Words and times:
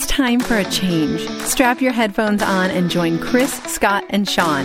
It's 0.00 0.06
time 0.06 0.40
for 0.40 0.56
a 0.56 0.64
change. 0.64 1.28
Strap 1.42 1.82
your 1.82 1.92
headphones 1.92 2.40
on 2.40 2.70
and 2.70 2.88
join 2.90 3.18
Chris, 3.18 3.52
Scott, 3.64 4.02
and 4.08 4.26
Sean. 4.26 4.64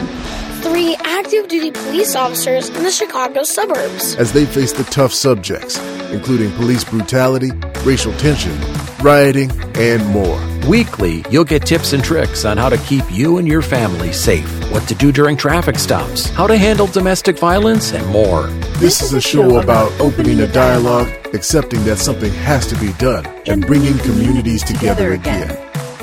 Three 0.62 0.96
active 1.04 1.50
duty 1.50 1.72
police 1.72 2.16
officers 2.16 2.70
in 2.70 2.84
the 2.84 2.90
Chicago 2.90 3.44
suburbs. 3.44 4.16
As 4.16 4.32
they 4.32 4.46
face 4.46 4.72
the 4.72 4.86
tough 4.86 5.12
subjects, 5.12 5.78
including 6.14 6.54
police 6.54 6.86
brutality, 6.86 7.52
racial 7.84 8.14
tension, 8.14 8.58
rioting, 9.04 9.52
and 9.76 10.06
more. 10.06 10.40
Weekly, 10.70 11.26
you'll 11.30 11.44
get 11.44 11.66
tips 11.66 11.92
and 11.92 12.02
tricks 12.02 12.46
on 12.46 12.56
how 12.56 12.70
to 12.70 12.78
keep 12.78 13.04
you 13.12 13.38
and 13.38 13.46
your 13.46 13.62
family 13.62 14.14
safe, 14.14 14.65
what 14.76 14.86
to 14.90 14.96
do 14.96 15.10
during 15.10 15.38
traffic 15.38 15.80
stops, 15.80 16.28
how 16.32 16.46
to 16.46 16.58
handle 16.58 16.86
domestic 16.86 17.40
violence, 17.40 17.94
and 17.94 18.06
more. 18.08 18.48
This 18.78 19.02
is 19.02 19.14
a 19.14 19.22
show 19.22 19.62
about 19.62 19.90
opening 20.02 20.42
a 20.42 20.48
dialogue, 20.48 21.08
accepting 21.34 21.82
that 21.86 21.96
something 21.96 22.34
has 22.34 22.68
to 22.68 22.76
be 22.82 22.92
done, 22.98 23.26
and 23.48 23.66
bringing 23.66 23.98
communities 24.00 24.66
together 24.66 25.14
again. 25.14 25.50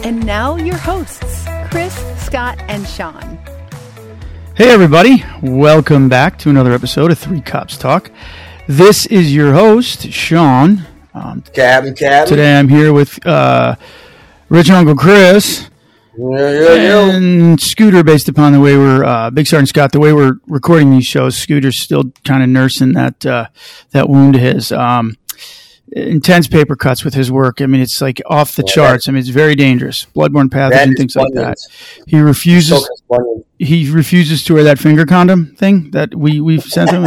And 0.04 0.24
now, 0.24 0.56
your 0.56 0.78
hosts, 0.78 1.44
Chris, 1.70 1.94
Scott, 2.24 2.58
and 2.60 2.88
Sean. 2.88 3.38
Hey, 4.56 4.70
everybody. 4.70 5.22
Welcome 5.42 6.08
back 6.08 6.38
to 6.38 6.48
another 6.48 6.72
episode 6.72 7.10
of 7.10 7.18
Three 7.18 7.42
Cops 7.42 7.76
Talk. 7.76 8.10
This 8.68 9.04
is 9.04 9.34
your 9.34 9.52
host, 9.52 10.10
Sean. 10.10 10.80
Um, 11.12 11.42
cabin, 11.52 11.94
cabin. 11.94 12.26
Today 12.26 12.58
I'm 12.58 12.70
here 12.70 12.94
with 12.94 13.26
uh, 13.26 13.76
Rich 14.48 14.70
Uncle 14.70 14.96
Chris. 14.96 15.68
Yeah, 16.16 16.50
yeah, 16.50 16.74
yeah. 16.74 17.16
And 17.16 17.60
Scooter, 17.60 18.04
based 18.04 18.28
upon 18.28 18.52
the 18.52 18.60
way 18.60 18.76
we're, 18.76 19.04
uh, 19.04 19.30
Big 19.30 19.46
Sergeant 19.46 19.68
Scott, 19.70 19.92
the 19.92 20.00
way 20.00 20.12
we're 20.12 20.34
recording 20.46 20.90
these 20.90 21.06
shows, 21.06 21.36
Scooter's 21.36 21.80
still 21.80 22.12
kind 22.24 22.42
of 22.42 22.48
nursing 22.48 22.92
that, 22.92 23.24
uh, 23.24 23.46
that 23.92 24.08
wound 24.08 24.34
of 24.36 24.42
his. 24.42 24.72
Um, 24.72 25.16
intense 25.94 26.48
paper 26.48 26.74
cuts 26.74 27.04
with 27.04 27.14
his 27.14 27.30
work. 27.30 27.60
I 27.60 27.66
mean, 27.66 27.80
it's 27.80 28.00
like 28.00 28.20
off 28.26 28.56
the 28.56 28.64
yeah, 28.66 28.72
charts. 28.72 29.08
I 29.08 29.12
mean, 29.12 29.20
it's 29.20 29.28
very 29.28 29.54
dangerous. 29.54 30.06
Bloodborne 30.14 30.48
pathogen, 30.48 30.96
things 30.96 31.16
like 31.16 31.32
that. 31.34 31.58
He 32.06 32.20
refuses. 32.20 32.88
He 33.58 33.88
refuses 33.88 34.42
to 34.44 34.54
wear 34.54 34.64
that 34.64 34.80
finger 34.80 35.06
condom 35.06 35.54
thing 35.54 35.92
that 35.92 36.14
we 36.14 36.40
we've 36.40 36.64
sent 36.64 36.90
him. 36.90 37.06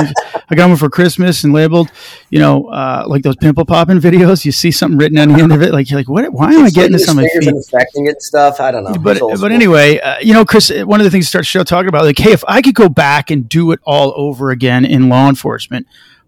I 0.50 0.56
got 0.56 0.70
one 0.70 0.78
for 0.78 0.90
Christmas 0.90 1.44
and 1.44 1.52
labeled, 1.52 1.92
you 2.30 2.40
know, 2.40 2.68
uh, 2.68 3.04
like 3.08 3.24
those 3.24 3.36
pimple 3.36 3.66
popping 3.66 4.00
videos. 4.00 4.46
You 4.46 4.54
see 4.54 4.72
something 4.72 4.98
written 4.98 5.18
on 5.18 5.30
the 5.30 5.42
end 5.42 5.52
of 5.52 5.62
it, 5.62 5.74
like 5.74 5.90
you're 5.90 6.00
like, 6.00 6.08
what? 6.08 6.32
Why 6.32 6.54
am 6.54 6.66
I 6.66 6.70
getting 6.70 6.94
this 6.94 7.10
on 7.10 7.18
my 7.18 7.28
feet? 7.28 7.50
Infecting 7.50 8.06
it 8.06 8.22
stuff. 8.22 8.62
I 8.62 8.72
don't 8.72 8.86
know. 8.86 8.94
But 8.94 9.20
but 9.42 9.52
anyway, 9.52 10.00
uh, 10.00 10.20
you 10.22 10.34
know, 10.34 10.46
Chris, 10.46 10.72
one 10.72 11.02
of 11.02 11.04
the 11.04 11.12
things 11.12 11.26
to 11.26 11.30
start 11.30 11.42
the 11.42 11.48
show 11.48 11.64
talking 11.64 11.90
about, 11.90 12.06
like, 12.06 12.20
hey, 12.20 12.32
if 12.32 12.44
I 12.48 12.62
could 12.62 12.76
go 12.76 12.88
back 12.88 13.32
and 13.32 13.50
do 13.50 13.72
it 13.72 13.80
all 13.84 14.14
over 14.16 14.52
again 14.52 14.86
in 14.86 15.10
law 15.10 15.28
enforcement 15.28 15.88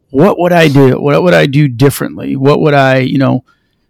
what 0.09 0.39
would 0.39 0.53
I 0.53 0.67
do? 0.67 1.00
What 1.00 1.22
would 1.23 1.33
I 1.33 1.45
do 1.45 1.67
differently? 1.67 2.36
What 2.36 2.61
would 2.61 2.73
I, 2.73 3.00
you 3.00 3.17
know, 3.17 3.44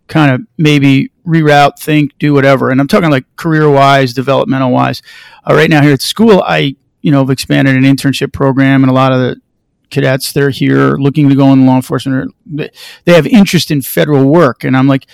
kind 0.07 0.31
of 0.31 0.47
maybe 0.57 1.11
reroute, 1.25 1.79
think, 1.79 2.17
do 2.17 2.33
whatever? 2.33 2.69
And 2.69 2.79
I'm 2.79 2.87
talking 2.87 3.11
like 3.11 3.25
career 3.35 3.69
wise, 3.69 4.13
developmental 4.13 4.71
wise. 4.71 5.01
Uh, 5.47 5.53
right 5.53 5.69
now 5.69 5.81
here 5.81 5.93
at 5.93 6.01
school, 6.01 6.41
I, 6.45 6.75
you 7.01 7.11
know, 7.11 7.19
have 7.19 7.29
expanded 7.29 7.75
an 7.75 7.83
internship 7.83 8.33
program 8.33 8.83
and 8.83 8.89
a 8.89 8.93
lot 8.93 9.11
of 9.11 9.19
the 9.19 9.41
cadets 9.89 10.33
that 10.33 10.43
are 10.43 10.49
here 10.49 10.91
looking 10.97 11.29
to 11.29 11.35
go 11.35 11.53
in 11.53 11.65
law 11.65 11.75
enforcement, 11.75 12.33
they 12.45 13.13
have 13.13 13.27
interest 13.27 13.71
in 13.71 13.81
federal 13.81 14.25
work. 14.25 14.63
And 14.63 14.75
I'm 14.75 14.87
like, 14.87 15.07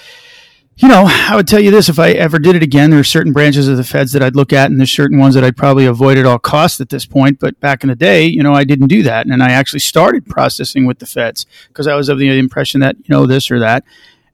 you 0.76 0.88
know, 0.88 1.06
I 1.08 1.36
would 1.36 1.48
tell 1.48 1.60
you 1.60 1.72
this: 1.72 1.90
if 1.90 2.00
I 2.00 2.12
ever 2.12 2.40
did 2.40 2.56
it 2.56 2.64
again, 2.64 2.90
there 2.90 3.00
are 3.00 3.04
certain 3.04 3.32
branches 3.34 3.68
of 3.68 3.78
the 3.78 3.84
feds 3.84 4.12
that 4.14 4.24
I'd 4.24 4.36
look 4.36 4.52
at, 4.52 4.72
and 4.72 4.80
there's 4.80 4.92
certain 4.92 5.20
ones 5.20 5.36
that 5.36 5.44
I'd 5.44 5.58
probably 5.58 5.86
avoid 5.86 6.18
at 6.18 6.26
all 6.26 6.40
costs 6.40 6.82
at 6.82 6.90
this 6.90 7.06
point. 7.06 7.40
But 7.40 7.60
back 7.60 7.84
in 7.84 7.90
the 7.90 7.96
day, 7.96 8.26
you 8.26 8.42
know, 8.42 8.54
I 8.54 8.64
didn't 8.64 8.88
do 8.88 9.04
that, 9.04 9.28
and 9.28 9.44
I 9.44 9.52
actually 9.52 9.80
started 9.80 10.26
processing 10.26 10.86
with 10.86 11.00
the 11.00 11.06
feds 11.06 11.46
because 11.68 11.88
I 11.88 11.96
was 11.96 12.10
of 12.10 12.18
the 12.18 12.38
impression 12.40 12.82
that 12.82 12.98
you 12.98 13.06
know 13.10 13.26
this 13.26 13.52
or 13.52 13.60
that. 13.60 13.84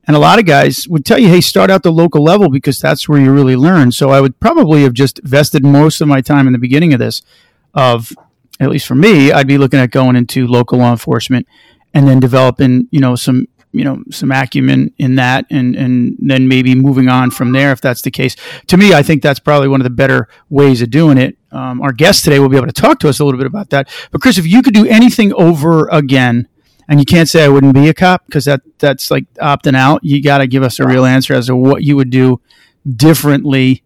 And 0.07 0.15
a 0.15 0.19
lot 0.19 0.39
of 0.39 0.45
guys 0.45 0.87
would 0.87 1.05
tell 1.05 1.19
you, 1.19 1.27
"Hey, 1.27 1.41
start 1.41 1.69
out 1.69 1.83
the 1.83 1.91
local 1.91 2.23
level 2.23 2.49
because 2.49 2.79
that's 2.79 3.07
where 3.09 3.19
you 3.19 3.31
really 3.31 3.55
learn." 3.55 3.91
So 3.91 4.09
I 4.09 4.21
would 4.21 4.39
probably 4.39 4.83
have 4.83 4.93
just 4.93 5.19
vested 5.23 5.63
most 5.63 5.99
of 6.01 6.07
my 6.07 6.21
time 6.21 6.47
in 6.47 6.53
the 6.53 6.59
beginning 6.59 6.93
of 6.93 6.99
this, 6.99 7.21
of 7.73 8.13
at 8.59 8.69
least 8.69 8.87
for 8.87 8.95
me, 8.95 9.31
I'd 9.31 9.47
be 9.47 9.57
looking 9.57 9.79
at 9.79 9.91
going 9.91 10.15
into 10.15 10.47
local 10.47 10.79
law 10.79 10.91
enforcement 10.91 11.47
and 11.93 12.07
then 12.07 12.19
developing, 12.19 12.87
you 12.91 12.99
know, 12.99 13.15
some 13.15 13.47
you 13.71 13.83
know 13.83 14.03
some 14.09 14.31
acumen 14.31 14.93
in 14.97 15.15
that 15.15 15.45
and 15.49 15.75
and 15.75 16.17
then 16.19 16.47
maybe 16.47 16.73
moving 16.73 17.07
on 17.07 17.31
from 17.31 17.51
there 17.51 17.71
if 17.71 17.81
that's 17.81 18.01
the 18.01 18.11
case. 18.11 18.35
To 18.67 18.77
me 18.77 18.93
i 18.93 19.03
think 19.03 19.21
that's 19.21 19.39
probably 19.39 19.67
one 19.67 19.79
of 19.81 19.83
the 19.83 19.89
better 19.89 20.27
ways 20.49 20.81
of 20.81 20.89
doing 20.89 21.17
it. 21.17 21.37
Um, 21.51 21.81
our 21.81 21.91
guest 21.91 22.23
today 22.23 22.39
will 22.39 22.49
be 22.49 22.57
able 22.57 22.67
to 22.67 22.73
talk 22.73 22.99
to 22.99 23.09
us 23.09 23.19
a 23.19 23.25
little 23.25 23.39
bit 23.39 23.47
about 23.47 23.69
that. 23.71 23.89
But 24.11 24.21
chris 24.21 24.37
if 24.37 24.47
you 24.47 24.61
could 24.61 24.73
do 24.73 24.85
anything 24.87 25.33
over 25.33 25.87
again 25.89 26.47
and 26.87 26.99
you 26.99 27.05
can't 27.05 27.29
say 27.29 27.45
i 27.45 27.49
wouldn't 27.49 27.73
be 27.73 27.87
a 27.87 27.93
cop 27.93 28.25
because 28.25 28.45
that 28.45 28.61
that's 28.79 29.11
like 29.11 29.31
opting 29.35 29.75
out 29.75 30.03
you 30.03 30.21
got 30.21 30.39
to 30.39 30.47
give 30.47 30.63
us 30.63 30.79
a 30.79 30.85
real 30.85 31.05
answer 31.05 31.33
as 31.33 31.47
to 31.47 31.55
what 31.55 31.83
you 31.83 31.95
would 31.95 32.09
do 32.09 32.41
differently 32.87 33.83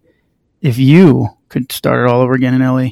if 0.60 0.78
you 0.78 1.28
could 1.48 1.70
start 1.70 2.04
it 2.04 2.10
all 2.10 2.22
over 2.22 2.32
again 2.32 2.54
in 2.54 2.72
le 2.72 2.90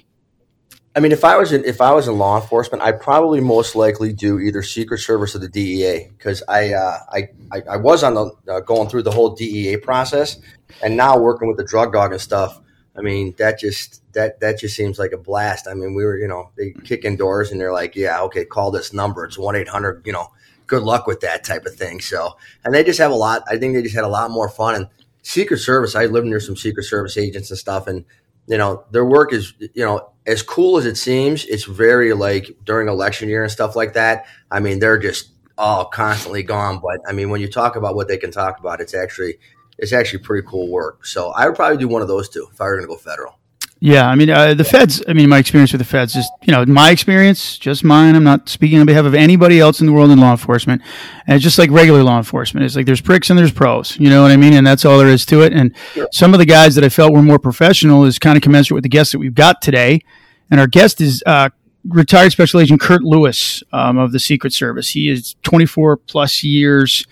I 0.94 1.00
mean, 1.00 1.12
if 1.12 1.24
I 1.24 1.38
was 1.38 1.52
in 1.52 1.64
if 1.64 1.80
I 1.80 1.92
was 1.92 2.06
in 2.06 2.18
law 2.18 2.38
enforcement, 2.38 2.82
I'd 2.82 3.00
probably 3.00 3.40
most 3.40 3.74
likely 3.74 4.12
do 4.12 4.38
either 4.38 4.62
Secret 4.62 4.98
Service 4.98 5.34
or 5.34 5.38
the 5.38 5.48
DEA 5.48 6.08
because 6.18 6.42
I, 6.48 6.74
uh, 6.74 6.98
I, 7.10 7.28
I 7.50 7.62
I 7.70 7.76
was 7.78 8.02
on 8.02 8.14
the 8.14 8.30
uh, 8.46 8.60
going 8.60 8.90
through 8.90 9.04
the 9.04 9.10
whole 9.10 9.30
DEA 9.34 9.78
process, 9.78 10.38
and 10.82 10.94
now 10.94 11.18
working 11.18 11.48
with 11.48 11.56
the 11.56 11.64
drug 11.64 11.94
dog 11.94 12.12
and 12.12 12.20
stuff. 12.20 12.60
I 12.94 13.00
mean, 13.00 13.34
that 13.38 13.58
just 13.58 14.02
that 14.12 14.40
that 14.40 14.58
just 14.58 14.76
seems 14.76 14.98
like 14.98 15.12
a 15.12 15.16
blast. 15.16 15.66
I 15.66 15.72
mean, 15.72 15.94
we 15.94 16.04
were 16.04 16.18
you 16.18 16.28
know 16.28 16.50
they 16.58 16.74
kick 16.84 17.06
in 17.06 17.16
doors 17.16 17.50
and 17.50 17.58
they're 17.58 17.72
like, 17.72 17.96
yeah, 17.96 18.20
okay, 18.24 18.44
call 18.44 18.70
this 18.70 18.92
number. 18.92 19.24
It's 19.24 19.38
one 19.38 19.56
eight 19.56 19.68
hundred. 19.68 20.06
You 20.06 20.12
know, 20.12 20.30
good 20.66 20.82
luck 20.82 21.06
with 21.06 21.20
that 21.20 21.42
type 21.42 21.64
of 21.64 21.74
thing. 21.74 22.02
So, 22.02 22.36
and 22.66 22.74
they 22.74 22.84
just 22.84 22.98
have 22.98 23.12
a 23.12 23.14
lot. 23.14 23.44
I 23.48 23.56
think 23.56 23.74
they 23.74 23.82
just 23.82 23.94
had 23.94 24.04
a 24.04 24.08
lot 24.08 24.30
more 24.30 24.48
fun 24.48 24.74
and. 24.74 24.88
Secret 25.24 25.58
Service, 25.58 25.94
I 25.94 26.06
lived 26.06 26.26
near 26.26 26.40
some 26.40 26.56
Secret 26.56 26.82
Service 26.82 27.16
agents 27.16 27.48
and 27.48 27.56
stuff, 27.56 27.86
and 27.86 28.04
you 28.52 28.58
know 28.58 28.84
their 28.90 29.04
work 29.04 29.32
is 29.32 29.54
you 29.58 29.84
know 29.84 30.12
as 30.26 30.42
cool 30.42 30.76
as 30.76 30.84
it 30.84 30.96
seems, 30.96 31.46
it's 31.46 31.64
very 31.64 32.12
like 32.12 32.54
during 32.64 32.86
election 32.86 33.30
year 33.30 33.42
and 33.42 33.50
stuff 33.50 33.74
like 33.74 33.94
that. 33.94 34.26
I 34.50 34.60
mean, 34.60 34.78
they're 34.78 34.98
just 34.98 35.30
all 35.56 35.86
constantly 35.86 36.42
gone. 36.42 36.78
But 36.80 37.00
I 37.08 37.12
mean, 37.12 37.30
when 37.30 37.40
you 37.40 37.48
talk 37.48 37.76
about 37.76 37.96
what 37.96 38.08
they 38.08 38.18
can 38.18 38.30
talk 38.30 38.60
about, 38.60 38.82
it's 38.82 38.94
actually 38.94 39.38
it's 39.78 39.94
actually 39.94 40.18
pretty 40.20 40.46
cool 40.46 40.68
work. 40.68 41.06
So 41.06 41.30
I 41.30 41.46
would 41.46 41.56
probably 41.56 41.78
do 41.78 41.88
one 41.88 42.02
of 42.02 42.08
those 42.08 42.28
two 42.28 42.46
if 42.52 42.60
I 42.60 42.64
were 42.64 42.76
going 42.76 42.82
to 42.82 42.88
go 42.88 42.96
federal. 42.96 43.38
Yeah, 43.84 44.08
I 44.08 44.14
mean 44.14 44.30
uh, 44.30 44.54
the 44.54 44.62
feds. 44.62 45.02
I 45.08 45.12
mean 45.12 45.28
my 45.28 45.38
experience 45.38 45.72
with 45.72 45.80
the 45.80 45.84
feds 45.84 46.14
is, 46.14 46.30
you 46.42 46.52
know, 46.52 46.64
my 46.66 46.90
experience, 46.90 47.58
just 47.58 47.82
mine. 47.82 48.14
I'm 48.14 48.22
not 48.22 48.48
speaking 48.48 48.78
on 48.78 48.86
behalf 48.86 49.04
of 49.04 49.12
anybody 49.12 49.58
else 49.58 49.80
in 49.80 49.88
the 49.88 49.92
world 49.92 50.12
in 50.12 50.20
law 50.20 50.30
enforcement. 50.30 50.82
And 51.26 51.34
it's 51.34 51.42
just 51.42 51.58
like 51.58 51.68
regular 51.68 52.04
law 52.04 52.16
enforcement. 52.16 52.64
It's 52.64 52.76
like 52.76 52.86
there's 52.86 53.00
pricks 53.00 53.28
and 53.28 53.36
there's 53.36 53.50
pros. 53.50 53.98
You 53.98 54.08
know 54.08 54.22
what 54.22 54.30
I 54.30 54.36
mean? 54.36 54.52
And 54.52 54.64
that's 54.64 54.84
all 54.84 54.98
there 54.98 55.08
is 55.08 55.26
to 55.26 55.42
it. 55.42 55.52
And 55.52 55.74
sure. 55.94 56.06
some 56.12 56.32
of 56.32 56.38
the 56.38 56.46
guys 56.46 56.76
that 56.76 56.84
I 56.84 56.90
felt 56.90 57.12
were 57.12 57.22
more 57.22 57.40
professional 57.40 58.04
is 58.04 58.20
kind 58.20 58.36
of 58.36 58.42
commensurate 58.44 58.76
with 58.76 58.84
the 58.84 58.88
guests 58.88 59.10
that 59.10 59.18
we've 59.18 59.34
got 59.34 59.60
today. 59.60 60.00
And 60.48 60.60
our 60.60 60.68
guest 60.68 61.00
is 61.00 61.20
uh, 61.26 61.50
retired 61.84 62.30
Special 62.30 62.60
Agent 62.60 62.80
Kurt 62.80 63.02
Lewis 63.02 63.64
um, 63.72 63.98
of 63.98 64.12
the 64.12 64.20
Secret 64.20 64.52
Service. 64.52 64.90
He 64.90 65.08
is 65.08 65.34
24 65.42 65.96
plus 65.96 66.44
years 66.44 67.04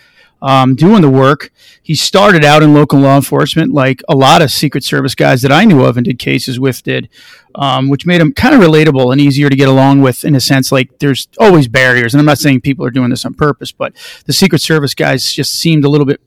um, 0.42 0.74
doing 0.74 1.02
the 1.02 1.10
work. 1.10 1.52
He 1.82 1.94
started 1.94 2.44
out 2.44 2.62
in 2.62 2.74
local 2.74 3.00
law 3.00 3.16
enforcement, 3.16 3.72
like 3.72 4.02
a 4.08 4.14
lot 4.14 4.42
of 4.42 4.50
Secret 4.50 4.84
Service 4.84 5.14
guys 5.14 5.42
that 5.42 5.52
I 5.52 5.64
knew 5.64 5.84
of 5.84 5.96
and 5.96 6.04
did 6.04 6.18
cases 6.18 6.58
with 6.58 6.82
did, 6.82 7.08
um, 7.54 7.88
which 7.88 8.06
made 8.06 8.20
him 8.20 8.32
kind 8.32 8.54
of 8.54 8.60
relatable 8.60 9.12
and 9.12 9.20
easier 9.20 9.50
to 9.50 9.56
get 9.56 9.68
along 9.68 10.02
with 10.02 10.24
in 10.24 10.34
a 10.34 10.40
sense. 10.40 10.72
Like 10.72 10.98
there's 10.98 11.28
always 11.38 11.68
barriers, 11.68 12.14
and 12.14 12.20
I'm 12.20 12.26
not 12.26 12.38
saying 12.38 12.60
people 12.62 12.84
are 12.84 12.90
doing 12.90 13.10
this 13.10 13.24
on 13.24 13.34
purpose, 13.34 13.72
but 13.72 13.94
the 14.26 14.32
Secret 14.32 14.60
Service 14.60 14.94
guys 14.94 15.32
just 15.32 15.52
seemed 15.52 15.84
a 15.84 15.88
little 15.88 16.06
bit 16.06 16.20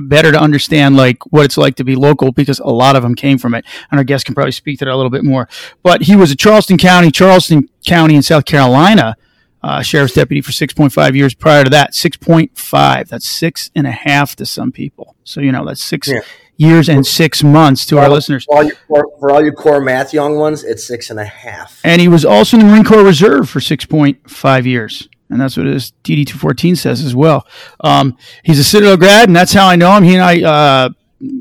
better 0.00 0.32
to 0.32 0.40
understand 0.40 0.96
like 0.96 1.24
what 1.26 1.44
it's 1.44 1.56
like 1.56 1.76
to 1.76 1.84
be 1.84 1.94
local 1.94 2.32
because 2.32 2.58
a 2.58 2.66
lot 2.66 2.96
of 2.96 3.02
them 3.02 3.14
came 3.14 3.38
from 3.38 3.54
it 3.54 3.64
and 3.90 3.98
our 3.98 4.04
guest 4.04 4.24
can 4.24 4.34
probably 4.34 4.50
speak 4.50 4.78
to 4.78 4.84
that 4.84 4.90
a 4.90 4.96
little 4.96 5.10
bit 5.10 5.22
more 5.22 5.48
but 5.82 6.02
he 6.02 6.16
was 6.16 6.32
a 6.32 6.36
charleston 6.36 6.76
county 6.76 7.12
charleston 7.12 7.68
county 7.86 8.16
in 8.16 8.22
south 8.22 8.44
carolina 8.44 9.16
uh, 9.64 9.80
sheriff's 9.80 10.12
deputy 10.12 10.42
for 10.42 10.52
6.5 10.52 11.16
years. 11.16 11.34
Prior 11.34 11.64
to 11.64 11.70
that, 11.70 11.92
6.5. 11.92 13.08
That's 13.08 13.26
six 13.26 13.70
and 13.74 13.86
a 13.86 13.90
half 13.90 14.36
to 14.36 14.44
some 14.44 14.70
people. 14.70 15.16
So, 15.24 15.40
you 15.40 15.52
know, 15.52 15.64
that's 15.64 15.82
six 15.82 16.06
yeah. 16.06 16.20
years 16.58 16.90
and 16.90 17.06
six 17.06 17.42
months 17.42 17.86
to 17.86 17.98
our 17.98 18.10
listeners. 18.10 18.44
For 18.44 18.56
all, 18.56 18.64
you, 18.64 18.74
for, 18.86 19.06
for 19.18 19.30
all 19.30 19.50
core 19.52 19.80
math 19.80 20.12
young 20.12 20.36
ones, 20.36 20.64
it's 20.64 20.86
six 20.86 21.08
and 21.08 21.18
a 21.18 21.24
half. 21.24 21.80
And 21.82 22.02
he 22.02 22.08
was 22.08 22.26
also 22.26 22.58
in 22.58 22.66
the 22.66 22.70
Marine 22.70 22.84
Corps 22.84 23.02
Reserve 23.02 23.48
for 23.48 23.60
6.5 23.60 24.64
years. 24.66 25.08
And 25.30 25.40
that's 25.40 25.56
what 25.56 25.64
his 25.64 25.92
DD 26.04 26.26
214 26.26 26.76
says 26.76 27.02
as 27.02 27.14
well. 27.14 27.46
Um, 27.80 28.18
he's 28.42 28.58
a 28.58 28.64
Citadel 28.64 28.98
grad, 28.98 29.30
and 29.30 29.34
that's 29.34 29.54
how 29.54 29.66
I 29.66 29.76
know 29.76 29.96
him. 29.96 30.04
He 30.04 30.14
and 30.14 30.22
I, 30.22 30.42
uh, 30.42 30.88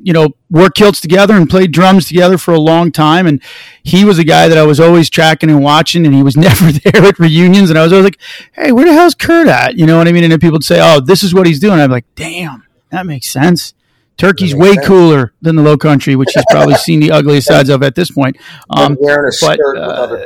you 0.04 0.14
know, 0.14 0.30
worked 0.50 0.78
kilts 0.78 1.02
together 1.02 1.36
and 1.36 1.50
played 1.50 1.72
drums 1.72 2.08
together 2.08 2.38
for 2.38 2.54
a 2.54 2.60
long 2.60 2.92
time. 2.92 3.28
And 3.28 3.42
he 3.84 4.06
was 4.06 4.18
a 4.20 4.24
guy 4.24 4.48
that 4.48 4.58
I 4.58 4.64
was 4.64 4.80
always 4.80 5.10
tracking 5.10 5.50
and 5.50 5.64
watching, 5.64 6.06
and 6.06 6.16
he 6.16 6.24
was 6.24 6.38
never 6.38 6.72
there 6.72 7.04
at 7.04 7.20
reunions. 7.20 7.70
And 7.70 7.80
I 7.80 7.84
was 7.84 7.94
always 7.94 8.06
like, 8.06 8.20
hey, 8.54 8.72
where 8.72 8.86
the 8.86 8.94
hell's 8.94 9.16
Kurt 9.16 9.48
at? 9.48 9.78
You 9.78 9.86
know 9.86 9.98
what 9.98 10.08
I 10.08 10.12
mean? 10.12 10.24
And 10.24 10.32
then 10.32 10.40
people 10.40 10.54
would 10.54 10.64
say, 10.64 10.80
oh, 10.82 11.00
this 11.00 11.24
is 11.24 11.34
what 11.34 11.48
he's 11.48 11.60
doing. 11.60 11.80
I'm 11.80 11.92
like, 11.92 12.06
damn, 12.16 12.64
that 12.90 13.06
makes 13.06 13.30
sense. 13.30 13.74
Turkey's 14.18 14.54
way 14.56 14.74
sense. 14.74 14.88
cooler 14.88 15.34
than 15.42 15.56
the 15.56 15.64
Low 15.64 15.78
Country, 15.78 16.16
which 16.16 16.30
he's 16.34 16.46
probably 16.50 16.76
seen 16.76 17.00
the 17.00 17.12
ugliest 17.12 17.48
sides 17.48 17.70
of 17.70 17.82
at 17.82 17.96
this 17.96 18.12
point. 18.12 18.38
Um, 18.70 18.96
but 19.00 19.60
uh, 19.76 20.18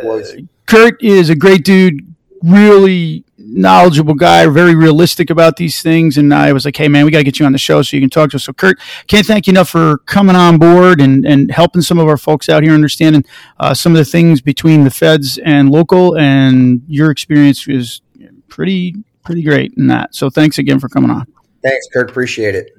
Kurt 0.66 1.02
is 1.02 1.30
a 1.30 1.36
great 1.36 1.64
dude, 1.64 2.14
really 2.44 3.24
knowledgeable 3.50 4.14
guy, 4.14 4.46
very 4.48 4.76
realistic 4.76 5.30
about 5.30 5.56
these 5.58 5.82
things. 5.82 6.18
And 6.18 6.34
I 6.34 6.54
was 6.54 6.66
like, 6.66 6.76
hey, 6.76 6.88
man, 6.88 7.06
we 7.06 7.12
got 7.12 7.20
to 7.20 7.24
get 7.24 7.40
you 7.40 7.46
on 7.46 7.52
the 7.52 7.58
show 7.58 7.82
so 7.82 7.96
you 7.96 8.02
can 8.02 8.10
talk 8.10 8.32
to 8.32 8.36
us. 8.38 8.44
So, 8.44 8.54
Kurt, 8.54 8.80
can't 9.08 9.26
thank 9.26 9.48
you 9.48 9.52
enough 9.52 9.70
for 9.70 10.00
coming 10.00 10.36
on 10.36 10.58
board 10.58 11.02
and, 11.02 11.26
and 11.26 11.52
helping 11.52 11.82
some 11.82 12.00
of 12.00 12.08
our 12.08 12.18
folks 12.18 12.50
out 12.50 12.64
here 12.64 12.74
understanding 12.74 13.24
uh, 13.60 13.74
some 13.74 13.94
of 13.94 13.98
the 13.98 14.06
things 14.06 14.42
between 14.42 14.84
the 14.84 14.92
feds 14.92 15.38
and 15.40 15.70
local. 15.70 16.18
And 16.18 16.82
your 16.88 17.12
experience 17.12 17.68
is 17.68 18.02
pretty, 18.48 18.96
pretty 19.24 19.44
great 19.44 19.74
in 19.78 19.88
that. 19.88 20.14
So, 20.16 20.30
thanks 20.30 20.58
again 20.58 20.80
for 20.80 20.90
coming 20.90 21.12
on. 21.12 21.26
Thanks, 21.64 21.88
Kurt. 21.92 22.10
Appreciate 22.10 22.56
it. 22.56 22.72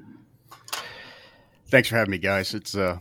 Thanks 1.67 1.89
for 1.89 1.95
having 1.95 2.11
me, 2.11 2.17
guys. 2.17 2.53
It's 2.53 2.75
uh, 2.75 2.99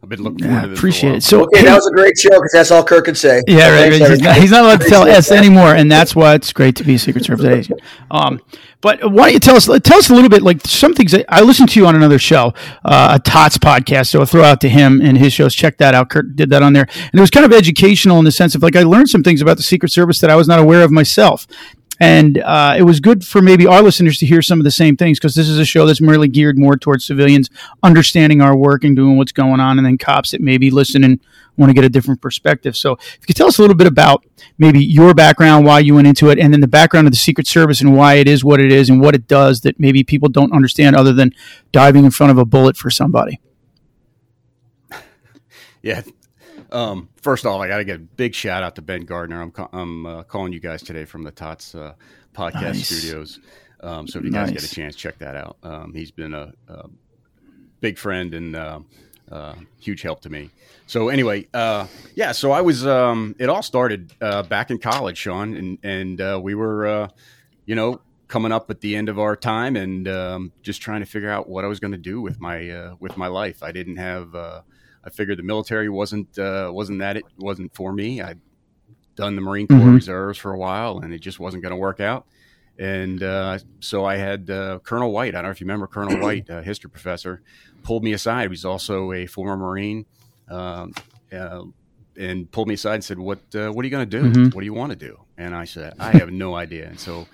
I've 0.00 0.08
been 0.08 0.22
looking 0.22 0.40
Yeah, 0.40 0.46
forward 0.46 0.62
to 0.62 0.68
this. 0.70 0.78
appreciate 0.78 1.08
for 1.10 1.14
a 1.14 1.16
it. 1.18 1.22
So, 1.24 1.42
Okay, 1.44 1.62
that 1.64 1.74
was 1.74 1.86
a 1.88 1.90
great 1.92 2.16
show 2.16 2.30
because 2.30 2.52
that's 2.52 2.70
all 2.70 2.84
Kurt 2.84 3.04
could 3.04 3.16
say. 3.16 3.42
Yeah, 3.48 3.70
right. 3.70 3.90
thanks, 3.92 4.00
right. 4.00 4.10
He's, 4.10 4.20
not, 4.20 4.36
he's 4.36 4.50
not 4.52 4.64
allowed 4.64 4.80
to 4.80 4.88
tell 4.88 5.02
Appreciate 5.02 5.18
S 5.18 5.28
that. 5.30 5.38
anymore, 5.38 5.74
and 5.74 5.90
that's 5.90 6.14
why 6.14 6.34
it's 6.34 6.52
great 6.52 6.76
to 6.76 6.84
be 6.84 6.94
a 6.94 6.98
Secret 7.00 7.24
Service 7.24 7.44
agent. 7.44 7.80
Um, 8.10 8.40
but 8.80 9.10
why 9.10 9.24
don't 9.24 9.32
you 9.34 9.40
tell 9.40 9.56
us? 9.56 9.66
Tell 9.66 9.98
us 9.98 10.08
a 10.08 10.14
little 10.14 10.30
bit, 10.30 10.42
like 10.42 10.60
some 10.64 10.94
things. 10.94 11.10
That, 11.10 11.24
I 11.28 11.40
listened 11.42 11.70
to 11.70 11.80
you 11.80 11.86
on 11.88 11.96
another 11.96 12.20
show, 12.20 12.54
uh, 12.84 13.18
a 13.18 13.18
Tots 13.18 13.58
podcast. 13.58 14.10
So 14.10 14.20
I'll 14.20 14.26
throw 14.26 14.44
out 14.44 14.60
to 14.60 14.68
him 14.68 15.00
and 15.02 15.18
his 15.18 15.32
shows. 15.32 15.52
Check 15.52 15.78
that 15.78 15.96
out. 15.96 16.10
Kurt 16.10 16.36
did 16.36 16.50
that 16.50 16.62
on 16.62 16.74
there, 16.74 16.86
and 16.94 17.14
it 17.14 17.20
was 17.20 17.30
kind 17.30 17.44
of 17.44 17.52
educational 17.52 18.20
in 18.20 18.24
the 18.24 18.30
sense 18.30 18.54
of 18.54 18.62
like 18.62 18.76
I 18.76 18.84
learned 18.84 19.10
some 19.10 19.24
things 19.24 19.42
about 19.42 19.56
the 19.56 19.64
Secret 19.64 19.90
Service 19.90 20.20
that 20.20 20.30
I 20.30 20.36
was 20.36 20.46
not 20.46 20.60
aware 20.60 20.82
of 20.84 20.92
myself. 20.92 21.44
And 22.00 22.38
uh, 22.38 22.76
it 22.78 22.82
was 22.82 23.00
good 23.00 23.24
for 23.24 23.42
maybe 23.42 23.66
our 23.66 23.82
listeners 23.82 24.18
to 24.18 24.26
hear 24.26 24.40
some 24.40 24.60
of 24.60 24.64
the 24.64 24.70
same 24.70 24.96
things 24.96 25.18
because 25.18 25.34
this 25.34 25.48
is 25.48 25.58
a 25.58 25.64
show 25.64 25.84
that's 25.84 26.00
merely 26.00 26.28
geared 26.28 26.58
more 26.58 26.76
towards 26.76 27.04
civilians 27.04 27.50
understanding 27.82 28.40
our 28.40 28.56
work 28.56 28.84
and 28.84 28.94
doing 28.94 29.16
what's 29.16 29.32
going 29.32 29.60
on, 29.60 29.78
and 29.78 29.86
then 29.86 29.98
cops 29.98 30.30
that 30.30 30.40
maybe 30.40 30.70
listen 30.70 31.02
and 31.02 31.20
want 31.56 31.70
to 31.70 31.74
get 31.74 31.84
a 31.84 31.88
different 31.88 32.20
perspective. 32.20 32.76
So, 32.76 32.92
if 32.92 33.18
you 33.20 33.26
could 33.26 33.36
tell 33.36 33.48
us 33.48 33.58
a 33.58 33.62
little 33.62 33.76
bit 33.76 33.88
about 33.88 34.24
maybe 34.58 34.84
your 34.84 35.12
background, 35.12 35.66
why 35.66 35.80
you 35.80 35.94
went 35.96 36.06
into 36.06 36.30
it, 36.30 36.38
and 36.38 36.52
then 36.52 36.60
the 36.60 36.68
background 36.68 37.08
of 37.08 37.12
the 37.12 37.18
Secret 37.18 37.46
Service 37.46 37.80
and 37.80 37.96
why 37.96 38.14
it 38.14 38.28
is 38.28 38.44
what 38.44 38.60
it 38.60 38.70
is 38.70 38.88
and 38.88 39.00
what 39.00 39.14
it 39.14 39.26
does 39.26 39.62
that 39.62 39.80
maybe 39.80 40.04
people 40.04 40.28
don't 40.28 40.52
understand 40.52 40.94
other 40.94 41.12
than 41.12 41.34
diving 41.72 42.04
in 42.04 42.10
front 42.12 42.30
of 42.30 42.38
a 42.38 42.44
bullet 42.44 42.76
for 42.76 42.90
somebody. 42.90 43.40
Yeah. 45.80 46.02
Um, 46.70 47.08
first 47.16 47.46
off, 47.46 47.60
I 47.60 47.68
got 47.68 47.78
to 47.78 47.84
get 47.84 47.96
a 47.96 48.00
big 48.00 48.34
shout 48.34 48.62
out 48.62 48.74
to 48.76 48.82
Ben 48.82 49.02
Gardner. 49.04 49.40
I'm 49.40 49.50
ca- 49.50 49.68
I'm 49.72 50.06
uh, 50.06 50.22
calling 50.24 50.52
you 50.52 50.60
guys 50.60 50.82
today 50.82 51.04
from 51.04 51.22
the 51.22 51.30
Tots 51.30 51.74
uh, 51.74 51.94
podcast 52.34 52.62
Nice. 52.62 52.88
studios. 52.88 53.40
Um, 53.80 54.06
so 54.08 54.18
if 54.18 54.24
you 54.24 54.32
guys 54.32 54.50
get 54.50 54.62
a 54.64 54.68
chance, 54.74 54.96
check 54.96 55.18
that 55.18 55.36
out. 55.36 55.56
Um, 55.62 55.94
he's 55.94 56.10
been 56.10 56.34
a, 56.34 56.52
a 56.68 56.88
big 57.80 57.96
friend 57.96 58.34
and 58.34 58.56
uh, 58.56 58.80
uh, 59.30 59.54
huge 59.80 60.02
help 60.02 60.20
to 60.22 60.30
me. 60.30 60.50
So 60.86 61.08
anyway, 61.08 61.46
uh, 61.54 61.86
yeah. 62.14 62.32
So 62.32 62.50
I 62.50 62.60
was. 62.60 62.86
Um, 62.86 63.34
it 63.38 63.48
all 63.48 63.62
started 63.62 64.12
uh, 64.20 64.42
back 64.42 64.70
in 64.70 64.78
college, 64.78 65.16
Sean, 65.18 65.54
and 65.54 65.78
and 65.82 66.20
uh, 66.20 66.40
we 66.42 66.54
were, 66.54 66.86
uh, 66.86 67.08
you 67.66 67.74
know, 67.76 68.00
coming 68.26 68.52
up 68.52 68.70
at 68.70 68.80
the 68.80 68.94
end 68.96 69.08
of 69.08 69.18
our 69.18 69.36
time 69.36 69.74
and 69.76 70.06
um, 70.08 70.52
just 70.62 70.82
trying 70.82 71.00
to 71.00 71.06
figure 71.06 71.30
out 71.30 71.48
what 71.48 71.64
I 71.64 71.68
was 71.68 71.80
going 71.80 71.92
to 71.92 71.98
do 71.98 72.20
with 72.20 72.40
my 72.40 72.68
uh, 72.68 72.94
with 73.00 73.16
my 73.16 73.28
life. 73.28 73.62
I 73.62 73.72
didn't 73.72 73.96
have. 73.96 74.34
I 75.08 75.10
figured 75.10 75.38
the 75.38 75.42
military 75.54 75.88
wasn't 75.88 76.38
uh, 76.38 76.70
wasn't 76.72 76.98
that 77.00 77.16
it 77.16 77.24
wasn't 77.38 77.74
for 77.74 77.92
me. 77.92 78.20
I'd 78.20 78.40
done 79.16 79.34
the 79.36 79.40
Marine 79.42 79.66
Corps 79.66 79.76
Mhm. 79.78 79.94
Reserves 79.94 80.38
for 80.38 80.52
a 80.52 80.58
while, 80.58 80.98
and 81.00 81.12
it 81.12 81.20
just 81.20 81.40
wasn't 81.40 81.62
going 81.62 81.70
to 81.72 81.76
work 81.88 81.98
out. 82.00 82.26
And 82.78 83.22
uh, 83.22 83.58
so 83.80 84.04
I 84.04 84.16
had 84.16 84.48
uh, 84.50 84.78
Colonel 84.84 85.10
White. 85.10 85.34
I 85.34 85.38
don't 85.38 85.44
know 85.44 85.50
if 85.50 85.60
you 85.60 85.64
remember 85.66 85.86
Colonel 85.88 86.18
White, 86.24 86.46
a 86.48 86.62
history 86.62 86.90
professor, 86.90 87.42
pulled 87.82 88.04
me 88.04 88.12
aside. 88.12 88.50
He's 88.50 88.64
also 88.64 89.12
a 89.12 89.26
former 89.26 89.56
Marine, 89.56 90.06
um, 90.48 90.92
uh, 91.32 91.62
and 92.16 92.50
pulled 92.50 92.68
me 92.68 92.74
aside 92.74 92.94
and 92.94 93.04
said, 93.04 93.18
"What 93.18 93.40
uh, 93.54 93.70
What 93.72 93.82
are 93.82 93.86
you 93.88 93.90
going 93.90 94.08
to 94.08 94.20
do? 94.20 94.24
Mhm. 94.30 94.54
What 94.54 94.60
do 94.60 94.66
you 94.66 94.74
want 94.74 94.90
to 94.90 94.96
do?" 95.08 95.18
And 95.36 95.54
I 95.54 95.64
said, 95.64 95.94
"I 95.98 96.12
have 96.12 96.30
no 96.30 96.54
idea." 96.54 96.86
And 96.88 97.00
so 97.00 97.26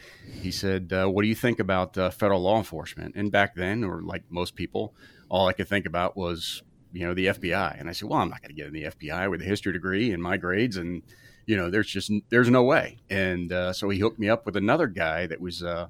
he 0.43 0.51
said, 0.51 0.93
uh, 0.93 1.07
"What 1.09 1.23
do 1.23 1.29
you 1.29 1.35
think 1.35 1.59
about 1.59 1.99
uh, 1.99 2.11
federal 2.11 2.41
law 2.41 2.57
enforcement?" 2.59 3.15
And 3.17 3.31
back 3.33 3.55
then, 3.55 3.85
or 3.85 4.01
like 4.01 4.23
most 4.31 4.55
people, 4.55 4.95
all 5.29 5.49
I 5.49 5.53
could 5.53 5.69
think 5.69 5.85
about 5.87 6.17
was 6.17 6.63
you 6.95 7.07
know 7.07 7.13
the 7.13 7.27
FBI. 7.27 7.79
And 7.79 7.89
I 7.91 7.93
said, 7.93 8.09
"Well, 8.09 8.21
I'm 8.21 8.31
not 8.31 8.41
going 8.41 8.49
to 8.49 8.55
get 8.55 8.67
in 8.69 8.73
the 8.73 8.85
FBI 8.85 9.29
with 9.31 9.43
a 9.43 9.45
history 9.45 9.73
degree 9.75 10.13
and 10.13 10.23
my 10.23 10.37
grades 10.39 10.77
and." 10.79 11.03
You 11.47 11.59
know, 11.59 11.69
there's 11.69 11.89
just 11.89 12.11
there's 12.31 12.49
no 12.49 12.63
way, 12.63 12.97
and 13.11 13.53
uh, 13.53 13.75
so 13.75 13.91
he 13.91 13.99
hooked 13.99 14.19
me 14.19 14.31
up 14.31 14.47
with 14.47 14.57
another 14.57 14.87
guy 14.87 15.27
that 15.27 15.43
was 15.43 15.63
uh, 15.63 15.89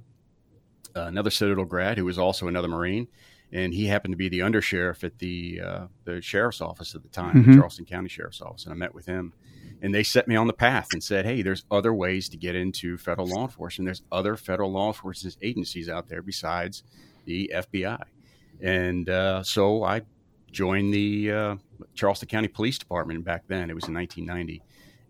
another 0.97 1.31
Citadel 1.31 1.65
grad 1.65 1.97
who 1.97 2.05
was 2.05 2.19
also 2.19 2.49
another 2.49 2.67
Marine, 2.67 3.06
and 3.53 3.73
he 3.73 3.87
happened 3.87 4.12
to 4.12 4.17
be 4.17 4.29
the 4.29 4.41
undersheriff 4.41 5.05
at 5.05 5.19
the 5.21 5.61
uh, 5.65 5.87
the 6.06 6.21
sheriff's 6.21 6.61
office 6.61 6.97
at 6.97 7.03
the 7.05 7.09
time, 7.09 7.37
Mhm. 7.45 7.47
the 7.47 7.55
Charleston 7.55 7.85
County 7.85 8.09
Sheriff's 8.09 8.41
Office, 8.41 8.65
and 8.65 8.73
I 8.73 8.77
met 8.77 8.97
with 8.97 9.07
him, 9.07 9.33
and 9.81 9.95
they 9.95 10.03
set 10.03 10.27
me 10.27 10.35
on 10.35 10.49
the 10.49 10.53
path 10.53 10.89
and 10.93 11.00
said, 11.05 11.25
"Hey, 11.25 11.41
there's 11.43 11.65
other 11.71 11.95
ways 11.95 12.29
to 12.31 12.37
get 12.37 12.57
into 12.57 12.99
federal 12.99 13.29
law 13.29 13.43
enforcement. 13.43 13.87
There's 13.87 14.03
other 14.11 14.37
federal 14.37 14.73
law 14.73 14.89
enforcement 14.89 15.37
agencies 15.41 15.89
out 15.89 16.09
there 16.09 16.21
besides 16.21 16.83
the 17.27 17.53
FBI," 17.55 18.03
and 18.61 19.09
uh, 19.09 19.45
so 19.45 19.85
I 19.85 20.03
joined 20.55 20.95
the 20.95 21.31
uh, 21.33 21.56
Charleston 21.95 22.29
County 22.29 22.49
Police 22.49 22.79
Department 22.79 23.23
back 23.25 23.43
then. 23.49 23.69
It 23.69 23.75
was 23.75 23.85
in 23.89 23.95
1990. 23.95 24.62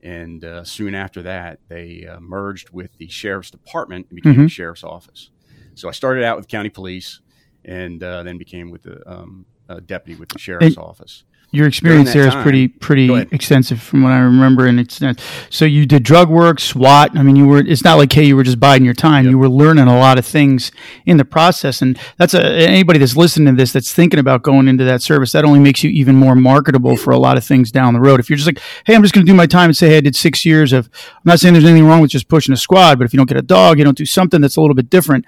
And 0.02 0.44
uh, 0.44 0.64
soon 0.64 0.94
after 0.94 1.23
that, 1.23 1.61
they 1.69 2.06
uh, 2.06 2.19
merged 2.20 2.70
with 2.70 2.91
the 2.99 3.08
sheriff's 3.08 3.50
department 3.50 4.06
and 4.11 4.17
became 4.17 4.35
Mhm. 4.35 4.44
the 4.44 4.49
sheriff's 4.49 4.85
office. 4.85 5.31
So 5.75 5.88
I 5.88 5.93
started 5.93 6.25
out 6.25 6.37
with 6.37 6.49
county 6.49 6.69
police, 6.70 7.20
and 7.64 8.02
uh, 8.02 8.23
then 8.23 8.37
became 8.38 8.70
with 8.70 8.82
the 8.82 9.00
um, 9.11 9.46
uh, 9.69 9.81
deputy 9.85 10.19
with 10.20 10.29
the 10.31 10.38
sheriff's 10.38 10.76
office. 10.76 11.25
Your 11.54 11.68
experience 11.68 12.12
there 12.12 12.24
that 12.24 12.36
is 12.36 12.42
pretty 12.42 12.66
pretty 12.66 13.14
extensive 13.30 13.80
from 13.80 14.02
what 14.02 14.10
I 14.10 14.18
remember, 14.18 14.66
and 14.66 14.80
it's 14.80 15.00
not, 15.00 15.22
so 15.50 15.64
you 15.64 15.86
did 15.86 16.02
drug 16.02 16.28
work, 16.28 16.58
SWAT. 16.58 17.16
I 17.16 17.22
mean, 17.22 17.36
you 17.36 17.46
were. 17.46 17.58
It's 17.58 17.84
not 17.84 17.96
like 17.96 18.12
hey, 18.12 18.24
you 18.24 18.34
were 18.34 18.42
just 18.42 18.58
biding 18.58 18.84
your 18.84 18.92
time. 18.92 19.24
Yep. 19.24 19.30
You 19.30 19.38
were 19.38 19.48
learning 19.48 19.86
a 19.86 19.96
lot 19.96 20.18
of 20.18 20.26
things 20.26 20.72
in 21.06 21.16
the 21.16 21.24
process, 21.24 21.80
and 21.80 21.96
that's 22.16 22.34
a 22.34 22.44
anybody 22.44 22.98
that's 22.98 23.16
listening 23.16 23.54
to 23.54 23.56
this 23.56 23.72
that's 23.72 23.92
thinking 23.92 24.18
about 24.18 24.42
going 24.42 24.66
into 24.66 24.82
that 24.84 25.00
service. 25.00 25.30
That 25.30 25.44
only 25.44 25.60
makes 25.60 25.84
you 25.84 25.90
even 25.90 26.16
more 26.16 26.34
marketable 26.34 26.96
for 26.96 27.12
a 27.12 27.18
lot 27.18 27.36
of 27.36 27.44
things 27.44 27.70
down 27.70 27.94
the 27.94 28.00
road. 28.00 28.18
If 28.18 28.28
you're 28.28 28.36
just 28.36 28.48
like, 28.48 28.60
hey, 28.84 28.96
I'm 28.96 29.02
just 29.02 29.14
going 29.14 29.24
to 29.24 29.30
do 29.30 29.36
my 29.36 29.46
time 29.46 29.66
and 29.66 29.76
say, 29.76 29.90
hey, 29.90 29.98
I 29.98 30.00
did 30.00 30.16
six 30.16 30.44
years 30.44 30.72
of. 30.72 30.90
I'm 31.06 31.22
not 31.24 31.38
saying 31.38 31.54
there's 31.54 31.64
anything 31.64 31.86
wrong 31.86 32.00
with 32.00 32.10
just 32.10 32.26
pushing 32.26 32.52
a 32.52 32.56
squad, 32.56 32.98
but 32.98 33.04
if 33.04 33.12
you 33.12 33.16
don't 33.16 33.28
get 33.28 33.38
a 33.38 33.42
dog, 33.42 33.78
you 33.78 33.84
don't 33.84 33.96
do 33.96 34.06
something 34.06 34.40
that's 34.40 34.56
a 34.56 34.60
little 34.60 34.74
bit 34.74 34.90
different. 34.90 35.24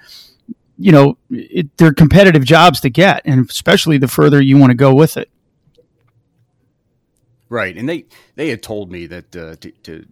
You 0.77 0.91
know, 0.91 1.17
it, 1.31 1.75
they're 1.77 1.93
competitive 1.93 2.43
jobs 2.43 2.81
to 2.81 2.89
get, 2.89 3.21
and 3.23 3.49
especially 3.49 3.97
the 3.97 4.09
further 4.09 4.41
you 4.41 4.57
want 4.57 4.71
to 4.71 4.75
go 4.75 4.93
with 4.93 5.15
it. 5.15 5.29
Right, 7.49 7.75
and 7.77 7.87
they 7.87 8.05
they 8.35 8.49
had 8.49 8.61
told 8.61 8.91
me 8.91 9.05
that 9.07 9.35
uh, 9.35 9.55
to, 9.57 9.71
to 9.83 10.05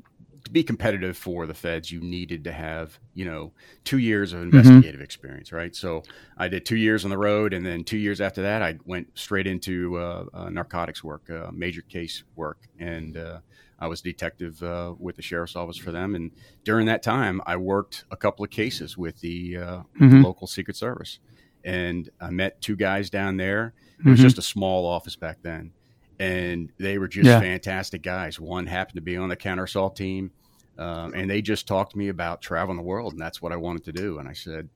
to 0.45 0.51
be 0.51 0.63
competitive 0.63 1.17
for 1.17 1.47
the 1.47 1.55
feds, 1.55 1.91
you 1.91 1.99
needed 1.99 2.43
to 2.43 2.51
have 2.51 2.99
you 3.13 3.25
know 3.25 3.51
two 3.83 3.97
years 3.97 4.31
of 4.31 4.41
investigative 4.43 5.01
experience, 5.01 5.51
right? 5.51 5.75
So 5.75 6.03
I 6.37 6.47
did 6.47 6.65
two 6.65 6.77
years 6.77 7.03
on 7.03 7.09
the 7.11 7.17
road, 7.17 7.51
and 7.53 7.65
then 7.65 7.83
two 7.83 7.97
years 7.97 8.21
after 8.21 8.41
that, 8.43 8.61
I 8.61 8.77
went 8.85 9.07
straight 9.17 9.47
into 9.47 9.97
uh, 9.97 10.25
uh, 10.33 10.49
narcotics 10.49 11.03
work, 11.03 11.29
uh, 11.29 11.49
major 11.51 11.81
case 11.81 12.23
work, 12.35 12.59
and 12.79 13.17
uh, 13.17 13.39
I 13.79 13.87
was 13.87 14.01
detective 14.01 14.61
uh, 14.63 14.93
with 14.97 15.15
the 15.17 15.21
sheriff's 15.21 15.55
office 15.55 15.77
for 15.77 15.91
them. 15.91 16.15
And 16.15 16.31
during 16.63 16.85
that 16.85 17.03
time, 17.03 17.41
I 17.45 17.57
worked 17.57 18.05
a 18.11 18.15
couple 18.15 18.45
of 18.45 18.51
cases 18.51 18.97
with 18.97 19.19
the, 19.19 19.57
uh, 19.57 19.81
with 19.99 20.11
the 20.11 20.21
local 20.21 20.47
Secret 20.47 20.77
Service, 20.77 21.19
and 21.65 22.09
I 22.21 22.29
met 22.29 22.61
two 22.61 22.75
guys 22.77 23.09
down 23.09 23.35
there. 23.37 23.73
It 23.99 24.05
was 24.05 24.19
Mhm. 24.19 24.23
just 24.23 24.37
a 24.37 24.41
small 24.43 24.85
office 24.85 25.15
back 25.17 25.39
then 25.41 25.71
and 26.19 26.71
they 26.77 26.97
were 26.97 27.07
just 27.07 27.25
Yeah. 27.27 27.39
fantastic 27.39 28.01
guys. 28.01 28.39
One 28.39 28.65
happened 28.67 28.95
to 28.95 29.01
be 29.01 29.17
on 29.17 29.29
the 29.29 29.35
counter 29.35 29.63
assault 29.65 29.95
team, 29.95 30.31
um, 30.77 31.13
and 31.13 31.29
they 31.29 31.41
just 31.41 31.67
talked 31.67 31.91
to 31.91 31.97
me 31.97 32.07
about 32.09 32.41
traveling 32.41 32.77
the 32.77 32.83
world, 32.83 33.13
and 33.13 33.21
that's 33.21 33.41
what 33.41 33.51
I 33.51 33.55
wanted 33.57 33.83
to 33.85 33.91
do. 33.91 34.19
And 34.19 34.27
I 34.27 34.33
said, 34.33 34.69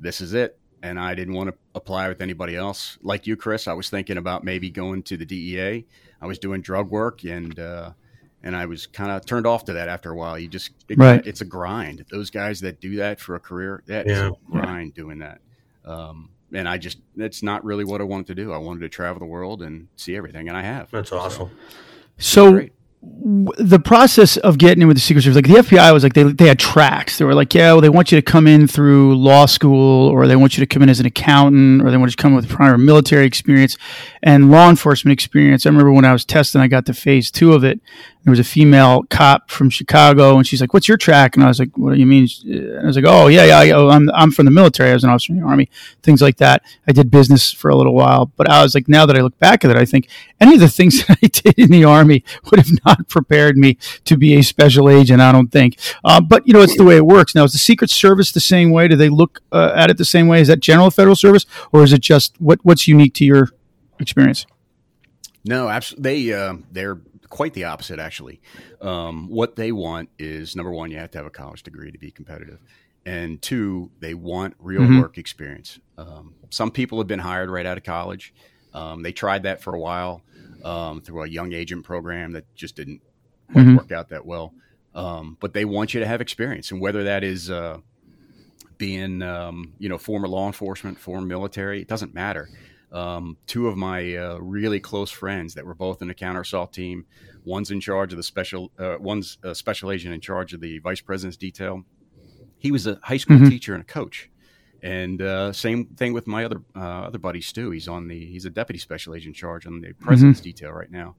"This 0.00 0.20
is 0.20 0.34
it." 0.34 0.58
And 0.84 0.98
I 0.98 1.14
didn't 1.14 1.34
want 1.34 1.48
to 1.48 1.54
apply 1.76 2.08
with 2.08 2.20
anybody 2.20 2.56
else. 2.56 2.98
Like 3.02 3.26
you, 3.28 3.36
Chris, 3.36 3.68
I 3.68 3.72
was 3.72 3.88
thinking 3.88 4.16
about 4.16 4.42
maybe 4.42 4.68
going 4.68 5.04
to 5.04 5.16
the 5.16 5.24
DEA. 5.24 5.86
I 6.20 6.26
was 6.26 6.40
doing 6.40 6.60
drug 6.60 6.90
work, 6.90 7.22
and 7.24 7.56
uh, 7.58 7.92
and 8.42 8.56
I 8.56 8.66
was 8.66 8.88
kind 8.88 9.12
of 9.12 9.24
turned 9.24 9.46
off 9.46 9.64
to 9.66 9.72
that 9.74 9.88
after 9.88 10.10
a 10.10 10.16
while. 10.16 10.36
You 10.36 10.48
just 10.48 10.70
it, 10.88 10.98
Right. 10.98 11.24
it's 11.24 11.40
a 11.40 11.44
grind. 11.44 12.04
Those 12.10 12.30
guys 12.30 12.60
that 12.62 12.80
do 12.80 12.96
that 12.96 13.20
for 13.20 13.36
a 13.36 13.40
career, 13.40 13.84
that 13.86 14.08
is 14.08 14.18
Yeah. 14.18 14.30
a 14.30 14.50
grind 14.50 14.94
doing 14.94 15.20
that. 15.20 15.40
Um, 15.84 16.30
and 16.54 16.68
I 16.68 16.78
just 16.78 16.98
that's 17.16 17.42
not 17.42 17.64
really 17.64 17.84
what 17.84 18.00
I 18.00 18.04
wanted 18.04 18.26
to 18.28 18.34
do. 18.34 18.52
I 18.52 18.58
wanted 18.58 18.80
to 18.80 18.88
travel 18.88 19.18
the 19.20 19.26
world 19.26 19.62
and 19.62 19.88
see 19.96 20.16
everything, 20.16 20.48
and 20.48 20.56
I 20.56 20.62
have. 20.62 20.90
That's 20.90 21.12
awesome. 21.12 21.50
So 22.18 22.52
Great. 22.52 22.72
w- 23.02 23.48
the 23.58 23.80
process 23.80 24.36
of 24.36 24.58
getting 24.58 24.82
in 24.82 24.88
with 24.88 24.96
the 24.96 25.00
Secret 25.00 25.22
Service, 25.22 25.36
like 25.36 25.46
the 25.46 25.54
FBI 25.76 25.92
was 25.92 26.02
like 26.02 26.12
they 26.12 26.22
they 26.24 26.46
had 26.46 26.58
tracks. 26.58 27.18
They 27.18 27.24
were 27.24 27.34
like, 27.34 27.54
yeah, 27.54 27.72
well, 27.72 27.80
they 27.80 27.88
want 27.88 28.12
you 28.12 28.16
to 28.16 28.22
come 28.22 28.46
in 28.46 28.66
through 28.68 29.16
law 29.16 29.46
school, 29.46 30.08
or 30.08 30.26
they 30.26 30.36
want 30.36 30.56
you 30.56 30.62
to 30.64 30.66
come 30.66 30.82
in 30.82 30.88
as 30.88 31.00
an 31.00 31.06
accountant, 31.06 31.82
or 31.82 31.90
they 31.90 31.96
want 31.96 32.10
you 32.10 32.16
to 32.16 32.22
come 32.22 32.32
in 32.32 32.36
with 32.36 32.48
prior 32.48 32.78
military 32.78 33.26
experience 33.26 33.76
and 34.22 34.50
law 34.50 34.68
enforcement 34.68 35.12
experience. 35.12 35.66
I 35.66 35.70
remember 35.70 35.92
when 35.92 36.04
I 36.04 36.12
was 36.12 36.24
testing, 36.24 36.60
I 36.60 36.68
got 36.68 36.86
to 36.86 36.94
phase 36.94 37.30
two 37.30 37.52
of 37.54 37.64
it, 37.64 37.80
There 38.24 38.30
was 38.30 38.38
a 38.38 38.44
female 38.44 39.02
cop 39.10 39.50
from 39.50 39.68
Chicago, 39.68 40.36
and 40.36 40.46
she's 40.46 40.60
like, 40.60 40.72
"What's 40.72 40.86
your 40.86 40.96
track?" 40.96 41.34
And 41.34 41.44
I 41.44 41.48
was 41.48 41.58
like, 41.58 41.76
"What 41.76 41.92
do 41.92 41.98
you 41.98 42.06
mean?" 42.06 42.28
And 42.44 42.80
I 42.80 42.86
was 42.86 42.94
like, 42.94 43.04
"Oh 43.06 43.26
yeah, 43.26 43.62
yeah, 43.64 43.74
oh, 43.74 43.88
I'm 43.88 44.08
I'm 44.10 44.30
from 44.30 44.44
the 44.44 44.52
military. 44.52 44.90
I 44.90 44.94
was 44.94 45.02
an 45.02 45.10
officer 45.10 45.32
in 45.32 45.40
the 45.40 45.46
army, 45.46 45.68
things 46.04 46.22
like 46.22 46.36
that. 46.36 46.62
I 46.86 46.92
did 46.92 47.10
business 47.10 47.50
for 47.50 47.68
a 47.68 47.74
little 47.74 47.94
while, 47.94 48.26
but 48.36 48.48
I 48.48 48.62
was 48.62 48.76
like, 48.76 48.88
now 48.88 49.06
that 49.06 49.16
I 49.16 49.22
look 49.22 49.36
back 49.40 49.64
at 49.64 49.72
it, 49.72 49.76
I 49.76 49.84
think 49.84 50.08
any 50.40 50.54
of 50.54 50.60
the 50.60 50.68
things 50.68 51.04
that 51.06 51.18
I 51.22 51.26
did 51.26 51.58
in 51.58 51.70
the 51.70 51.84
army 51.84 52.24
would 52.50 52.60
have 52.60 52.70
not 52.84 53.08
prepared 53.08 53.56
me 53.56 53.76
to 54.04 54.16
be 54.16 54.34
a 54.34 54.42
special 54.42 54.88
agent. 54.88 55.20
I 55.20 55.32
don't 55.32 55.50
think. 55.50 55.78
Uh, 56.04 56.20
but 56.20 56.46
you 56.46 56.52
know, 56.52 56.60
it's 56.60 56.76
the 56.76 56.84
way 56.84 56.96
it 56.96 57.06
works. 57.06 57.34
Now, 57.34 57.42
is 57.42 57.52
the 57.52 57.58
Secret 57.58 57.90
Service 57.90 58.30
the 58.30 58.40
same 58.40 58.70
way? 58.70 58.86
Do 58.86 58.94
they 58.94 59.08
look 59.08 59.40
uh, 59.50 59.72
at 59.74 59.90
it 59.90 59.98
the 59.98 60.04
same 60.04 60.28
way? 60.28 60.40
Is 60.40 60.48
that 60.48 60.60
general 60.60 60.90
federal 60.90 61.16
service, 61.16 61.44
or 61.72 61.82
is 61.82 61.92
it 61.92 62.00
just 62.00 62.40
what 62.40 62.60
what's 62.62 62.86
unique 62.86 63.14
to 63.14 63.24
your 63.24 63.48
experience? 63.98 64.46
No, 65.44 65.68
absolutely. 65.68 66.30
They 66.30 66.34
uh, 66.34 66.54
they're 66.70 67.00
quite 67.32 67.54
the 67.54 67.64
opposite, 67.64 67.98
actually. 67.98 68.42
Um, 68.82 69.26
what 69.26 69.56
they 69.56 69.72
want 69.72 70.10
is 70.18 70.54
number 70.54 70.70
one, 70.70 70.90
you 70.90 70.98
have 70.98 71.10
to 71.12 71.18
have 71.18 71.26
a 71.26 71.30
college 71.30 71.62
degree 71.62 71.90
to 71.90 71.96
be 71.96 72.10
competitive, 72.10 72.58
and 73.06 73.40
two, 73.40 73.90
they 74.00 74.12
want 74.12 74.54
real 74.58 74.82
mm-hmm. 74.82 75.00
work 75.00 75.16
experience. 75.16 75.80
Um, 75.96 76.34
some 76.50 76.70
people 76.70 76.98
have 76.98 77.06
been 77.06 77.18
hired 77.18 77.48
right 77.48 77.64
out 77.64 77.78
of 77.78 77.84
college. 77.84 78.34
Um, 78.74 79.02
they 79.02 79.12
tried 79.12 79.44
that 79.44 79.62
for 79.62 79.74
a 79.74 79.80
while 79.80 80.20
um, 80.62 81.00
through 81.00 81.22
a 81.22 81.26
young 81.26 81.54
agent 81.54 81.86
program 81.86 82.32
that 82.32 82.54
just 82.54 82.76
didn't 82.76 83.00
mm-hmm. 83.50 83.76
work 83.76 83.92
out 83.92 84.10
that 84.10 84.26
well. 84.26 84.52
Um, 84.94 85.38
but 85.40 85.54
they 85.54 85.64
want 85.64 85.94
you 85.94 86.00
to 86.00 86.06
have 86.06 86.20
experience, 86.20 86.70
and 86.70 86.82
whether 86.82 87.04
that 87.04 87.24
is 87.24 87.50
uh, 87.50 87.78
being, 88.76 89.22
um, 89.22 89.72
you 89.78 89.88
know, 89.88 89.96
former 89.96 90.28
law 90.28 90.48
enforcement, 90.48 90.98
former 90.98 91.26
military, 91.26 91.80
it 91.80 91.88
doesn't 91.88 92.12
matter 92.12 92.50
um, 92.92 93.36
two 93.46 93.68
of 93.68 93.76
my 93.76 94.16
uh, 94.16 94.36
really 94.36 94.80
close 94.80 95.10
friends 95.10 95.54
that 95.54 95.64
were 95.64 95.74
both 95.74 96.02
in 96.02 96.08
the 96.08 96.14
counter 96.14 96.42
assault 96.42 96.72
team. 96.72 97.06
One's 97.44 97.70
in 97.70 97.80
charge 97.80 98.12
of 98.12 98.18
the 98.18 98.22
special, 98.22 98.70
uh, 98.78 98.96
one's 99.00 99.38
a 99.42 99.54
special 99.54 99.90
agent 99.90 100.14
in 100.14 100.20
charge 100.20 100.52
of 100.52 100.60
the 100.60 100.78
vice 100.78 101.00
president's 101.00 101.36
detail. 101.36 101.84
He 102.58 102.70
was 102.70 102.86
a 102.86 102.98
high 103.02 103.16
school 103.16 103.38
mm-hmm. 103.38 103.48
teacher 103.48 103.74
and 103.74 103.82
a 103.82 103.86
coach. 103.86 104.30
And 104.82 105.22
uh, 105.22 105.52
same 105.52 105.86
thing 105.86 106.12
with 106.12 106.26
my 106.26 106.44
other 106.44 106.60
uh, 106.74 107.02
other 107.06 107.18
buddy 107.18 107.40
Stu. 107.40 107.70
He's 107.70 107.86
on 107.86 108.08
the 108.08 108.26
he's 108.26 108.46
a 108.46 108.50
deputy 108.50 108.80
special 108.80 109.14
agent 109.14 109.36
in 109.36 109.38
charge 109.38 109.64
on 109.64 109.80
the 109.80 109.92
president's 109.92 110.40
mm-hmm. 110.40 110.48
detail 110.48 110.72
right 110.72 110.90
now, 110.90 111.14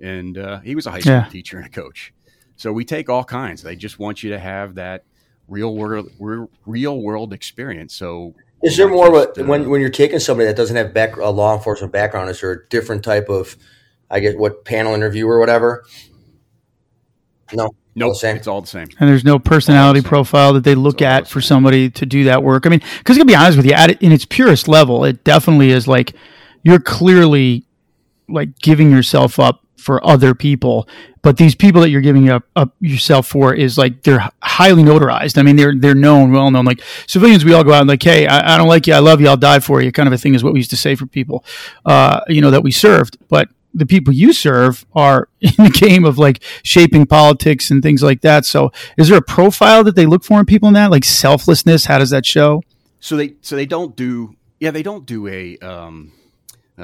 and 0.00 0.38
uh, 0.38 0.60
he 0.60 0.76
was 0.76 0.86
a 0.86 0.92
high 0.92 1.00
school 1.00 1.14
yeah. 1.14 1.28
teacher 1.28 1.56
and 1.56 1.66
a 1.66 1.68
coach. 1.68 2.14
So 2.54 2.72
we 2.72 2.84
take 2.84 3.08
all 3.08 3.24
kinds. 3.24 3.62
They 3.62 3.74
just 3.74 3.98
want 3.98 4.22
you 4.22 4.30
to 4.30 4.38
have 4.38 4.76
that 4.76 5.02
real 5.48 5.74
world 5.74 6.12
real 6.64 7.00
world 7.00 7.32
experience. 7.32 7.92
So 7.92 8.34
is 8.62 8.76
there 8.76 8.88
more 8.88 9.14
of 9.14 9.38
a, 9.38 9.44
when 9.44 9.68
when 9.68 9.80
you're 9.80 9.90
taking 9.90 10.18
somebody 10.18 10.46
that 10.46 10.56
doesn't 10.56 10.76
have 10.76 10.92
back, 10.92 11.16
a 11.16 11.30
law 11.30 11.54
enforcement 11.54 11.92
background? 11.92 12.30
Is 12.30 12.40
there 12.40 12.52
a 12.52 12.68
different 12.68 13.04
type 13.04 13.28
of, 13.28 13.56
I 14.10 14.20
guess, 14.20 14.34
what 14.34 14.64
panel 14.64 14.94
interview 14.94 15.26
or 15.26 15.38
whatever? 15.38 15.84
No, 17.52 17.70
no, 17.94 18.08
nope, 18.08 18.16
it's 18.22 18.46
all 18.46 18.60
the 18.60 18.66
same. 18.66 18.88
And 19.00 19.08
there's 19.08 19.24
no 19.24 19.38
personality 19.38 20.02
profile 20.02 20.52
that 20.54 20.64
they 20.64 20.74
look 20.74 21.00
at 21.02 21.26
for 21.26 21.40
somebody 21.40 21.88
to 21.90 22.04
do 22.04 22.24
that 22.24 22.42
work. 22.42 22.66
I 22.66 22.68
mean, 22.68 22.82
because 22.98 23.16
to 23.16 23.24
be 23.24 23.34
honest 23.34 23.56
with 23.56 23.66
you, 23.66 23.72
at 23.72 24.02
in 24.02 24.12
its 24.12 24.24
purest 24.24 24.68
level, 24.68 25.04
it 25.04 25.24
definitely 25.24 25.70
is 25.70 25.88
like 25.88 26.14
you're 26.62 26.80
clearly 26.80 27.64
like 28.28 28.58
giving 28.58 28.90
yourself 28.90 29.38
up 29.38 29.64
for 29.88 30.06
other 30.06 30.34
people. 30.34 30.86
But 31.22 31.38
these 31.38 31.54
people 31.54 31.80
that 31.80 31.88
you're 31.88 32.02
giving 32.02 32.28
up, 32.28 32.44
up 32.54 32.74
yourself 32.78 33.26
for 33.26 33.54
is 33.54 33.78
like 33.78 34.02
they're 34.02 34.28
highly 34.42 34.82
notarized. 34.82 35.38
I 35.38 35.42
mean, 35.42 35.56
they're 35.56 35.74
they're 35.74 35.94
known, 35.94 36.30
well 36.30 36.50
known. 36.50 36.66
Like 36.66 36.82
civilians, 37.06 37.42
we 37.42 37.54
all 37.54 37.64
go 37.64 37.72
out 37.72 37.80
and 37.80 37.88
like, 37.88 38.02
hey, 38.02 38.26
I, 38.26 38.54
I, 38.54 38.58
don't 38.58 38.68
like 38.68 38.86
you, 38.86 38.92
I 38.92 38.98
love 38.98 39.22
you, 39.22 39.28
I'll 39.28 39.38
die 39.38 39.60
for 39.60 39.80
you, 39.80 39.90
kind 39.90 40.06
of 40.06 40.12
a 40.12 40.18
thing 40.18 40.34
is 40.34 40.44
what 40.44 40.52
we 40.52 40.58
used 40.58 40.68
to 40.70 40.76
say 40.76 40.94
for 40.94 41.06
people, 41.06 41.42
uh, 41.86 42.20
you 42.28 42.42
know, 42.42 42.50
that 42.50 42.62
we 42.62 42.70
served. 42.70 43.16
But 43.28 43.48
the 43.72 43.86
people 43.86 44.12
you 44.12 44.34
serve 44.34 44.84
are 44.94 45.30
in 45.40 45.54
the 45.56 45.70
game 45.70 46.04
of 46.04 46.18
like 46.18 46.42
shaping 46.62 47.06
politics 47.06 47.70
and 47.70 47.82
things 47.82 48.02
like 48.02 48.20
that. 48.20 48.44
So, 48.44 48.70
is 48.98 49.08
there 49.08 49.16
a 49.16 49.22
profile 49.22 49.84
that 49.84 49.96
they 49.96 50.04
look 50.04 50.24
for 50.24 50.38
in 50.38 50.44
people 50.44 50.68
in 50.68 50.74
that, 50.74 50.90
like 50.90 51.04
selflessness? 51.04 51.86
How 51.86 51.98
does 51.98 52.10
that 52.10 52.26
show? 52.26 52.62
So 53.00 53.16
they 53.16 53.36
so 53.40 53.56
they 53.56 53.64
don't 53.64 53.96
do 53.96 54.36
yeah 54.60 54.70
they 54.70 54.82
don't 54.82 55.06
do 55.06 55.26
a 55.28 55.56
um, 55.58 56.12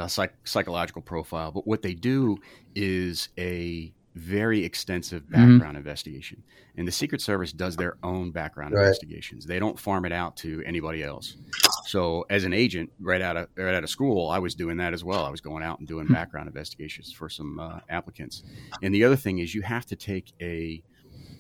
a 0.01 0.09
psych- 0.09 0.35
psychological 0.45 1.03
profile, 1.03 1.51
but 1.53 1.67
what 1.67 1.83
they 1.83 1.95
do 1.95 2.39
is 2.75 3.29
a 3.39 3.93
very 4.15 4.65
extensive 4.65 5.23
mm-hmm. 5.23 5.33
background 5.33 5.63
mm-hmm. 5.63 5.77
investigation. 5.77 6.43
And 6.77 6.87
the 6.87 6.93
Secret 6.93 7.21
Service 7.21 7.53
does 7.53 7.77
their 7.77 7.97
own 8.03 8.31
background 8.31 8.75
right. 8.75 8.83
investigations. 8.83 9.47
They 9.47 9.59
don't 9.59 9.79
farm 9.79 10.05
it 10.05 10.13
out 10.13 10.37
to 10.39 10.63
anybody 10.65 11.03
else. 11.03 11.37
So, 11.87 12.25
as 12.31 12.45
an 12.45 12.53
agent, 12.53 12.91
right 13.01 13.21
out 13.21 13.37
of 13.37 13.49
right 13.57 13.75
out 13.75 13.85
of 13.85 13.91
school, 13.91 14.31
I 14.31 14.39
was 14.39 14.55
doing 14.55 14.77
that 14.79 14.93
as 14.93 15.05
well. 15.05 15.25
I 15.25 15.31
was 15.31 15.41
going 15.41 15.63
out 15.63 15.79
and 15.79 15.87
doing 15.87 16.07
hmm. 16.07 16.13
background 16.13 16.49
investigations 16.49 17.13
for 17.13 17.29
some 17.29 17.61
uh, 17.61 17.81
applicants. 17.89 18.43
And 18.83 18.95
the 18.95 19.05
other 19.05 19.17
thing 19.17 19.39
is, 19.39 19.55
you 19.55 19.63
have 19.63 19.87
to 19.87 19.97
take 19.97 20.33
a 20.41 20.83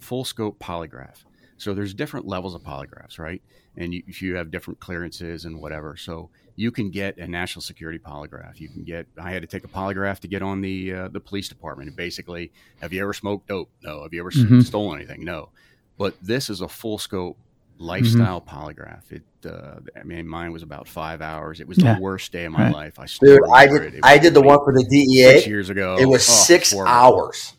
full 0.00 0.24
scope 0.24 0.58
polygraph. 0.58 1.24
So, 1.56 1.74
there's 1.74 1.94
different 1.94 2.26
levels 2.26 2.54
of 2.54 2.62
polygraphs, 2.62 3.18
right? 3.18 3.42
And 3.76 3.92
you, 3.92 4.02
if 4.06 4.22
you 4.22 4.36
have 4.36 4.50
different 4.50 4.80
clearances 4.80 5.44
and 5.44 5.60
whatever, 5.60 5.96
so 5.96 6.30
you 6.56 6.70
can 6.70 6.90
get 6.90 7.16
a 7.18 7.26
national 7.26 7.62
security 7.62 7.98
polygraph. 7.98 8.60
You 8.60 8.68
can 8.68 8.84
get. 8.84 9.06
I 9.20 9.32
had 9.32 9.42
to 9.42 9.48
take 9.48 9.64
a 9.64 9.68
polygraph 9.68 10.20
to 10.20 10.28
get 10.28 10.42
on 10.42 10.60
the 10.60 10.92
uh, 10.92 11.08
the 11.08 11.20
police 11.20 11.48
department. 11.48 11.88
And 11.88 11.96
basically, 11.96 12.52
have 12.80 12.92
you 12.92 13.02
ever 13.02 13.12
smoked 13.12 13.48
dope? 13.48 13.70
No. 13.82 14.02
Have 14.02 14.14
you 14.14 14.20
ever 14.20 14.30
mm-hmm. 14.30 14.60
stolen 14.60 14.98
anything? 14.98 15.24
No. 15.24 15.50
But 15.98 16.14
this 16.22 16.50
is 16.50 16.60
a 16.60 16.68
full 16.68 16.98
scope 16.98 17.36
lifestyle 17.78 18.40
mm-hmm. 18.40 18.56
polygraph. 18.56 19.10
It. 19.10 19.22
Uh, 19.44 19.80
I 19.98 20.04
mean, 20.04 20.26
mine 20.26 20.52
was 20.52 20.62
about 20.62 20.88
five 20.88 21.20
hours. 21.20 21.60
It 21.60 21.68
was 21.68 21.76
the 21.76 21.98
worst 22.00 22.32
day 22.32 22.44
of 22.44 22.52
my 22.52 22.64
right. 22.64 22.72
life. 22.72 22.98
I 22.98 23.06
Dude, 23.20 23.40
I 23.52 23.66
did. 23.66 24.00
I 24.02 24.18
did 24.18 24.34
the 24.34 24.40
one 24.40 24.58
for 24.64 24.72
the 24.72 24.84
DEA 24.84 25.34
six 25.34 25.46
years 25.46 25.70
ago. 25.70 25.98
It 25.98 26.06
was 26.06 26.28
oh, 26.28 26.32
six 26.32 26.72
horrible. 26.72 26.92
hours. 26.92 27.54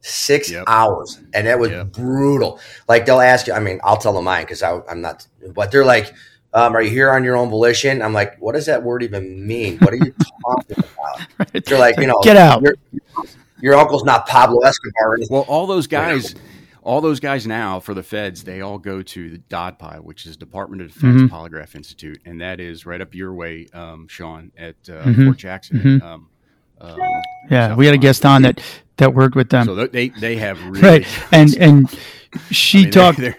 Six 0.00 0.50
yep. 0.50 0.64
hours, 0.68 1.20
and 1.34 1.48
that 1.48 1.58
was 1.58 1.70
yep. 1.70 1.92
brutal. 1.92 2.60
Like 2.88 3.06
they'll 3.06 3.20
ask 3.20 3.48
you. 3.48 3.54
I 3.54 3.60
mean, 3.60 3.80
I'll 3.82 3.96
tell 3.96 4.12
them 4.12 4.24
mine 4.24 4.44
because 4.44 4.62
I'm 4.62 5.00
not. 5.00 5.26
But 5.52 5.72
they're 5.72 5.84
like 5.84 6.14
um, 6.56 6.74
are 6.74 6.80
you 6.80 6.90
here 6.90 7.10
on 7.10 7.22
your 7.22 7.36
own 7.36 7.50
volition? 7.50 8.00
I'm 8.00 8.14
like, 8.14 8.38
what 8.38 8.54
does 8.54 8.64
that 8.64 8.82
word 8.82 9.02
even 9.02 9.46
mean? 9.46 9.78
What 9.78 9.92
are 9.92 9.96
you 9.96 10.14
talking 10.42 10.78
about? 10.78 11.20
right. 11.38 11.64
They're 11.64 11.78
like, 11.78 11.98
you 11.98 12.06
know, 12.06 12.18
get 12.22 12.38
out. 12.38 12.62
Your, 12.62 12.74
your 13.60 13.74
uncle's 13.74 14.04
not 14.04 14.26
Pablo 14.26 14.60
Escobar. 14.60 15.18
Well, 15.28 15.44
all 15.48 15.66
those 15.66 15.86
guys, 15.86 16.34
all 16.82 17.02
those 17.02 17.20
guys 17.20 17.46
now 17.46 17.78
for 17.78 17.92
the 17.92 18.02
feds, 18.02 18.42
they 18.42 18.62
all 18.62 18.78
go 18.78 19.02
to 19.02 19.30
the 19.30 19.38
DODPI, 19.50 20.02
which 20.02 20.24
is 20.24 20.38
Department 20.38 20.80
of 20.80 20.94
Defense 20.94 21.22
mm-hmm. 21.22 21.34
Polygraph 21.34 21.74
Institute, 21.74 22.22
and 22.24 22.40
that 22.40 22.58
is 22.58 22.86
right 22.86 23.02
up 23.02 23.14
your 23.14 23.34
way, 23.34 23.66
um, 23.74 24.08
Sean, 24.08 24.50
at 24.56 24.76
uh, 24.88 25.04
mm-hmm. 25.04 25.26
Fort 25.26 25.36
Jackson. 25.36 25.78
Mm-hmm. 25.78 26.06
Um, 26.06 26.28
um, 26.80 26.98
yeah, 27.50 27.74
we 27.74 27.84
had 27.84 27.94
a 27.94 27.98
guest 27.98 28.24
on 28.24 28.42
that 28.42 28.62
that 28.98 29.14
worked 29.14 29.36
with 29.36 29.50
them. 29.50 29.66
So 29.66 29.86
they 29.86 30.08
they 30.08 30.36
have 30.36 30.62
really 30.64 30.80
right, 30.80 31.06
and 31.32 31.56
and 31.56 31.98
she 32.50 32.80
I 32.80 32.82
mean, 32.82 32.90
talked. 32.90 33.18
They're, 33.18 33.38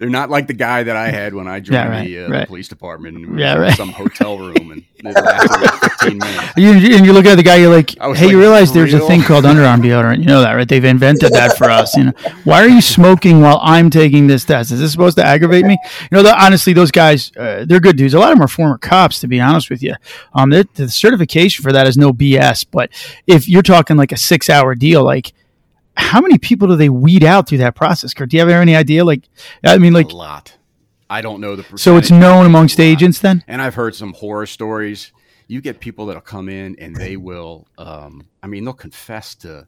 they're, 0.00 0.08
not 0.08 0.30
like 0.30 0.46
the 0.46 0.54
guy 0.54 0.82
that 0.82 0.96
I 0.96 1.10
had 1.10 1.34
when 1.34 1.46
I 1.46 1.60
joined 1.60 1.74
yeah, 1.74 1.88
right, 1.88 2.06
the, 2.06 2.24
uh, 2.24 2.28
right. 2.28 2.40
the, 2.40 2.46
police 2.46 2.68
department. 2.68 3.18
And 3.18 3.38
yeah, 3.38 3.54
right. 3.54 3.76
Some 3.76 3.90
hotel 3.90 4.38
room 4.38 4.72
and 4.72 4.84
it 4.96 5.14
lasted 5.14 5.60
like 5.60 5.92
15 6.00 6.18
minutes. 6.18 6.52
You, 6.56 6.96
and 6.96 7.06
you 7.06 7.12
look 7.12 7.26
at 7.26 7.36
the 7.36 7.42
guy, 7.42 7.56
you're 7.56 7.74
like, 7.74 7.90
hey, 7.90 8.06
like, 8.08 8.20
you 8.20 8.38
realize 8.38 8.72
there's 8.72 8.92
real? 8.92 9.04
a 9.04 9.08
thing 9.08 9.22
called 9.22 9.44
underarm 9.44 9.80
deodorant. 9.80 10.18
You 10.18 10.26
know 10.26 10.40
that, 10.40 10.52
right? 10.52 10.68
They've 10.68 10.84
invented 10.84 11.32
that 11.32 11.56
for 11.56 11.70
us. 11.70 11.96
You 11.96 12.04
know, 12.04 12.12
why 12.44 12.62
are 12.62 12.68
you 12.68 12.80
smoking 12.80 13.40
while 13.40 13.60
I'm 13.62 13.88
taking 13.90 14.26
this 14.26 14.44
test? 14.44 14.72
Is 14.72 14.80
this 14.80 14.90
supposed 14.90 15.16
to 15.18 15.24
aggravate 15.24 15.64
me? 15.64 15.78
You 16.10 16.16
know, 16.16 16.22
the, 16.22 16.42
honestly, 16.42 16.72
those 16.72 16.90
guys, 16.90 17.32
uh, 17.36 17.64
they're 17.66 17.80
good 17.80 17.96
dudes. 17.96 18.14
A 18.14 18.18
lot 18.18 18.32
of 18.32 18.38
them 18.38 18.44
are 18.44 18.48
former 18.48 18.78
cops, 18.78 19.20
to 19.20 19.28
be 19.28 19.40
honest 19.40 19.70
with 19.70 19.82
you. 19.82 19.94
Um, 20.34 20.50
the 20.50 20.88
certification 20.88 21.62
for 21.62 21.72
that 21.72 21.86
is 21.86 21.96
no 21.96 22.12
BS. 22.12 22.66
But 22.70 22.90
if 23.26 23.48
you're 23.48 23.62
talking 23.62 23.96
like 23.96 24.12
a 24.12 24.16
six 24.16 24.50
hour 24.50 24.74
deal, 24.74 25.04
like 25.04 25.32
how 25.96 26.20
many 26.20 26.38
people 26.38 26.68
do 26.68 26.76
they 26.76 26.88
weed 26.88 27.24
out 27.24 27.48
through 27.48 27.58
that 27.58 27.74
process? 27.74 28.14
Kurt, 28.14 28.30
do 28.30 28.36
you 28.36 28.40
have 28.40 28.48
any 28.48 28.74
idea? 28.74 29.04
Like, 29.04 29.28
I 29.64 29.78
mean, 29.78 29.92
like 29.92 30.10
a 30.10 30.16
lot. 30.16 30.56
I 31.08 31.22
don't 31.22 31.40
know 31.40 31.56
the 31.56 31.76
So 31.76 31.96
it's 31.96 32.10
known 32.10 32.46
amongst 32.46 32.78
agents 32.78 33.18
then? 33.18 33.42
And 33.48 33.60
I've 33.60 33.74
heard 33.74 33.96
some 33.96 34.12
horror 34.12 34.46
stories. 34.46 35.12
You 35.48 35.60
get 35.60 35.80
people 35.80 36.06
that'll 36.06 36.22
come 36.22 36.48
in 36.48 36.76
and 36.78 36.94
they 36.94 37.16
will, 37.16 37.66
um, 37.78 38.28
I 38.42 38.46
mean, 38.46 38.64
they'll 38.64 38.72
confess 38.72 39.34
to 39.36 39.66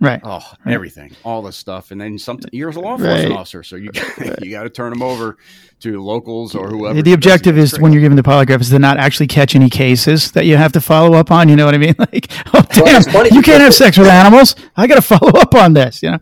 right? 0.00 0.20
Oh, 0.22 0.40
right. 0.64 0.74
everything, 0.74 1.12
all 1.24 1.42
this 1.42 1.56
stuff, 1.56 1.90
and 1.90 2.00
then 2.00 2.18
something. 2.18 2.50
You're 2.52 2.70
a 2.70 2.72
law 2.72 2.96
enforcement 2.96 3.30
right. 3.30 3.38
officer, 3.38 3.62
so 3.62 3.76
you 3.76 3.90
got, 3.90 4.40
you 4.44 4.50
got 4.50 4.64
to 4.64 4.70
turn 4.70 4.92
them 4.92 5.02
over 5.02 5.36
to 5.80 6.02
locals 6.02 6.54
or 6.54 6.68
whoever. 6.68 7.02
The 7.02 7.12
objective 7.12 7.58
is 7.58 7.78
when 7.78 7.92
you're 7.92 8.02
giving 8.02 8.16
the 8.16 8.22
polygraph 8.22 8.60
is 8.60 8.70
to 8.70 8.78
not 8.78 8.96
actually 8.98 9.26
catch 9.26 9.54
any 9.54 9.70
cases 9.70 10.32
that 10.32 10.46
you 10.46 10.56
have 10.56 10.72
to 10.72 10.80
follow 10.80 11.14
up 11.14 11.30
on. 11.30 11.48
You 11.48 11.56
know 11.56 11.66
what 11.66 11.74
I 11.74 11.78
mean? 11.78 11.94
Like, 12.04 12.30
oh 12.52 12.62
damn, 12.70 13.02
well, 13.14 13.26
you 13.28 13.40
can't 13.40 13.62
have 13.62 13.72
sex 13.72 13.96
with 13.96 14.08
animals. 14.08 14.56
I 14.76 14.86
got 14.86 14.96
to 14.96 15.02
follow 15.02 15.30
up 15.40 15.54
on 15.54 15.72
this. 15.72 16.02
You 16.02 16.12
know? 16.12 16.18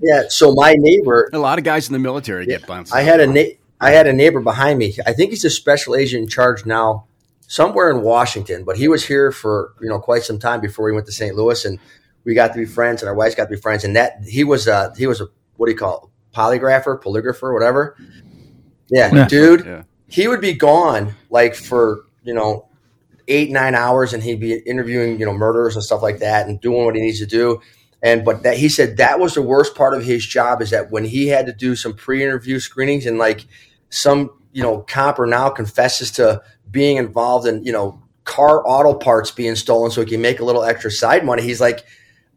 Yeah. 0.00 0.24
So 0.28 0.52
my 0.54 0.74
neighbor, 0.78 1.28
a 1.32 1.38
lot 1.38 1.58
of 1.58 1.64
guys 1.64 1.88
in 1.88 1.94
the 1.94 1.98
military 1.98 2.46
yeah, 2.46 2.58
get 2.58 2.66
bounced. 2.66 2.94
I 2.94 3.02
had 3.02 3.20
a 3.20 3.26
na- 3.26 3.54
I 3.80 3.90
had 3.90 4.06
a 4.06 4.12
neighbor 4.12 4.40
behind 4.40 4.78
me. 4.78 4.96
I 5.04 5.12
think 5.12 5.30
he's 5.30 5.44
a 5.44 5.50
special 5.50 5.96
agent 5.96 6.22
in 6.22 6.28
charge 6.28 6.64
now, 6.64 7.06
somewhere 7.48 7.90
in 7.90 8.02
Washington. 8.02 8.64
But 8.64 8.76
he 8.76 8.88
was 8.88 9.06
here 9.06 9.32
for 9.32 9.72
you 9.80 9.88
know 9.88 9.98
quite 9.98 10.22
some 10.22 10.38
time 10.38 10.60
before 10.60 10.88
he 10.88 10.94
went 10.94 11.06
to 11.06 11.12
St. 11.12 11.34
Louis 11.34 11.64
and 11.64 11.78
we 12.26 12.34
got 12.34 12.52
to 12.52 12.58
be 12.58 12.66
friends, 12.66 13.00
and 13.00 13.08
our 13.08 13.14
wives 13.14 13.34
got 13.34 13.44
to 13.44 13.50
be 13.50 13.60
friends. 13.60 13.84
And 13.84 13.96
that 13.96 14.22
he 14.28 14.44
was 14.44 14.66
a 14.66 14.92
he 14.98 15.06
was 15.06 15.22
a 15.22 15.28
what 15.56 15.66
do 15.66 15.72
you 15.72 15.78
call 15.78 16.04
it? 16.04 16.10
polygrapher, 16.36 17.02
polygrapher, 17.02 17.52
whatever. 17.52 17.96
Yeah, 18.90 19.12
yeah. 19.12 19.26
dude, 19.26 19.64
yeah. 19.64 19.82
he 20.06 20.28
would 20.28 20.40
be 20.40 20.52
gone 20.52 21.14
like 21.30 21.54
for 21.54 22.04
you 22.22 22.34
know 22.34 22.68
eight 23.26 23.50
nine 23.50 23.74
hours, 23.74 24.12
and 24.12 24.22
he'd 24.22 24.40
be 24.40 24.54
interviewing 24.54 25.18
you 25.18 25.24
know 25.24 25.32
murderers 25.32 25.74
and 25.74 25.84
stuff 25.84 26.02
like 26.02 26.18
that, 26.18 26.46
and 26.46 26.60
doing 26.60 26.84
what 26.84 26.94
he 26.94 27.00
needs 27.00 27.18
to 27.20 27.26
do. 27.26 27.60
And 28.02 28.24
but 28.24 28.42
that 28.42 28.58
he 28.58 28.68
said 28.68 28.98
that 28.98 29.18
was 29.18 29.34
the 29.34 29.42
worst 29.42 29.74
part 29.74 29.94
of 29.94 30.04
his 30.04 30.24
job 30.24 30.60
is 30.60 30.70
that 30.70 30.90
when 30.90 31.04
he 31.04 31.28
had 31.28 31.46
to 31.46 31.52
do 31.52 31.74
some 31.74 31.94
pre-interview 31.94 32.60
screenings 32.60 33.06
and 33.06 33.18
like 33.18 33.46
some 33.88 34.30
you 34.52 34.62
know 34.62 34.82
comper 34.82 35.28
now 35.28 35.48
confesses 35.48 36.10
to 36.12 36.42
being 36.70 36.98
involved 36.98 37.46
in 37.46 37.64
you 37.64 37.72
know 37.72 38.02
car 38.24 38.62
auto 38.66 38.92
parts 38.92 39.30
being 39.30 39.54
stolen 39.54 39.90
so 39.90 40.02
he 40.02 40.06
can 40.10 40.20
make 40.20 40.40
a 40.40 40.44
little 40.44 40.62
extra 40.62 40.90
side 40.90 41.24
money. 41.24 41.42
He's 41.42 41.60
like, 41.60 41.84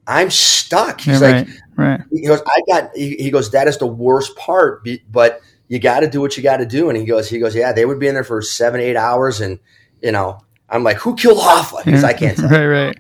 I'm 0.10 0.30
stuck. 0.32 1.02
He's 1.02 1.22
Yeah, 1.22 1.28
like, 1.28 1.48
right, 1.76 1.90
right. 1.90 2.02
he 2.12 2.26
goes, 2.26 2.42
I 2.46 2.62
got. 2.68 2.96
He, 2.96 3.16
he 3.16 3.32
goes, 3.32 3.52
that 3.52 3.68
is 3.68 3.78
the 3.78 3.88
worst 3.88 4.36
part, 4.36 4.86
but 5.12 5.42
you 5.68 5.80
got 5.80 6.00
to 6.02 6.10
do 6.10 6.20
what 6.20 6.36
you 6.36 6.44
got 6.44 6.58
to 6.58 6.66
do. 6.66 6.90
And 6.90 6.98
he 6.98 7.06
goes, 7.06 7.30
he 7.30 7.40
goes, 7.40 7.56
yeah, 7.56 7.72
they 7.74 7.86
would 7.86 8.00
be 8.00 8.08
in 8.08 8.16
there 8.16 8.24
for 8.24 8.42
seven, 8.42 8.82
eight 8.82 8.96
hours, 8.96 9.40
and 9.40 9.60
you 10.02 10.12
know, 10.12 10.40
I'm 10.68 10.84
like, 10.84 10.98
who 10.98 11.16
killed 11.16 11.38
Hoffa? 11.38 11.86
Because 11.86 12.04
I 12.04 12.14
can't. 12.14 12.38
Tell. 12.40 12.50
right, 12.50 12.66
right. 12.66 12.98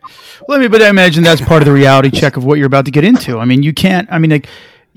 Well, 0.47 0.57
I 0.57 0.61
mean, 0.61 0.71
but 0.71 0.81
I 0.81 0.89
imagine 0.89 1.23
that's 1.23 1.41
part 1.41 1.61
of 1.61 1.65
the 1.65 1.73
reality 1.73 2.11
check 2.11 2.37
of 2.37 2.45
what 2.45 2.57
you're 2.59 2.67
about 2.67 2.85
to 2.85 2.91
get 2.91 3.03
into. 3.03 3.39
I 3.39 3.45
mean, 3.45 3.63
you 3.63 3.73
can't. 3.73 4.07
I 4.11 4.19
mean, 4.19 4.31
like 4.31 4.47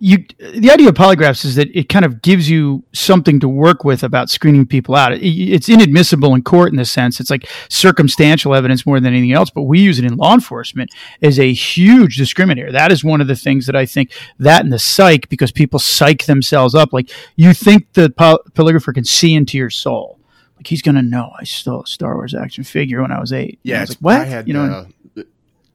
you. 0.04 0.24
The 0.38 0.70
idea 0.72 0.88
of 0.88 0.94
polygraphs 0.96 1.44
is 1.44 1.54
that 1.54 1.68
it 1.74 1.88
kind 1.88 2.04
of 2.04 2.22
gives 2.22 2.50
you 2.50 2.82
something 2.92 3.38
to 3.38 3.48
work 3.48 3.84
with 3.84 4.02
about 4.02 4.30
screening 4.30 4.66
people 4.66 4.96
out. 4.96 5.12
It, 5.12 5.24
it's 5.24 5.68
inadmissible 5.68 6.34
in 6.34 6.42
court 6.42 6.70
in 6.72 6.76
the 6.76 6.84
sense 6.84 7.20
it's 7.20 7.30
like 7.30 7.48
circumstantial 7.68 8.54
evidence 8.54 8.84
more 8.84 8.98
than 8.98 9.12
anything 9.12 9.32
else. 9.32 9.50
But 9.50 9.62
we 9.62 9.78
use 9.78 10.00
it 10.00 10.04
in 10.04 10.16
law 10.16 10.34
enforcement 10.34 10.90
as 11.22 11.38
a 11.38 11.52
huge 11.52 12.18
discriminator. 12.18 12.72
That 12.72 12.90
is 12.90 13.04
one 13.04 13.20
of 13.20 13.28
the 13.28 13.36
things 13.36 13.66
that 13.66 13.76
I 13.76 13.86
think 13.86 14.12
that 14.40 14.64
and 14.64 14.72
the 14.72 14.78
psych 14.80 15.28
because 15.28 15.52
people 15.52 15.78
psych 15.78 16.24
themselves 16.24 16.74
up. 16.74 16.92
Like 16.92 17.10
you 17.36 17.54
think 17.54 17.92
the 17.92 18.10
poly- 18.10 18.38
polygrapher 18.54 18.92
can 18.92 19.04
see 19.04 19.34
into 19.34 19.56
your 19.56 19.70
soul. 19.70 20.18
Like 20.56 20.66
he's 20.66 20.82
gonna 20.82 21.02
know 21.02 21.30
I 21.38 21.44
stole 21.44 21.82
a 21.82 21.86
Star 21.86 22.16
Wars 22.16 22.34
action 22.34 22.64
figure 22.64 23.02
when 23.02 23.12
I 23.12 23.20
was 23.20 23.32
eight. 23.32 23.60
And 23.64 23.72
I 23.72 23.76
Yeah, 23.76 23.80
was 23.82 23.90
like, 23.90 23.98
what? 23.98 24.20
I 24.20 24.24
had 24.24 24.48
you 24.48 24.54
know, 24.54 24.64
uh, 24.64 24.84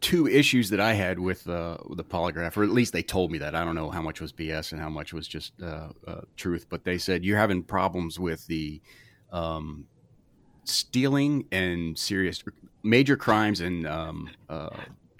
two 0.01 0.27
issues 0.27 0.70
that 0.70 0.80
I 0.80 0.94
had 0.94 1.20
with, 1.20 1.48
uh, 1.50 1.77
the 1.92 2.04
polygraph, 2.04 2.56
or 2.58 2.63
at 2.63 2.70
least 2.70 2.94
they 2.94 3.04
told 3.04 3.32
me 3.32 3.38
that. 3.39 3.56
I 3.56 3.63
don't 3.63 3.75
know 3.75 3.89
how 3.89 4.01
much 4.01 4.22
was 4.22 4.32
BS 4.32 4.72
and 4.72 4.82
how 4.82 4.89
much 4.89 5.13
was 5.13 5.27
just 5.27 5.54
uh, 5.62 5.89
uh, 6.06 6.22
truth, 6.36 6.68
but 6.70 6.84
they 6.84 6.98
said 6.98 7.25
you're 7.25 7.38
having 7.38 7.63
problems 7.63 8.20
with 8.20 8.46
the 8.48 8.82
um, 9.32 9.86
stealing 10.63 11.46
and 11.51 11.98
serious 11.98 12.44
major 12.84 13.18
crimes 13.18 13.62
and 13.62 13.88
um, 13.88 14.30
uh, 14.50 14.70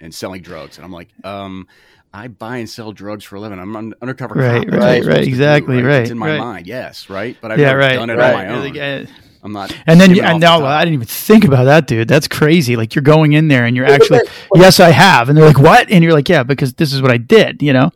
and 0.00 0.14
selling 0.14 0.42
drugs. 0.42 0.78
And 0.78 0.84
I'm 0.84 0.92
like, 0.92 1.08
um, 1.24 1.66
I 2.12 2.28
buy 2.28 2.58
and 2.58 2.70
sell 2.70 2.92
drugs 2.92 3.24
for 3.24 3.36
a 3.36 3.40
living. 3.40 3.58
I'm 3.58 3.74
an 3.76 3.94
undercover 4.00 4.34
Right, 4.34 4.68
cop. 4.68 4.80
Right, 4.80 5.04
right, 5.04 5.16
to 5.18 5.24
do, 5.24 5.28
exactly, 5.28 5.82
right, 5.82 6.02
It's 6.02 6.10
in 6.10 6.18
my 6.18 6.30
right. 6.30 6.38
mind, 6.38 6.66
yes, 6.66 7.10
right. 7.10 7.36
But 7.40 7.52
I've 7.52 7.58
yeah, 7.58 7.66
never 7.66 7.78
right, 7.80 7.94
done 7.94 8.10
it 8.10 8.16
right. 8.16 8.34
on 8.34 8.62
my 8.62 8.68
own. 8.68 9.08
You're 9.42 9.50
like, 9.50 9.66
I'm 9.68 9.70
not. 9.70 9.84
And 9.86 10.00
then, 10.00 10.14
you, 10.14 10.22
and 10.22 10.36
off 10.36 10.40
now 10.40 10.60
the 10.60 10.66
I 10.66 10.84
didn't 10.84 10.94
even 10.94 11.06
think 11.06 11.44
about 11.44 11.64
that, 11.64 11.86
dude. 11.86 12.08
That's 12.08 12.28
crazy. 12.28 12.76
Like 12.76 12.94
you're 12.94 13.02
going 13.02 13.32
in 13.32 13.48
there 13.48 13.64
and 13.64 13.76
you're 13.76 13.86
actually, 13.86 14.20
yes, 14.54 14.80
I 14.80 14.90
have, 14.90 15.28
and 15.28 15.36
they're 15.36 15.46
like, 15.46 15.58
what? 15.58 15.90
And 15.90 16.02
you're 16.02 16.12
like, 16.12 16.28
yeah, 16.28 16.42
because 16.42 16.74
this 16.74 16.92
is 16.92 17.02
what 17.02 17.10
I 17.10 17.16
did. 17.16 17.62
You 17.62 17.72
know? 17.72 17.90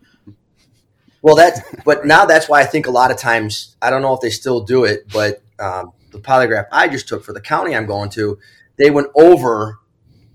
Well, 1.22 1.36
that's 1.36 1.60
but 1.84 2.04
now 2.06 2.24
that's 2.26 2.48
why 2.48 2.60
I 2.60 2.64
think 2.64 2.86
a 2.86 2.90
lot 2.90 3.10
of 3.10 3.16
times 3.16 3.76
I 3.80 3.90
don't 3.90 4.02
know 4.02 4.12
if 4.14 4.20
they 4.20 4.30
still 4.30 4.60
do 4.60 4.84
it, 4.84 5.08
but 5.12 5.42
um, 5.58 5.92
the 6.10 6.18
polygraph 6.18 6.66
I 6.72 6.88
just 6.88 7.08
took 7.08 7.24
for 7.24 7.32
the 7.32 7.40
county 7.40 7.74
I'm 7.74 7.86
going 7.86 8.10
to, 8.10 8.38
they 8.76 8.90
went 8.90 9.08
over 9.14 9.78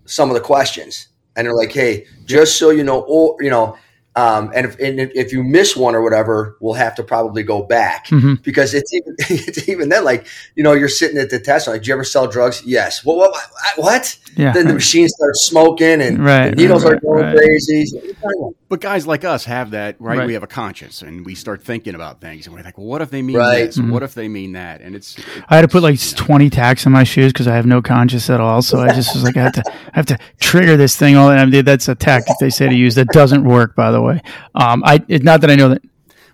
some 0.05 0.29
of 0.29 0.35
the 0.35 0.41
questions 0.41 1.09
and 1.35 1.45
they're 1.45 1.55
like, 1.55 1.71
"Hey, 1.71 2.07
just 2.25 2.57
so 2.57 2.69
you 2.69 2.83
know, 2.83 3.01
or 3.01 3.37
you 3.41 3.49
know." 3.49 3.77
Um, 4.17 4.51
and, 4.55 4.65
if, 4.65 4.79
and 4.79 4.99
if 4.99 5.31
you 5.31 5.43
miss 5.43 5.75
one 5.77 5.93
or 5.93 6.01
whatever, 6.01 6.57
we'll 6.59 6.73
have 6.73 6.95
to 6.95 7.03
probably 7.03 7.43
go 7.43 7.61
back 7.61 8.07
Mhm. 8.07 8.41
because 8.41 8.73
it's 8.73 8.91
even 8.91 9.15
it's 9.29 9.69
even 9.69 9.89
then 9.89 10.03
like 10.03 10.25
you 10.55 10.63
know 10.63 10.73
you're 10.73 10.89
sitting 10.89 11.19
at 11.19 11.29
the 11.29 11.39
test 11.39 11.67
like, 11.67 11.83
do 11.83 11.87
you 11.89 11.93
ever 11.93 12.03
sell 12.03 12.25
drugs? 12.27 12.63
Yes. 12.65 13.05
What 13.05 13.17
what 13.17 13.31
what? 13.31 13.51
what? 13.77 14.17
Yeah. 14.35 14.53
Then 14.53 14.67
the 14.67 14.73
machine 14.73 15.07
starts 15.07 15.45
smoking 15.45 16.01
and 16.01 16.17
Right, 16.23 16.49
the 16.49 16.55
needles 16.55 16.83
right, 16.83 16.93
are 16.95 16.99
going 16.99 17.23
right. 17.25 17.37
crazy. 17.37 17.85
But 18.69 18.81
guys 18.81 19.07
like 19.07 19.23
us 19.23 19.45
have 19.45 19.71
that, 19.71 19.95
right? 19.99 20.17
Right. 20.19 20.27
We 20.27 20.33
have 20.33 20.43
a 20.43 20.47
conscience 20.47 21.01
and 21.01 21.25
we 21.25 21.35
start 21.35 21.63
thinking 21.63 21.95
about 21.95 22.19
things 22.19 22.47
and 22.47 22.53
we're 22.55 22.63
like, 22.63 22.77
well, 22.77 22.87
what 22.87 23.01
if 23.01 23.09
they 23.09 23.21
mean 23.21 23.37
Right. 23.37 23.65
this? 23.67 23.77
Mm-hmm. 23.77 23.91
What 23.91 24.03
if 24.03 24.13
they 24.13 24.27
mean 24.27 24.51
that? 24.53 24.81
And 24.81 24.93
it's, 24.93 25.17
it- 25.17 25.25
I 25.47 25.55
had 25.55 25.61
to 25.61 25.69
put 25.69 25.83
like 25.83 25.95
you 26.03 26.11
know. 26.17 26.25
20 26.25 26.49
tacks 26.49 26.85
on 26.85 26.91
my 26.91 27.05
shoes 27.05 27.31
because 27.31 27.47
I 27.47 27.55
have 27.55 27.65
no 27.65 27.81
conscience 27.81 28.29
at 28.29 28.41
all. 28.41 28.61
So 28.61 28.79
I 28.79 28.93
just 28.93 29.13
was 29.15 29.23
like, 29.23 29.37
I 29.37 29.43
have 29.43 29.53
to, 29.53 29.63
I 29.69 29.91
have 29.93 30.05
to 30.07 30.17
trigger 30.41 30.75
this 30.75 30.97
thing. 30.97 31.15
All 31.15 31.29
I 31.29 31.45
mean, 31.45 31.63
that's 31.63 31.87
a 31.87 31.95
tactic 31.95 32.35
they 32.41 32.49
say 32.49 32.67
to 32.67 32.75
use 32.75 32.95
that 32.95 33.07
doesn't 33.09 33.45
work, 33.45 33.73
by 33.73 33.89
the 33.91 34.01
way. 34.01 34.21
Um, 34.55 34.83
I, 34.85 35.01
it's 35.07 35.23
not 35.23 35.39
that 35.41 35.49
I 35.49 35.55
know 35.55 35.69
that. 35.69 35.81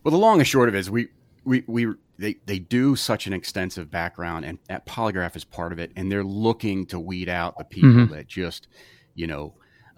Well, 0.04 0.12
the 0.12 0.18
long 0.18 0.40
and 0.40 0.48
short 0.48 0.70
of 0.70 0.76
it 0.76 0.80
is 0.80 0.90
we, 0.90 1.10
we, 1.46 1.64
we, 1.68 1.88
they, 2.18 2.38
they 2.48 2.58
do 2.58 2.96
such 2.96 3.28
an 3.28 3.34
extensive 3.34 3.92
background 3.92 4.44
and 4.46 4.58
that 4.70 4.88
polygraph 4.88 5.36
is 5.36 5.44
part 5.44 5.72
of 5.72 5.78
it. 5.78 5.92
And 5.96 6.12
they're 6.12 6.24
looking 6.24 6.88
to 6.88 7.00
weed 7.00 7.30
out 7.30 7.58
the 7.60 7.64
people 7.64 7.90
Mhm. 7.92 8.10
that 8.12 8.28
just, 8.28 8.68
you 9.14 9.28
know, 9.28 9.54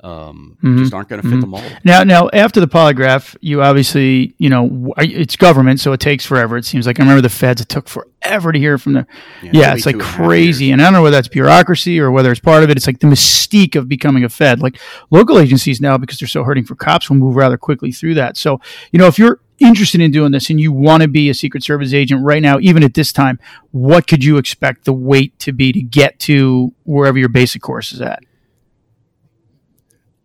um, 0.05 0.55
Mhm. 0.63 0.77
just 0.79 0.93
aren't 0.93 1.09
going 1.09 1.21
to 1.21 1.27
fit 1.27 1.41
the 1.41 1.47
mold. 1.47 1.63
Now, 1.83 2.03
now 2.03 2.29
after 2.31 2.59
the 2.59 2.67
polygraph, 2.67 3.35
you 3.41 3.61
obviously, 3.63 4.35
you 4.37 4.49
know, 4.49 4.93
it's 4.99 5.35
government, 5.35 5.79
so 5.79 5.93
it 5.93 5.99
takes 5.99 6.25
forever. 6.25 6.57
It 6.57 6.65
seems 6.65 6.85
like 6.85 6.99
I 6.99 7.03
remember 7.03 7.21
the 7.21 7.29
feds; 7.29 7.59
it 7.61 7.69
took 7.69 7.87
forever 7.87 8.51
to 8.51 8.59
hear 8.59 8.77
from 8.77 8.93
the. 8.93 9.07
Yeah, 9.41 9.49
Yeah, 9.53 9.73
it's 9.73 9.85
like 9.85 9.95
two 9.95 9.99
and 10.01 10.07
a 10.07 10.11
half 10.11 10.15
crazy, 10.27 10.65
years. 10.65 10.73
and 10.73 10.81
I 10.81 10.85
don't 10.85 10.93
know 10.93 11.01
whether 11.01 11.15
that's 11.17 11.27
bureaucracy 11.27 11.99
or 11.99 12.11
whether 12.11 12.29
it's 12.31 12.39
part 12.39 12.63
of 12.63 12.69
it. 12.69 12.77
It's 12.77 12.85
like 12.87 12.99
the 12.99 13.07
mystique 13.07 13.75
of 13.75 13.89
becoming 13.89 14.23
a 14.23 14.29
fed. 14.29 14.61
Like 14.61 14.79
local 15.09 15.39
agencies 15.39 15.81
now, 15.81 15.97
because 15.97 16.19
they're 16.19 16.27
so 16.27 16.43
hurting 16.43 16.65
for 16.65 16.75
cops, 16.75 17.09
will 17.09 17.17
move 17.17 17.35
rather 17.35 17.57
quickly 17.57 17.91
through 17.91 18.13
that. 18.15 18.37
So, 18.37 18.61
you 18.91 18.99
know, 18.99 19.07
if 19.07 19.17
you're 19.17 19.39
interested 19.59 20.01
in 20.01 20.11
doing 20.11 20.31
this 20.33 20.49
and 20.49 20.59
you 20.59 20.71
want 20.71 21.01
to 21.01 21.07
be 21.07 21.29
a 21.29 21.33
Secret 21.33 21.63
Service 21.63 21.93
agent 21.93 22.21
right 22.23 22.41
now, 22.41 22.59
even 22.59 22.83
at 22.83 22.93
this 22.93 23.11
time, 23.13 23.39
what 23.71 24.05
could 24.05 24.23
you 24.23 24.37
expect 24.37 24.83
the 24.85 24.93
wait 24.93 25.37
to 25.39 25.51
be 25.53 25.71
to 25.71 25.81
get 25.81 26.19
to 26.19 26.73
wherever 26.83 27.17
your 27.17 27.29
basic 27.29 27.61
course 27.61 27.91
is 27.93 28.01
at? 28.01 28.19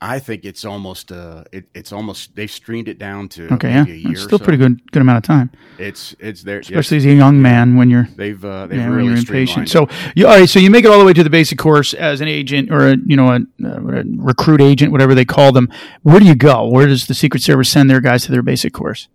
I 0.03 0.19
think 0.19 0.47
it's 0.47 0.65
almost, 0.65 1.13
uh, 1.13 1.45
it, 1.53 1.67
it's 1.75 1.93
almost, 1.93 2.35
they've 2.35 2.51
streamed 2.51 2.89
it 2.89 2.99
down 2.99 3.29
to 3.31 3.53
Okay, 3.55 3.69
yeah, 3.71 3.85
a 3.85 3.87
year. 3.87 4.13
it's 4.13 4.21
or 4.23 4.25
still 4.25 4.39
so. 4.39 4.45
pretty 4.45 4.57
good, 4.57 4.81
good 4.93 5.03
amount 5.03 5.19
of 5.19 5.25
time, 5.25 5.51
It's, 5.79 6.17
it's 6.19 6.43
there. 6.43 6.61
especially 6.61 6.97
as 6.97 7.05
a 7.05 7.13
young 7.13 7.43
man 7.43 7.77
when 7.77 7.91
you're 7.91 8.09
They've, 8.17 8.43
uh, 8.43 8.67
they've 8.67 8.79
yeah, 8.81 8.87
really 8.87 9.09
you're 9.09 9.19
impatient. 9.19 9.69
So, 9.69 9.89
you, 10.15 10.27
all 10.27 10.39
right. 10.39 10.49
So 10.49 10.59
you 10.59 10.71
make 10.71 10.87
it 10.87 10.91
all 10.91 10.99
the 10.99 11.05
way 11.05 11.13
to 11.13 11.23
the 11.23 11.29
basic 11.29 11.59
course 11.59 11.93
as 11.93 12.23
an 12.23 12.29
agent 12.29 12.71
or 12.71 12.89
a 12.89 12.97
you 12.97 13.15
know 13.17 13.29
a, 13.29 13.41
a 13.67 14.03
recruit 14.17 14.63
agent, 14.63 14.91
whatever 14.91 15.15
they 15.15 15.27
call 15.27 15.53
them. 15.53 15.69
Where 16.03 16.19
do 16.19 16.25
you 16.27 16.35
go? 16.35 16.67
Where 16.67 16.87
does 16.87 17.07
the 17.07 17.15
Secret 17.15 17.43
Service 17.43 17.69
send 17.69 17.91
their 17.91 18.01
guys 18.01 18.25
to 18.25 18.33
their 18.33 18.43
basic 18.43 18.73
course? 18.73 19.09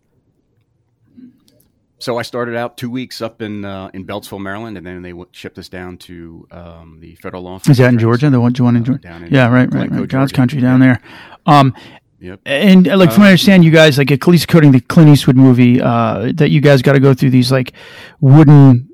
So 1.98 2.18
I 2.18 2.24
started 2.24 2.56
out 2.58 2.76
two 2.78 2.90
weeks 2.90 3.22
up 3.22 3.42
in 3.42 3.64
uh, 3.64 3.90
in 3.94 4.06
Beltsville, 4.06 4.42
Maryland, 4.42 4.78
and 4.78 4.86
then 4.86 5.02
they 5.02 5.12
w- 5.12 5.28
shipped 5.32 5.58
us 5.58 5.70
down 5.70 5.98
to 6.00 6.46
um, 6.52 6.98
the 7.00 7.16
federal 7.16 7.44
law. 7.44 7.60
Is 7.68 7.78
that 7.78 7.88
in 7.90 7.98
Georgia? 8.00 8.30
The 8.30 8.40
one 8.42 8.54
you 8.58 8.66
want 8.66 8.78
in 8.78 8.84
Uh, 8.84 8.86
Georgia? 8.88 9.02
down 9.02 9.24
in 9.24 9.34
Yeah, 9.34 9.48
right, 9.50 9.72
right, 9.74 9.90
right. 9.90 10.08
God's 10.08 10.32
country 10.34 10.60
down 10.62 10.80
there. 10.82 11.02
Um, 11.46 11.74
Yep. 12.20 12.40
and 12.46 12.88
uh, 12.88 12.98
like 12.98 13.12
from 13.12 13.22
what 13.22 13.28
I 13.28 13.32
understand, 13.32 13.64
you 13.64 13.72
guys 13.72 13.98
like 13.98 14.10
at 14.12 14.26
least 14.28 14.48
quoting 14.48 14.72
the 14.72 14.80
Clint 14.82 15.10
Eastwood 15.10 15.36
movie, 15.36 15.80
uh, 15.82 16.32
that 16.36 16.50
you 16.50 16.60
guys 16.60 16.82
got 16.82 16.94
to 16.94 17.00
go 17.00 17.14
through 17.14 17.30
these 17.30 17.52
like 17.52 17.74
wooden 18.20 18.90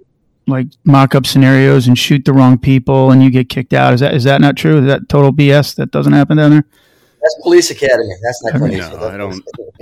like 0.48 0.68
mock-up 0.84 1.26
scenarios 1.26 1.88
and 1.88 1.98
shoot 1.98 2.26
the 2.26 2.34
wrong 2.34 2.58
people 2.58 3.12
and 3.12 3.24
you 3.24 3.30
get 3.30 3.48
kicked 3.48 3.74
out. 3.74 3.94
Is 3.94 4.00
that 4.02 4.14
is 4.14 4.24
that 4.26 4.42
not 4.42 4.58
true? 4.58 4.80
Is 4.80 4.86
that 4.88 5.08
total 5.08 5.32
BS? 5.32 5.76
That 5.76 5.92
doesn't 5.92 6.14
happen 6.14 6.38
down 6.38 6.52
there. 6.52 6.66
That's 7.22 7.36
Police 7.44 7.70
Academy. 7.70 8.14
That's 8.24 8.44
not 8.44 8.56
Clint 8.56 8.78
No, 8.78 8.88
Eastwood. 8.88 9.14
I 9.14 9.18
don't. 9.18 9.44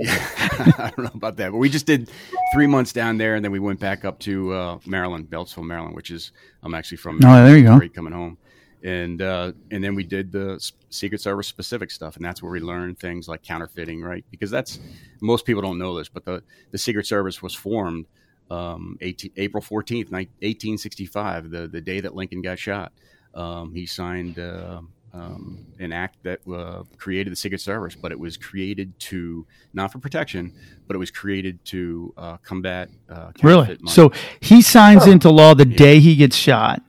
I 0.78 0.92
don't 0.94 1.04
know 1.04 1.10
about 1.14 1.36
that, 1.36 1.52
but 1.52 1.58
we 1.58 1.70
just 1.70 1.86
did 1.86 2.10
three 2.52 2.66
months 2.66 2.92
down 2.92 3.16
there, 3.16 3.34
and 3.34 3.44
then 3.44 3.50
we 3.52 3.58
went 3.58 3.80
back 3.80 4.04
up 4.04 4.18
to 4.20 4.52
uh, 4.52 4.78
Maryland, 4.84 5.30
Beltsville, 5.30 5.64
Maryland, 5.64 5.96
which 5.96 6.10
is 6.10 6.32
I'm 6.62 6.74
actually 6.74 6.98
from. 6.98 7.20
Oh, 7.24 7.44
there 7.44 7.56
you 7.56 7.64
go. 7.64 7.78
Great 7.78 7.94
coming 7.94 8.12
home, 8.12 8.36
and 8.82 9.22
uh, 9.22 9.52
and 9.70 9.82
then 9.82 9.94
we 9.94 10.04
did 10.04 10.32
the 10.32 10.60
Secret 10.90 11.20
Service 11.22 11.46
specific 11.46 11.90
stuff, 11.90 12.16
and 12.16 12.24
that's 12.24 12.42
where 12.42 12.52
we 12.52 12.60
learned 12.60 12.98
things 12.98 13.26
like 13.26 13.42
counterfeiting, 13.42 14.02
right? 14.02 14.24
Because 14.30 14.50
that's 14.50 14.78
most 15.22 15.46
people 15.46 15.62
don't 15.62 15.78
know 15.78 15.96
this, 15.96 16.10
but 16.10 16.26
the 16.26 16.42
the 16.72 16.78
Secret 16.78 17.06
Service 17.06 17.40
was 17.40 17.54
formed 17.54 18.06
um, 18.50 18.98
18, 19.00 19.32
April 19.38 19.62
14th, 19.62 20.10
1865, 20.10 21.50
the 21.50 21.68
the 21.68 21.80
day 21.80 22.00
that 22.00 22.14
Lincoln 22.14 22.42
got 22.42 22.58
shot. 22.58 22.92
Um, 23.34 23.74
he 23.74 23.86
signed. 23.86 24.38
Uh, 24.38 24.82
um, 25.12 25.66
an 25.78 25.92
act 25.92 26.18
that 26.22 26.40
uh, 26.52 26.84
created 26.96 27.32
the 27.32 27.36
Secret 27.36 27.60
Service, 27.60 27.96
but 27.96 28.12
it 28.12 28.18
was 28.20 28.36
created 28.36 28.98
to 29.00 29.46
not 29.72 29.90
for 29.92 29.98
protection, 29.98 30.52
but 30.86 30.94
it 30.94 30.98
was 30.98 31.10
created 31.10 31.64
to 31.66 32.14
uh, 32.16 32.36
combat 32.38 32.88
uh, 33.08 33.32
Really? 33.42 33.66
money. 33.66 33.78
So 33.86 34.12
he 34.40 34.62
signs 34.62 35.06
into 35.06 35.30
law 35.30 35.54
the 35.54 35.64
day 35.64 35.98
he 36.00 36.14
gets 36.16 36.36
shot. 36.36 36.82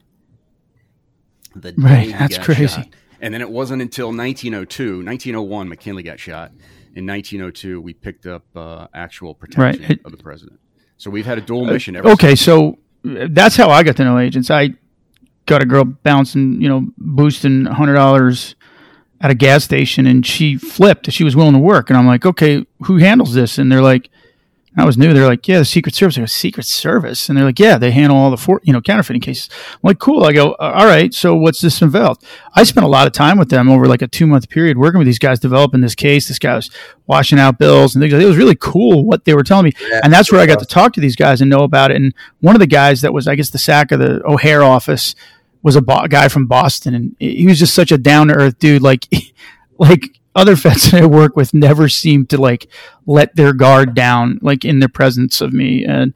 the 1.55 1.73
Right, 1.77 2.09
that's 2.17 2.37
crazy. 2.37 2.67
shot. 2.67 2.87
And 3.19 3.33
then 3.33 3.41
it 3.41 3.49
wasn't 3.49 3.81
until 3.81 4.07
1902, 4.07 5.03
1901, 5.05 5.69
McKinley 5.69 6.03
got 6.03 6.19
shot. 6.19 6.51
In 6.95 7.05
1902, 7.05 7.79
we 7.79 7.93
picked 7.93 8.25
up 8.25 8.43
uh, 8.55 8.87
actual 8.93 9.33
protection 9.35 9.83
Right. 9.87 9.99
of 10.05 10.11
the 10.11 10.17
president. 10.17 10.59
So 10.97 11.09
we've 11.09 11.25
had 11.25 11.37
a 11.37 11.41
dual 11.41 11.65
mission 11.65 11.95
ever 11.95 12.09
Okay, 12.09 12.29
since. 12.35 12.41
so 12.41 12.79
uh, 13.07 13.27
that's 13.31 13.55
how 13.55 13.69
I 13.69 13.83
got 13.83 13.95
to 13.97 14.03
know 14.03 14.17
agents. 14.19 14.49
I 14.51 14.71
got 15.45 15.61
a 15.61 15.65
girl 15.65 15.83
bouncing, 15.83 16.61
you 16.61 16.69
know, 16.69 16.87
boosting 16.97 17.65
hundred 17.65 17.95
dollars 17.95 18.55
at 19.19 19.31
a 19.31 19.35
gas 19.35 19.63
station, 19.63 20.07
and 20.07 20.25
she 20.25 20.57
flipped. 20.57 21.11
She 21.11 21.23
was 21.23 21.35
willing 21.35 21.53
to 21.53 21.59
work, 21.59 21.89
and 21.89 21.97
I'm 21.97 22.07
like, 22.07 22.25
okay, 22.25 22.65
who 22.83 22.97
handles 22.97 23.33
this? 23.33 23.57
And 23.57 23.71
they're 23.71 23.81
like, 23.81 24.09
I 24.77 24.85
was 24.85 24.97
new. 24.97 25.13
They're 25.13 25.27
like, 25.27 25.45
yeah, 25.49 25.59
the 25.59 25.65
Secret 25.65 25.95
Service. 25.95 26.17
I 26.17 26.21
go, 26.21 26.25
Secret 26.27 26.65
Service, 26.65 27.27
and 27.27 27.37
they're 27.37 27.43
like, 27.43 27.59
yeah, 27.59 27.77
they 27.77 27.91
handle 27.91 28.17
all 28.17 28.31
the 28.31 28.37
for, 28.37 28.61
you 28.63 28.71
know 28.71 28.79
counterfeiting 28.79 29.21
cases. 29.21 29.49
I'm 29.73 29.79
like, 29.83 29.99
cool. 29.99 30.23
I 30.23 30.31
go, 30.31 30.53
all 30.53 30.85
right. 30.85 31.13
So 31.13 31.35
what's 31.35 31.59
this 31.59 31.81
involved? 31.81 32.23
I 32.55 32.63
spent 32.63 32.85
a 32.85 32.89
lot 32.89 33.05
of 33.05 33.11
time 33.11 33.37
with 33.37 33.49
them 33.49 33.69
over 33.69 33.85
like 33.85 34.01
a 34.01 34.07
two 34.07 34.25
month 34.25 34.49
period 34.49 34.77
working 34.77 34.97
with 34.97 35.07
these 35.07 35.19
guys 35.19 35.39
developing 35.41 35.81
this 35.81 35.93
case. 35.93 36.29
This 36.29 36.39
guy 36.39 36.55
was 36.55 36.69
washing 37.05 37.37
out 37.37 37.59
bills 37.59 37.95
and 37.95 38.01
things. 38.01 38.13
It 38.13 38.25
was 38.25 38.37
really 38.37 38.55
cool 38.55 39.03
what 39.03 39.25
they 39.25 39.33
were 39.33 39.43
telling 39.43 39.65
me, 39.65 39.73
Yeah, 39.89 39.99
and 40.03 40.13
that's 40.13 40.31
where 40.31 40.39
I 40.39 40.45
got 40.45 40.59
to 40.59 40.65
talk 40.65 40.93
to 40.93 41.01
these 41.01 41.17
guys 41.17 41.41
and 41.41 41.49
know 41.49 41.63
about 41.63 41.91
it. 41.91 41.97
And 41.97 42.13
one 42.39 42.55
of 42.55 42.59
the 42.59 42.67
guys 42.67 43.01
that 43.01 43.13
was, 43.13 43.27
I 43.27 43.35
guess, 43.35 43.49
the 43.49 43.57
SAC 43.57 43.91
of 43.91 43.99
the 43.99 44.21
O'Hare 44.25 44.63
office 44.63 45.15
was 45.63 45.75
a 45.75 45.81
bo- 45.81 46.07
guy 46.07 46.29
from 46.29 46.47
Boston, 46.47 46.95
and 46.95 47.15
he 47.19 47.45
was 47.45 47.59
just 47.59 47.75
such 47.75 47.91
a 47.91 47.97
down 47.97 48.29
to 48.29 48.35
earth 48.35 48.57
dude. 48.57 48.81
Like, 48.81 49.05
like 49.77 50.20
other 50.35 50.55
vets 50.55 50.91
that 50.91 51.01
I 51.01 51.05
work 51.05 51.35
with 51.35 51.53
never 51.53 51.89
seem 51.89 52.25
to 52.27 52.39
like 52.39 52.67
let 53.05 53.35
their 53.35 53.53
guard 53.53 53.93
down, 53.93 54.39
like 54.41 54.65
in 54.65 54.79
the 54.79 54.89
presence 54.89 55.41
of 55.41 55.53
me. 55.53 55.85
And 55.85 56.13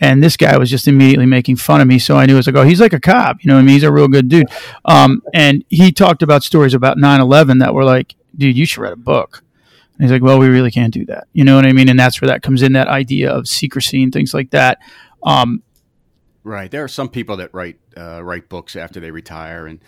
and 0.00 0.22
this 0.22 0.36
guy 0.36 0.56
was 0.56 0.70
just 0.70 0.86
immediately 0.86 1.26
making 1.26 1.56
fun 1.56 1.80
of 1.80 1.88
me, 1.88 1.98
so 1.98 2.16
I 2.16 2.26
knew 2.26 2.34
it 2.34 2.36
was 2.36 2.46
like, 2.46 2.54
oh, 2.54 2.62
he's 2.62 2.80
like 2.80 2.92
a 2.92 3.00
cop, 3.00 3.42
you 3.42 3.48
know. 3.48 3.58
I 3.58 3.62
mean, 3.62 3.70
he's 3.70 3.82
a 3.82 3.92
real 3.92 4.06
good 4.06 4.28
dude. 4.28 4.46
Um, 4.84 5.22
and 5.34 5.64
he 5.68 5.90
talked 5.90 6.22
about 6.22 6.44
stories 6.44 6.72
about 6.72 6.98
9-11 6.98 7.58
that 7.60 7.74
were 7.74 7.84
like, 7.84 8.14
dude, 8.36 8.56
you 8.56 8.64
should 8.64 8.80
write 8.80 8.92
a 8.92 8.96
book. 8.96 9.42
And 9.94 10.04
he's 10.04 10.12
like, 10.12 10.22
well, 10.22 10.38
we 10.38 10.46
really 10.46 10.70
can't 10.70 10.94
do 10.94 11.04
that. 11.06 11.26
You 11.32 11.42
know 11.42 11.56
what 11.56 11.66
I 11.66 11.72
mean? 11.72 11.88
And 11.88 11.98
that's 11.98 12.20
where 12.20 12.28
that 12.28 12.42
comes 12.42 12.62
in, 12.62 12.74
that 12.74 12.86
idea 12.86 13.32
of 13.32 13.48
secrecy 13.48 14.04
and 14.04 14.12
things 14.12 14.32
like 14.32 14.50
that. 14.50 14.78
Um, 15.24 15.64
Right. 16.48 16.70
There 16.70 16.82
are 16.82 16.88
some 16.88 17.10
people 17.10 17.36
that 17.36 17.52
write 17.52 17.78
uh, 17.94 18.24
write 18.24 18.48
books 18.48 18.74
after 18.74 19.00
they 19.00 19.10
retire, 19.10 19.66
and 19.66 19.80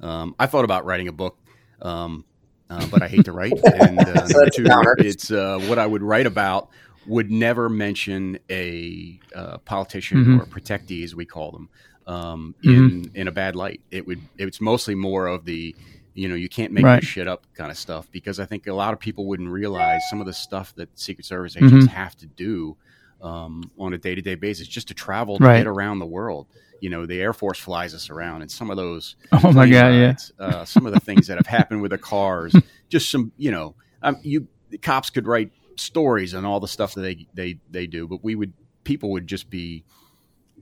um, 0.00 0.34
I 0.38 0.46
thought 0.46 0.64
about 0.64 0.86
writing 0.86 1.08
a 1.08 1.12
book, 1.12 1.38
um, 1.82 2.24
uh, 2.70 2.86
but 2.90 3.02
I 3.02 3.08
hate 3.08 3.24
to 3.26 3.32
write. 3.32 3.52
And 3.74 3.98
uh, 3.98 4.26
So 4.26 4.48
two, 4.54 4.66
it's 4.98 5.30
uh, 5.30 5.58
what 5.68 5.78
I 5.78 5.86
would 5.86 6.02
write 6.02 6.26
about 6.26 6.68
would 7.06 7.30
never 7.30 7.68
mention 7.68 8.38
a 8.50 9.18
uh, 9.34 9.58
politician 9.58 10.24
Mhm. 10.24 10.40
or 10.40 10.46
protectee, 10.46 11.04
as 11.04 11.14
we 11.14 11.24
call 11.24 11.52
them, 11.52 11.68
um, 12.06 12.54
Mm-hmm. 12.64 12.70
in 12.88 13.10
in 13.14 13.28
a 13.28 13.32
bad 13.32 13.54
light. 13.56 13.80
It 13.90 14.06
would. 14.06 14.20
It's 14.38 14.60
mostly 14.60 14.94
more 14.94 15.26
of 15.26 15.44
the 15.44 15.74
you 16.14 16.28
know 16.28 16.34
you 16.34 16.48
can't 16.48 16.72
make 16.72 16.84
Right. 16.84 17.00
this 17.00 17.08
shit 17.08 17.28
up 17.28 17.46
kind 17.54 17.70
of 17.70 17.76
stuff 17.76 18.08
because 18.10 18.40
I 18.40 18.46
think 18.46 18.66
a 18.66 18.72
lot 18.72 18.92
of 18.94 18.98
people 19.00 19.26
wouldn't 19.26 19.50
realize 19.50 20.00
some 20.10 20.20
of 20.20 20.26
the 20.26 20.32
stuff 20.32 20.74
that 20.76 20.88
Secret 20.98 21.24
Service 21.26 21.54
Mm-hmm. 21.54 21.66
agents 21.66 21.86
have 21.92 22.16
to 22.16 22.26
do 22.26 22.76
um, 23.22 23.70
on 23.78 23.92
a 23.92 23.98
day 23.98 24.14
to 24.14 24.22
day 24.22 24.34
basis 24.34 24.66
just 24.66 24.88
to 24.88 24.94
travel 24.94 25.38
to 25.38 25.44
Right. 25.44 25.58
get 25.58 25.66
around 25.66 25.98
the 26.00 26.06
world. 26.06 26.46
You 26.80 26.90
know, 26.90 27.06
the 27.06 27.20
Air 27.20 27.32
Force 27.32 27.58
flies 27.58 27.94
us 27.94 28.10
around, 28.10 28.42
and 28.42 28.50
some 28.50 28.70
of 28.70 28.76
those 28.76 29.16
Oh 29.32 29.52
my 29.52 29.68
God, 29.68 29.88
yeah. 29.88 30.14
uh, 30.38 30.64
some 30.64 30.86
of 30.86 30.92
the 30.92 31.00
things 31.00 31.26
that 31.26 31.36
have 31.38 31.46
happened 31.46 31.82
with 31.82 31.90
the 31.90 31.98
cars, 31.98 32.54
just 32.88 33.10
some, 33.10 33.32
you 33.36 33.50
know, 33.50 33.74
um, 34.02 34.18
you 34.22 34.48
the 34.70 34.78
cops 34.78 35.10
could 35.10 35.26
write 35.26 35.52
stories 35.76 36.34
on 36.34 36.44
all 36.44 36.60
the 36.60 36.68
stuff 36.68 36.94
that 36.94 37.02
they 37.02 37.26
they 37.34 37.58
they 37.70 37.86
do, 37.86 38.06
but 38.06 38.22
we 38.22 38.34
would 38.34 38.52
people 38.84 39.10
would 39.10 39.26
just 39.26 39.50
be 39.50 39.84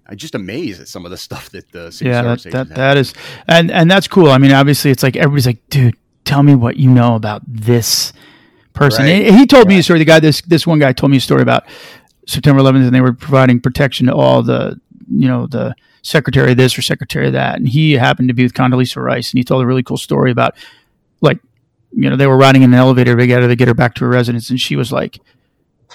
uh, 0.08 0.14
just 0.14 0.34
amazed 0.34 0.80
at 0.80 0.88
some 0.88 1.04
of 1.04 1.10
the 1.10 1.16
stuff 1.16 1.50
that 1.50 1.70
the 1.72 1.90
Secret 1.90 2.12
yeah, 2.12 2.22
Service 2.22 2.42
that, 2.44 2.52
that, 2.52 2.68
have. 2.68 2.76
that 2.76 2.96
is, 2.96 3.14
and, 3.48 3.70
and 3.70 3.90
that's 3.90 4.08
cool. 4.08 4.30
I 4.30 4.38
mean, 4.38 4.52
obviously 4.52 4.90
it's 4.90 5.02
like, 5.02 5.16
everybody's 5.16 5.46
like, 5.46 5.66
dude, 5.70 5.96
tell 6.24 6.42
me 6.42 6.54
what 6.54 6.76
you 6.76 6.90
know 6.90 7.14
about 7.14 7.42
this 7.46 8.12
person. 8.72 9.04
Right. 9.04 9.26
And 9.26 9.36
he 9.36 9.46
told 9.46 9.68
me 9.68 9.78
a 9.78 9.82
story. 9.82 10.00
The 10.00 10.04
guy, 10.04 10.20
this, 10.20 10.40
this 10.42 10.66
one 10.66 10.78
guy 10.78 10.92
told 10.92 11.10
me 11.10 11.18
a 11.18 11.20
story 11.20 11.42
about 11.42 11.64
September 12.26 12.60
11th 12.62 12.86
and 12.86 12.94
they 12.94 13.00
were 13.00 13.12
providing 13.12 13.60
protection 13.60 14.06
to 14.08 14.14
all 14.14 14.42
the, 14.42 14.80
you 15.10 15.28
know, 15.28 15.46
the 15.46 15.74
secretary 16.04 16.52
of 16.52 16.56
this 16.58 16.78
or 16.78 16.82
secretary 16.82 17.26
of 17.26 17.32
that. 17.32 17.56
And 17.56 17.66
he 17.66 17.94
happened 17.94 18.28
to 18.28 18.34
be 18.34 18.44
with 18.44 18.54
Condoleezza 18.54 19.02
Rice 19.02 19.32
and 19.32 19.38
he 19.38 19.44
told 19.44 19.62
a 19.62 19.66
really 19.66 19.82
cool 19.82 19.96
story 19.96 20.30
about 20.30 20.54
like, 21.20 21.40
you 21.92 22.08
know, 22.08 22.16
they 22.16 22.26
were 22.26 22.36
riding 22.36 22.62
in 22.62 22.72
an 22.72 22.78
elevator 22.78 23.16
together 23.16 23.48
to 23.48 23.56
get 23.56 23.68
her 23.68 23.74
back 23.74 23.94
to 23.94 24.04
her 24.04 24.10
residence. 24.10 24.50
And 24.50 24.60
she 24.60 24.76
was 24.76 24.92
like, 24.92 25.18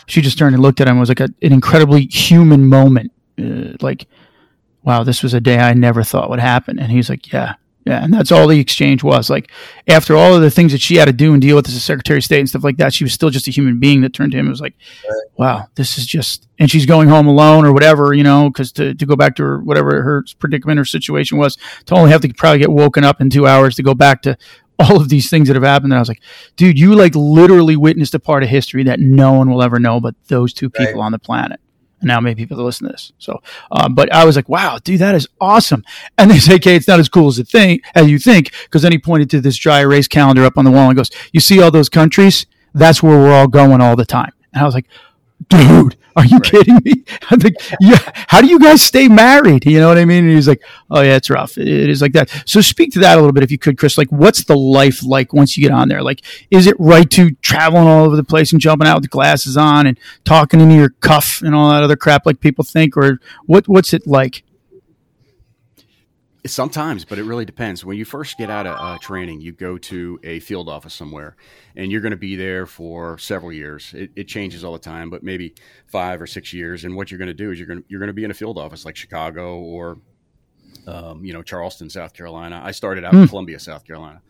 she 0.07 0.21
just 0.21 0.37
turned 0.37 0.55
and 0.55 0.63
looked 0.63 0.81
at 0.81 0.87
him. 0.87 0.97
It 0.97 1.01
was 1.01 1.09
like 1.09 1.19
a, 1.19 1.29
an 1.41 1.53
incredibly 1.53 2.05
human 2.07 2.67
moment. 2.67 3.11
Uh, 3.39 3.77
like, 3.81 4.07
wow, 4.83 5.03
this 5.03 5.21
was 5.21 5.33
a 5.33 5.39
day 5.39 5.59
I 5.59 5.73
never 5.73 6.03
thought 6.03 6.29
would 6.29 6.39
happen. 6.39 6.79
And 6.79 6.91
he's 6.91 7.09
like, 7.09 7.31
yeah, 7.31 7.55
yeah. 7.85 8.03
And 8.03 8.13
that's 8.13 8.31
all 8.31 8.47
the 8.47 8.59
exchange 8.59 9.03
was. 9.03 9.29
Like, 9.29 9.51
after 9.87 10.15
all 10.15 10.35
of 10.35 10.41
the 10.41 10.51
things 10.51 10.71
that 10.73 10.81
she 10.81 10.97
had 10.97 11.05
to 11.05 11.13
do 11.13 11.33
and 11.33 11.41
deal 11.41 11.55
with 11.55 11.67
as 11.67 11.75
a 11.75 11.79
Secretary 11.79 12.17
of 12.19 12.23
State 12.23 12.39
and 12.39 12.49
stuff 12.49 12.63
like 12.63 12.77
that, 12.77 12.93
she 12.93 13.03
was 13.03 13.13
still 13.13 13.29
just 13.29 13.47
a 13.47 13.51
human 13.51 13.79
being 13.79 14.01
that 14.01 14.13
turned 14.13 14.31
to 14.33 14.37
him. 14.37 14.47
It 14.47 14.51
was 14.51 14.61
like, 14.61 14.75
wow, 15.37 15.67
this 15.75 15.97
is 15.97 16.05
just, 16.05 16.47
and 16.59 16.69
she's 16.69 16.85
going 16.85 17.07
home 17.09 17.27
alone 17.27 17.65
or 17.65 17.73
whatever, 17.73 18.13
you 18.13 18.23
know, 18.23 18.49
because 18.49 18.71
to, 18.73 18.93
to 18.93 19.05
go 19.05 19.15
back 19.15 19.35
to 19.37 19.43
her, 19.43 19.59
whatever 19.59 20.03
her 20.03 20.25
predicament 20.39 20.79
or 20.79 20.85
situation 20.85 21.37
was, 21.37 21.57
to 21.85 21.95
only 21.95 22.11
have 22.11 22.21
to 22.21 22.33
probably 22.33 22.59
get 22.59 22.71
woken 22.71 23.03
up 23.03 23.21
in 23.21 23.29
two 23.29 23.47
hours 23.47 23.75
to 23.75 23.83
go 23.83 23.93
back 23.95 24.21
to 24.23 24.37
all 24.79 24.95
of 24.95 25.09
these 25.09 25.29
things 25.29 25.47
that 25.47 25.55
have 25.55 25.63
happened. 25.63 25.91
And 25.91 25.97
I 25.97 26.01
was 26.01 26.07
like, 26.09 26.21
dude, 26.55 26.79
you 26.79 26.95
like 26.95 27.13
literally 27.15 27.75
witnessed 27.75 28.13
a 28.13 28.19
part 28.19 28.43
of 28.43 28.49
history 28.49 28.83
that 28.83 28.99
no 28.99 29.33
one 29.33 29.49
will 29.49 29.61
ever 29.61 29.79
know 29.79 29.99
but 29.99 30.15
those 30.27 30.53
two 30.53 30.69
people 30.69 30.93
Right. 31.01 31.05
on 31.05 31.11
the 31.11 31.19
planet. 31.19 31.59
And 31.99 32.07
now 32.07 32.19
many 32.19 32.35
people 32.35 32.57
that 32.57 32.63
listen 32.63 32.87
to 32.87 32.93
this. 32.93 33.11
So, 33.19 33.41
um, 33.71 33.93
but 33.93 34.11
I 34.13 34.25
was 34.25 34.35
like, 34.35 34.47
wow, 34.47 34.79
dude, 34.83 35.01
that 35.01 35.15
is 35.15 35.27
awesome. 35.41 35.83
And 36.17 36.31
they 36.31 36.39
say, 36.39 36.55
okay, 36.55 36.75
it's 36.75 36.87
not 36.87 36.99
as 36.99 37.09
cool 37.09 37.27
as 37.27 37.39
it 37.39 37.47
think, 37.47 37.83
as 37.95 38.09
you 38.09 38.19
think, 38.19 38.51
because 38.63 38.81
then 38.81 38.91
he 38.91 38.97
pointed 38.97 39.29
to 39.31 39.41
this 39.41 39.57
dry 39.57 39.81
erase 39.81 40.07
calendar 40.07 40.45
up 40.45 40.57
on 40.57 40.65
the 40.65 40.71
wall 40.71 40.87
and 40.89 40.97
goes, 40.97 41.11
you 41.33 41.39
see 41.39 41.61
all 41.61 41.71
those 41.71 41.89
countries? 41.89 42.45
That's 42.73 43.03
where 43.03 43.17
we're 43.17 43.33
all 43.33 43.47
going 43.47 43.81
all 43.81 43.95
the 43.95 44.05
time. 44.05 44.31
And 44.53 44.61
I 44.61 44.65
was 44.65 44.73
like, 44.73 44.87
dude, 45.47 45.95
are 46.15 46.25
you 46.25 46.39
kidding 46.39 46.79
me? 46.83 47.03
Like, 47.31 47.55
yeah, 47.79 47.99
how 48.27 48.41
do 48.41 48.47
you 48.47 48.59
guys 48.59 48.81
stay 48.81 49.07
married? 49.07 49.65
You 49.65 49.79
know 49.79 49.87
what 49.87 49.97
I 49.97 50.05
mean? 50.05 50.25
And 50.25 50.33
he's 50.33 50.47
like, 50.47 50.63
oh 50.89 51.01
yeah, 51.01 51.15
it's 51.15 51.29
rough. 51.29 51.57
It 51.57 51.67
is 51.67 52.01
like 52.01 52.13
that. 52.13 52.29
So 52.45 52.59
speak 52.59 52.91
to 52.93 52.99
that 52.99 53.13
a 53.13 53.21
little 53.21 53.31
bit 53.31 53.43
if 53.43 53.51
you 53.51 53.59
could, 53.59 53.77
Chris. 53.77 53.97
Like, 53.97 54.11
what's 54.11 54.43
the 54.43 54.57
life 54.57 55.03
like 55.03 55.31
once 55.31 55.55
you 55.55 55.63
get 55.63 55.71
on 55.71 55.89
there? 55.89 56.01
Like, 56.01 56.21
is 56.49 56.65
it 56.65 56.75
right 56.79 57.09
to 57.11 57.31
traveling 57.35 57.87
all 57.87 58.05
over 58.05 58.15
the 58.15 58.23
place 58.23 58.51
and 58.51 58.59
jumping 58.59 58.87
out 58.87 58.95
with 58.95 59.03
the 59.03 59.09
glasses 59.09 59.57
on 59.57 59.85
and 59.85 59.99
talking 60.25 60.59
into 60.59 60.75
your 60.75 60.89
cuff 60.89 61.41
and 61.43 61.53
all 61.53 61.69
that 61.69 61.83
other 61.83 61.95
crap 61.95 62.25
like 62.25 62.39
people 62.39 62.63
think, 62.63 62.97
or 62.97 63.19
what? 63.45 63.67
What's 63.67 63.93
it 63.93 64.07
like? 64.07 64.43
Sometimes, 66.45 67.03
but 67.03 67.19
it 67.19 67.25
really 67.25 67.43
depends. 67.43 67.83
When 67.83 67.97
you 67.97 68.05
first 68.05 68.37
get 68.37 68.49
out 68.49 68.65
of 68.65 68.77
uh, 68.79 68.97
training, 68.99 69.41
you 69.41 69.51
go 69.51 69.77
to 69.77 70.19
a 70.23 70.39
field 70.39 70.69
office 70.69 70.93
somewhere, 70.93 71.35
and 71.75 71.91
you're 71.91 71.99
going 71.99 72.11
to 72.11 72.17
be 72.17 72.37
there 72.37 72.65
for 72.65 73.17
several 73.17 73.51
years. 73.51 73.93
It, 73.93 74.11
it 74.15 74.27
changes 74.29 74.63
all 74.63 74.71
the 74.71 74.79
time, 74.79 75.09
but 75.09 75.21
maybe 75.21 75.53
five 75.87 76.21
or 76.21 76.27
six 76.27 76.53
years. 76.53 76.85
And 76.85 76.95
what 76.95 77.11
you're 77.11 77.17
going 77.17 77.27
to 77.27 77.33
do 77.33 77.51
is 77.51 77.59
you're 77.59 77.67
going 77.67 77.81
to, 77.81 77.85
you're 77.89 77.99
going 77.99 78.07
to 78.07 78.13
be 78.13 78.23
in 78.23 78.31
a 78.31 78.33
field 78.33 78.57
office 78.57 78.85
like 78.85 78.95
Chicago 78.95 79.57
or, 79.57 79.97
um, 80.87 81.25
you 81.25 81.33
know, 81.33 81.43
Charleston, 81.43 81.89
South 81.89 82.13
Carolina. 82.13 82.61
I 82.63 82.71
started 82.71 83.03
out 83.03 83.13
in 83.13 83.27
Columbia, 83.27 83.59
South 83.59 83.83
Carolina. 83.83 84.21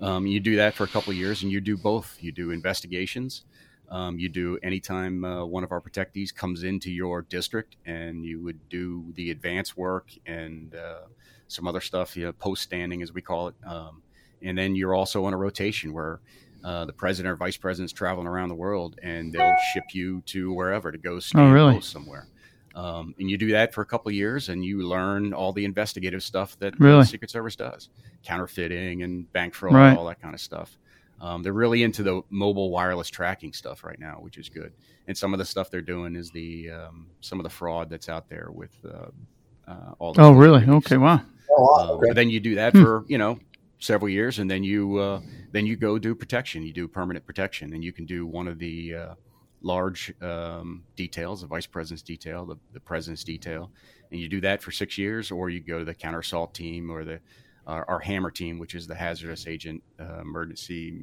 Um, 0.00 0.26
you 0.26 0.40
do 0.40 0.56
that 0.56 0.74
for 0.74 0.84
a 0.84 0.88
couple 0.88 1.12
of 1.12 1.16
years, 1.16 1.42
and 1.42 1.50
you 1.50 1.62
do 1.62 1.78
both. 1.78 2.18
You 2.20 2.30
do 2.30 2.50
investigations. 2.50 3.44
Um, 3.90 4.18
you 4.18 4.28
do 4.28 4.58
anytime 4.62 5.24
uh, 5.24 5.44
one 5.46 5.64
of 5.64 5.72
our 5.72 5.80
protectees 5.80 6.34
comes 6.34 6.62
into 6.62 6.90
your 6.90 7.22
district, 7.22 7.76
and 7.86 8.24
you 8.24 8.42
would 8.42 8.68
do 8.68 9.12
the 9.14 9.30
advance 9.30 9.76
work 9.76 10.10
and 10.26 10.74
uh, 10.74 11.06
some 11.48 11.66
other 11.68 11.80
stuff, 11.80 12.16
you 12.16 12.24
know, 12.26 12.32
post 12.32 12.62
standing 12.62 13.02
as 13.02 13.12
we 13.12 13.20
call 13.22 13.48
it. 13.48 13.54
Um, 13.66 14.02
and 14.42 14.56
then 14.58 14.74
you're 14.76 14.94
also 14.94 15.24
on 15.24 15.32
a 15.32 15.36
rotation 15.36 15.92
where 15.92 16.20
uh, 16.64 16.84
the 16.86 16.92
president 16.92 17.32
or 17.32 17.36
vice 17.36 17.56
president's 17.56 17.92
traveling 17.92 18.26
around 18.26 18.48
the 18.48 18.54
world, 18.54 18.98
and 19.02 19.32
they'll 19.32 19.54
ship 19.72 19.84
you 19.92 20.22
to 20.26 20.52
wherever 20.52 20.90
to 20.90 20.98
go 20.98 21.18
stand 21.20 21.52
really? 21.52 21.74
post 21.74 21.90
somewhere. 21.90 22.26
Um, 22.74 23.14
and 23.20 23.30
you 23.30 23.36
do 23.38 23.52
that 23.52 23.72
for 23.72 23.82
a 23.82 23.86
couple 23.86 24.08
of 24.08 24.14
years, 24.14 24.48
and 24.48 24.64
you 24.64 24.82
learn 24.82 25.32
all 25.32 25.52
the 25.52 25.64
investigative 25.64 26.22
stuff 26.22 26.58
that 26.58 26.78
Really? 26.80 27.00
the 27.02 27.06
Secret 27.06 27.30
Service 27.30 27.54
does, 27.54 27.88
counterfeiting 28.24 29.02
and 29.02 29.30
bank 29.32 29.54
fraud, 29.54 29.74
Right. 29.74 29.96
all 29.96 30.06
that 30.06 30.20
kind 30.20 30.34
of 30.34 30.40
stuff. 30.40 30.76
Um, 31.20 31.42
they're 31.42 31.52
really 31.52 31.82
into 31.84 32.02
the 32.02 32.22
mobile 32.30 32.70
wireless 32.70 33.08
tracking 33.08 33.52
stuff 33.52 33.84
right 33.84 33.98
now, 34.00 34.14
which 34.20 34.36
is 34.36 34.48
good. 34.48 34.72
And 35.06 35.16
some 35.16 35.32
of 35.32 35.38
the 35.38 35.44
stuff 35.44 35.70
they're 35.70 35.80
doing 35.82 36.16
is 36.16 36.30
the 36.30 36.70
um, 36.70 37.06
some 37.20 37.38
of 37.38 37.44
the 37.44 37.50
fraud 37.50 37.88
that's 37.90 38.08
out 38.08 38.28
there 38.28 38.48
with 38.52 38.76
uh, 38.84 39.70
uh, 39.70 39.94
all. 40.00 40.12
the 40.12 40.22
Oh, 40.22 40.32
really? 40.32 40.64
Okay, 40.66 40.86
stuff. 40.96 41.00
wow. 41.00 41.20
Oh, 41.50 41.96
okay. 41.96 42.08
But 42.08 42.16
then 42.16 42.30
you 42.30 42.40
do 42.40 42.54
that 42.56 42.72
Hmm. 42.72 42.82
for 42.82 43.04
you 43.08 43.18
know 43.18 43.38
several 43.78 44.08
years, 44.08 44.38
and 44.38 44.50
then 44.50 44.64
you 44.64 44.96
uh, 44.98 45.20
then 45.52 45.66
you 45.66 45.76
go 45.76 45.98
do 45.98 46.14
protection. 46.14 46.62
You 46.62 46.72
do 46.72 46.88
permanent 46.88 47.26
protection, 47.26 47.72
and 47.74 47.84
you 47.84 47.92
can 47.92 48.06
do 48.06 48.26
one 48.26 48.48
of 48.48 48.58
the 48.58 48.94
uh, 48.94 49.14
large 49.62 50.12
um, 50.22 50.84
details, 50.96 51.40
the 51.40 51.46
vice 51.46 51.66
president's 51.66 52.02
detail, 52.02 52.44
the, 52.44 52.56
the 52.72 52.80
president's 52.80 53.24
detail, 53.24 53.70
and 54.10 54.20
you 54.20 54.28
do 54.28 54.40
that 54.42 54.62
for 54.62 54.70
six 54.70 54.98
years, 54.98 55.30
or 55.30 55.48
you 55.50 55.60
go 55.60 55.78
to 55.78 55.84
the 55.84 55.94
counter 55.94 56.18
assault 56.20 56.54
team 56.54 56.90
or 56.90 57.04
the 57.04 57.20
our, 57.66 57.84
our 57.88 57.98
hammer 58.00 58.30
team, 58.30 58.58
which 58.58 58.74
is 58.74 58.86
the 58.86 58.94
hazardous 58.94 59.46
agent 59.46 59.82
uh, 59.98 60.20
emergency 60.20 61.00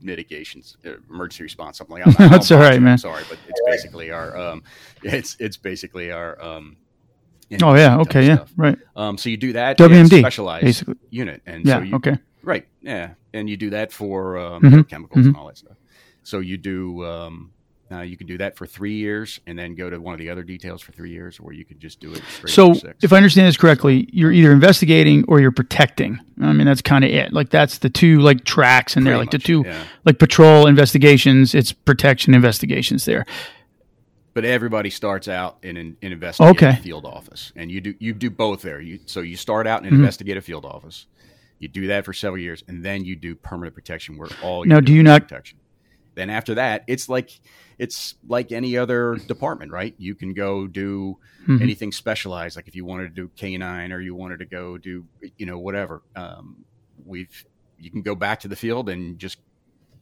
mitigations, 0.00 0.76
uh, 0.86 0.92
emergency 1.10 1.42
response, 1.42 1.78
something 1.78 1.96
like 1.96 2.16
that. 2.16 2.30
That's 2.30 2.50
all 2.50 2.58
right, 2.58 2.70
butcher 2.70 2.76
it, 2.76 2.80
man. 2.80 2.98
Sorry, 2.98 3.24
but 3.28 3.38
it's 3.48 3.60
basically 3.66 4.10
our 4.10 4.36
um, 4.36 4.62
it's 5.02 5.36
it's 5.38 5.56
basically 5.56 6.10
our 6.10 6.40
um, 6.42 6.76
Oh 7.62 7.74
yeah, 7.74 7.98
okay, 8.00 8.26
yeah, 8.26 8.36
stuff. 8.36 8.52
right. 8.56 8.78
Um, 8.96 9.18
so 9.18 9.28
you 9.28 9.36
do 9.36 9.52
that 9.54 9.78
WMD, 9.78 10.18
specialized 10.20 10.64
basically. 10.64 10.96
unit, 11.10 11.42
and 11.46 11.64
Yeah, 11.64 11.78
so 11.78 11.82
you, 11.82 11.94
okay. 11.96 12.18
right, 12.42 12.66
yeah, 12.82 13.10
and 13.32 13.48
you 13.48 13.56
do 13.56 13.70
that 13.70 13.92
for 13.92 14.38
um, 14.38 14.62
Mhm, 14.62 14.88
chemicals 14.88 15.24
mhm. 15.24 15.28
and 15.28 15.36
all 15.36 15.46
that 15.48 15.58
stuff. 15.58 15.76
So 16.22 16.38
you 16.40 16.56
do, 16.56 17.04
um, 17.04 17.50
uh, 17.92 18.00
you 18.00 18.16
can 18.16 18.26
do 18.26 18.38
that 18.38 18.56
for 18.56 18.66
three 18.66 18.94
years, 18.94 19.40
and 19.46 19.58
then 19.58 19.74
go 19.74 19.90
to 19.90 19.98
one 19.98 20.14
of 20.14 20.18
the 20.18 20.30
other 20.30 20.42
details 20.42 20.80
for 20.80 20.92
three 20.92 21.10
years, 21.10 21.38
or 21.38 21.52
you 21.52 21.64
can 21.66 21.78
just 21.78 22.00
do 22.00 22.12
it. 22.12 22.22
Straight 22.30 22.50
So, 22.50 22.74
if 23.02 23.12
I 23.12 23.16
understand 23.18 23.46
this 23.46 23.58
correctly, 23.58 24.08
you're 24.10 24.32
either 24.32 24.50
investigating 24.52 25.24
or 25.28 25.38
you're 25.38 25.52
protecting. 25.52 26.18
I 26.40 26.52
mean, 26.54 26.66
that's 26.66 26.80
kind 26.82 27.04
of 27.04 27.10
it. 27.10 27.32
Like 27.34 27.50
that's 27.50 27.78
the 27.78 27.90
two 27.90 28.20
like 28.20 28.44
tracks 28.44 28.96
in 28.96 29.04
there, 29.04 29.14
Pretty 29.14 29.26
like 29.26 29.30
the 29.32 29.38
two 29.38 29.62
yeah. 29.66 29.84
like 30.06 30.18
patrol 30.18 30.66
investigations. 30.66 31.54
It's 31.54 31.72
protection 31.72 32.34
investigations 32.34 33.04
there. 33.04 33.26
But 34.34 34.44
everybody 34.44 34.90
starts 34.90 35.28
out 35.28 35.58
in 35.62 35.76
an 35.76 35.96
in 36.02 36.12
investigative 36.12 36.62
Okay. 36.62 36.82
field 36.82 37.06
office, 37.06 37.52
and 37.56 37.70
you 37.70 37.80
do 37.80 37.94
you 37.98 38.12
do 38.12 38.30
both 38.30 38.62
there. 38.62 38.80
You 38.80 38.98
so 39.06 39.20
you 39.20 39.36
start 39.36 39.66
out 39.66 39.80
in 39.80 39.86
an 39.88 39.92
Mhm. 39.94 39.98
investigative 39.98 40.44
field 40.44 40.64
office, 40.64 41.06
you 41.58 41.68
do 41.68 41.86
that 41.86 42.04
for 42.04 42.12
several 42.12 42.42
years, 42.42 42.62
and 42.68 42.84
then 42.84 43.04
you 43.04 43.16
do 43.16 43.34
permanent 43.34 43.74
protection, 43.74 44.16
where 44.18 44.28
all 44.42 44.64
Now, 44.64 44.80
do 44.80 44.92
you 44.92 45.02
not- 45.02 45.22
protection. 45.22 45.58
Then 46.16 46.30
after 46.30 46.54
that, 46.54 46.84
it's 46.86 47.08
like 47.08 47.30
it's 47.76 48.14
like 48.28 48.52
any 48.52 48.76
other 48.76 49.16
department, 49.26 49.72
right? 49.72 49.94
You 49.98 50.14
can 50.14 50.32
go 50.32 50.68
do 50.68 51.18
Mhm. 51.48 51.60
anything 51.60 51.90
specialized, 51.90 52.54
like 52.54 52.68
if 52.68 52.76
you 52.76 52.84
wanted 52.84 53.08
to 53.08 53.14
do 53.22 53.28
canine 53.36 53.92
or 53.92 54.00
you 54.00 54.14
wanted 54.14 54.38
to 54.38 54.44
go 54.44 54.78
do 54.78 55.06
you 55.38 55.46
know 55.46 55.58
whatever. 55.58 56.02
Um, 56.14 56.64
we've 57.04 57.44
you 57.80 57.90
can 57.90 58.02
go 58.02 58.14
back 58.14 58.38
to 58.40 58.48
the 58.48 58.54
field 58.56 58.88
and 58.88 59.18
just 59.18 59.38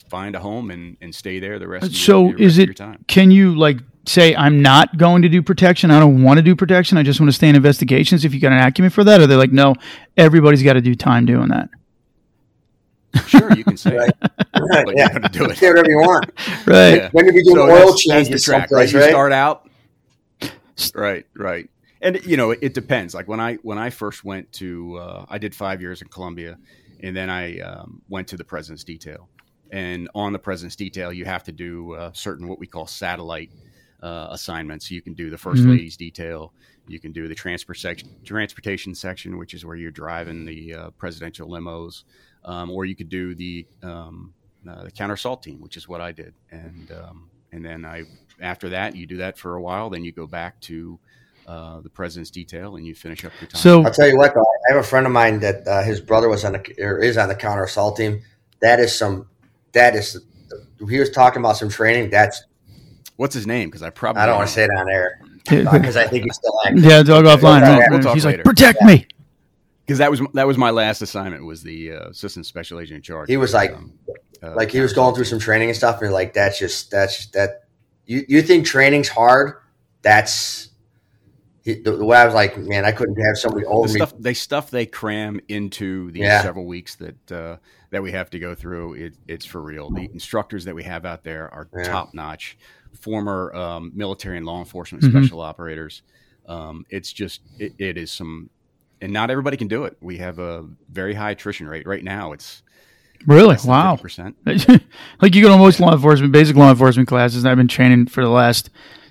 find 0.08 0.34
a 0.34 0.40
home 0.40 0.70
and, 0.70 0.96
and 1.00 1.14
stay 1.14 1.38
there 1.38 1.58
the 1.58 1.68
rest. 1.68 1.86
of 1.86 1.92
your- 1.92 1.98
So 1.98 2.22
the 2.24 2.28
rest 2.32 2.40
is 2.40 2.58
of 2.58 2.64
your 2.66 2.72
it? 2.72 2.76
time. 2.76 3.04
Can 3.08 3.30
you 3.30 3.54
like 3.56 3.78
say 4.06 4.34
I'm 4.36 4.60
not 4.62 4.96
going 4.98 5.22
to 5.22 5.28
do 5.28 5.42
protection? 5.42 5.90
I 5.90 5.98
don't 6.00 6.22
want 6.22 6.38
to 6.38 6.42
do 6.42 6.54
protection. 6.56 6.98
I 6.98 7.02
just 7.02 7.20
want 7.20 7.28
to 7.28 7.34
stay 7.34 7.48
in 7.48 7.56
investigations. 7.56 8.24
If 8.24 8.34
you 8.34 8.40
got 8.40 8.52
an 8.52 8.58
acumen 8.58 8.90
for 8.90 9.04
that, 9.04 9.20
or 9.20 9.26
they're 9.26 9.38
like, 9.38 9.52
no, 9.52 9.74
everybody's 10.16 10.62
got 10.62 10.74
to 10.74 10.80
do 10.80 10.94
time 10.94 11.24
doing 11.26 11.48
that. 11.48 11.68
Sure, 13.26 13.52
you 13.54 13.62
can 13.64 13.76
say, 13.76 13.94
Right. 13.96 14.08
it, 14.20 14.84
but 14.86 14.96
yeah. 14.96 15.08
you're 15.12 15.20
to 15.20 15.28
do 15.28 15.44
it. 15.44 15.58
Say 15.58 15.68
whatever 15.68 15.90
you 15.90 15.98
want. 15.98 16.30
Right. 16.66 16.94
Yeah. 16.94 17.08
When 17.12 17.26
you 17.26 17.32
be 17.32 17.42
doing 17.44 17.56
So 17.56 17.62
oil 17.62 17.68
that's- 17.76 18.06
that's 18.08 18.28
the 18.30 18.38
track, 18.38 18.70
right? 18.70 18.88
someplace, 18.88 18.92
You 18.92 19.00
right? 19.00 19.10
start 19.10 19.32
out, 19.32 19.68
right, 20.94 21.26
right, 21.36 21.68
and 22.00 22.24
you 22.24 22.36
know 22.36 22.52
it, 22.52 22.60
it 22.62 22.74
depends. 22.74 23.14
Like 23.14 23.28
when 23.28 23.40
I 23.40 23.54
when 23.56 23.78
I 23.78 23.90
first 23.90 24.24
went 24.24 24.50
to, 24.54 24.96
uh, 24.96 25.26
I 25.28 25.38
did 25.38 25.54
five 25.54 25.80
years 25.82 26.00
in 26.02 26.08
Columbia, 26.08 26.56
and 27.00 27.14
then 27.16 27.28
I 27.30 27.58
um, 27.60 28.00
went 28.08 28.28
to 28.28 28.36
the 28.36 28.44
President's 28.44 28.84
Detail, 28.84 29.28
and 29.72 30.08
on 30.14 30.32
the 30.32 30.38
President's 30.38 30.76
Detail, 30.76 31.12
you 31.12 31.24
have 31.24 31.42
to 31.44 31.52
do 31.52 31.94
uh, 31.94 32.12
certain 32.12 32.46
what 32.46 32.58
we 32.58 32.66
call 32.66 32.86
satellite 32.86 33.50
uh, 34.02 34.28
assignments. 34.30 34.90
You 34.90 35.00
can 35.00 35.14
do 35.14 35.30
the 35.30 35.36
1st 35.36 35.64
Mhm. 35.64 35.70
Lady's 35.70 35.96
Detail. 35.96 36.52
You 36.88 37.00
can 37.00 37.12
do 37.12 37.26
the 37.28 37.34
transport 37.34 37.78
section, 37.78 38.10
transportation 38.24 38.94
section, 38.94 39.38
which 39.38 39.54
is 39.54 39.64
where 39.64 39.76
you're 39.76 39.90
driving 39.92 40.44
the 40.44 40.74
uh, 40.74 40.90
presidential 40.90 41.48
limos, 41.48 42.04
um, 42.44 42.70
or 42.70 42.84
you 42.84 42.94
could 42.94 43.08
do 43.08 43.34
the 43.34 43.66
um, 43.82 44.34
uh, 44.68 44.84
the 44.84 44.90
counter 44.90 45.14
assault 45.14 45.42
team, 45.42 45.60
which 45.60 45.76
is 45.76 45.88
what 45.88 46.00
I 46.00 46.12
did, 46.12 46.34
and 46.50 46.90
um, 46.92 47.30
and 47.52 47.64
then 47.64 47.84
I 47.84 48.02
after 48.40 48.68
that 48.70 48.94
you 48.96 49.06
do 49.06 49.18
that 49.18 49.38
for 49.38 49.54
a 49.54 49.62
while, 49.62 49.90
then 49.90 50.04
you 50.04 50.12
go 50.12 50.26
back 50.26 50.60
to 50.62 50.98
uh, 51.46 51.80
the 51.80 51.88
president's 51.90 52.30
detail 52.30 52.76
and 52.76 52.86
you 52.86 52.94
finish 52.94 53.24
up 53.24 53.32
your 53.40 53.48
time. 53.48 53.60
So 53.60 53.82
I'll 53.84 53.92
tell 53.92 54.08
you 54.08 54.16
what, 54.16 54.34
though, 54.34 54.40
I 54.40 54.74
have 54.74 54.84
a 54.84 54.86
friend 54.86 55.06
of 55.06 55.12
mine 55.12 55.40
that 55.40 55.66
uh, 55.66 55.82
his 55.82 56.00
brother 56.00 56.28
was 56.28 56.44
on 56.44 56.52
the 56.52 56.74
or 56.82 56.98
is 56.98 57.16
on 57.16 57.28
the 57.28 57.34
counter 57.34 57.64
assault 57.64 57.96
team. 57.96 58.22
That 58.60 58.78
is 58.80 58.96
some. 58.96 59.28
That 59.72 59.94
is. 59.94 60.20
He 60.88 60.98
was 60.98 61.10
talking 61.10 61.40
about 61.40 61.56
some 61.56 61.68
training. 61.68 62.10
That's. 62.10 62.42
what's 63.16 63.34
his 63.34 63.46
name? 63.46 63.68
Because 63.68 63.82
I 63.82 63.90
probably 63.90 64.22
I 64.22 64.26
don't 64.26 64.36
want 64.36 64.48
to 64.48 64.54
say 64.54 64.64
it 64.64 64.70
on 64.76 64.88
air 64.90 65.20
because 65.44 65.96
I 65.96 66.06
think 66.06 66.24
he's 66.24 66.34
still 66.36 66.54
active. 66.66 66.84
Yeah, 66.84 66.96
all 66.98 67.22
offline. 67.22 67.62
We'll 67.62 67.78
right? 67.78 67.90
talk- 67.90 68.04
we'll 68.04 68.14
He's 68.14 68.24
later. 68.24 68.38
like, 68.38 68.44
protect 68.44 68.82
me. 68.82 69.06
because 69.86 69.98
that 69.98 70.10
was 70.10 70.20
that 70.34 70.46
was 70.46 70.58
my 70.58 70.70
last 70.70 71.02
assignment 71.02 71.44
was 71.44 71.62
the 71.62 71.92
uh, 71.92 72.08
assistant 72.10 72.46
special 72.46 72.80
agent 72.80 72.96
in 72.96 73.02
charge. 73.02 73.28
He 73.28 73.36
was 73.36 73.54
like- 73.54 73.72
Um, 73.74 73.92
uh, 74.42 74.54
Like 74.56 74.70
he 74.70 74.80
was 74.80 74.92
going 74.92 75.14
through 75.14 75.24
some 75.24 75.38
training 75.38 75.68
and 75.68 75.76
stuff, 75.76 75.96
and 75.96 76.02
you're 76.02 76.12
like, 76.12 76.34
that's 76.34 76.58
just 76.58 76.90
that's 76.90 77.16
just, 77.16 77.32
that. 77.34 77.64
You 78.06 78.24
you 78.28 78.42
think 78.42 78.66
training's 78.66 79.08
hard? 79.08 79.54
That's. 80.02 80.68
He, 81.64 81.74
the, 81.74 81.92
the 81.92 82.04
way 82.04 82.16
I 82.18 82.24
was 82.24 82.34
like, 82.34 82.58
man, 82.58 82.84
I 82.84 82.90
couldn't 82.90 83.22
have 83.24 83.36
somebody 83.38 83.62
the 83.64 83.70
over 83.70 83.86
me. 83.86 83.94
stuff 83.94 84.12
they 84.18 84.34
stuff 84.34 84.68
they 84.70 84.84
cram 84.84 85.40
into 85.46 86.10
these 86.10 86.22
Yeah. 86.24 86.42
several 86.42 86.64
weeks 86.66 86.96
that 86.96 87.30
uh, 87.32 87.56
that 87.92 88.02
we 88.02 88.10
have 88.10 88.30
to 88.30 88.38
go 88.40 88.54
through. 88.54 88.94
It, 88.94 89.14
it's 89.28 89.44
for 89.46 89.60
real. 89.62 89.90
The 89.90 90.08
instructors 90.12 90.64
that 90.64 90.74
we 90.74 90.82
have 90.82 91.04
out 91.04 91.22
there 91.22 91.52
are 91.54 91.68
Yeah. 91.76 91.84
top 91.84 92.14
notch, 92.14 92.56
former 93.00 93.54
um, 93.54 93.92
military 93.94 94.36
and 94.38 94.44
law 94.46 94.58
enforcement 94.58 95.04
Mhm. 95.04 95.10
special 95.10 95.40
operators. 95.40 96.02
Um, 96.48 96.84
it's 96.90 97.12
just 97.12 97.42
it, 97.58 97.74
it 97.78 97.96
is 97.96 98.10
some, 98.10 98.50
and 99.00 99.12
not 99.12 99.30
everybody 99.30 99.56
can 99.56 99.68
do 99.68 99.84
it. 99.84 99.96
We 100.00 100.18
have 100.18 100.38
a 100.40 100.64
very 100.90 101.14
high 101.14 101.30
attrition 101.32 101.68
rate 101.68 101.86
right 101.86 102.02
now. 102.02 102.32
It's 102.32 102.62
Really? 103.24 103.56
Wow. 103.64 103.94
50%. 103.96 104.34
like 105.22 105.34
you 105.36 105.42
go 105.42 105.48
to 105.50 105.56
most 105.56 105.78
law 105.78 105.92
enforcement, 105.92 106.32
basic 106.32 106.56
law 106.56 106.70
enforcement 106.70 107.08
classes, 107.08 107.44
and 107.44 107.50
I've 107.50 107.56
been 107.56 107.68
training 107.68 108.06
for 108.06 108.24
the 108.24 108.30
last 108.30 108.68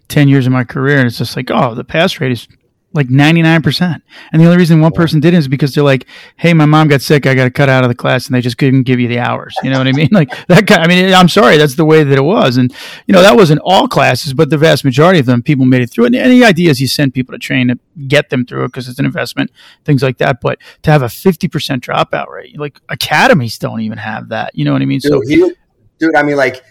ten 0.10 0.28
years 0.28 0.46
of 0.46 0.52
my 0.52 0.66
career, 0.66 0.98
and 0.98 1.08
it's 1.08 1.18
just 1.18 1.38
like, 1.38 1.50
oh, 1.50 1.74
the 1.76 1.86
pass 1.86 2.20
rate 2.20 2.34
is 2.34 2.46
like 2.94 3.10
ninety 3.10 3.42
nine 3.42 3.62
percent. 3.62 4.04
And 4.32 4.42
the 4.42 4.46
only 4.46 4.58
reason 4.58 4.82
one 4.82 4.92
person 4.92 5.20
did 5.20 5.34
it 5.34 5.38
is 5.38 5.48
because 5.48 5.74
they're 5.74 5.84
like, 5.84 6.08
hey, 6.36 6.54
my 6.54 6.66
mom 6.66 6.88
got 6.88 7.02
sick, 7.02 7.26
I 7.26 7.34
got 7.34 7.46
to 7.46 7.52
cut 7.52 7.70
out 7.70 7.84
of 7.84 7.90
the 7.90 7.96
class, 7.96 8.28
and 8.28 8.36
they 8.36 8.42
just 8.42 8.58
couldn't 8.58 8.84
give 8.84 9.00
you 9.00 9.08
the 9.08 9.20
hours. 9.20 9.56
You 9.64 9.70
know 9.70 9.78
what 9.78 9.88
I 9.88 9.92
mean? 9.92 10.10
Like 10.22 10.30
that. 10.48 10.68
Kind, 10.68 10.84
I 10.84 10.88
mean, 10.88 11.14
I'm 11.14 11.30
sorry, 11.30 11.58
that's 11.58 11.76
the 11.76 11.86
way 11.86 12.04
that 12.04 12.18
it 12.18 12.24
was, 12.24 12.58
and 12.58 12.72
you 13.08 13.14
know 13.14 13.22
that 13.22 13.36
wasn't 13.36 13.62
all 13.64 13.88
classes, 13.88 14.34
but 14.34 14.50
the 14.50 14.58
vast 14.58 14.84
majority 14.84 15.20
of 15.20 15.26
them, 15.26 15.42
people 15.42 15.66
made 15.66 15.82
it 15.82 15.90
through. 15.90 16.06
And 16.06 16.16
any 16.16 16.44
idea 16.44 16.70
is 16.70 16.82
you 16.82 16.88
send 16.88 17.14
people 17.14 17.32
to 17.34 17.40
train 17.40 17.70
to 17.70 17.80
get 18.08 18.30
them 18.30 18.46
through 18.46 18.66
it 18.66 18.68
because 18.68 18.90
it's 18.90 19.00
an 19.00 19.06
investment, 19.06 19.52
things 19.86 20.04
like 20.04 20.18
that. 20.18 20.42
But 20.42 20.60
to 20.84 20.92
have 20.92 21.02
a 21.02 21.10
fifty 21.10 21.48
percent 21.48 21.84
dropout 21.84 22.28
rate, 22.28 22.60
like 22.60 22.80
academies 22.90 23.58
don't 23.58 23.82
even 23.82 23.98
have 23.98 24.30
that. 24.30 24.54
You 24.54 24.66
know 24.66 24.74
what 24.74 24.82
I 24.82 24.86
mean? 24.86 25.00
Dude, 25.00 25.24
he 25.28 25.54
dude. 25.98 26.16
I 26.16 26.24
mean, 26.24 26.36
like 26.36 26.64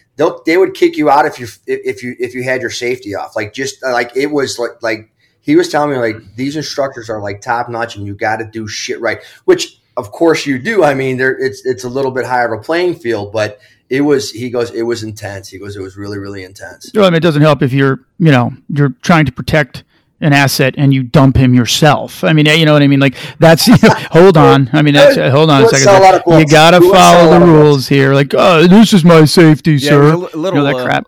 they 0.45 0.57
would 0.57 0.75
kick 0.75 0.97
you 0.97 1.11
out 1.11 1.27
if 1.27 1.39
you 1.39 1.47
if 1.67 2.03
you 2.03 2.15
if 2.19 2.35
you 2.35 2.43
had 2.43 2.61
your 2.61 2.71
safety 2.71 3.15
off. 3.15 3.37
Like 3.37 3.53
just 3.53 3.83
like 3.83 4.17
it 4.17 4.27
was 4.27 4.59
like 4.59 4.83
like 4.83 5.11
he 5.41 5.57
was 5.57 5.69
telling 5.69 5.91
me 5.91 5.97
like 5.99 6.17
these 6.37 6.57
instructors 6.57 7.09
are 7.11 7.21
like 7.21 7.41
top 7.41 7.69
notch 7.69 7.97
and 7.97 8.07
you 8.07 8.15
got 8.15 8.37
to 8.37 8.45
do 8.45 8.67
shit 8.69 9.01
right. 9.01 9.23
Which 9.45 9.81
of 9.97 10.13
course 10.13 10.47
you 10.47 10.59
do. 10.59 10.85
I 10.85 10.95
mean, 10.95 11.17
there 11.17 11.37
it's 11.39 11.65
it's 11.65 11.85
a 11.85 11.89
little 11.89 12.11
bit 12.11 12.25
higher 12.27 12.53
of 12.53 12.61
a 12.61 12.63
playing 12.63 12.97
field, 12.97 13.33
but 13.33 13.61
it 13.89 14.03
was. 14.03 14.31
He 14.31 14.51
goes, 14.51 14.71
it 14.71 14.83
was 14.83 15.03
intense. 15.03 15.49
He 15.49 15.59
goes, 15.59 15.77
it 15.77 15.81
was 15.83 15.97
really 15.97 16.19
really 16.19 16.45
intense. 16.45 16.91
Well, 16.95 17.05
I 17.05 17.11
mean, 17.11 17.17
it 17.17 17.23
doesn't 17.23 17.43
help 17.43 17.63
if 17.63 17.73
you're, 17.73 18.01
you 18.19 18.31
know, 18.31 18.53
you're 18.69 18.95
trying 19.03 19.27
to 19.27 19.33
protect 19.33 19.85
an 20.23 20.33
asset 20.35 20.75
and 20.77 20.93
you 20.93 21.03
dump 21.03 21.37
him 21.37 21.55
yourself. 21.55 22.23
I 22.25 22.33
mean, 22.33 22.47
you 22.47 22.67
know 22.67 22.75
what 22.75 22.83
I 22.83 22.87
mean? 22.87 23.01
Like 23.01 23.17
that's, 23.39 23.67
you 23.67 23.77
know, 23.83 23.95
hold 24.11 24.37
on. 24.37 24.69
I 24.73 24.83
mean, 24.83 24.95
that's, 24.95 25.17
hold 25.33 25.51
on 25.51 25.65
a 25.65 25.69
second. 25.69 25.89
a 25.89 26.39
You 26.39 26.47
gotta 26.47 26.79
We 26.81 26.89
would 26.89 26.95
sell 26.95 27.29
a 27.29 27.31
follow 27.31 27.41
the 27.41 27.47
rules 27.47 27.89
here. 27.89 28.15
Like, 28.15 28.35
oh, 28.35 28.67
this 28.67 28.93
is 28.93 29.05
my 29.05 29.25
safety, 29.25 29.73
Yeah, 29.73 29.89
sir. 29.89 30.03
a 30.13 30.17
little, 30.17 30.45
you 30.45 30.55
know 30.55 30.65
that 30.65 30.77
uh, 30.77 30.85
crap. 30.85 31.07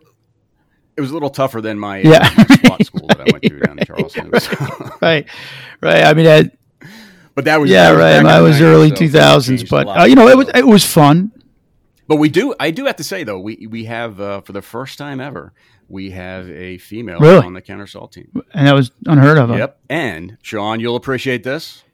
It 0.97 1.01
was 1.01 1.11
a 1.11 1.15
little 1.15 1.31
tougher 1.31 1.61
than 1.61 1.79
my 1.79 2.03
uh, 2.03 2.09
Yeah. 2.11 2.29
School 2.83 3.07
that 3.09 3.21
I 3.21 3.25
went 3.33 3.43
to 3.45 3.61
down 3.61 3.79
in 3.79 3.85
Charleston. 3.87 4.31
Was- 4.31 4.49
Right, 5.01 5.27
right. 5.81 6.05
I 6.05 6.15
mean, 6.15 6.25
that, 6.27 6.57
but 7.35 7.45
that 7.47 7.61
was 7.61 7.71
yeah, 7.71 7.91
right. 7.93 8.25
I 8.27 8.41
was 8.41 8.57
90s, 8.57 8.61
early 8.61 8.89
so 8.91 8.95
two 8.95 8.99
things 9.09 9.13
thousands, 9.13 9.65
but 9.65 9.87
lot. 9.87 10.01
uh, 10.01 10.05
you 10.05 10.15
know, 10.15 10.29
it 10.29 10.37
was 10.37 10.49
it 10.55 10.67
was 10.67 10.85
fun. 10.85 11.33
But 12.09 12.17
we 12.17 12.29
do. 12.29 12.55
I 12.61 12.71
do 12.73 12.85
have 12.87 12.97
to 12.97 13.05
say 13.05 13.25
though, 13.25 13.39
we 13.39 13.67
we 13.71 13.85
have 13.87 14.21
uh, 14.21 14.41
for 14.43 14.53
the 14.53 14.61
first 14.63 14.99
time 14.99 15.19
ever, 15.21 15.53
we 15.89 16.11
have 16.11 16.51
a 16.51 16.77
female 16.79 17.21
Really? 17.21 17.47
on 17.47 17.55
the 17.55 17.63
counter 17.63 17.85
assault 17.85 18.13
team. 18.13 18.29
and 18.53 18.67
that 18.67 18.75
was 18.75 18.91
unheard 19.07 19.39
of. 19.39 19.51
Yep. 19.51 19.79
And 19.89 20.37
Sean, 20.43 20.79
you'll 20.81 20.97
appreciate 20.97 21.43
this. 21.43 21.85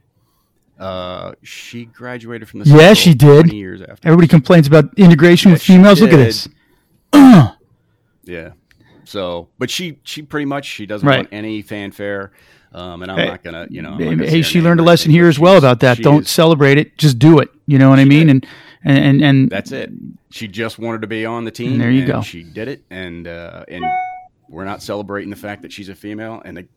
Uh, 0.79 1.33
she 1.43 1.85
graduated 1.87 2.49
from 2.49 2.61
the 2.61 2.67
Yeah, 2.71 2.95
she 2.95 3.13
did. 3.15 3.53
years 3.53 3.81
after. 3.83 4.07
Everybody 4.09 4.29
complains 4.29 4.67
about 4.67 4.93
integration 4.97 5.51
Yeah, 5.51 5.55
with 5.55 5.63
females. 5.63 6.01
Look 6.01 6.13
at 6.13 6.17
this. 6.17 6.49
Yeah. 8.25 8.51
So, 9.09 9.49
but 9.59 9.71
she 9.71 9.99
she 10.05 10.23
pretty 10.23 10.45
much 10.45 10.67
she 10.67 10.85
doesn't 10.87 11.07
Right. 11.09 11.19
want 11.19 11.29
any 11.33 11.63
fanfare. 11.63 12.33
Um, 12.75 13.03
and 13.03 13.11
I'm 13.11 13.17
Hey, 13.19 13.27
not 13.29 13.43
gonna, 13.43 13.67
you 13.71 13.81
know, 13.81 13.97
gonna 13.97 14.29
hey, 14.29 14.43
she 14.43 14.61
learned 14.61 14.79
a 14.81 14.83
lesson 14.83 15.11
here 15.11 15.27
as 15.27 15.39
well 15.39 15.57
about 15.57 15.81
that. 15.81 15.99
Don't 15.99 16.25
is- 16.25 16.31
celebrate 16.31 16.77
it, 16.77 16.99
just 16.99 17.19
do 17.19 17.39
it. 17.39 17.49
You 17.67 17.79
know 17.79 17.89
what 17.89 17.99
I 17.99 18.05
mean? 18.05 18.27
did. 18.27 18.47
And 18.85 18.99
and 18.99 19.23
and, 19.23 19.51
That's 19.51 19.73
it. 19.73 19.91
She 20.31 20.47
just 20.47 20.79
wanted 20.79 21.01
to 21.01 21.07
be 21.07 21.25
on 21.25 21.45
the 21.47 21.51
team. 21.51 21.73
And 21.73 21.81
there 21.81 21.91
you 21.91 22.05
go. 22.07 22.21
She 22.21 22.43
did 22.43 22.69
it, 22.69 22.85
and 22.91 23.27
uh, 23.27 23.65
and 23.69 23.83
we're 24.51 24.67
not 24.67 24.83
celebrating 24.83 25.31
the 25.31 25.37
fact 25.37 25.63
that 25.63 25.73
she's 25.73 25.89
a 25.89 25.95
female. 25.95 26.41
And 26.45 26.59
the, 26.59 26.69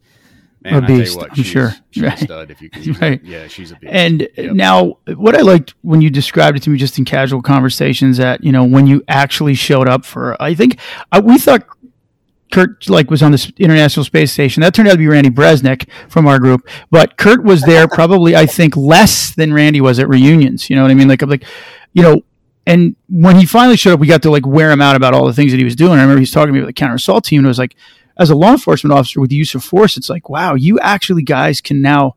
man, 0.63 0.73
A 0.73 0.77
I 0.77 0.87
beast, 0.87 1.13
you 1.13 1.17
what, 1.19 1.29
I'm 1.31 1.35
she's, 1.35 1.45
sure. 1.45 1.73
she's 1.91 2.03
Right. 2.03 2.21
a 2.21 2.23
stud. 2.23 2.51
If 2.51 2.61
you 2.61 2.69
can, 2.69 2.93
Right. 3.01 3.13
it. 3.13 3.23
yeah, 3.25 3.47
she's 3.47 3.71
a 3.71 3.75
beast. 3.75 3.93
And 3.93 4.27
Yep. 4.37 4.53
now, 4.53 4.97
what 5.15 5.35
I 5.35 5.41
liked 5.41 5.73
when 5.81 6.01
you 6.01 6.09
described 6.09 6.55
it 6.57 6.63
to 6.63 6.69
me, 6.69 6.77
just 6.77 6.97
in 6.97 7.03
casual 7.05 7.41
conversations, 7.41 8.15
that 8.17 8.43
you 8.43 8.51
know 8.53 8.63
when 8.63 8.87
you 8.87 9.03
actually 9.09 9.53
showed 9.55 9.87
up 9.89 10.05
for, 10.05 10.41
I 10.41 10.55
think 10.55 10.79
uh, 11.11 11.21
we 11.23 11.37
thought 11.37 11.67
Kurt 12.51 12.89
like 12.89 13.09
was 13.09 13.23
on 13.23 13.31
this 13.31 13.51
International 13.57 14.03
Space 14.03 14.31
Station. 14.31 14.61
That 14.61 14.73
turned 14.73 14.87
out 14.87 14.93
to 14.93 14.97
be 14.97 15.07
Randy 15.07 15.29
Bresnik 15.29 15.89
from 16.09 16.27
our 16.27 16.39
group, 16.39 16.67
but 16.89 17.17
Kurt 17.17 17.43
was 17.43 17.61
there 17.63 17.87
probably 17.87 18.35
I 18.35 18.45
think 18.45 18.75
less 18.75 19.33
than 19.33 19.53
Randy 19.53 19.81
was 19.81 19.99
at 19.99 20.09
reunions. 20.09 20.69
You 20.69 20.75
know 20.75 20.83
what 20.83 20.91
I 20.91 20.95
mean? 20.95 21.07
Like 21.07 21.21
I'm 21.21 21.29
like, 21.29 21.45
you 21.93 22.01
know. 22.01 22.21
And 22.67 22.95
when 23.09 23.37
he 23.37 23.47
finally 23.47 23.75
showed 23.75 23.93
up, 23.93 23.99
we 23.99 24.05
got 24.05 24.21
to 24.21 24.29
like 24.29 24.45
wear 24.45 24.69
him 24.69 24.81
out 24.81 24.95
about 24.95 25.15
all 25.15 25.25
the 25.25 25.33
things 25.33 25.51
that 25.51 25.57
he 25.57 25.63
was 25.63 25.75
doing. 25.75 25.93
I 25.93 26.03
remember 26.03 26.17
he 26.17 26.21
was 26.21 26.31
talking 26.31 26.49
to 26.49 26.53
me 26.53 26.59
about 26.59 26.67
the 26.67 26.73
counter 26.73 26.93
assault 26.93 27.23
team, 27.23 27.39
and 27.39 27.47
it 27.47 27.49
was 27.49 27.57
like, 27.57 27.75
as 28.17 28.29
a 28.29 28.35
law 28.35 28.51
enforcement 28.51 28.93
officer 28.93 29.19
with 29.19 29.31
the 29.31 29.35
use 29.35 29.55
of 29.55 29.63
force, 29.63 29.97
it's 29.97 30.11
like, 30.11 30.29
wow, 30.29 30.53
you 30.53 30.79
actually 30.79 31.23
guys 31.23 31.59
can 31.59 31.81
now 31.81 32.15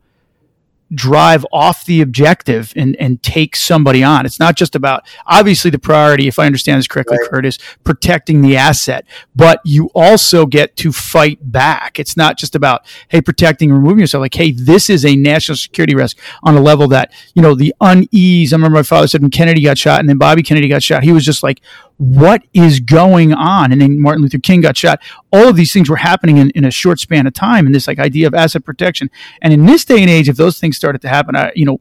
drive 0.95 1.45
off 1.53 1.85
the 1.85 2.01
objective 2.01 2.73
and, 2.77 2.97
and 2.97 3.23
take 3.23 3.57
somebody 3.57 4.03
on. 4.03 4.27
It's 4.27 4.39
not 4.39 4.57
just 4.57 4.75
about 4.75 5.07
obviously 5.27 5.71
the 5.71 5.79
priority, 5.79 6.29
if 6.29 6.39
I 6.39 6.47
understand 6.47 6.79
this 6.79 6.89
correctly, 6.89 7.19
Right. 7.21 7.31
Kurt, 7.31 7.47
is 7.47 7.59
protecting 7.85 8.41
the 8.41 8.57
asset, 8.57 9.07
but 9.37 9.61
you 9.65 9.91
also 9.95 10.47
get 10.47 10.77
to 10.77 10.93
fight 10.93 11.39
back. 11.53 11.99
It's 11.99 12.17
not 12.17 12.39
just 12.39 12.55
about, 12.55 12.87
hey, 13.09 13.21
protecting 13.21 13.71
and 13.71 13.79
removing 13.79 14.01
yourself. 14.01 14.23
Like, 14.23 14.35
hey, 14.35 14.53
this 14.53 14.91
is 14.91 15.05
a 15.05 15.15
national 15.17 15.57
security 15.57 15.95
risk 15.95 16.19
on 16.43 16.57
a 16.57 16.61
level 16.61 16.89
that, 16.89 17.13
you 17.35 17.43
know, 17.43 17.55
the 17.55 17.75
unease. 17.81 18.53
I 18.53 18.57
remember 18.57 18.79
my 18.79 18.83
father 18.83 19.07
said 19.07 19.23
when 19.23 19.31
Kennedy 19.31 19.63
got 19.63 19.79
shot 19.79 20.01
and 20.01 20.09
then 20.09 20.19
Bobby 20.19 20.43
Kennedy 20.43 20.69
got 20.69 20.83
shot, 20.83 21.05
he 21.05 21.13
was 21.13 21.25
just 21.25 21.43
like, 21.43 21.61
what 21.97 22.43
is 22.53 22.81
going 22.81 23.33
on? 23.33 23.73
And 23.73 23.81
then 23.81 24.01
Martin 24.01 24.23
Luther 24.23 24.39
King 24.39 24.61
got 24.61 24.77
shot. 24.77 25.01
All 25.33 25.49
of 25.49 25.57
these 25.57 25.73
things 25.73 25.89
were 25.89 25.97
happening 25.97 26.39
in, 26.39 26.51
in 26.51 26.65
a 26.65 26.71
short 26.71 26.99
span 26.99 27.27
of 27.27 27.35
time. 27.35 27.67
And 27.67 27.75
this 27.75 27.87
like 27.87 27.99
idea 27.99 28.27
of 28.27 28.35
asset 28.35 28.65
protection. 28.65 29.11
And 29.41 29.53
in 29.53 29.67
this 29.67 29.85
day 29.85 30.01
and 30.01 30.11
age, 30.11 30.29
if 30.29 30.37
those 30.37 30.59
things 30.59 30.77
started 30.77 31.01
to 31.03 31.09
happen, 31.09 31.37
I, 31.37 31.53
you 31.55 31.65
know, 31.65 31.81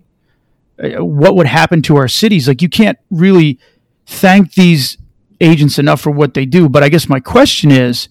uh, 0.83 1.03
what 1.03 1.35
would 1.35 1.47
happen 1.47 1.81
to 1.83 1.95
our 1.95 2.07
cities? 2.07 2.47
Like 2.47 2.61
you 2.61 2.69
can't 2.69 2.97
really 3.09 3.59
thank 4.05 4.53
these 4.53 4.97
agents 5.41 5.79
enough 5.79 6.01
for 6.01 6.11
what 6.11 6.33
they 6.33 6.45
do. 6.45 6.69
But 6.69 6.83
I 6.83 6.89
guess 6.89 7.09
my 7.09 7.19
question 7.19 7.71
is, 7.71 8.07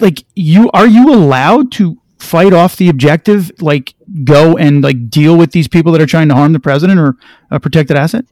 like, 0.00 0.24
you 0.34 0.70
are 0.72 0.86
you 0.86 1.12
allowed 1.12 1.72
to 1.72 1.98
fight 2.18 2.52
off 2.52 2.76
the 2.76 2.88
objective, 2.88 3.50
like 3.60 3.94
go 4.24 4.56
and 4.56 4.82
like 4.82 5.08
deal 5.08 5.36
with 5.36 5.52
these 5.52 5.68
people 5.68 5.92
that 5.92 6.00
are 6.00 6.06
trying 6.06 6.28
to 6.28 6.34
harm 6.34 6.52
the 6.52 6.60
president 6.60 6.98
or 6.98 7.16
a 7.50 7.60
protected 7.60 7.96
asset? 7.96 8.24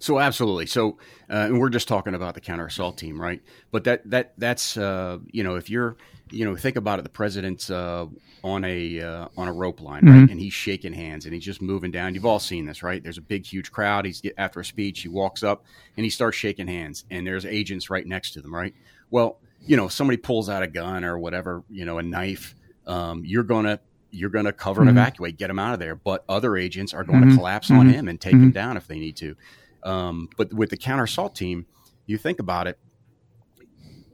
So 0.00 0.18
absolutely. 0.20 0.66
So, 0.66 0.92
uh, 1.28 1.46
and 1.48 1.58
we're 1.58 1.70
just 1.70 1.88
talking 1.88 2.14
about 2.14 2.34
the 2.34 2.40
counter 2.40 2.66
assault 2.66 2.96
team, 2.96 3.20
right? 3.20 3.42
But 3.72 3.84
that 3.84 4.08
that 4.10 4.32
that's 4.38 4.76
uh, 4.76 5.18
you 5.32 5.42
know 5.42 5.56
if 5.56 5.68
you're 5.68 5.96
you 6.30 6.44
know 6.44 6.54
think 6.56 6.76
about 6.76 6.98
it, 6.98 7.02
the 7.02 7.08
president's 7.08 7.68
uh, 7.70 8.06
on 8.44 8.64
a 8.64 9.00
uh, 9.00 9.28
on 9.36 9.48
a 9.48 9.52
rope 9.52 9.80
line, 9.80 10.04
right? 10.06 10.22
Mhm. 10.22 10.30
And 10.30 10.40
he's 10.40 10.52
shaking 10.52 10.92
hands 10.92 11.24
and 11.24 11.34
he's 11.34 11.44
just 11.44 11.60
moving 11.60 11.90
down. 11.90 12.14
You've 12.14 12.26
all 12.26 12.38
seen 12.38 12.64
this, 12.66 12.82
right? 12.82 13.02
There's 13.02 13.18
a 13.18 13.22
big, 13.22 13.44
huge 13.44 13.72
crowd. 13.72 14.04
He's 14.04 14.22
after 14.38 14.60
a 14.60 14.64
speech, 14.64 15.00
he 15.00 15.08
walks 15.08 15.42
up 15.42 15.64
and 15.96 16.04
he 16.04 16.10
starts 16.10 16.36
shaking 16.36 16.68
hands, 16.68 17.04
and 17.10 17.26
there's 17.26 17.44
agents 17.44 17.90
right 17.90 18.06
next 18.06 18.32
to 18.34 18.40
them, 18.40 18.54
right? 18.54 18.74
Well, 19.10 19.38
you 19.66 19.76
know, 19.76 19.86
if 19.86 19.92
somebody 19.92 20.16
pulls 20.18 20.48
out 20.48 20.62
a 20.62 20.68
gun 20.68 21.04
or 21.04 21.18
whatever, 21.18 21.64
you 21.68 21.84
know, 21.84 21.98
a 21.98 22.02
knife, 22.04 22.54
um, 22.86 23.24
you're 23.24 23.42
gonna 23.42 23.80
you're 24.10 24.30
gonna 24.30 24.52
cover 24.52 24.80
and 24.80 24.88
Mhm. 24.88 24.92
evacuate, 24.94 25.36
get 25.36 25.50
him 25.50 25.58
out 25.58 25.74
of 25.74 25.80
there. 25.80 25.94
But 25.94 26.24
other 26.30 26.56
agents 26.56 26.94
are 26.94 27.04
going 27.04 27.20
to 27.20 27.26
Mhm. 27.26 27.34
collapse 27.36 27.70
on 27.70 27.88
Mhm. 27.88 27.92
him 27.92 28.08
and 28.08 28.18
take 28.18 28.32
him 28.32 28.50
Mhm. 28.52 28.54
down 28.54 28.76
if 28.78 28.86
they 28.86 28.98
need 28.98 29.16
to. 29.16 29.36
Um, 29.82 30.28
but 30.36 30.52
with 30.52 30.70
the 30.70 30.76
counter 30.76 31.04
assault 31.04 31.34
team, 31.34 31.66
you 32.06 32.18
think 32.18 32.40
about 32.40 32.66
it, 32.66 32.78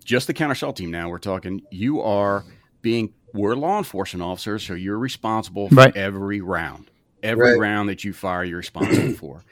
just 0.04 0.26
the 0.26 0.34
counter 0.34 0.52
assault 0.52 0.76
team 0.76 0.90
now, 0.90 1.08
we're 1.08 1.18
talking, 1.18 1.62
you 1.70 2.00
are 2.02 2.44
being, 2.82 3.14
we're 3.32 3.54
law 3.54 3.78
enforcement 3.78 4.22
officers, 4.22 4.62
so 4.66 4.74
you're 4.74 4.98
responsible 4.98 5.68
for 5.68 5.76
Right. 5.76 5.96
every 5.96 6.40
round. 6.40 6.90
Every 7.22 7.52
Right. 7.52 7.58
round 7.60 7.88
that 7.88 8.04
you 8.04 8.12
fire, 8.12 8.44
you're 8.44 8.58
responsible 8.58 9.14
for. 9.18 9.42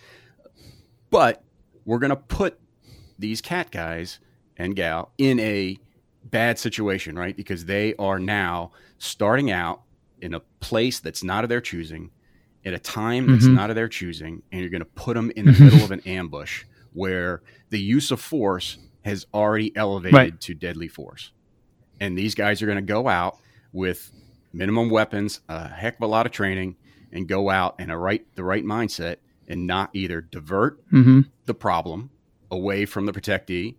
But 1.10 1.42
we're 1.84 1.98
going 1.98 2.10
to 2.10 2.16
put 2.16 2.58
these 3.18 3.40
cat 3.40 3.70
guys 3.70 4.18
and 4.56 4.76
gal 4.76 5.12
in 5.18 5.38
a 5.40 5.78
bad 6.24 6.58
situation, 6.58 7.16
right? 7.16 7.36
Because 7.36 7.64
they 7.64 7.94
are 7.98 8.18
now 8.18 8.72
starting 8.98 9.50
out 9.50 9.82
in 10.20 10.34
a 10.34 10.40
place 10.60 11.00
that's 11.00 11.24
not 11.24 11.44
of 11.44 11.48
their 11.50 11.60
choosing, 11.60 12.10
at 12.64 12.72
a 12.74 12.78
time 12.78 13.26
that's 13.26 13.46
Mhm. 13.46 13.54
not 13.54 13.70
of 13.70 13.76
their 13.76 13.88
choosing, 13.88 14.42
and 14.52 14.60
you're 14.60 14.70
going 14.70 14.80
to 14.82 14.84
put 14.84 15.14
them 15.14 15.30
in 15.34 15.46
the 15.46 15.52
middle 15.52 15.82
of 15.82 15.90
an 15.90 16.00
ambush 16.06 16.64
where 16.92 17.42
the 17.70 17.80
use 17.80 18.10
of 18.10 18.20
force 18.20 18.78
has 19.04 19.26
already 19.34 19.74
elevated 19.76 20.14
Right. 20.14 20.40
to 20.42 20.54
deadly 20.54 20.86
force. 20.88 21.32
And 22.00 22.16
these 22.16 22.34
guys 22.34 22.62
are 22.62 22.66
going 22.66 22.76
to 22.76 22.82
go 22.82 23.08
out 23.08 23.36
with 23.72 24.12
minimum 24.52 24.90
weapons, 24.90 25.40
a 25.48 25.68
heck 25.68 25.96
of 25.96 26.02
a 26.02 26.06
lot 26.06 26.26
of 26.26 26.32
training, 26.32 26.76
and 27.10 27.26
go 27.28 27.50
out 27.50 27.74
in 27.80 27.90
a 27.90 27.98
right 27.98 28.24
the 28.36 28.44
right 28.44 28.64
mindset 28.64 29.16
and 29.48 29.66
not 29.66 29.90
either 29.92 30.20
divert 30.20 30.86
Mm-hmm. 30.90 31.20
the 31.46 31.54
problem 31.54 32.10
away 32.50 32.84
from 32.86 33.06
the 33.06 33.12
protectee, 33.12 33.74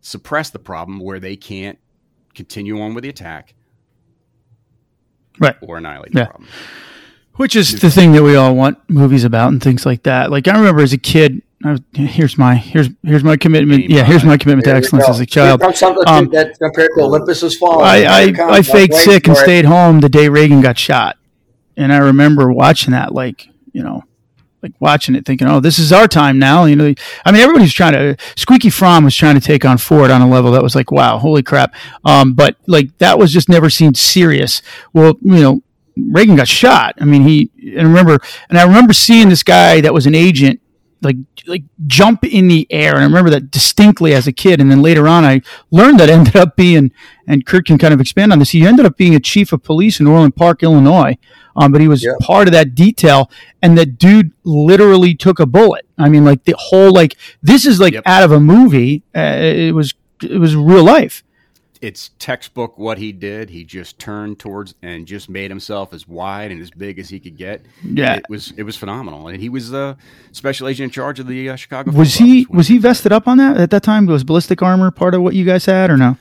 suppress 0.00 0.50
the 0.50 0.58
problem 0.58 1.00
where 1.00 1.18
they 1.18 1.36
can't 1.36 1.78
continue 2.34 2.80
on 2.80 2.94
with 2.94 3.02
the 3.02 3.08
attack, 3.10 3.54
Right. 5.38 5.56
or 5.62 5.78
annihilate 5.78 6.14
Yeah. 6.14 6.24
the 6.24 6.30
problem. 6.30 6.48
Which 7.36 7.56
is 7.56 7.80
the 7.80 7.90
thing 7.90 8.12
that 8.12 8.22
we 8.22 8.36
all 8.36 8.54
want 8.54 8.78
movies 8.88 9.24
about 9.24 9.48
and 9.48 9.62
things 9.62 9.86
like 9.86 10.02
that. 10.02 10.30
Like 10.30 10.46
I 10.46 10.56
remember 10.56 10.82
as 10.82 10.92
a 10.92 10.98
kid, 10.98 11.42
I 11.64 11.72
was, 11.72 11.80
here's 11.94 12.36
my 12.36 12.54
here's 12.54 12.88
here's 13.02 13.24
my 13.24 13.36
commitment. 13.36 13.88
Yeah, 13.88 14.04
here's 14.04 14.24
my 14.24 14.36
commitment 14.36 14.66
to 14.66 14.74
excellence 14.74 15.08
as 15.08 15.20
a 15.20 15.26
child. 15.26 15.60
Here 15.60 15.66
comes 15.68 15.78
something 15.78 16.04
Um, 16.06 16.28
that 16.30 16.58
compared 16.58 16.90
to 16.96 17.04
Olympus 17.04 17.40
has 17.40 17.56
fallen. 17.56 17.86
I 17.86 18.04
I. 18.04 18.56
I 18.58 18.62
faked 18.62 18.94
sick 18.94 19.26
and 19.26 19.36
stayed 19.36 19.64
home 19.64 20.00
the 20.00 20.08
day 20.08 20.28
Reagan 20.28 20.60
got 20.60 20.78
shot, 20.78 21.16
and 21.76 21.92
I 21.92 21.98
remember 21.98 22.52
watching 22.52 22.92
that 22.92 23.14
like 23.14 23.48
you 23.72 23.82
know. 23.82 24.04
Like 24.62 24.72
watching 24.78 25.14
it, 25.14 25.24
thinking, 25.24 25.48
"Oh, 25.48 25.58
this 25.60 25.78
is 25.78 25.90
our 25.90 26.06
time 26.06 26.38
now." 26.38 26.66
You 26.66 26.76
know, 26.76 26.92
I 27.24 27.32
mean, 27.32 27.40
everybody's 27.40 27.72
trying 27.72 27.94
to. 27.94 28.14
Squeaky 28.36 28.68
Fromme 28.68 29.04
was 29.04 29.16
trying 29.16 29.34
to 29.36 29.40
take 29.40 29.64
on 29.64 29.78
Ford 29.78 30.10
on 30.10 30.20
a 30.20 30.28
level 30.28 30.50
that 30.50 30.62
was 30.62 30.74
like, 30.74 30.90
"Wow, 30.92 31.16
holy 31.16 31.42
crap!" 31.42 31.74
Um, 32.04 32.34
but 32.34 32.56
like 32.66 32.98
that 32.98 33.18
was 33.18 33.32
just 33.32 33.48
never 33.48 33.70
seemed 33.70 33.96
serious. 33.96 34.60
Well, 34.92 35.14
you 35.22 35.40
know, 35.40 35.62
Reagan 36.10 36.36
got 36.36 36.48
shot. 36.48 36.94
I 37.00 37.04
mean, 37.04 37.22
he 37.22 37.50
and 37.76 37.80
I 37.80 37.82
remember, 37.82 38.18
and 38.48 38.58
I 38.58 38.64
remember 38.64 38.92
seeing 38.92 39.28
this 39.28 39.42
guy 39.42 39.80
that 39.80 39.92
was 39.94 40.06
an 40.06 40.14
agent, 40.14 40.60
like 41.02 41.16
like 41.46 41.62
jump 41.86 42.24
in 42.24 42.48
the 42.48 42.66
air, 42.70 42.94
and 42.94 43.00
I 43.02 43.06
remember 43.06 43.30
that 43.30 43.50
distinctly 43.50 44.12
as 44.14 44.26
a 44.26 44.32
kid. 44.32 44.60
And 44.60 44.70
then 44.70 44.82
later 44.82 45.08
on, 45.08 45.24
I 45.24 45.40
learned 45.70 46.00
that 46.00 46.08
ended 46.18 46.36
up 46.36 46.56
being, 46.56 46.92
and 47.26 47.44
Kurt 47.46 47.66
can 47.66 47.78
kind 47.78 47.94
of 47.94 48.00
expand 48.00 48.32
on 48.32 48.38
this. 48.38 48.50
He 48.50 48.66
ended 48.66 48.86
up 48.86 48.96
being 48.96 49.14
a 49.14 49.20
chief 49.20 49.52
of 49.52 49.62
police 49.62 50.00
in 50.00 50.06
Orland 50.06 50.36
Park, 50.36 50.62
Illinois. 50.62 51.16
Um, 51.56 51.72
but 51.72 51.80
he 51.80 51.88
was 51.88 52.04
Yeah. 52.04 52.12
part 52.22 52.46
of 52.46 52.52
that 52.52 52.74
detail, 52.76 53.28
and 53.60 53.76
the 53.76 53.84
dude 53.84 54.32
literally 54.44 55.14
took 55.14 55.40
a 55.40 55.46
bullet. 55.46 55.84
I 55.98 56.08
mean, 56.08 56.24
like 56.24 56.44
the 56.44 56.54
whole 56.56 56.92
like 56.92 57.16
this 57.42 57.66
is 57.66 57.80
like 57.80 57.94
Yep. 57.94 58.02
out 58.06 58.22
of 58.22 58.30
a 58.32 58.38
movie. 58.40 59.02
Uh, 59.14 59.36
it 59.40 59.74
was 59.74 59.94
it 60.22 60.38
was 60.38 60.54
real 60.54 60.84
life. 60.84 61.24
It's 61.80 62.10
textbook 62.18 62.76
what 62.76 62.98
he 62.98 63.10
did. 63.10 63.48
He 63.48 63.64
just 63.64 63.98
turned 63.98 64.38
towards 64.38 64.74
and 64.82 65.06
just 65.06 65.30
made 65.30 65.50
himself 65.50 65.94
as 65.94 66.06
wide 66.06 66.50
and 66.50 66.60
as 66.60 66.70
big 66.70 66.98
as 66.98 67.08
he 67.08 67.18
could 67.18 67.36
get. 67.38 67.64
Yeah. 67.82 68.16
it 68.16 68.24
was 68.28 68.52
it 68.58 68.64
was 68.64 68.76
phenomenal, 68.76 69.28
and 69.28 69.40
he 69.40 69.48
was 69.48 69.70
the 69.70 69.96
special 70.32 70.68
agent 70.68 70.84
in 70.84 70.90
charge 70.90 71.18
of 71.20 71.26
the 71.26 71.48
uh, 71.48 71.56
Chicago. 71.56 71.90
Was 71.92 72.14
he 72.16 72.46
was 72.50 72.68
he 72.68 72.76
vested 72.76 73.12
up 73.12 73.26
on 73.26 73.38
that 73.38 73.56
at 73.56 73.70
that 73.70 73.82
time? 73.82 74.04
Was 74.06 74.24
ballistic 74.24 74.60
armor 74.62 74.90
part 74.90 75.14
of 75.14 75.22
what 75.22 75.34
you 75.34 75.44
guys 75.46 75.64
had 75.64 75.90
or 75.90 75.96
no? 75.96 76.18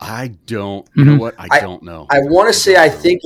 I 0.00 0.28
don't. 0.46 0.88
You 0.96 1.04
know 1.04 1.12
Mhm. 1.16 1.20
what? 1.20 1.34
I, 1.38 1.48
I- 1.52 1.60
don't 1.60 1.82
know. 1.82 2.06
I 2.10 2.20
want 2.20 2.48
to 2.52 2.58
say 2.58 2.76
I 2.76 2.88
think 2.88 3.20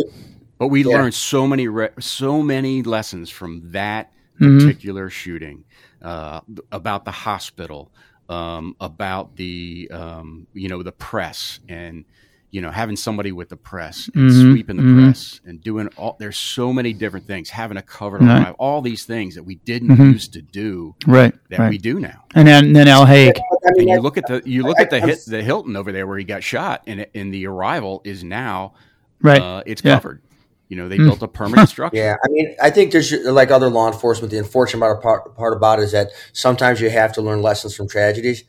But 0.58 0.68
we 0.68 0.82
Yeah. 0.84 0.96
learned 0.96 1.12
so 1.14 1.46
many 1.46 1.68
re- 1.68 1.90
so 2.00 2.42
many 2.42 2.82
lessons 2.82 3.28
from 3.30 3.60
that 3.72 4.10
Mhm. 4.40 4.58
particular 4.60 5.10
shooting 5.10 5.64
uh, 6.02 6.40
about 6.72 7.04
the 7.04 7.10
hospital, 7.10 7.90
um, 8.28 8.76
about 8.80 9.36
the 9.36 9.88
um, 9.92 10.46
you 10.52 10.68
know 10.68 10.82
the 10.82 10.92
press, 10.92 11.60
and 11.68 12.04
you 12.50 12.60
know 12.60 12.70
having 12.70 12.96
somebody 12.96 13.32
with 13.32 13.48
the 13.48 13.56
press 13.56 14.08
and 14.14 14.30
Mhm, 14.30 14.52
sweeping 14.52 14.76
the 14.76 14.82
mhm. 14.82 15.04
press 15.04 15.40
and 15.44 15.60
doing 15.62 15.88
all. 15.96 16.16
There's 16.18 16.36
so 16.36 16.72
many 16.72 16.92
different 16.92 17.26
things. 17.26 17.50
Having 17.50 17.76
a 17.78 17.82
cover 17.82 18.18
to 18.18 18.24
Right. 18.24 18.44
live, 18.46 18.54
all 18.58 18.80
these 18.82 19.04
things 19.04 19.34
that 19.34 19.42
we 19.42 19.56
didn't 19.56 19.88
Mhm. 19.96 20.12
used 20.12 20.32
to 20.34 20.42
do 20.42 20.94
Right, 21.06 21.34
that 21.50 21.58
right. 21.58 21.70
we 21.70 21.78
do 21.78 21.98
now. 22.00 22.24
and 22.34 22.46
then 22.48 22.72
then 22.72 22.88
Al 22.88 23.04
Haig. 23.06 23.36
I 23.38 23.72
mean, 23.72 23.80
And 23.80 23.88
you 23.90 24.00
look 24.00 24.16
at 24.16 24.26
the 24.26 24.42
you 24.44 24.62
look 24.62 24.80
at 24.80 24.90
the 24.90 25.02
I- 25.02 25.06
hit 25.06 25.18
the 25.26 25.42
Hilton 25.42 25.76
over 25.76 25.92
there 25.92 26.06
where 26.06 26.18
he 26.18 26.24
got 26.24 26.42
shot, 26.44 26.82
and 26.86 27.00
it- 27.00 27.10
and 27.14 27.32
the 27.34 27.46
arrival 27.46 28.00
is 28.04 28.22
now 28.24 28.74
Right. 29.20 29.40
uh, 29.40 29.62
it's 29.66 29.82
Yeah. 29.84 29.94
covered. 29.96 30.22
You 30.68 30.76
know, 30.76 30.88
they 30.88 30.98
Mm. 30.98 31.06
built 31.06 31.22
a 31.22 31.28
permanent 31.28 31.68
structure. 31.68 31.96
Yeah, 31.96 32.16
I 32.24 32.28
mean, 32.28 32.56
I 32.60 32.70
think 32.70 32.90
there's 32.90 33.12
like 33.12 33.50
other 33.50 33.68
law 33.68 33.86
enforcement. 33.86 34.32
The 34.32 34.38
unfortunate 34.38 34.80
part, 34.80 35.02
part, 35.02 35.36
part 35.36 35.56
about 35.56 35.78
it 35.78 35.82
is 35.84 35.92
that 35.92 36.10
sometimes 36.32 36.80
you 36.80 36.90
have 36.90 37.12
to 37.14 37.22
learn 37.22 37.40
lessons 37.40 37.76
from 37.76 37.88
tragedies, 37.88 38.42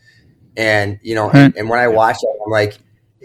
and 0.56 1.00
you 1.04 1.14
know, 1.14 1.28
Right. 1.28 1.46
and, 1.46 1.58
and 1.58 1.70
when 1.70 1.80
I 1.80 1.88
watch 1.88 2.18
that, 2.20 2.40
I'm 2.46 2.52
like, 2.52 2.80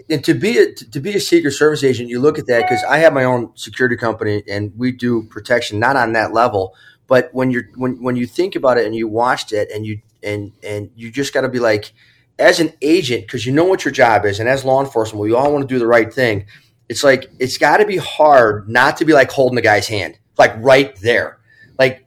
and 0.09 0.23
to 0.25 0.33
be 0.35 0.57
a, 0.59 0.73
to 0.73 0.99
be 0.99 1.15
a 1.15 1.19
Secret 1.19 1.51
Service 1.53 1.83
agent, 1.83 2.09
you 2.09 2.19
look 2.19 2.37
at 2.37 2.45
that 2.47 2.63
because 2.63 2.83
I 2.83 2.97
have 2.97 3.13
my 3.13 3.23
own 3.23 3.51
security 3.55 3.95
company 3.95 4.43
and 4.47 4.71
we 4.77 4.91
do 4.91 5.23
protection, 5.23 5.79
not 5.79 5.95
on 5.95 6.13
that 6.13 6.33
level, 6.33 6.75
but 7.07 7.29
when 7.33 7.49
you're 7.49 7.69
when 7.75 8.01
when 8.03 8.15
you 8.15 8.27
think 8.27 8.55
about 8.55 8.77
it 8.77 8.85
and 8.85 8.95
you 8.95 9.07
watched 9.07 9.53
it 9.53 9.71
and 9.71 9.85
you 9.87 10.01
and 10.21 10.51
and 10.61 10.91
you 10.95 11.11
just 11.11 11.33
got 11.33 11.41
to 11.41 11.49
be 11.49 11.59
like, 11.59 11.93
as 12.37 12.59
an 12.59 12.73
agent, 12.83 13.23
because 13.25 13.45
you 13.45 13.53
know 13.53 13.65
what 13.65 13.85
your 13.85 13.91
job 13.91 14.25
is, 14.25 14.39
and 14.39 14.47
as 14.47 14.63
law 14.63 14.83
enforcement, 14.83 15.21
we 15.21 15.33
all 15.33 15.51
want 15.51 15.67
to 15.67 15.73
do 15.73 15.79
the 15.79 15.87
right 15.87 16.13
thing 16.13 16.45
it's 16.89 17.03
like 17.03 17.31
it's 17.39 17.57
got 17.57 17.77
to 17.77 17.85
be 17.85 17.97
hard 17.97 18.69
not 18.69 18.97
to 18.97 19.05
be 19.05 19.13
like 19.13 19.31
holding 19.31 19.55
the 19.55 19.61
guy's 19.61 19.87
hand 19.87 20.17
like 20.37 20.53
right 20.57 20.95
there. 20.97 21.39
Like 21.79 22.05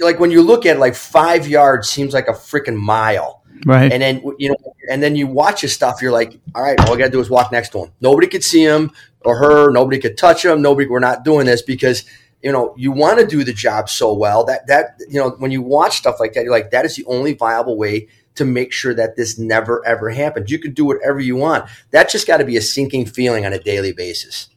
like 0.00 0.20
when 0.20 0.30
you 0.30 0.42
look 0.42 0.66
at 0.66 0.76
it, 0.76 0.80
like 0.80 0.94
five 0.94 1.48
yards 1.48 1.88
seems 1.88 2.14
like 2.14 2.28
a 2.28 2.32
freaking 2.32 2.76
mile. 2.76 3.36
Right. 3.66 3.92
and 3.92 4.00
then 4.00 4.22
you 4.38 4.50
know 4.50 4.56
and 4.88 5.02
then 5.02 5.16
you 5.16 5.26
watch 5.26 5.62
his 5.62 5.72
stuff 5.72 6.00
you're 6.00 6.12
like 6.12 6.38
all 6.54 6.62
right 6.62 6.78
all 6.78 6.94
i 6.94 6.96
gotta 6.96 7.10
do 7.10 7.18
is 7.18 7.28
walk 7.28 7.50
next 7.50 7.70
to 7.70 7.82
him. 7.82 7.90
Nobody 8.00 8.28
could 8.28 8.44
see 8.44 8.62
him 8.62 8.92
or 9.22 9.36
her 9.36 9.72
nobody 9.72 9.98
could 9.98 10.16
touch 10.16 10.44
him 10.44 10.62
nobody 10.62 10.86
we're 10.86 11.00
not 11.00 11.24
doing 11.24 11.44
this 11.44 11.60
because 11.60 12.04
you 12.40 12.52
know 12.52 12.72
you 12.76 12.92
want 12.92 13.18
to 13.18 13.26
do 13.26 13.42
the 13.42 13.52
job 13.52 13.88
so 13.88 14.12
well 14.12 14.44
that 14.44 14.66
that 14.68 15.00
you 15.08 15.18
know 15.18 15.30
when 15.38 15.50
you 15.50 15.60
watch 15.60 15.96
stuff 15.96 16.20
like 16.20 16.34
that 16.34 16.44
you're 16.44 16.52
like 16.52 16.70
that 16.70 16.84
is 16.84 16.94
the 16.94 17.04
only 17.06 17.34
viable 17.34 17.76
way 17.76 18.06
to 18.38 18.44
make 18.44 18.72
sure 18.72 18.94
that 18.94 19.16
this 19.16 19.38
never 19.38 19.86
ever 19.86 20.10
happens 20.10 20.50
you 20.50 20.58
can 20.58 20.72
do 20.72 20.84
whatever 20.84 21.20
you 21.20 21.36
want 21.36 21.68
that 21.90 22.08
just 22.08 22.26
got 22.26 22.38
to 22.38 22.44
be 22.44 22.56
a 22.56 22.62
sinking 22.62 23.06
feeling 23.06 23.44
on 23.44 23.52
a 23.52 23.58
daily 23.58 23.92
basis 23.92 24.48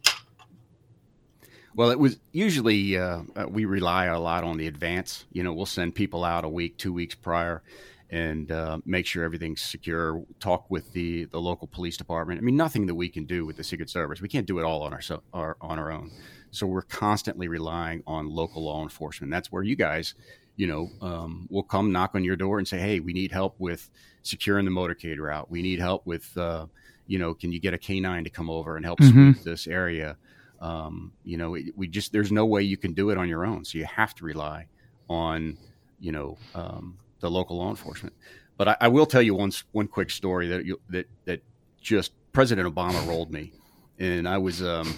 Well, 1.76 1.89
it 1.89 2.00
was 2.00 2.20
usually 2.34 2.98
uh, 2.98 3.22
uh, 3.36 3.46
we 3.50 3.65
rely 3.65 4.06
a 4.06 4.20
lot 4.20 4.44
on 4.44 4.58
the 4.58 4.67
advance. 4.67 5.26
You 5.32 5.44
know, 5.44 5.54
we'll 5.54 5.65
send 5.65 5.96
people 5.96 6.24
out 6.26 6.44
a 6.44 6.50
week, 6.50 6.78
two 6.78 6.91
weeks 6.91 7.15
prior, 7.15 7.63
and 8.10 8.52
uh, 8.52 8.80
make 8.86 9.06
sure 9.06 9.24
everything's 9.24 9.62
secure. 9.62 10.24
Talk 10.39 10.70
with 10.70 10.91
the 10.91 11.26
the 11.26 11.39
local 11.39 11.67
police 11.67 11.96
department. 11.96 12.39
I 12.39 12.44
mean, 12.44 12.58
nothing 12.58 12.88
that 12.88 12.96
we 12.96 13.08
can 13.08 13.25
do 13.25 13.46
with 13.46 13.56
the 13.56 13.63
Secret 13.63 13.90
Service. 13.90 14.21
We 14.21 14.27
can't 14.27 14.46
do 14.46 14.60
it 14.60 14.65
all 14.65 14.84
on 14.84 14.94
our, 14.94 15.02
our 15.34 15.58
on 15.62 15.79
our 15.79 15.92
own. 15.92 16.12
So 16.52 16.67
we're 16.67 16.82
constantly 16.82 17.48
relying 17.48 18.04
on 18.06 18.29
local 18.29 18.65
law 18.65 18.84
enforcement. 18.84 19.32
That's 19.32 19.52
where 19.52 19.63
you 19.63 19.77
guys, 19.77 20.13
you 20.62 20.67
know, 20.67 20.91
um, 21.01 21.47
will 21.49 21.63
come 21.63 21.91
knock 21.91 22.12
on 22.13 22.23
your 22.23 22.35
door 22.35 22.59
and 22.59 22.67
say, 22.67 22.77
"Hey, 22.77 22.99
we 22.99 23.13
need 23.13 23.31
help 23.31 23.55
with 23.57 23.89
securing 24.21 24.63
the 24.63 24.69
motorcade 24.69 25.17
route. 25.17 25.49
We 25.49 25.63
need 25.63 25.79
help 25.79 26.05
with, 26.05 26.37
uh, 26.37 26.67
you 27.07 27.17
know, 27.17 27.33
can 27.33 27.51
you 27.51 27.59
get 27.59 27.73
a 27.73 27.79
canine 27.79 28.23
to 28.25 28.29
come 28.29 28.47
over 28.47 28.77
and 28.77 28.85
help 28.85 28.99
Mhm. 28.99 29.33
sweep 29.33 29.43
this 29.43 29.65
area?" 29.65 30.17
Um, 30.59 31.13
you 31.23 31.35
know, 31.37 31.55
it, 31.55 31.75
we 31.75 31.87
just 31.87 32.12
there's 32.12 32.31
no 32.31 32.45
way 32.45 32.62
you 32.62 32.77
can 32.77 32.93
do 32.93 33.09
it 33.09 33.17
on 33.17 33.27
your 33.27 33.43
own, 33.43 33.65
so 33.65 33.79
you 33.79 33.85
have 33.85 34.13
to 34.13 34.23
rely 34.23 34.67
on, 35.09 35.57
you 35.99 36.12
know, 36.12 36.37
um, 36.53 36.99
the 37.21 37.31
local 37.31 37.57
law 37.57 37.71
enforcement. 37.71 38.13
But 38.55 38.67
I, 38.67 38.77
I 38.81 38.87
will 38.89 39.07
tell 39.07 39.23
you 39.23 39.33
one 39.33 39.51
one 39.71 39.87
quick 39.87 40.12
story 40.12 40.47
that 40.49 40.63
you, 40.63 40.79
that 40.91 41.07
that 41.25 41.41
just 41.81 42.12
President 42.33 42.71
Obama 42.71 43.03
rolled 43.07 43.31
me, 43.31 43.51
and 43.97 44.29
I 44.29 44.37
was. 44.37 44.62
Um, 44.62 44.93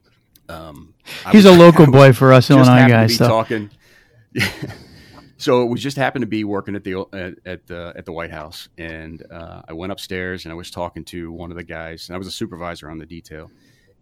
um, 0.48 0.94
I 1.26 1.32
He's 1.32 1.44
a 1.44 1.50
local 1.50 1.90
boy 1.90 2.12
for 2.12 2.32
us 2.32 2.50
Illinois 2.52 2.86
guys. 2.86 3.16
So 3.16 3.26
talking. 3.26 3.68
so 5.38 5.62
it 5.62 5.66
was 5.66 5.80
just 5.80 5.96
happened 5.96 6.22
to 6.22 6.28
be 6.28 6.42
working 6.42 6.74
at 6.74 6.84
the 6.84 7.06
at 7.12 7.34
at 7.46 7.66
the, 7.66 7.92
at 7.96 8.04
the 8.04 8.12
White 8.12 8.32
House, 8.32 8.68
and 8.76 9.24
uh, 9.30 9.62
I 9.68 9.72
went 9.72 9.92
upstairs 9.92 10.44
and 10.44 10.52
I 10.52 10.56
was 10.56 10.70
talking 10.70 11.04
to 11.06 11.30
one 11.32 11.50
of 11.50 11.56
the 11.56 11.64
guys, 11.64 12.08
and 12.08 12.14
I 12.14 12.18
was 12.18 12.26
a 12.26 12.32
supervisor 12.32 12.90
on 12.90 12.98
the 12.98 13.06
detail, 13.06 13.50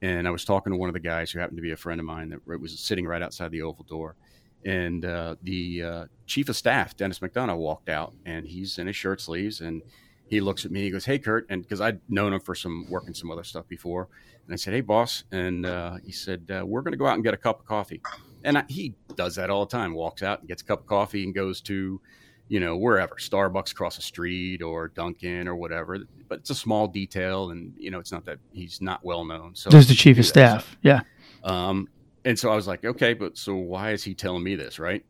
and 0.00 0.26
I 0.26 0.30
was 0.30 0.44
talking 0.44 0.72
to 0.72 0.78
one 0.78 0.88
of 0.88 0.94
the 0.94 1.00
guys 1.00 1.30
who 1.30 1.38
happened 1.38 1.58
to 1.58 1.62
be 1.62 1.72
a 1.72 1.76
friend 1.76 2.00
of 2.00 2.06
mine 2.06 2.30
that 2.30 2.60
was 2.60 2.78
sitting 2.78 3.06
right 3.06 3.22
outside 3.22 3.50
the 3.50 3.62
Oval 3.62 3.84
door, 3.84 4.16
and 4.64 5.04
uh, 5.04 5.36
the 5.42 5.82
uh, 5.82 6.04
chief 6.26 6.48
of 6.48 6.56
staff, 6.56 6.96
Denis 6.96 7.18
McDonough, 7.18 7.58
walked 7.58 7.90
out, 7.90 8.14
and 8.24 8.46
he's 8.46 8.78
in 8.78 8.86
his 8.86 8.96
shirt 8.96 9.20
sleeves, 9.20 9.60
and 9.60 9.82
he 10.28 10.40
looks 10.40 10.64
at 10.64 10.70
me, 10.70 10.82
he 10.84 10.90
goes, 10.90 11.04
"Hey, 11.04 11.18
Kurt," 11.18 11.46
and 11.50 11.62
because 11.62 11.82
I'd 11.82 12.00
known 12.08 12.32
him 12.32 12.40
for 12.40 12.54
some 12.54 12.90
work 12.90 13.04
and 13.06 13.16
some 13.16 13.30
other 13.30 13.44
stuff 13.44 13.68
before, 13.68 14.08
and 14.46 14.54
I 14.54 14.56
said, 14.56 14.72
"Hey, 14.72 14.80
boss," 14.80 15.24
and 15.30 15.66
uh, 15.66 15.96
he 16.02 16.12
said, 16.12 16.50
uh, 16.50 16.64
"We're 16.64 16.80
going 16.80 16.92
to 16.92 16.98
go 16.98 17.06
out 17.06 17.14
and 17.14 17.22
get 17.22 17.34
a 17.34 17.38
cup 17.38 17.60
of 17.60 17.66
coffee." 17.66 18.00
And 18.46 18.58
I, 18.58 18.64
he 18.68 18.94
does 19.16 19.34
that 19.34 19.50
all 19.50 19.66
the 19.66 19.70
time. 19.70 19.92
Walks 19.92 20.22
out 20.22 20.38
and 20.38 20.48
gets 20.48 20.62
a 20.62 20.64
cup 20.64 20.80
of 20.80 20.86
coffee 20.86 21.24
and 21.24 21.34
goes 21.34 21.60
to, 21.62 22.00
you 22.48 22.60
know, 22.60 22.76
wherever 22.76 23.16
Starbucks 23.16 23.72
across 23.72 23.96
the 23.96 24.02
street 24.02 24.62
or 24.62 24.88
Dunkin' 24.88 25.48
or 25.48 25.56
whatever. 25.56 25.98
But 26.28 26.38
it's 26.38 26.50
a 26.50 26.54
small 26.54 26.86
detail, 26.86 27.50
and 27.50 27.74
you 27.76 27.90
know, 27.90 27.98
it's 27.98 28.12
not 28.12 28.24
that 28.26 28.38
he's 28.52 28.80
not 28.80 29.04
well 29.04 29.24
known. 29.24 29.54
So 29.54 29.68
there's 29.68 29.88
the 29.88 29.94
chief 29.94 30.18
of 30.18 30.26
staff. 30.26 30.62
stuff. 30.62 30.78
Yeah. 30.82 31.00
Um, 31.44 31.88
and 32.24 32.38
so 32.38 32.50
I 32.50 32.56
was 32.56 32.66
like, 32.66 32.84
okay, 32.84 33.14
but 33.14 33.36
so 33.36 33.54
why 33.54 33.92
is 33.92 34.02
he 34.02 34.14
telling 34.14 34.42
me 34.42 34.56
this, 34.56 34.78
right? 34.78 35.04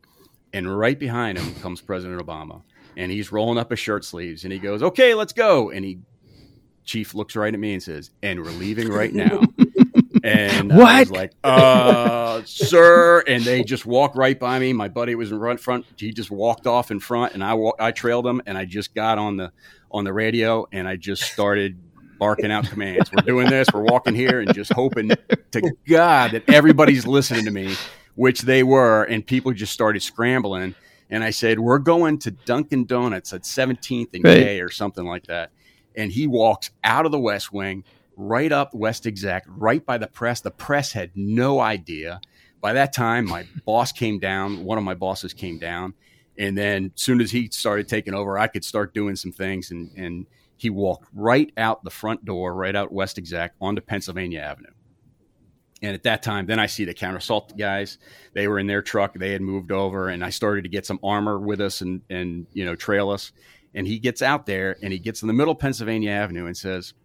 And 0.53 0.77
right 0.77 0.97
behind 0.97 1.37
him 1.37 1.55
comes 1.61 1.79
President 1.81 2.19
Obama, 2.19 2.63
and 2.95 3.11
he's 3.11 3.31
rolling 3.31 3.57
up 3.57 3.69
his 3.69 3.79
shirt 3.79 4.03
sleeves, 4.03 4.43
and 4.43 4.51
he 4.51 4.59
goes, 4.59 4.81
"Okay, 4.81 5.13
let's 5.13 5.33
go." 5.33 5.69
And 5.69 5.85
he, 5.85 5.99
Chief, 6.85 7.13
looks 7.13 7.35
right 7.35 7.53
at 7.53 7.59
me 7.59 7.73
and 7.73 7.83
says, 7.83 8.11
"And 8.23 8.39
we're 8.41 8.51
leaving 8.51 8.89
right 8.89 9.13
now." 9.13 9.41
and 10.23 10.71
I 10.73 11.01
was 11.01 11.09
What? 11.09 11.17
like, 11.17 11.31
"Uh, 11.43 12.41
sir," 12.45 13.23
and 13.27 13.43
they 13.43 13.63
just 13.63 13.85
walk 13.85 14.15
right 14.15 14.39
by 14.39 14.59
me. 14.59 14.73
My 14.73 14.87
buddy 14.87 15.15
was 15.15 15.31
in 15.31 15.39
front, 15.39 15.59
front. 15.59 15.85
He 15.97 16.11
just 16.11 16.31
walked 16.31 16.67
off 16.67 16.91
in 16.91 16.99
front, 16.99 17.33
and 17.33 17.43
I 17.43 17.53
wa- 17.53 17.73
I 17.79 17.91
trailed 17.91 18.25
him, 18.27 18.41
and 18.45 18.57
I 18.57 18.65
just 18.65 18.93
got 18.95 19.17
on 19.17 19.37
the 19.37 19.51
on 19.91 20.03
the 20.03 20.13
radio, 20.13 20.65
and 20.71 20.87
I 20.87 20.95
just 20.95 21.23
started 21.23 21.77
barking 22.19 22.51
out 22.51 22.67
commands. 22.67 23.11
We're 23.11 23.21
doing 23.21 23.49
this. 23.49 23.67
We're 23.73 23.83
walking 23.83 24.15
here, 24.15 24.39
and 24.39 24.53
just 24.53 24.73
hoping 24.73 25.09
to 25.51 25.71
God 25.87 26.31
that 26.31 26.49
everybody's 26.49 27.05
listening 27.07 27.45
to 27.45 27.51
me, 27.51 27.75
which 28.15 28.41
they 28.41 28.63
were, 28.63 29.03
and 29.03 29.25
people 29.25 29.53
just 29.53 29.71
started 29.73 30.01
scrambling. 30.01 30.75
And 31.09 31.23
I 31.23 31.29
said, 31.29 31.59
"We're 31.59 31.79
going 31.79 32.17
to 32.19 32.31
Dunkin' 32.31 32.85
Donuts 32.85 33.31
at 33.33 33.45
17th 33.45 34.13
and 34.13 34.23
Right. 34.25 34.43
K 34.43 34.61
or 34.61 34.69
something 34.69 35.05
like 35.05 35.27
that." 35.27 35.51
And 35.95 36.11
he 36.11 36.27
walks 36.27 36.69
out 36.83 37.05
of 37.05 37.11
the 37.11 37.19
West 37.19 37.51
Wing, 37.53 37.83
right 38.17 38.51
up 38.51 38.73
West 38.73 39.05
Exec, 39.05 39.45
right 39.47 39.85
by 39.85 39.97
the 39.97 40.07
press. 40.07 40.41
The 40.41 40.51
press 40.51 40.91
had 40.91 41.11
no 41.15 41.59
idea. 41.61 42.19
By 42.59 42.73
that 42.73 42.91
time, 42.91 43.25
my 43.25 43.45
boss 43.65 43.91
came 43.91 44.19
down. 44.19 44.65
One 44.65 44.77
of 44.77 44.83
my 44.83 44.95
bosses 44.95 45.33
came 45.33 45.59
down, 45.59 45.93
and 46.37 46.57
then 46.57 46.91
as 46.95 47.01
soon 47.01 47.21
as 47.21 47.31
he 47.31 47.49
started 47.49 47.87
taking 47.87 48.13
over, 48.13 48.37
I 48.37 48.47
could 48.47 48.65
start 48.65 48.93
doing 48.93 49.15
some 49.15 49.31
things. 49.31 49.71
And 49.71 49.91
and 49.95 50.25
he 50.57 50.69
walked 50.69 51.07
right 51.13 51.51
out 51.55 51.83
the 51.83 51.91
front 51.91 52.25
door, 52.25 52.53
right 52.53 52.75
out 52.75 52.91
West 52.91 53.17
Exec, 53.17 53.53
onto 53.61 53.81
Pennsylvania 53.81 54.41
Avenue. 54.41 54.71
And 55.83 55.93
at 55.93 56.01
that 56.03 56.23
time, 56.23 56.47
then 56.47 56.59
I 56.59 56.65
see 56.65 56.85
the 56.85 56.95
counter 56.95 57.17
assault 57.17 57.55
guys. 57.55 57.99
They 58.33 58.47
were 58.47 58.57
in 58.57 58.65
their 58.65 58.81
truck. 58.81 59.13
They 59.13 59.31
had 59.31 59.43
moved 59.43 59.71
over, 59.71 60.09
and 60.09 60.25
I 60.25 60.31
started 60.31 60.63
to 60.63 60.69
get 60.69 60.87
some 60.87 60.99
armor 61.03 61.39
with 61.39 61.61
us 61.61 61.81
and 61.81 62.01
and 62.09 62.47
you 62.51 62.65
know 62.65 62.75
trail 62.75 63.11
us. 63.11 63.31
And 63.75 63.85
he 63.85 63.99
gets 63.99 64.23
out 64.23 64.47
there, 64.47 64.75
and 64.81 64.91
he 64.91 64.97
gets 64.97 65.21
in 65.21 65.27
the 65.27 65.35
middle 65.35 65.53
of 65.53 65.59
Pennsylvania 65.59 66.09
Avenue 66.09 66.47
and 66.47 66.57
says, 66.57 66.95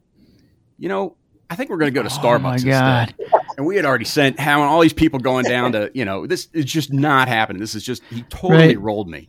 "You 0.79 0.89
know, 0.89 1.16
I 1.51 1.57
think 1.57 1.70
we're 1.70 1.79
going 1.79 1.93
to 1.93 2.01
go 2.01 2.03
to 2.03 2.09
Starbucks. 2.09 2.14
Oh 2.14 2.39
Starbucks 2.39 2.43
my 2.43 2.55
instead." 2.55 3.14
God. 3.18 3.43
And 3.59 3.66
we 3.66 3.77
had 3.77 3.85
already 3.85 4.07
sent 4.07 4.41
how 4.41 4.61
and 4.62 4.70
all 4.70 4.81
these 4.81 4.95
people 4.95 5.18
going 5.18 5.45
down 5.45 5.73
to 5.73 5.91
you 5.95 6.05
know 6.07 6.27
this 6.27 6.49
is 6.55 6.64
just 6.64 6.93
not 6.93 7.29
happening. 7.29 7.61
This 7.61 7.75
is 7.75 7.85
just 7.85 8.03
he 8.11 8.23
totally 8.25 8.68
Right. 8.68 8.81
rolled 8.81 9.09
me. 9.09 9.29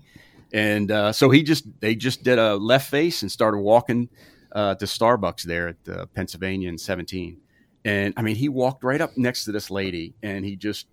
And 0.54 0.91
uh, 0.91 1.12
so 1.12 1.30
he 1.30 1.44
just 1.44 1.66
they 1.82 1.96
just 1.96 2.24
did 2.24 2.39
a 2.39 2.56
left 2.56 2.89
face 2.89 3.22
and 3.22 3.32
started 3.32 3.58
walking 3.58 4.08
uh, 4.54 4.76
to 4.76 4.86
Starbucks 4.86 5.44
there 5.44 5.70
at 5.70 5.76
uh, 5.89 6.06
Pennsylvania 6.16 6.70
and 6.70 6.80
17. 6.80 7.38
And 7.86 8.14
I 8.16 8.22
mean, 8.22 8.36
he 8.38 8.48
walked 8.50 8.84
right 8.84 9.02
up 9.02 9.18
next 9.18 9.44
to 9.46 9.52
this 9.52 9.70
lady 9.70 10.14
and 10.24 10.46
he 10.46 10.56
just, 10.56 10.86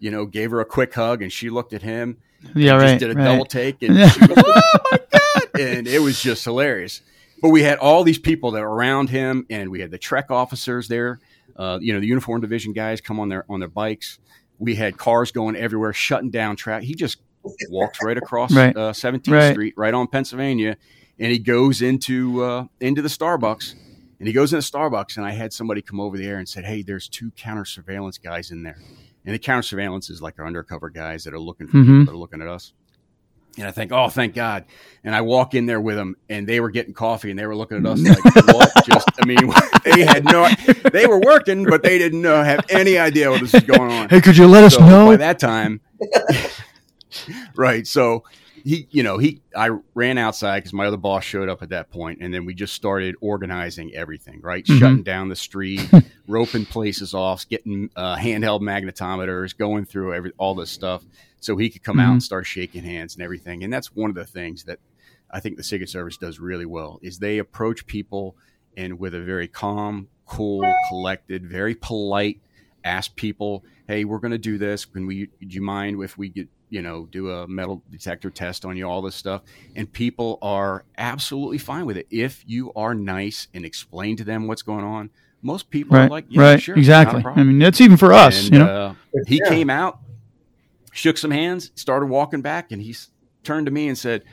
you 0.00 0.10
know, 0.10 0.26
gave 0.26 0.50
her 0.50 0.60
a 0.60 0.64
quick 0.64 0.92
hug 0.94 1.22
and 1.22 1.30
she 1.30 1.50
looked 1.50 1.74
at 1.74 1.82
him. 1.82 2.16
Yeah. 2.56 2.72
Right. 2.72 2.86
Just 2.88 3.00
did 3.00 3.10
a 3.10 3.14
right. 3.14 3.24
double 3.24 3.44
take 3.44 3.82
and 3.82 3.94
she 4.10 4.20
was, 4.20 4.42
oh 4.44 4.78
my 4.90 4.98
God. 5.12 5.60
And 5.60 5.86
it 5.86 6.00
was 6.00 6.20
just 6.20 6.42
hilarious. 6.44 7.02
But 7.44 7.50
we 7.50 7.62
had 7.62 7.76
all 7.76 8.04
these 8.04 8.18
people 8.18 8.52
that 8.52 8.62
were 8.62 8.74
around 8.74 9.10
him 9.10 9.44
and 9.50 9.68
we 9.70 9.78
had 9.80 9.90
the 9.90 9.98
Trek 9.98 10.30
officers 10.30 10.88
there, 10.88 11.20
uh, 11.56 11.78
you 11.78 11.92
know, 11.92 12.00
the 12.00 12.06
uniform 12.06 12.40
division 12.40 12.72
guys 12.72 13.02
come 13.02 13.20
on 13.20 13.28
their, 13.28 13.44
on 13.50 13.60
their 13.60 13.68
bikes. 13.68 14.18
We 14.58 14.76
had 14.76 14.96
cars 14.96 15.30
going 15.30 15.54
everywhere, 15.54 15.92
shutting 15.92 16.30
down 16.30 16.56
traffic. 16.56 16.88
He 16.88 16.94
just 16.94 17.18
walks 17.68 17.98
right 18.02 18.16
across 18.16 18.50
Right. 18.54 18.74
uh, 18.74 18.94
17th 18.94 19.28
Right. 19.30 19.52
Street, 19.52 19.74
right 19.76 19.92
on 19.92 20.06
Pennsylvania, 20.06 20.78
and 21.18 21.30
he 21.30 21.38
goes 21.38 21.82
into 21.82 22.42
uh, 22.42 22.64
into 22.80 23.02
the 23.02 23.08
Starbucks, 23.10 23.74
and 24.18 24.26
he 24.26 24.32
goes 24.32 24.54
into 24.54 24.66
Starbucks, 24.66 25.18
and 25.18 25.26
I 25.26 25.32
had 25.32 25.52
somebody 25.52 25.82
come 25.82 26.00
over 26.00 26.16
there 26.16 26.38
and 26.38 26.48
said, 26.48 26.64
"Hey, 26.64 26.80
there's 26.80 27.08
two 27.10 27.30
counter 27.32 27.66
surveillance 27.66 28.16
guys 28.16 28.52
in 28.52 28.62
there," 28.62 28.78
and 29.26 29.34
the 29.34 29.38
counter 29.38 29.60
surveillance 29.62 30.08
is 30.08 30.22
like 30.22 30.38
our 30.38 30.46
undercover 30.46 30.88
guys 30.88 31.24
that 31.24 31.34
are 31.34 31.38
looking 31.38 31.66
for 31.68 31.76
Mhm. 31.76 31.84
people 31.84 32.04
that 32.06 32.12
are 32.12 32.16
looking 32.16 32.40
at 32.40 32.48
us. 32.48 32.72
And 33.58 33.66
I 33.66 33.70
think, 33.70 33.92
oh, 33.92 34.08
thank 34.08 34.34
God. 34.34 34.64
And 35.04 35.14
I 35.14 35.20
walk 35.20 35.54
in 35.54 35.66
there 35.66 35.80
with 35.80 35.96
them, 35.96 36.16
and 36.28 36.46
they 36.48 36.60
were 36.60 36.70
getting 36.70 36.92
coffee, 36.94 37.30
and 37.30 37.38
they 37.38 37.46
were 37.46 37.54
looking 37.56 37.78
at 37.78 37.86
us 37.86 38.00
like, 38.00 38.24
what? 38.46 38.72
Just, 38.84 39.08
I 39.20 39.26
mean, 39.26 39.38
they 39.84 40.04
had 40.04 40.24
no, 40.24 40.48
they 40.92 41.06
were 41.06 41.20
working, 41.20 41.64
but 41.64 41.82
they 41.82 41.98
didn't 41.98 42.22
know, 42.22 42.42
have 42.42 42.64
any 42.70 42.98
idea 42.98 43.30
what 43.30 43.40
was 43.40 43.52
going 43.52 43.90
on 43.92 44.08
Hey, 44.08 44.20
could 44.20 44.36
you 44.36 44.46
let 44.46 44.64
us 44.64 44.78
know? 44.78 45.06
by 45.06 45.16
that 45.16 45.38
time 45.38 45.80
right 47.56 47.86
so 47.86 48.24
he 48.64 48.88
you 48.90 49.02
know 49.02 49.18
he 49.18 49.40
i 49.54 49.70
ran 49.94 50.18
outside 50.18 50.58
because 50.60 50.72
my 50.72 50.86
other 50.86 50.96
boss 50.96 51.22
showed 51.22 51.48
up 51.48 51.62
at 51.62 51.68
that 51.68 51.90
point 51.90 52.18
and 52.20 52.32
then 52.34 52.44
we 52.44 52.54
just 52.54 52.74
started 52.74 53.14
organizing 53.20 53.94
everything 53.94 54.40
right 54.40 54.64
Mhm. 54.64 54.78
shutting 54.78 55.02
down 55.02 55.28
the 55.28 55.36
street 55.36 55.88
roping 56.26 56.64
places 56.66 57.14
off 57.14 57.48
getting 57.48 57.90
uh, 57.94 58.16
handheld 58.16 58.62
magnetometers 58.62 59.56
going 59.56 59.84
through 59.84 60.14
every 60.14 60.32
all 60.38 60.54
this 60.54 60.70
stuff 60.70 61.04
so 61.44 61.56
he 61.56 61.68
could 61.70 61.82
come 61.82 62.00
out 62.00 62.08
Mhm. 62.10 62.12
and 62.14 62.22
start 62.22 62.46
shaking 62.46 62.82
hands 62.84 63.14
and 63.14 63.22
everything 63.22 63.62
and 63.62 63.72
that's 63.72 63.94
one 63.94 64.10
of 64.10 64.16
the 64.16 64.24
things 64.24 64.64
that 64.64 64.78
i 65.30 65.40
think 65.40 65.56
the 65.56 65.62
secret 65.62 65.88
service 65.88 66.16
does 66.16 66.38
really 66.40 66.66
well 66.66 66.98
is 67.02 67.18
they 67.18 67.38
approach 67.38 67.86
people 67.86 68.36
and 68.76 68.98
with 68.98 69.14
a 69.14 69.20
very 69.22 69.46
calm 69.48 70.08
cool 70.26 70.64
collected 70.88 71.44
very 71.46 71.74
polite 71.74 72.40
ask 72.86 73.16
people, 73.16 73.64
"Hey, 73.88 74.04
we're 74.04 74.18
going 74.18 74.32
to 74.32 74.36
do 74.36 74.58
this. 74.58 74.84
Can 74.84 75.06
we? 75.06 75.24
Do 75.40 75.46
you 75.48 75.62
mind 75.62 76.02
if 76.02 76.18
we 76.18 76.28
get 76.28 76.48
you 76.68 76.82
know 76.82 77.06
do 77.10 77.30
a 77.30 77.48
metal 77.48 77.82
detector 77.90 78.28
test 78.28 78.66
on 78.66 78.76
you? 78.76 78.84
All 78.86 79.00
this 79.00 79.14
stuff." 79.14 79.40
And 79.74 79.90
people 79.90 80.38
are 80.42 80.84
absolutely 80.98 81.56
fine 81.56 81.86
with 81.86 81.96
it 81.96 82.06
if 82.10 82.44
you 82.46 82.74
are 82.74 82.94
nice 82.94 83.48
and 83.54 83.64
explain 83.64 84.18
to 84.18 84.24
them 84.24 84.46
what's 84.48 84.60
going 84.60 84.84
on. 84.84 85.08
Most 85.40 85.70
people 85.70 85.96
Right. 85.96 86.04
are 86.04 86.10
like, 86.10 86.26
"Yeah, 86.28 86.42
right. 86.42 86.60
sure, 86.60 86.76
exactly. 86.76 87.22
I 87.24 87.42
mean, 87.42 87.58
that's 87.58 87.80
even 87.80 87.96
for 87.96 88.12
us. 88.12 88.44
And, 88.44 88.52
you 88.52 88.58
know. 88.58 88.66
uh, 88.66 88.94
he 89.26 89.40
Yeah. 89.42 89.48
came 89.48 89.70
out, 89.70 90.00
shook 90.94 91.18
some 91.18 91.30
hands, 91.30 91.70
started 91.74 92.06
walking 92.06 92.40
back, 92.40 92.72
and 92.72 92.80
he 92.80 92.96
turned 93.42 93.66
to 93.66 93.72
me 93.72 93.88
and 93.88 93.98
said. 93.98 94.24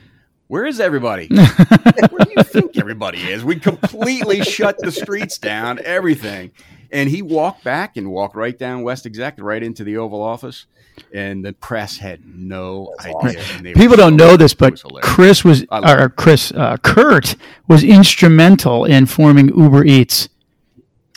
Where 0.47 0.65
is 0.65 0.81
everybody? 0.81 1.27
Where 1.29 2.25
do 2.25 2.33
you 2.35 2.43
think 2.43 2.77
everybody 2.77 3.19
is? 3.19 3.41
We 3.41 3.57
completely 3.57 4.41
shut 4.43 4.77
the 4.79 4.91
streets 4.91 5.37
down, 5.37 5.79
everything. 5.85 6.51
And 6.91 7.09
he 7.09 7.21
walked 7.21 7.63
back 7.63 7.95
and 7.95 8.11
walked 8.11 8.35
right 8.35 8.59
down 8.59 8.83
West 8.83 9.05
Exec, 9.05 9.35
right 9.39 9.63
into 9.63 9.85
the 9.85 9.95
Oval 9.95 10.21
Office. 10.21 10.65
And 11.13 11.43
the 11.45 11.53
press 11.53 11.97
had 11.97 12.19
no 12.25 12.93
idea. 12.99 13.41
And 13.55 13.75
People 13.75 13.95
don't 13.95 14.17
know 14.17 14.35
this, 14.35 14.53
but 14.53 14.73
was. 14.83 15.01
Chris 15.01 15.45
was, 15.45 15.65
or 15.71 16.09
Chris, 16.09 16.51
uh, 16.51 16.75
Kurt 16.83 17.37
was 17.69 17.81
instrumental 17.83 18.83
in 18.83 19.05
forming 19.05 19.57
Uber 19.57 19.85
Eats. 19.85 20.27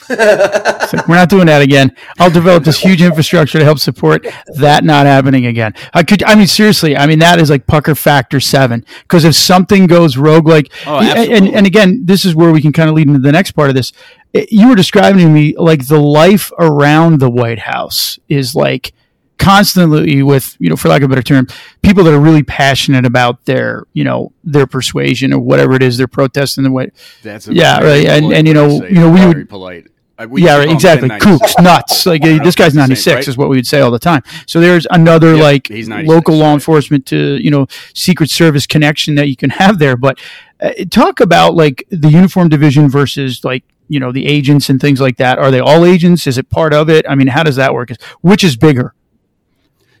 It's 0.85 0.93
like, 0.93 1.07
we're 1.07 1.15
not 1.15 1.29
doing 1.29 1.47
that 1.47 1.63
again. 1.63 1.95
I'll 2.19 2.29
develop 2.29 2.63
this 2.63 2.79
huge 2.79 3.01
infrastructure 3.01 3.57
to 3.57 3.63
help 3.65 3.79
support 3.79 4.27
that 4.55 4.83
not 4.83 5.07
happening 5.07 5.47
again. 5.47 5.73
I 5.95 6.03
could, 6.03 6.21
I 6.23 6.35
mean, 6.35 6.45
seriously, 6.45 6.95
I 6.95 7.07
mean, 7.07 7.17
that 7.19 7.39
is 7.39 7.49
like 7.49 7.65
pucker 7.65 7.95
factor 7.95 8.39
seven. 8.39 8.85
Because 9.01 9.25
if 9.25 9.35
something 9.35 9.87
goes 9.87 10.15
rogue, 10.15 10.47
like, 10.47 10.71
Oh, 10.85 10.99
and, 10.99 11.47
and 11.47 11.65
again, 11.65 12.05
this 12.05 12.23
is 12.23 12.35
where 12.35 12.51
we 12.51 12.61
can 12.61 12.71
kind 12.71 12.87
of 12.87 12.95
lead 12.95 13.07
into 13.07 13.19
the 13.19 13.31
next 13.31 13.53
part 13.53 13.69
of 13.69 13.75
this. 13.75 13.93
Eh, 14.35 14.45
you 14.51 14.69
were 14.69 14.75
describing 14.75 15.21
to 15.25 15.29
me 15.29 15.55
like 15.57 15.87
the 15.87 15.99
life 15.99 16.51
around 16.59 17.19
the 17.19 17.29
White 17.31 17.59
House 17.59 18.19
is 18.29 18.53
like 18.53 18.93
constantly 19.37 20.23
with 20.23 20.55
you 20.59 20.69
know 20.69 20.75
for 20.77 20.87
lack 20.87 21.01
of 21.01 21.05
a 21.05 21.09
better 21.09 21.21
term 21.21 21.45
people 21.81 22.03
that 22.05 22.13
are 22.13 22.19
really 22.19 22.41
passionate 22.41 23.05
about 23.05 23.43
their 23.45 23.83
you 23.93 24.03
know 24.03 24.31
their 24.45 24.65
persuasion 24.65 25.33
or 25.33 25.39
whatever 25.39 25.73
it 25.73 25.83
is 25.83 25.97
they're 25.97 26.07
protesting 26.07 26.63
the 26.63 26.71
way 26.71 26.89
That's 27.21 27.47
a 27.49 27.53
Yeah, 27.53 27.79
right, 27.83 28.05
and- 28.05 28.23
polite 28.23 28.37
and, 28.37 28.47
you 28.47 28.53
know- 28.53 28.85
you 28.85 28.93
know, 28.95 29.09
we 29.09 29.17
Very 29.19 29.27
would- 29.39 29.49
polite. 29.49 29.87
We 30.17 30.43
yeah 30.43 30.57
right, 30.57 30.69
exactly. 30.69 31.09
1096. 31.09 31.25
kooks 31.25 31.63
nuts. 31.63 32.05
Like 32.05 32.21
this 32.21 32.55
guy's 32.55 32.73
think 32.73 32.89
it's 32.89 32.89
the 32.89 32.95
same, 32.95 33.15
96 33.15 33.15
right? 33.15 33.27
is 33.27 33.37
what 33.37 33.49
we 33.49 33.57
would 33.57 33.67
say 33.67 33.81
all 33.81 33.91
the 33.91 33.99
time. 33.99 34.23
So 34.45 34.61
there's 34.61 34.87
another 34.89 35.35
Yep, 35.35 35.43
like 35.43 35.69
local 36.07 36.35
law 36.37 36.53
enforcement 36.53 37.05
to 37.07 37.37
you 37.41 37.51
know 37.51 37.67
secret 37.93 38.29
service 38.29 38.65
connection 38.65 39.15
that 39.15 39.27
you 39.27 39.35
can 39.35 39.49
have 39.49 39.79
there. 39.79 39.97
But 39.97 40.19
uh, 40.61 40.71
talk 40.89 41.19
about 41.19 41.55
like 41.55 41.85
the 41.89 42.09
uniform 42.09 42.47
division 42.47 42.89
versus 42.89 43.43
like 43.43 43.63
you 43.89 43.99
know 43.99 44.13
the 44.13 44.25
agents 44.25 44.69
and 44.69 44.79
things 44.79 45.01
like 45.01 45.17
that. 45.17 45.37
Are 45.37 45.51
they 45.51 45.59
all 45.59 45.83
agents? 45.85 46.27
Is 46.27 46.37
it 46.37 46.49
part 46.49 46.73
of 46.73 46.89
it? 46.89 47.05
I 47.09 47.15
mean 47.15 47.27
how 47.27 47.43
does 47.43 47.57
that 47.57 47.73
work? 47.73 47.89
Which 48.21 48.43
is 48.43 48.55
bigger? 48.55 48.93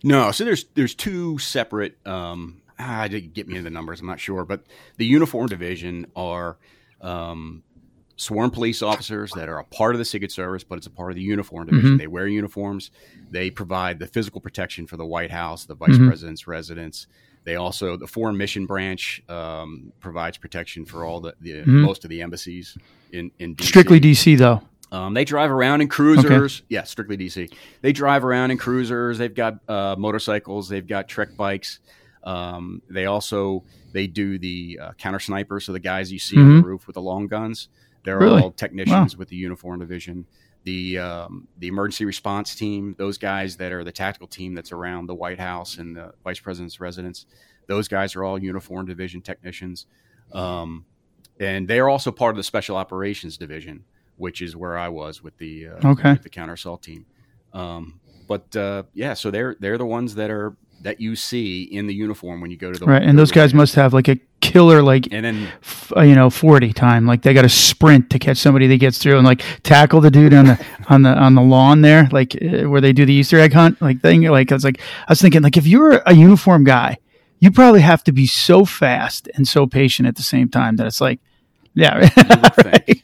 No, 0.01 0.31
so 0.31 0.45
there's 0.45 0.65
there's 0.75 0.95
two 0.95 1.39
separate. 1.39 1.97
Um, 2.07 2.61
ah, 2.79 3.01
I 3.01 3.07
didn't 3.07 3.33
get 3.33 3.47
me 3.47 3.55
into 3.55 3.63
the 3.63 3.73
numbers. 3.73 3.99
I'm 3.99 4.07
not 4.07 4.19
sure, 4.19 4.45
but 4.45 4.61
the 4.97 5.05
uniform 5.05 5.47
division 5.47 6.05
are 6.15 6.57
um, 7.01 7.63
sworn 8.17 8.49
police 8.49 8.81
officers 8.81 9.31
that 9.33 9.49
are 9.49 9.59
a 9.59 9.63
part 9.65 9.93
of 9.95 9.99
the 9.99 10.05
Secret 10.05 10.31
Service, 10.31 10.63
but 10.63 10.77
it's 10.77 10.87
a 10.87 10.91
part 10.91 11.11
of 11.11 11.15
the 11.15 11.21
uniform 11.21 11.67
division. 11.67 11.91
They 11.97 12.07
wear 12.07 12.27
uniforms. 12.27 12.91
They 13.29 13.49
provide 13.49 13.99
the 13.99 14.07
physical 14.07 14.39
protection 14.41 14.87
for 14.87 14.97
the 14.97 15.05
White 15.05 15.31
House, 15.31 15.65
the 15.65 15.75
Vice 15.75 15.97
President's 16.07 16.47
residence. 16.47 17.07
They 17.43 17.55
also 17.57 17.95
the 17.97 18.07
Foreign 18.07 18.37
Mission 18.37 18.65
Branch 18.65 19.21
um, 19.29 19.91
provides 19.99 20.37
protection 20.37 20.85
for 20.85 21.03
all 21.05 21.19
the, 21.21 21.35
the 21.41 21.63
most 21.65 22.03
of 22.03 22.09
the 22.09 22.21
embassies 22.21 22.77
in 23.11 23.31
in 23.37 23.55
DC. 23.55 23.65
strictly 23.65 23.99
dc 23.99 24.37
though 24.37 24.61
Um, 24.91 25.13
they 25.13 25.25
drive 25.25 25.51
around 25.51 25.81
in 25.81 25.87
cruisers. 25.87 26.63
Yeah, 26.69 26.83
strictly 26.83 27.17
DC. 27.17 27.51
They 27.81 27.91
drive 27.91 28.23
around 28.23 28.51
in 28.51 28.57
cruisers. 28.57 29.17
They've 29.17 29.33
got 29.33 29.59
uh, 29.69 29.95
motorcycles. 29.97 30.69
They've 30.69 30.87
got 30.87 31.07
trek 31.07 31.35
bikes. 31.35 31.79
Um, 32.23 32.81
they 32.89 33.05
also 33.05 33.63
they 33.91 34.07
do 34.07 34.39
the 34.39 34.79
uh, 34.81 34.91
counter 34.93 35.19
snipers. 35.19 35.65
So 35.65 35.71
the 35.73 35.79
guys 35.79 36.11
you 36.11 36.19
see 36.19 36.37
on 36.37 36.47
the 36.57 36.63
roof 36.63 36.87
with 36.87 36.95
the 36.95 37.01
long 37.01 37.27
guns, 37.27 37.67
they're 38.05 38.19
Really? 38.19 38.41
all 38.41 38.51
technicians 38.51 39.17
with 39.17 39.29
the 39.29 39.35
uniform 39.35 39.79
division. 39.79 40.25
The 40.63 40.97
um, 40.99 41.47
the 41.59 41.67
emergency 41.67 42.05
response 42.05 42.55
team, 42.55 42.95
those 42.97 43.17
guys 43.19 43.57
that 43.57 43.71
are 43.71 43.83
the 43.83 43.91
tactical 43.91 44.27
team 44.27 44.55
that's 44.55 44.71
around 44.71 45.07
the 45.07 45.13
White 45.15 45.39
House 45.39 45.77
and 45.77 45.95
the 45.95 46.13
Vice 46.23 46.39
President's 46.39 46.79
residence, 46.79 47.25
those 47.67 47.87
guys 47.87 48.15
are 48.15 48.23
all 48.23 48.39
uniform 48.41 48.85
division 48.87 49.21
technicians. 49.21 49.85
Um, 50.33 50.85
and 51.39 51.67
they 51.67 51.79
are 51.79 51.89
also 51.89 52.11
part 52.11 52.31
of 52.31 52.37
the 52.37 52.43
special 52.43 52.77
operations 52.77 53.37
division, 53.37 53.83
which 54.17 54.41
is 54.41 54.55
where 54.55 54.75
I 54.77 54.89
was 54.89 55.21
with 55.21 55.37
the 55.37 55.67
uh, 55.67 55.89
Okay. 55.91 56.13
with 56.13 56.23
the 56.23 56.29
counter 56.29 56.53
assault 56.53 56.81
team. 56.81 57.05
Um, 57.53 57.99
but 58.27 58.55
uh, 58.55 58.83
yeah, 58.95 59.13
so 59.13 59.29
they're 59.29 59.55
they're 59.59 59.77
the 59.77 59.85
ones 59.85 60.15
that 60.15 60.31
are 60.31 60.55
that 60.81 61.01
you 61.01 61.15
see 61.15 61.63
in 61.63 61.87
the 61.87 61.93
uniform 61.93 62.41
when 62.41 62.51
you 62.51 62.57
go 62.57 62.71
to 62.71 62.77
the 62.79 62.85
right 62.85 63.01
and 63.01 63.17
those 63.17 63.31
guys 63.31 63.53
must 63.53 63.75
have 63.75 63.93
like 63.93 64.07
a 64.07 64.17
killer 64.41 64.83
like 64.83 65.07
And 65.11 65.25
then 65.25 65.47
f- 65.63 65.91
uh, 65.95 66.01
you 66.01 66.13
know 66.13 66.29
40 66.29 66.73
time 66.73 67.07
like 67.07 67.23
they 67.23 67.33
got 67.33 67.41
to 67.41 67.49
sprint 67.49 68.09
to 68.11 68.19
catch 68.19 68.37
somebody 68.37 68.67
that 68.67 68.77
gets 68.77 68.99
through 68.99 69.17
and 69.17 69.25
like 69.25 69.43
tackle 69.63 70.01
the 70.01 70.11
dude 70.11 70.33
on 70.33 70.45
the 70.45 70.65
on 70.89 71.01
the 71.01 71.09
on 71.09 71.33
the 71.35 71.41
lawn 71.41 71.81
there 71.81 72.07
like 72.11 72.35
uh, 72.35 72.69
where 72.69 72.81
they 72.81 72.93
do 72.93 73.05
the 73.05 73.13
easter 73.13 73.39
egg 73.39 73.53
hunt 73.53 73.81
like 73.81 74.01
thing 74.01 74.21
like 74.23 74.51
i 74.51 74.55
was 74.55 74.63
like 74.63 74.79
i 75.07 75.11
was 75.11 75.21
thinking 75.21 75.41
like 75.41 75.57
if 75.57 75.65
you're 75.65 76.03
a 76.05 76.13
uniform 76.13 76.63
guy 76.63 76.97
you 77.39 77.49
probably 77.51 77.81
have 77.81 78.03
to 78.03 78.11
be 78.11 78.27
so 78.27 78.63
fast 78.65 79.27
and 79.35 79.47
so 79.47 79.65
patient 79.65 80.07
at 80.07 80.15
the 80.15 80.23
same 80.23 80.47
time 80.49 80.75
that 80.75 80.85
it's 80.85 81.01
like 81.01 81.19
yeah 81.73 81.97
right. 82.63 83.01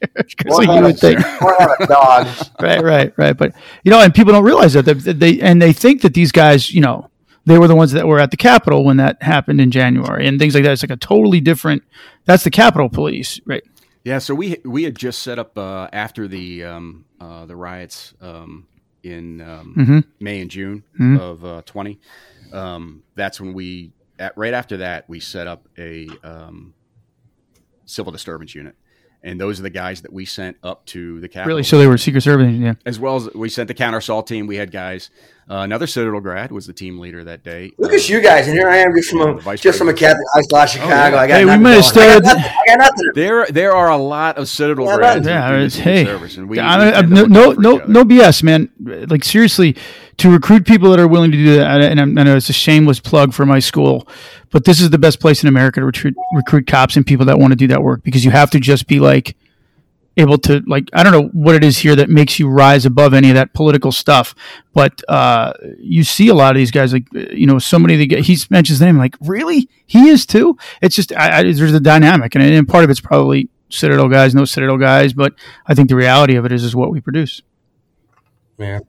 so 0.50 0.62
you 0.62 0.82
would 0.82 0.98
think 1.00 1.20
Or 1.42 1.56
have 1.60 1.72
a 1.80 1.88
dog. 1.88 2.28
right, 2.62 2.82
right, 2.84 3.14
right. 3.18 3.36
But 3.36 3.54
you 3.84 3.92
know, 3.92 4.00
and 4.00 4.14
people 4.14 4.32
don't 4.32 4.44
realize 4.46 4.74
that 4.74 4.84
they, 4.84 4.94
they 4.94 5.42
and 5.42 5.62
they 5.62 5.74
think 5.74 6.02
that 6.04 6.14
these 6.14 6.32
guys, 6.32 6.72
you 6.72 6.80
know, 6.82 7.10
they 7.46 7.58
were 7.58 7.68
the 7.68 7.76
ones 7.76 7.92
that 7.94 8.08
were 8.08 8.20
at 8.20 8.32
the 8.32 8.38
Capitol 8.38 8.84
when 8.84 8.98
that 8.98 9.22
happened 9.24 9.60
in 9.62 9.72
January 9.72 10.28
and 10.28 10.40
things 10.40 10.54
like 10.54 10.64
that. 10.64 10.72
It's 10.74 10.84
like 10.84 10.92
a 10.92 10.96
totally 10.98 11.42
different. 11.42 11.84
That's 12.26 12.44
the 12.44 12.52
Capitol 12.52 12.90
Police, 12.90 13.40
right? 13.46 13.64
Yeah, 14.04 14.18
so 14.20 14.34
we 14.34 14.58
we 14.66 14.84
had 14.84 14.96
just 14.96 15.22
set 15.22 15.38
up 15.40 15.58
uh, 15.58 15.88
after 15.94 16.28
the 16.28 16.64
um, 16.64 17.06
uh, 17.20 17.46
the 17.46 17.56
riots 17.56 18.14
um, 18.22 18.68
in 19.04 19.42
um, 19.42 19.76
Mhm. 19.78 20.04
May 20.20 20.42
and 20.42 20.50
June 20.50 20.84
Mhm. 21.00 21.20
of 21.20 21.46
uh, 21.46 21.62
twenty. 21.66 22.00
Um, 22.52 23.04
that's 23.16 23.40
when 23.40 23.54
we 23.54 23.92
at, 24.20 24.36
right 24.38 24.54
after 24.54 24.78
that 24.78 25.08
we 25.08 25.20
set 25.20 25.46
up 25.48 25.68
a 25.78 26.08
um, 26.24 26.74
civil 27.86 28.12
disturbance 28.12 28.56
unit, 28.56 28.76
and 29.24 29.40
those 29.40 29.60
are 29.60 29.64
the 29.64 29.70
guys 29.70 30.02
that 30.02 30.12
we 30.14 30.26
sent 30.26 30.58
up 30.64 30.86
to 30.88 31.20
the 31.20 31.28
Capitol. 31.30 31.48
Really. 31.48 31.64
So 31.64 31.78
they 31.78 31.88
were 31.88 31.98
Secret 31.98 32.22
Service. 32.22 32.52
Yeah. 32.54 32.74
as 32.86 33.00
well 33.00 33.16
as 33.18 33.34
we 33.34 33.50
sent 33.50 33.68
the 33.68 33.74
counter 33.74 34.00
assault 34.00 34.28
team. 34.28 34.48
We 34.48 34.56
had 34.58 34.72
guys. 34.72 35.10
Uh, 35.50 35.64
another 35.64 35.86
Citadel 35.86 36.22
grad 36.22 36.50
was 36.52 36.66
the 36.66 36.72
team 36.72 36.98
leader 36.98 37.26
that 37.26 37.44
day. 37.44 37.72
Look 37.78 37.92
Uh, 37.92 37.96
at 37.96 38.08
you 38.08 38.22
guys, 38.22 38.48
and 38.48 38.58
here 38.58 38.70
I 38.70 38.78
am 38.78 38.96
just 38.96 39.10
from 39.10 39.22
a 39.22 39.34
Vice 39.34 39.60
just 39.60 39.78
from 39.78 39.90
a 39.90 39.94
Catholic 39.94 40.24
high 40.34 40.42
school, 40.44 40.66
Chicago. 40.66 41.18
I 41.18 41.28
got 41.28 41.34
Hey, 41.36 41.44
we 41.44 41.48
nothing 41.52 41.64
might 41.64 41.72
have 41.72 41.94
going. 41.94 42.10
I 42.10 42.20
got 42.20 42.24
started- 42.24 42.24
nothing. 42.24 42.44
I 42.44 42.68
got 42.68 42.78
nothing. 42.80 43.12
There, 43.16 43.46
there 43.48 43.74
are 43.76 43.90
a 43.90 43.98
lot 43.98 44.38
of 44.38 44.48
Citadel 44.48 44.86
Yeah, 44.86 44.96
grads. 44.96 45.28
Yeah, 45.28 45.54
in 45.56 45.64
the 45.64 45.70
Secret 45.70 45.92
hey, 45.94 46.06
Service, 46.06 46.38
and 46.38 46.48
we, 46.50 46.58
I- 46.60 46.78
we 46.92 46.96
I- 46.96 47.02
no, 47.02 47.26
no, 47.26 47.52
no, 47.52 47.78
no 47.86 48.06
BS, 48.06 48.44
man. 48.44 48.70
Like 48.80 49.26
seriously, 49.26 49.76
to 50.22 50.30
recruit 50.30 50.68
people 50.68 50.92
that 50.92 51.00
are 51.00 51.08
willing 51.08 51.32
to 51.32 51.38
do 51.38 51.56
that, 51.56 51.82
and 51.82 52.00
I 52.00 52.24
know 52.24 52.36
it's 52.36 52.50
a 52.50 52.54
shameless 52.54 53.00
plug 53.00 53.34
for 53.34 53.44
my 53.44 53.58
school, 53.58 54.08
but 54.52 54.66
this 54.66 54.80
is 54.80 54.92
the 54.92 55.00
best 55.00 55.20
place 55.20 55.42
in 55.42 55.50
America 55.50 55.80
to 55.80 55.86
recruit, 55.88 56.16
recruit 56.36 56.68
cops 56.68 56.96
and 56.96 57.06
people 57.06 57.26
that 57.26 57.40
want 57.40 57.54
to 57.54 57.56
do 57.56 57.66
that 57.68 57.82
work 57.82 58.04
because 58.04 58.24
you 58.24 58.30
have 58.30 58.52
to 58.52 58.60
just 58.60 58.88
be 58.88 59.00
like 59.00 59.36
able 60.18 60.38
to 60.38 60.62
like 60.68 60.90
I 60.94 61.02
don't 61.02 61.12
know 61.12 61.30
what 61.34 61.56
it 61.56 61.64
is 61.64 61.80
here 61.80 61.96
that 61.96 62.08
makes 62.08 62.38
you 62.38 62.50
rise 62.50 62.86
above 62.86 63.16
any 63.16 63.30
of 63.30 63.36
that 63.36 63.56
political 63.56 63.92
stuff, 63.92 64.36
but 64.76 65.02
uh, 65.10 65.54
you 65.80 66.04
see 66.04 66.28
a 66.28 66.36
lot 66.36 66.52
of 66.52 66.58
these 66.58 66.70
guys 66.70 66.94
like 66.94 67.08
you 67.14 67.48
know 67.48 67.58
somebody 67.58 67.96
that 67.96 68.06
get, 68.06 68.20
he 68.20 68.38
mentions 68.52 68.78
his 68.78 68.82
name 68.82 69.00
like 69.00 69.16
really 69.22 69.68
he 69.88 70.10
is 70.10 70.28
too. 70.28 70.56
It's 70.84 70.96
just 70.96 71.12
I, 71.14 71.40
I, 71.40 71.44
there's 71.52 71.74
a 71.74 71.80
dynamic 71.80 72.36
and, 72.36 72.44
and 72.44 72.68
part 72.68 72.84
of 72.84 72.92
it's 72.92 73.02
probably 73.02 73.50
Citadel 73.70 74.08
guys, 74.08 74.36
no 74.36 74.46
Citadel 74.46 74.78
guys, 74.78 75.14
but 75.14 75.34
I 75.66 75.74
think 75.74 75.90
the 75.90 75.96
reality 75.96 76.36
of 76.36 76.46
it 76.46 76.52
is 76.52 76.64
is 76.64 76.76
what 76.76 76.92
we 76.92 77.02
produce. 77.02 77.42
Yeah. 78.60 78.82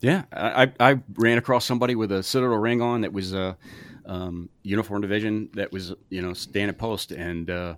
Yeah, 0.00 0.24
I, 0.32 0.64
I 0.78 0.90
I 0.92 0.98
ran 1.14 1.38
across 1.38 1.64
somebody 1.64 1.94
with 1.94 2.12
a 2.12 2.22
Citadel 2.22 2.56
ring 2.58 2.82
on 2.82 3.00
that 3.02 3.12
was 3.12 3.32
a 3.34 3.56
um, 4.04 4.48
uniform 4.62 5.02
division 5.02 5.48
that 5.54 5.72
was 5.72 5.92
you 6.10 6.22
know 6.22 6.32
standing 6.34 6.76
post, 6.76 7.12
and 7.12 7.50
uh, 7.50 7.74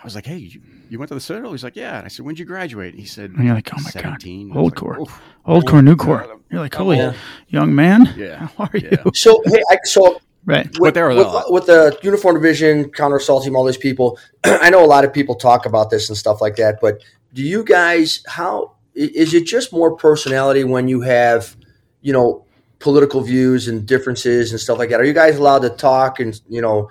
I 0.00 0.04
was 0.04 0.14
like, 0.14 0.26
"Hey, 0.26 0.38
you, 0.38 0.60
you 0.88 0.98
went 0.98 1.08
to 1.10 1.14
the 1.14 1.20
Citadel?" 1.20 1.52
He's 1.52 1.62
like, 1.64 1.76
"Yeah." 1.76 1.96
And 1.98 2.04
I 2.04 2.08
said, 2.08 2.24
"When'd 2.24 2.38
you 2.38 2.44
graduate?" 2.44 2.94
He 2.94 3.04
said, 3.04 3.30
And 3.32 3.44
you're 3.44 3.54
like, 3.54 3.70
oh 3.72 3.80
my 3.82 3.90
17. 3.90 4.48
god, 4.48 4.56
old 4.56 4.72
like, 4.72 4.78
core, 4.80 5.00
"Oof." 5.00 5.20
old 5.44 5.66
core, 5.66 5.82
new 5.82 5.94
core. 5.96 6.26
You're 6.50 6.60
like, 6.60 6.74
holy 6.74 6.96
Yeah. 6.96 7.12
young 7.48 7.74
man, 7.74 8.14
Yeah. 8.16 8.46
how 8.56 8.64
are 8.64 8.70
Yeah. 8.74 9.02
you? 9.04 9.12
So 9.14 9.42
hey, 9.46 9.62
I, 9.70 9.78
so 9.84 10.20
Right. 10.46 10.66
with, 10.78 10.94
there 10.94 11.08
with, 11.10 11.26
with 11.50 11.66
the 11.66 11.98
uniform 12.02 12.36
division, 12.36 12.88
counter 12.90 13.16
assault 13.16 13.44
team, 13.44 13.54
all 13.54 13.64
these 13.64 13.76
people. 13.76 14.18
I 14.44 14.70
know 14.70 14.82
a 14.82 14.86
lot 14.86 15.04
of 15.04 15.12
people 15.12 15.34
talk 15.34 15.66
about 15.66 15.90
this 15.90 16.08
and 16.08 16.16
stuff 16.16 16.40
like 16.40 16.56
that, 16.56 16.80
but 16.80 17.02
do 17.34 17.42
you 17.42 17.62
guys 17.62 18.22
how 18.26 18.64
i- 18.64 18.77
is 18.98 19.34
it 19.34 19.46
just 19.46 19.72
more 19.72 19.96
personality 19.96 20.64
when 20.64 20.88
you 20.88 21.00
have, 21.02 21.56
you 22.00 22.12
know, 22.12 22.44
political 22.80 23.20
views 23.20 23.68
and 23.68 23.86
differences 23.86 24.50
and 24.50 24.60
stuff 24.60 24.78
like 24.78 24.90
that? 24.90 25.00
Are 25.00 25.04
you 25.04 25.12
guys 25.12 25.36
allowed 25.36 25.60
to 25.62 25.70
talk 25.70 26.20
and 26.20 26.40
you 26.48 26.60
know 26.60 26.90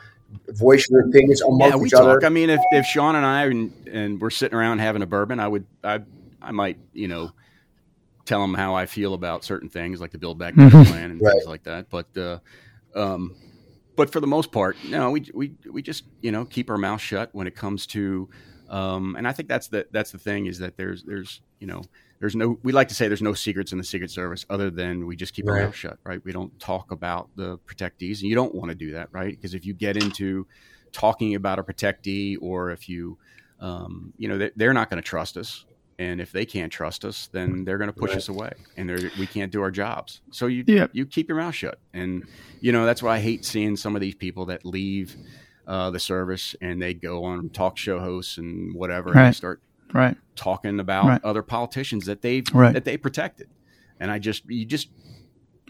voice 0.49 0.88
your 0.89 1.01
opinions 1.08 1.41
amongst 1.41 1.76
Yeah, 1.76 1.76
we 1.78 1.88
each 1.88 1.93
other? 1.93 2.24
I 2.26 2.30
mean, 2.30 2.49
if, 2.49 2.62
if 2.74 2.86
Sean 2.86 3.16
and 3.16 3.26
I 3.26 3.45
and, 3.45 3.72
and 3.91 4.22
we're 4.22 4.30
sitting 4.30 4.58
around 4.58 4.80
having 4.80 5.01
a 5.01 5.05
bourbon, 5.05 5.39
I 5.39 5.47
would 5.47 5.66
I 5.84 6.01
I 6.41 6.51
might 6.51 6.78
you 6.93 7.08
know 7.08 7.32
tell 8.26 8.43
him 8.43 8.53
how 8.53 8.76
I 8.76 8.86
feel 8.86 9.14
about 9.14 9.45
certain 9.45 9.70
things 9.70 10.01
like 10.01 10.12
the 10.12 10.18
Build 10.18 10.38
Back 10.38 10.55
Better 10.55 10.76
Mhm. 10.76 10.88
plan 10.88 11.12
and 11.12 11.22
Right. 11.22 11.32
things 11.34 11.45
like 11.47 11.64
that. 11.64 11.89
But 11.89 12.18
uh, 12.18 12.39
um, 12.95 13.36
but 13.95 14.12
for 14.12 14.20
the 14.20 14.28
most 14.28 14.51
part, 14.51 14.78
no, 14.84 15.12
we 15.12 15.26
we 15.34 15.55
we 15.72 15.82
just 15.82 16.03
you 16.22 16.32
know 16.32 16.45
keep 16.45 16.70
our 16.70 16.78
mouth 16.78 17.01
shut 17.01 17.30
when 17.34 17.47
it 17.47 17.55
comes 17.55 17.88
to. 17.88 18.30
Um, 18.70 19.15
and 19.18 19.28
I 19.28 19.32
think 19.34 19.47
that's 19.49 19.68
the 19.70 19.88
that's 19.91 20.11
the 20.11 20.18
thing 20.18 20.45
is 20.47 20.59
that 20.59 20.78
there's 20.78 21.03
there's 21.03 21.41
you 21.59 21.68
know 21.68 21.84
there's 22.20 22.36
no 22.36 22.57
we 22.63 22.72
like 22.72 22.88
to 22.89 22.95
say 22.95 23.07
there's 23.07 23.22
no 23.22 23.34
secrets 23.34 23.72
in 23.72 23.78
the 23.78 23.84
Secret 23.84 24.11
Service 24.11 24.45
other 24.49 24.70
than 24.70 25.05
we 25.05 25.15
just 25.15 25.34
keep 25.34 25.47
our 25.47 25.55
Right. 25.55 25.63
mouth 25.65 25.76
shut, 25.76 25.99
right? 26.05 26.22
We 26.24 26.32
don't 26.32 26.57
talk 26.59 26.91
about 26.91 27.30
the 27.36 27.57
protectees, 27.59 28.20
and 28.22 28.30
you 28.30 28.36
don't 28.36 28.55
want 28.55 28.70
to 28.70 28.76
do 28.76 28.91
that, 28.93 29.09
right? 29.11 29.32
Because 29.32 29.53
if 29.53 29.65
you 29.65 29.74
get 29.74 29.97
into 29.97 30.47
talking 30.93 31.36
about 31.36 31.59
a 31.59 31.63
protectee, 31.63 32.38
or 32.41 32.72
if 32.72 32.89
you, 32.89 33.18
um, 33.59 34.13
you 34.18 34.28
know, 34.28 34.38
they, 34.38 34.51
they're 34.55 34.74
not 34.74 34.89
going 34.89 35.01
to 35.01 35.07
trust 35.07 35.38
us, 35.38 35.65
and 35.99 36.20
if 36.20 36.32
they 36.32 36.45
can't 36.45 36.72
trust 36.72 37.05
us, 37.05 37.30
then 37.34 37.65
they're 37.65 37.78
going 37.78 37.89
to 37.89 37.95
push 37.95 38.18
us 38.18 38.28
away, 38.30 38.51
and 38.76 39.11
we 39.15 39.28
can't 39.28 39.51
do 39.51 39.61
our 39.61 39.72
jobs. 39.72 40.22
So 40.32 40.47
you 40.47 40.63
Yeah. 40.68 40.88
you 40.91 41.05
keep 41.05 41.28
your 41.30 41.38
mouth 41.38 41.55
shut, 41.55 41.80
and 41.93 42.24
you 42.59 42.72
know 42.72 42.86
that's 42.86 43.03
why 43.03 43.15
I 43.18 43.20
hate 43.20 43.45
seeing 43.45 43.78
some 43.78 43.95
of 43.95 44.01
these 44.01 44.15
people 44.15 44.47
that 44.47 44.65
leave. 44.65 45.18
Uh, 45.68 45.91
the 45.91 45.99
service 45.99 46.55
and 46.61 46.82
they 46.82 46.93
go 46.93 47.26
on 47.26 47.49
talk 47.49 47.78
show 47.78 47.99
hosts 47.99 48.38
and 48.38 48.74
whatever 48.74 49.09
and 49.09 49.18
Right. 49.18 49.26
they 49.28 49.34
start 49.34 49.61
Right. 49.93 50.15
talking 50.38 50.80
about 50.80 51.05
Right. 51.05 51.22
other 51.26 51.41
politicians 51.41 52.05
that 52.05 52.22
they 52.22 52.41
Right. 52.53 52.74
that 52.74 52.86
they 52.86 52.95
protected 52.95 53.49
and 53.99 54.09
I 54.09 54.18
just 54.18 54.49
you 54.49 54.65
just 54.65 54.88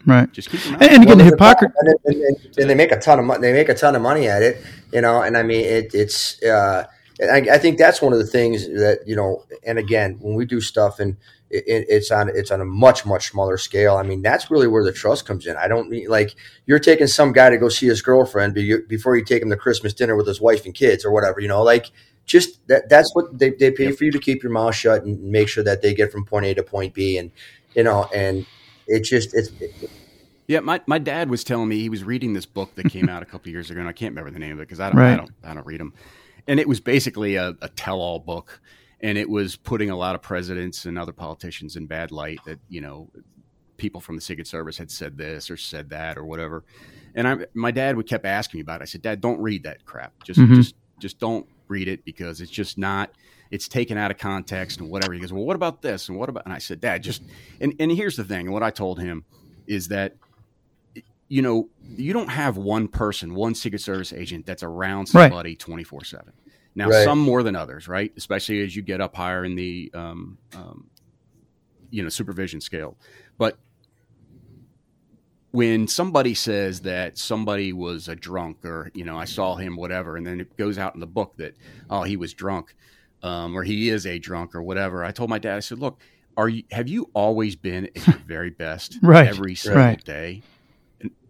Right. 0.06 0.30
just 0.32 0.50
keep 0.50 0.64
And, 0.66 0.82
and 0.82 1.02
again, 1.02 1.18
the 1.18 1.24
hypocrisy. 1.24 1.72
and, 1.80 1.88
and, 2.04 2.16
and, 2.22 2.58
and 2.58 2.70
they 2.70 2.74
make 2.76 2.92
a 2.92 2.98
ton 3.00 3.18
of 3.18 3.24
money. 3.24 3.40
They 3.40 3.52
make 3.52 3.68
a 3.68 3.74
ton 3.74 3.96
of 3.96 4.02
money 4.02 4.28
at 4.28 4.42
it, 4.42 4.62
you 4.92 5.00
know. 5.00 5.20
And 5.22 5.36
I 5.36 5.42
mean, 5.42 5.64
it, 5.64 5.92
it's. 5.92 6.40
Uh, 6.44 6.84
I, 7.20 7.38
I 7.54 7.58
think 7.58 7.78
that's 7.78 8.00
one 8.00 8.12
of 8.12 8.20
the 8.20 8.26
things 8.26 8.68
that 8.68 9.00
you 9.06 9.16
know. 9.16 9.44
And 9.66 9.76
again, 9.76 10.16
when 10.20 10.34
we 10.36 10.44
do 10.44 10.60
stuff, 10.60 11.00
and 11.00 11.16
it, 11.50 11.64
it, 11.66 11.86
it's 11.88 12.10
on 12.10 12.28
it's 12.28 12.50
on 12.50 12.60
a 12.60 12.64
much 12.64 13.06
much 13.06 13.30
smaller 13.30 13.56
scale. 13.56 13.96
I 13.96 14.02
mean, 14.02 14.22
that's 14.22 14.50
really 14.50 14.66
where 14.66 14.84
the 14.84 14.92
trust 14.92 15.26
comes 15.26 15.46
in. 15.46 15.56
I 15.56 15.68
don't 15.68 15.88
mean 15.88 16.08
like 16.08 16.34
you're 16.66 16.78
taking 16.78 17.06
some 17.06 17.32
guy 17.32 17.50
to 17.50 17.58
go 17.58 17.68
see 17.68 17.86
his 17.86 18.02
girlfriend 18.02 18.54
before 18.88 19.16
you 19.16 19.24
take 19.24 19.42
him 19.42 19.50
to 19.50 19.56
Christmas 19.56 19.94
dinner 19.94 20.16
with 20.16 20.26
his 20.26 20.40
wife 20.40 20.64
and 20.64 20.74
kids 20.74 21.04
or 21.04 21.12
whatever. 21.12 21.40
You 21.40 21.48
know, 21.48 21.62
like 21.62 21.86
just 22.26 22.66
that 22.68 22.88
that's 22.88 23.14
what 23.14 23.38
they, 23.38 23.50
they 23.50 23.70
pay 23.70 23.86
yep. 23.86 23.96
for 23.96 24.04
you 24.04 24.12
to 24.12 24.18
keep 24.18 24.42
your 24.42 24.52
mouth 24.52 24.74
shut 24.74 25.04
and 25.04 25.22
make 25.22 25.48
sure 25.48 25.64
that 25.64 25.82
they 25.82 25.94
get 25.94 26.12
from 26.12 26.24
point 26.24 26.46
A 26.46 26.54
to 26.54 26.62
point 26.62 26.94
B 26.94 27.16
and 27.16 27.30
you 27.74 27.82
know 27.82 28.08
and 28.14 28.46
it 28.86 29.00
just 29.00 29.34
it's 29.34 29.50
it, 29.60 29.90
yeah, 30.48 30.60
my, 30.60 30.80
my 30.86 30.96
dad 30.96 31.28
was 31.28 31.44
telling 31.44 31.68
me 31.68 31.78
he 31.78 31.90
was 31.90 32.02
reading 32.02 32.32
this 32.32 32.46
book 32.46 32.74
that 32.76 32.90
came 32.90 33.10
out 33.10 33.22
a 33.22 33.26
couple 33.26 33.52
years 33.52 33.70
ago, 33.70 33.80
and 33.80 33.88
I 33.88 33.92
can't 33.92 34.12
remember 34.12 34.30
the 34.30 34.38
name 34.38 34.52
of 34.52 34.60
it 34.60 34.62
because 34.62 34.80
I 34.80 34.88
don't, 34.88 34.98
right. 34.98 35.12
I 35.12 35.16
don't 35.16 35.30
I 35.44 35.54
don't 35.54 35.66
read 35.66 35.78
them. 35.78 35.92
And 36.46 36.58
it 36.58 36.66
was 36.66 36.80
basically 36.80 37.36
a, 37.36 37.54
a 37.60 37.68
tell 37.68 38.00
all 38.00 38.18
book, 38.18 38.60
and 39.00 39.16
it 39.16 39.28
was 39.28 39.56
putting 39.56 39.90
a 39.90 39.96
lot 39.96 40.14
of 40.14 40.22
presidents 40.22 40.84
and 40.84 40.98
other 40.98 41.12
politicians 41.12 41.76
in 41.76 41.86
bad 41.86 42.10
light. 42.10 42.40
That 42.46 42.58
you 42.68 42.80
know, 42.80 43.10
people 43.76 44.00
from 44.00 44.16
the 44.16 44.22
Secret 44.22 44.46
Service 44.46 44.76
had 44.78 44.90
said 44.90 45.16
this 45.16 45.50
or 45.50 45.56
said 45.56 45.90
that 45.90 46.18
or 46.18 46.24
whatever. 46.24 46.64
And 47.14 47.26
I, 47.26 47.36
my 47.54 47.70
dad 47.70 47.96
would 47.96 48.06
kept 48.06 48.26
asking 48.26 48.58
me 48.58 48.62
about 48.62 48.80
it. 48.80 48.82
I 48.82 48.86
said, 48.86 49.02
Dad, 49.02 49.20
don't 49.20 49.40
read 49.40 49.62
that 49.62 49.84
crap. 49.84 50.12
Just 50.24 50.38
mm-hmm. 50.40 50.54
just 50.54 50.74
just 50.98 51.18
don't 51.18 51.46
read 51.68 51.88
it 51.88 52.04
because 52.04 52.40
it's 52.40 52.50
just 52.50 52.78
not 52.78 53.10
it's 53.50 53.68
taken 53.68 53.96
out 53.96 54.10
of 54.10 54.18
context 54.18 54.80
and 54.80 54.90
whatever. 54.90 55.14
He 55.14 55.20
goes, 55.20 55.32
Well, 55.32 55.44
what 55.44 55.56
about 55.56 55.80
this? 55.80 56.08
And 56.08 56.18
what 56.18 56.28
about 56.28 56.44
and 56.44 56.52
I 56.52 56.58
said, 56.58 56.80
Dad, 56.80 57.02
just 57.02 57.22
and, 57.60 57.74
and 57.80 57.90
here's 57.90 58.16
the 58.16 58.24
thing, 58.24 58.46
and 58.46 58.52
what 58.52 58.62
I 58.62 58.70
told 58.70 59.00
him 59.00 59.24
is 59.66 59.88
that 59.88 60.16
you 61.30 61.42
know, 61.42 61.68
you 61.82 62.14
don't 62.14 62.30
have 62.30 62.56
one 62.56 62.88
person, 62.88 63.34
one 63.34 63.54
Secret 63.54 63.82
Service 63.82 64.14
agent 64.14 64.46
that's 64.46 64.62
around 64.62 65.06
somebody 65.06 65.54
twenty 65.56 65.84
four 65.84 66.04
seven. 66.04 66.32
Now, 66.78 66.90
right. 66.90 67.02
some 67.02 67.18
more 67.18 67.42
than 67.42 67.56
others, 67.56 67.88
right? 67.88 68.12
Especially 68.16 68.62
as 68.62 68.76
you 68.76 68.82
get 68.82 69.00
up 69.00 69.16
higher 69.16 69.44
in 69.44 69.56
the, 69.56 69.90
um, 69.94 70.38
um, 70.54 70.86
you 71.90 72.04
know, 72.04 72.08
supervision 72.08 72.60
scale. 72.60 72.96
But 73.36 73.58
when 75.50 75.88
somebody 75.88 76.34
says 76.34 76.82
that 76.82 77.18
somebody 77.18 77.72
was 77.72 78.06
a 78.06 78.14
drunk 78.14 78.64
or 78.64 78.92
you 78.94 79.04
know 79.04 79.18
I 79.18 79.24
saw 79.24 79.56
him 79.56 79.74
whatever, 79.74 80.16
and 80.16 80.24
then 80.24 80.40
it 80.40 80.56
goes 80.56 80.78
out 80.78 80.94
in 80.94 81.00
the 81.00 81.06
book 81.06 81.36
that 81.38 81.56
oh 81.90 82.04
he 82.04 82.16
was 82.16 82.32
drunk, 82.32 82.76
um, 83.24 83.58
or 83.58 83.64
he 83.64 83.88
is 83.88 84.06
a 84.06 84.20
drunk 84.20 84.54
or 84.54 84.62
whatever. 84.62 85.04
I 85.04 85.10
told 85.10 85.30
my 85.30 85.40
dad, 85.40 85.56
I 85.56 85.60
said, 85.60 85.80
look, 85.80 86.00
are 86.36 86.48
you 86.48 86.62
have 86.70 86.86
you 86.86 87.10
always 87.12 87.56
been 87.56 87.86
at 87.86 88.06
your 88.06 88.18
very 88.26 88.50
best 88.50 88.98
right. 89.02 89.26
every 89.26 89.56
single 89.56 89.82
right. 89.82 90.04
day? 90.04 90.42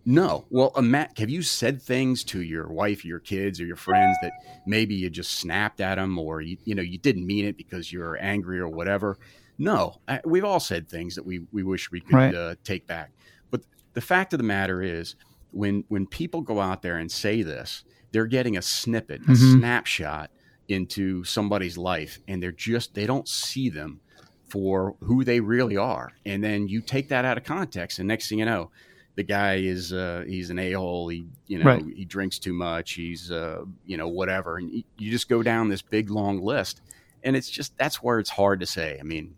No. 0.09 0.47
Well, 0.49 0.73
Matt, 0.81 1.19
have 1.19 1.29
you 1.29 1.43
said 1.43 1.83
things 1.83 2.25
to 2.25 2.41
your 2.41 2.67
wife, 2.67 3.05
your 3.05 3.19
kids, 3.19 3.61
or 3.61 3.67
your 3.67 3.77
friends 3.77 4.17
that 4.23 4.33
maybe 4.65 4.95
you 4.95 5.11
just 5.11 5.33
snapped 5.33 5.83
at 5.83 5.97
them, 5.97 6.19
or 6.19 6.41
you, 6.41 6.57
you 6.65 6.75
know 6.75 6.81
you 6.81 6.97
didn't 6.97 7.27
mean 7.27 7.45
it 7.45 7.59
because 7.59 7.93
you're 7.93 8.17
angry 8.19 8.59
or 8.59 8.69
whatever? 8.69 9.19
No, 9.59 10.01
I, 10.09 10.23
we've 10.25 10.47
all 10.47 10.61
said 10.61 10.89
things 10.89 11.15
that 11.17 11.27
we 11.27 11.41
we 11.53 11.63
wish 11.63 11.91
we 11.91 12.01
could 12.01 12.15
right. 12.15 12.35
uh, 12.35 12.55
take 12.65 12.87
back. 12.87 13.11
But 13.51 13.65
the 13.93 14.01
fact 14.01 14.33
of 14.33 14.39
the 14.39 14.45
matter 14.45 14.81
is, 14.81 15.15
when 15.51 15.85
when 15.89 16.07
people 16.07 16.41
go 16.41 16.59
out 16.59 16.81
there 16.81 16.97
and 16.97 17.13
say 17.13 17.43
this, 17.43 17.85
they're 18.11 18.25
getting 18.25 18.57
a 18.57 18.63
snippet, 18.63 19.21
mm-hmm. 19.21 19.33
a 19.33 19.37
snapshot 19.37 20.31
into 20.69 21.23
somebody's 21.23 21.77
life, 21.77 22.19
and 22.27 22.43
they're 22.43 22.51
just 22.51 22.95
they 22.95 23.05
don't 23.05 23.29
see 23.29 23.69
them 23.69 24.01
for 24.49 24.97
who 25.01 25.23
they 25.23 25.41
really 25.41 25.77
are. 25.77 26.13
And 26.25 26.43
then 26.43 26.67
you 26.67 26.81
take 26.81 27.09
that 27.11 27.27
out 27.27 27.37
of 27.37 27.45
context, 27.45 27.99
and 27.99 28.09
next 28.09 28.31
thing 28.31 28.39
you 28.39 28.47
know, 28.47 28.71
the 29.19 29.25
guy 29.25 29.57
is 29.57 29.93
uh, 29.93 30.23
he's 30.29 30.49
an 30.49 30.61
a 30.61 30.73
hole. 30.75 31.09
He 31.09 31.27
you 31.49 31.59
know 31.59 31.65
right. 31.65 31.85
he 31.85 32.05
drinks 32.05 32.39
too 32.39 32.53
much. 32.53 32.93
He's 32.93 33.33
uh, 33.33 33.65
you 33.85 33.97
know 33.97 34.07
whatever, 34.07 34.59
and 34.59 34.85
you 34.97 35.11
just 35.11 35.29
go 35.29 35.43
down 35.43 35.69
this 35.69 35.83
big 35.83 36.09
long 36.09 36.41
list, 36.41 36.83
and 37.25 37.35
it's 37.35 37.51
just 37.51 37.77
that's 37.77 38.01
where 38.01 38.21
it's 38.21 38.31
hard 38.31 38.61
to 38.61 38.67
say. 38.67 38.97
I 39.01 39.03
mean, 39.03 39.35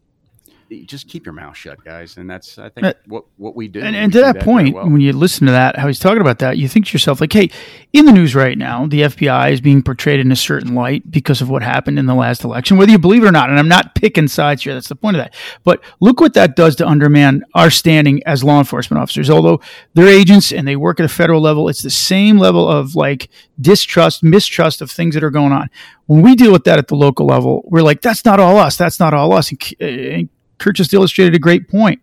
just 0.71 1.09
keep 1.09 1.27
your 1.27 1.33
mouth 1.33 1.57
shut, 1.57 1.83
guys. 1.85 2.17
And 2.17 2.31
that's 2.31 2.59
I 2.59 2.69
think 2.69 2.95
what 3.07 3.25
what 3.37 3.57
we 3.57 3.69
do. 3.69 3.81
And, 3.81 3.97
and 3.97 4.13
to 4.13 4.21
that, 4.21 4.37
that 4.37 4.45
point, 4.45 4.75
well. 4.75 4.89
when 4.89 5.01
you 5.01 5.13
listen 5.13 5.47
to 5.47 5.53
that, 5.53 5.77
how 5.77 5.87
he's 5.87 5.99
talking 5.99 6.21
about 6.21 6.39
that, 6.39 6.59
you 6.59 6.69
think 6.69 6.87
to 6.87 6.93
yourself 6.93 7.21
like, 7.21 7.33
hey, 7.33 7.51
in 7.93 8.05
the 8.05 8.13
news 8.13 8.35
right 8.35 8.57
now, 8.57 8.87
the 8.87 9.03
FBI 9.03 9.53
is 9.53 9.61
being 9.61 9.83
portrayed 9.83 10.21
in 10.21 10.31
a 10.31 10.37
certain 10.37 10.75
light 10.75 11.11
because 11.11 11.41
of 11.41 11.51
what 11.51 11.63
happened 11.63 11.99
in 11.99 12.07
the 12.07 12.15
last 12.15 12.45
election, 12.45 12.77
whether 12.77 12.93
you 12.93 12.99
believe 12.99 13.25
it 13.25 13.27
or 13.27 13.33
not. 13.33 13.51
And 13.51 13.59
I'm 13.59 13.69
not 13.69 13.95
picking 13.95 14.29
sides 14.29 14.63
here. 14.63 14.75
That's 14.75 14.89
the 14.89 14.95
point 14.95 15.17
of 15.17 15.23
that. 15.23 15.35
But 15.65 15.83
look 15.99 16.21
what 16.21 16.35
that 16.35 16.55
does 16.55 16.77
to 16.77 16.87
undermine 16.87 17.43
our 17.55 17.71
standing 17.71 18.23
as 18.25 18.45
law 18.45 18.59
enforcement 18.59 19.03
officers. 19.03 19.29
Although 19.29 19.61
they're 19.95 20.09
agents 20.09 20.53
and 20.53 20.69
they 20.69 20.77
work 20.77 21.01
at 21.01 21.07
a 21.07 21.09
federal 21.09 21.41
level, 21.41 21.69
it's 21.69 21.83
the 21.83 21.91
same 21.91 22.39
level 22.39 22.69
of 22.69 22.95
like 22.95 23.29
distrust, 23.61 24.23
mistrust 24.23 24.81
of 24.81 24.91
things 24.91 25.15
that 25.15 25.25
are 25.25 25.31
going 25.31 25.53
on. 25.53 25.69
When 26.07 26.23
we 26.23 26.35
deal 26.35 26.53
with 26.53 26.65
that 26.65 26.79
at 26.79 26.89
the 26.89 26.97
local 26.97 27.27
level, 27.27 27.63
we're 27.67 27.83
like, 27.83 28.01
that's 28.01 28.25
not 28.25 28.41
all 28.41 28.57
us. 28.59 28.77
That's 28.77 28.99
not 28.99 29.15
all 29.15 29.33
us. 29.33 29.51
And, 29.51 29.77
and 29.81 30.29
Kurt 30.61 30.77
just 30.77 30.95
illustrated 30.95 31.35
a 31.35 31.41
great 31.41 31.69
point. 31.69 32.01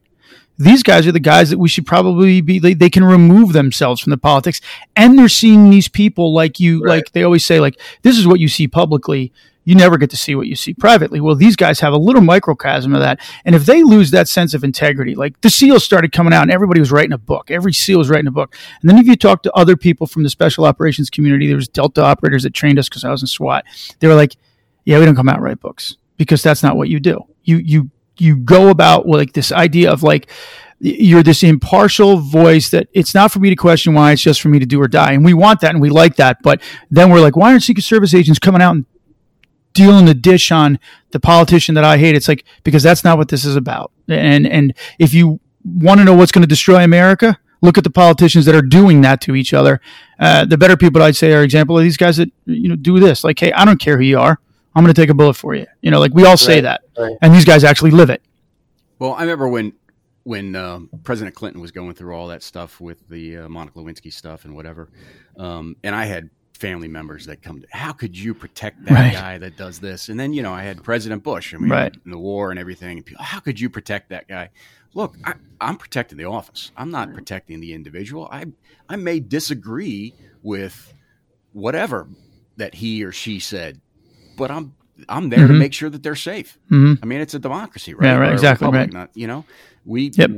These 0.59 0.81
guys 0.81 1.05
are 1.05 1.11
the 1.11 1.19
guys 1.19 1.51
that 1.51 1.59
we 1.59 1.69
should 1.69 1.85
probably 1.85 2.41
be, 2.41 2.57
they, 2.57 2.73
they 2.73 2.89
can 2.89 3.03
remove 3.03 3.53
themselves 3.53 4.01
from 4.01 4.09
the 4.09 4.17
politics. 4.17 4.59
And 4.95 5.17
they're 5.17 5.29
seeing 5.29 5.69
these 5.69 5.87
people 5.87 6.33
like 6.33 6.59
you, 6.59 6.81
right. 6.81 6.95
like 6.95 7.11
they 7.11 7.23
always 7.23 7.45
say, 7.45 7.59
like, 7.59 7.79
this 8.01 8.17
is 8.17 8.27
what 8.27 8.39
you 8.39 8.47
see 8.47 8.67
publicly. 8.67 9.31
You 9.65 9.75
never 9.75 9.97
get 9.97 10.09
to 10.11 10.17
see 10.17 10.33
what 10.33 10.47
you 10.47 10.55
see 10.55 10.73
privately. 10.73 11.19
Well, 11.19 11.35
these 11.35 11.55
guys 11.55 11.81
have 11.81 11.93
a 11.93 11.97
little 11.97 12.21
microcosm 12.21 12.95
of 12.95 13.01
that. 13.01 13.19
And 13.45 13.53
if 13.53 13.65
they 13.65 13.83
lose 13.83 14.11
that 14.11 14.27
sense 14.27 14.53
of 14.53 14.63
integrity, 14.63 15.13
like 15.13 15.39
the 15.41 15.49
SEALs 15.49 15.83
started 15.83 16.11
coming 16.11 16.33
out 16.33 16.43
and 16.43 16.51
everybody 16.51 16.79
was 16.79 16.91
writing 16.91 17.11
a 17.11 17.17
book. 17.17 17.51
Every 17.51 17.73
SEAL 17.73 17.99
was 17.99 18.09
writing 18.09 18.27
a 18.27 18.31
book. 18.31 18.55
And 18.81 18.89
then 18.89 18.97
if 18.97 19.05
you 19.05 19.15
talk 19.15 19.43
to 19.43 19.53
other 19.53 19.75
people 19.75 20.07
from 20.07 20.23
the 20.23 20.29
special 20.29 20.65
operations 20.65 21.09
community, 21.09 21.47
there 21.47 21.57
was 21.57 21.67
Delta 21.67 22.01
operators 22.01 22.43
that 22.43 22.53
trained 22.53 22.79
us 22.79 22.89
because 22.89 23.03
I 23.03 23.11
was 23.11 23.21
in 23.21 23.27
SWAT. 23.27 23.65
They 23.99 24.07
were 24.07 24.15
like, 24.15 24.37
yeah, 24.85 24.99
we 24.99 25.05
don't 25.05 25.17
come 25.17 25.29
out 25.29 25.35
and 25.35 25.43
write 25.43 25.59
books 25.59 25.97
because 26.15 26.41
that's 26.41 26.63
not 26.63 26.77
what 26.77 26.87
you 26.87 26.99
do. 26.99 27.25
You, 27.43 27.57
you 27.57 27.91
you 28.22 28.38
go 28.38 28.70
about 28.70 29.07
like 29.07 29.34
this 29.34 29.51
idea 29.51 29.91
of 29.91 30.03
like 30.03 30.30
you're 30.80 31.24
this 31.24 31.43
impartial 31.43 32.18
voice 32.18 32.70
that 32.70 32.88
it's 32.93 33.15
not 33.15 33.32
for 33.32 33.39
me 33.39 33.49
to 33.49 33.55
question 33.55 33.93
why 33.93 34.11
it's 34.11 34.22
just 34.22 34.41
for 34.41 34.49
me 34.49 34.59
to 34.59 34.65
do 34.65 34.80
or 34.80 34.88
die. 34.88 35.13
And 35.13 35.26
we 35.26 35.34
want 35.34 35.61
that 35.61 35.72
and 35.72 35.82
we 35.82 35.89
like 35.89 36.15
that 36.18 36.41
but 36.43 36.61
then 36.91 37.09
we're 37.09 37.22
like 37.22 37.36
why 37.36 37.51
aren't 37.51 37.63
secret 37.63 37.84
service 37.84 38.13
agents 38.13 38.39
coming 38.39 38.61
out 38.61 38.76
and 38.76 38.86
dealing 39.74 40.05
the 40.05 40.13
dish 40.13 40.51
on 40.51 40.80
the 41.11 41.20
politician 41.20 41.76
that 41.76 41.84
i 41.84 41.97
hate? 41.97 42.15
It's 42.15 42.28
like 42.28 42.43
because 42.63 42.84
that's 42.84 43.03
not 43.03 43.18
what 43.18 43.30
this 43.30 43.45
is 43.45 43.55
about. 43.55 43.91
And 44.07 44.47
and 44.47 44.74
if 44.99 45.13
you 45.13 45.39
want 45.63 45.99
to 45.99 46.05
know 46.05 46.13
what's 46.13 46.32
going 46.32 46.43
to 46.43 46.47
destroy 46.47 46.84
america 46.84 47.38
look 47.61 47.78
at 47.78 47.84
the 47.84 47.89
politicians 47.89 48.45
that 48.45 48.55
are 48.55 48.61
doing 48.61 49.01
that 49.01 49.20
to 49.20 49.36
each 49.36 49.53
other. 49.53 49.82
Uh, 50.20 50.45
the 50.45 50.57
better 50.57 50.78
people 50.78 51.01
i'd 51.01 51.15
say 51.15 51.34
are 51.34 51.43
example 51.43 51.78
of 51.78 51.84
these 51.84 51.97
guys 51.97 52.18
that 52.18 52.32
you 52.45 52.70
know 52.70 52.76
do 52.76 52.99
this. 52.99 53.24
Like 53.24 53.39
hey 53.39 53.51
i 53.53 53.65
don't 53.65 53.80
care 53.80 53.97
who 53.97 54.03
you 54.03 54.20
are 54.20 54.39
I'm 54.78 54.84
going 54.84 54.93
to 54.93 55.01
take 55.01 55.09
a 55.09 55.15
bullet 55.15 55.34
for 55.34 55.55
you. 55.55 55.65
You 55.82 55.89
know, 55.89 55.99
like 55.99 56.13
we 56.13 56.23
all 56.23 56.38
say 56.38 56.57
right, 56.57 56.61
that, 56.61 56.82
right. 56.99 57.17
and 57.23 57.34
these 57.34 57.45
guys 57.45 57.63
actually 57.63 57.89
live 57.89 58.11
it. 58.11 58.21
Well, 58.99 59.13
I 59.13 59.21
remember 59.21 59.47
when 59.47 59.73
when 60.23 60.55
uh, 60.55 60.82
President 61.03 61.36
Clinton 61.36 61.61
was 61.61 61.71
going 61.71 61.95
through 61.95 62.13
all 62.13 62.28
that 62.28 62.43
stuff 62.43 62.80
with 62.80 63.07
the 63.09 63.38
uh, 63.38 63.49
Monica 63.49 63.80
Lewinsky 63.80 64.13
stuff 64.13 64.45
and 64.45 64.55
whatever, 64.55 64.91
um, 65.38 65.78
and 65.84 65.95
I 65.95 66.05
had 66.05 66.30
family 66.53 66.88
members 66.88 67.25
that 67.25 67.41
come 67.41 67.61
to, 67.61 67.67
how 67.71 67.91
could 67.91 68.15
you 68.15 68.36
protect 68.36 68.86
that 68.86 68.91
right. 68.91 69.13
guy 69.13 69.38
that 69.39 69.57
does 69.57 69.80
this? 69.80 70.09
And 70.09 70.19
then, 70.19 70.32
you 70.32 70.43
know, 70.43 70.53
I 70.53 70.61
had 70.61 70.84
President 70.84 71.23
Bush, 71.23 71.55
I 71.55 71.57
mean, 71.57 71.71
right. 71.71 71.95
in 72.05 72.11
the 72.11 72.19
war 72.19 72.51
and 72.51 72.59
everything. 72.59 72.97
And 72.97 73.05
people, 73.05 73.23
how 73.23 73.39
could 73.39 73.59
you 73.59 73.71
protect 73.71 74.09
that 74.09 74.28
guy? 74.28 74.49
Look, 74.93 75.15
I, 75.23 75.34
am 75.59 75.78
protecting 75.78 76.19
the 76.19 76.25
office. 76.25 76.71
I'm 76.78 76.91
not 76.91 77.13
protecting 77.13 77.61
the 77.61 77.73
individual. 77.73 78.28
I, 78.32 78.45
I 78.89 78.95
may 78.95 79.19
disagree 79.19 80.13
with 80.43 80.93
whatever 81.53 82.07
that 82.57 82.75
he 82.75 83.03
or 83.03 83.11
she 83.11 83.39
said, 83.39 83.80
but 84.38 84.49
I'm 84.49 84.73
I'm 85.09 85.29
there 85.29 85.39
mm-hmm. 85.39 85.53
to 85.53 85.59
make 85.59 85.73
sure 85.73 85.89
that 85.89 86.01
they're 86.01 86.15
safe. 86.15 86.57
Mm-hmm. 86.71 87.03
I 87.03 87.05
mean, 87.05 87.19
it's 87.19 87.33
a 87.33 87.39
democracy, 87.39 87.93
right? 87.93 88.07
Yeah, 88.07 88.17
right, 88.17 88.31
exactly, 88.31 88.65
republic, 88.65 88.93
right. 88.93 88.93
Not, 88.93 89.09
you 89.13 89.27
know, 89.27 89.43
we, 89.85 90.11
yep. 90.13 90.31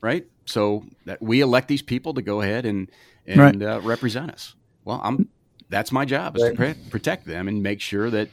right? 0.00 0.26
So 0.46 0.84
that 1.04 1.20
we 1.20 1.40
elect 1.40 1.68
these 1.68 1.82
people 1.82 2.14
to 2.14 2.22
go 2.22 2.40
ahead 2.40 2.64
and 2.64 2.90
and 3.26 3.40
right. 3.40 3.62
uh, 3.62 3.80
represent 3.82 4.30
us. 4.30 4.54
Well, 4.84 5.00
I'm 5.02 5.28
that's 5.68 5.92
my 5.92 6.04
job 6.04 6.36
is 6.36 6.42
right. 6.42 6.56
to 6.56 6.90
protect 6.90 7.26
them 7.26 7.48
and 7.48 7.62
make 7.62 7.80
sure 7.80 8.08
that 8.10 8.28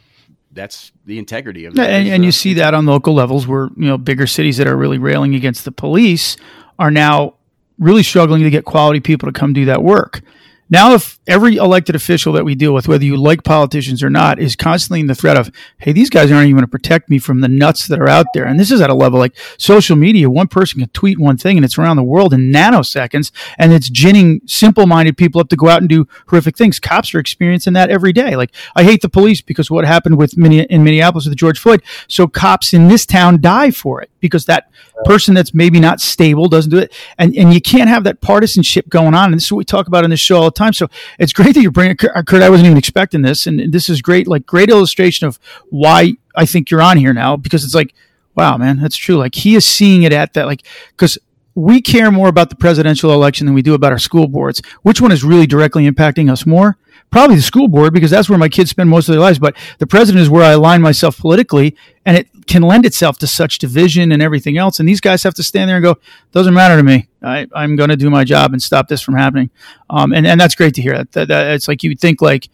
that's 0.51 0.91
the 1.05 1.20
integrity 1.20 1.66
of. 1.66 1.76
Yeah, 1.76 1.84
and, 1.84 2.07
and 2.07 2.26
you 2.26 2.32
see 2.32 2.53
that 2.53 2.74
on 2.74 2.86
local 2.86 3.13
levels 3.13 3.45
where 3.45 3.70
you 3.76 3.88
know 3.88 3.97
bigger 3.97 4.28
cities 4.28 4.57
that 4.57 4.68
are 4.68 4.78
really 4.78 4.97
railing 4.97 5.36
against 5.36 5.66
the 5.66 5.72
police 5.72 6.38
are 6.80 6.91
now 6.91 7.36
really 7.78 8.03
struggling 8.03 8.43
to 8.43 8.49
get 8.49 8.63
quality 8.63 9.01
people 9.01 9.32
to 9.32 9.38
come 9.38 9.51
do 9.51 9.66
that 9.66 9.84
work. 9.84 10.22
Now, 10.68 10.95
if 10.95 11.20
every 11.28 11.57
elected 11.57 11.95
official 11.95 12.34
that 12.34 12.43
we 12.43 12.55
deal 12.55 12.74
with, 12.74 12.88
whether 12.88 13.05
you 13.05 13.18
like 13.18 13.43
politicians 13.43 14.01
or 14.01 14.09
not, 14.09 14.39
is 14.39 14.55
constantly 14.55 14.99
in 14.99 15.05
the 15.05 15.13
threat 15.13 15.38
of, 15.38 15.51
hey, 15.78 15.91
these 15.91 16.09
guys 16.09 16.32
aren't 16.32 16.45
even 16.45 16.55
going 16.55 16.66
to 16.66 16.68
protect 16.68 17.07
me 17.07 17.20
from 17.20 17.41
the 17.41 17.47
nuts 17.47 17.88
that 17.88 17.99
are 17.99 18.09
out 18.09 18.26
there. 18.34 18.45
And 18.45 18.59
this 18.59 18.72
is 18.72 18.82
at 18.82 18.89
a 18.89 18.95
level 18.95 19.20
like 19.20 19.38
social 19.59 19.95
media. 19.95 20.28
One 20.28 20.47
person 20.47 20.80
can 20.80 20.89
tweet 20.89 21.20
one 21.20 21.38
thing 21.38 21.57
and 21.57 21.63
it's 21.63 21.78
around 21.78 21.97
the 21.97 22.03
world 22.03 22.34
in 22.34 22.51
nanoseconds 22.51 23.32
and 23.59 23.74
it's 23.74 23.89
ginning 23.89 24.41
simple 24.47 24.88
minded 24.88 25.18
people 25.18 25.39
up 25.39 25.49
to 25.49 25.55
go 25.55 25.70
out 25.70 25.82
and 25.82 25.89
do 25.89 26.07
horrific 26.28 26.57
things. 26.57 26.80
Cops 26.80 27.13
are 27.13 27.20
experiencing 27.20 27.74
that 27.74 27.91
every 27.91 28.11
day. 28.11 28.36
Like, 28.36 28.53
I 28.76 28.84
hate 28.84 29.01
the 29.01 29.09
police 29.09 29.41
because 29.41 29.70
what 29.70 29.86
happened 29.86 30.18
with 30.18 30.36
in 30.36 30.84
Minneapolis 30.84 31.28
with 31.28 31.38
George 31.38 31.59
Floyd. 31.59 31.84
So 32.07 32.28
cops 32.28 32.74
in 32.74 32.88
this 32.88 33.05
town 33.05 33.39
die 33.39 33.70
for 33.70 34.01
it 34.01 34.09
because 34.20 34.45
that 34.45 34.72
person 35.03 35.36
that's 35.36 35.53
maybe 35.53 35.80
not 35.80 36.01
stable 36.01 36.47
doesn't 36.47 36.72
do 36.72 36.80
it. 36.80 36.91
And, 37.20 37.36
and 37.36 37.53
you 37.53 37.61
can't 37.61 37.89
have 37.89 38.03
that 38.05 38.22
partisanship 38.22 38.89
going 38.89 39.13
on. 39.13 39.26
And 39.26 39.36
this 39.36 39.45
is 39.45 39.51
what 39.51 39.59
we 39.59 39.66
talk 39.66 39.88
about 39.88 40.03
in 40.03 40.09
the 40.09 40.18
show 40.18 40.43
the 40.56 40.60
time. 40.60 40.74
So 40.74 40.88
it's 41.20 41.34
great 41.34 41.53
that 41.56 41.62
you're 41.62 41.72
bringing 41.72 41.97
uh, 42.16 42.24
Kurt. 42.24 42.41
I 42.41 42.49
wasn't 42.49 42.68
even 42.68 42.78
expecting 42.78 43.22
this. 43.22 43.45
And 43.45 43.72
this 43.72 43.89
is 43.89 44.01
great, 44.01 44.28
like 44.28 44.45
great 44.45 44.70
illustration 44.70 45.28
of 45.28 45.39
why 45.70 46.14
I 46.36 46.45
think 46.45 46.72
you're 46.72 46.82
on 46.82 46.97
here 46.97 47.14
now 47.14 47.38
because 47.38 47.64
it's 47.64 47.76
like, 47.76 47.93
wow, 48.36 48.58
man, 48.58 48.80
that's 48.80 48.97
true. 48.97 49.16
Like 49.16 49.36
he 49.36 49.56
is 49.56 49.66
seeing 49.66 50.03
it 50.03 50.14
at 50.14 50.34
that, 50.34 50.45
like, 50.45 50.64
because 50.91 51.18
we 51.56 51.82
care 51.82 52.12
more 52.12 52.28
about 52.28 52.49
the 52.49 52.56
presidential 52.56 53.12
election 53.12 53.45
than 53.45 53.56
we 53.56 53.62
do 53.62 53.74
about 53.74 53.93
our 53.93 53.99
school 53.99 54.28
boards. 54.28 54.62
Which 54.82 54.99
one 54.99 55.12
is 55.12 55.24
really 55.24 55.47
directly 55.47 55.89
impacting 55.89 56.30
us 56.30 56.45
more? 56.45 56.78
Probably 57.16 57.38
the 57.38 57.43
school 57.43 57.70
board 57.70 57.93
because 57.93 58.11
that's 58.11 58.28
where 58.28 58.38
my 58.38 58.49
kids 58.49 58.72
spend 58.72 58.89
most 58.89 59.07
of 59.07 59.13
their 59.13 59.22
lives. 59.22 59.39
But 59.39 59.55
the 59.78 59.88
president 59.88 60.22
is 60.22 60.30
where 60.30 60.43
I 60.43 60.51
align 60.51 60.82
myself 60.82 61.18
politically, 61.18 61.78
and 62.05 62.18
it 62.18 62.28
can 62.45 62.61
lend 62.61 62.86
itself 62.86 63.18
to 63.20 63.26
such 63.26 63.57
division 63.57 64.11
and 64.11 64.22
everything 64.22 64.57
else. 64.57 64.82
And 64.82 64.89
these 64.89 64.99
guys 64.99 65.24
have 65.24 65.34
to 65.36 65.43
stand 65.43 65.70
there 65.70 65.78
and 65.78 65.84
go, 65.84 65.95
"Doesn't 66.34 66.53
matter 66.53 66.76
to 66.76 66.84
me. 66.84 67.07
I, 67.22 67.47
am 67.55 67.78
going 67.78 67.89
to 67.89 67.95
do 67.95 68.09
my 68.09 68.26
job 68.26 68.51
and 68.51 68.61
stop 68.61 68.89
this 68.89 69.01
from 69.01 69.16
happening." 69.16 69.49
Um, 69.89 70.11
and 70.11 70.28
and 70.28 70.38
that's 70.38 70.55
great 70.55 70.74
to 70.74 70.82
hear. 70.82 70.97
That, 70.97 71.13
that, 71.13 71.28
that 71.30 71.53
it's 71.53 71.70
like 71.70 71.84
you 71.84 71.95
think 71.95 72.22
like 72.22 72.49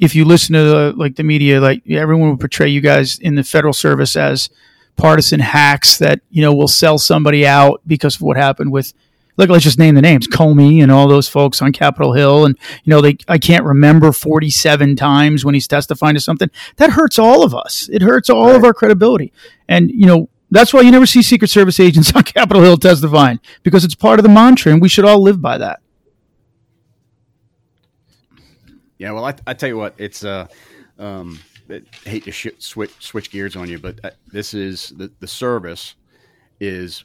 if 0.00 0.16
you 0.16 0.24
listen 0.24 0.54
to 0.54 0.64
the, 0.64 0.92
like 0.96 1.14
the 1.14 1.22
media, 1.22 1.60
like 1.60 1.88
everyone 1.88 2.30
would 2.30 2.40
portray 2.40 2.68
you 2.68 2.80
guys 2.80 3.16
in 3.16 3.36
the 3.36 3.44
federal 3.44 3.72
service 3.72 4.16
as 4.16 4.50
partisan 4.96 5.38
hacks 5.38 5.98
that 5.98 6.20
you 6.30 6.42
know 6.42 6.52
will 6.52 6.66
sell 6.66 6.98
somebody 6.98 7.46
out 7.46 7.80
because 7.86 8.16
of 8.16 8.22
what 8.22 8.36
happened 8.36 8.72
with 8.72 8.92
look 9.40 9.50
let's 9.50 9.64
just 9.64 9.78
name 9.78 9.94
the 9.94 10.02
names. 10.02 10.28
Comey 10.28 10.82
and 10.82 10.92
all 10.92 11.08
those 11.08 11.28
folks 11.28 11.60
on 11.60 11.72
capitol 11.72 12.12
hill. 12.12 12.44
And 12.44 12.56
you 12.84 12.90
know 12.90 13.00
they 13.00 13.16
i 13.28 13.38
can't 13.38 13.64
remember 13.64 14.12
47 14.12 14.96
times 14.96 15.44
when 15.44 15.54
he's 15.54 15.66
testifying 15.66 16.14
to 16.14 16.20
something. 16.20 16.50
That 16.76 16.90
hurts 16.90 17.18
all 17.18 17.42
of 17.42 17.54
us. 17.54 17.88
It 17.92 18.02
hurts 18.02 18.30
all 18.30 18.48
right. 18.48 18.56
of 18.56 18.64
our 18.64 18.74
credibility. 18.74 19.32
And 19.68 19.90
you 19.90 20.06
know 20.06 20.28
that's 20.50 20.72
why 20.72 20.80
you 20.80 20.90
never 20.90 21.06
see 21.06 21.22
secret 21.22 21.48
service 21.48 21.80
agents 21.80 22.12
on 22.14 22.22
capitol 22.22 22.62
hill 22.62 22.76
testifying 22.76 23.40
because 23.62 23.84
it's 23.84 23.94
part 23.94 24.18
of 24.18 24.22
the 24.22 24.28
mantra 24.28 24.72
and 24.72 24.80
we 24.82 24.88
should 24.88 25.04
all 25.04 25.20
live 25.20 25.40
by 25.40 25.58
that. 25.58 25.80
Yeah 28.98 29.12
well 29.12 29.24
i, 29.24 29.34
I 29.46 29.54
tell 29.54 29.68
you 29.68 29.78
what 29.78 29.94
it's 29.96 30.24
uh 30.24 30.46
um 30.98 31.40
hate 32.04 32.24
to 32.24 32.32
sh- 32.32 32.48
switch 32.58 32.92
switch 32.98 33.30
gears 33.30 33.56
on 33.56 33.68
you, 33.68 33.78
but 33.78 34.04
uh, 34.04 34.10
this 34.28 34.54
is 34.54 34.90
the 34.96 35.10
the 35.20 35.26
service 35.26 35.94
is 36.58 37.04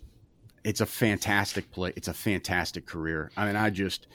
it's 0.65 0.81
a 0.81 0.85
fantastic 0.85 1.71
play. 1.71 1.93
It's 1.95 2.07
a 2.07 2.13
fantastic 2.13 2.85
career. 2.85 3.31
I 3.37 3.45
mean, 3.45 3.55
I 3.55 3.69
just 3.69 4.07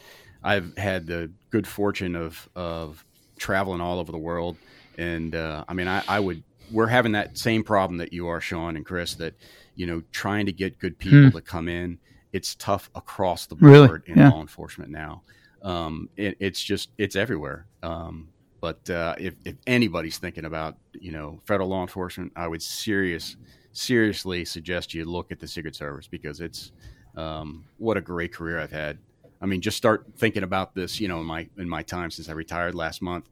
I've 0.42 0.76
had 0.76 1.07
the 1.07 1.30
good 1.51 1.66
fortune 1.66 2.16
of 2.16 2.48
of 2.55 3.05
traveling 3.38 3.80
all 3.80 3.98
over 3.98 4.12
the 4.12 4.18
world, 4.18 4.57
and 4.98 5.34
uh, 5.34 5.64
I 5.68 5.74
mean, 5.74 5.88
I, 5.88 6.03
I 6.09 6.20
would 6.20 6.42
we're 6.72 6.88
having 6.88 7.12
that 7.12 7.38
same 7.38 7.62
problem 7.62 7.98
that 7.98 8.12
you 8.12 8.26
are, 8.28 8.40
Sean 8.40 8.76
and 8.76 8.84
Chris. 8.84 9.14
That 9.14 9.34
you 9.76 9.86
know, 9.86 10.03
trying 10.11 10.46
to 10.46 10.53
get 10.53 10.78
good 10.78 10.98
people 10.98 11.30
hmm. 11.30 11.36
to 11.36 11.40
come 11.40 11.68
in, 11.68 11.98
it's 12.32 12.57
tough 12.57 12.90
across 12.96 13.46
the 13.46 13.55
board 13.55 13.70
really? 13.70 14.01
in 14.07 14.18
yeah. 14.18 14.30
law 14.30 14.40
enforcement 14.40 14.90
now. 14.90 15.22
Um, 15.62 16.11
it, 16.16 16.36
it's 16.40 16.62
just 16.62 16.90
it's 16.98 17.14
everywhere. 17.14 17.66
Um, 17.82 18.28
but 18.61 18.90
uh, 18.90 19.14
if, 19.18 19.34
if 19.44 19.55
anybody's 19.66 20.18
thinking 20.18 20.44
about 20.44 20.76
you 20.94 21.12
know 21.12 21.40
federal 21.44 21.68
law 21.68 21.82
enforcement, 21.82 22.32
I 22.34 22.48
would 22.48 22.61
serious 22.61 23.36
seriously 23.73 24.45
suggest 24.45 24.95
you 24.95 25.05
look 25.05 25.31
at 25.33 25.41
the 25.41 25.47
Secret 25.47 25.75
Service 25.75 26.07
because 26.07 26.41
it's 26.41 26.73
um, 27.16 27.64
what 27.79 27.97
a 27.97 28.01
great 28.01 28.33
career 28.33 28.59
I've 28.59 28.73
had. 28.73 28.99
I 29.41 29.47
mean, 29.47 29.61
just 29.61 29.77
start 29.77 30.07
thinking 30.16 30.43
about 30.43 30.75
this. 30.75 31.01
You 31.01 31.09
know, 31.09 31.21
in 31.21 31.27
my 31.27 31.49
in 31.57 31.68
my 31.68 31.83
time 31.83 32.11
since 32.11 32.29
I 32.29 32.33
retired 32.33 32.75
last 32.75 33.03
month, 33.03 33.29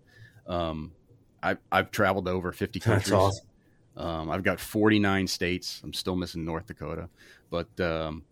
um, 0.46 0.92
I've 1.42 1.58
I've 1.70 1.90
traveled 1.90 2.26
to 2.26 2.30
over 2.30 2.52
fifty 2.52 2.80
countries. 2.80 3.12
Awesome. 3.12 3.46
Um, 3.96 4.30
I've 4.30 4.42
got 4.42 4.60
forty 4.60 4.98
nine 4.98 5.26
states. 5.26 5.80
I'm 5.84 5.92
still 5.92 6.16
missing 6.16 6.44
North 6.44 6.66
Dakota, 6.66 7.08
but 7.50 7.68
um, 7.80 8.24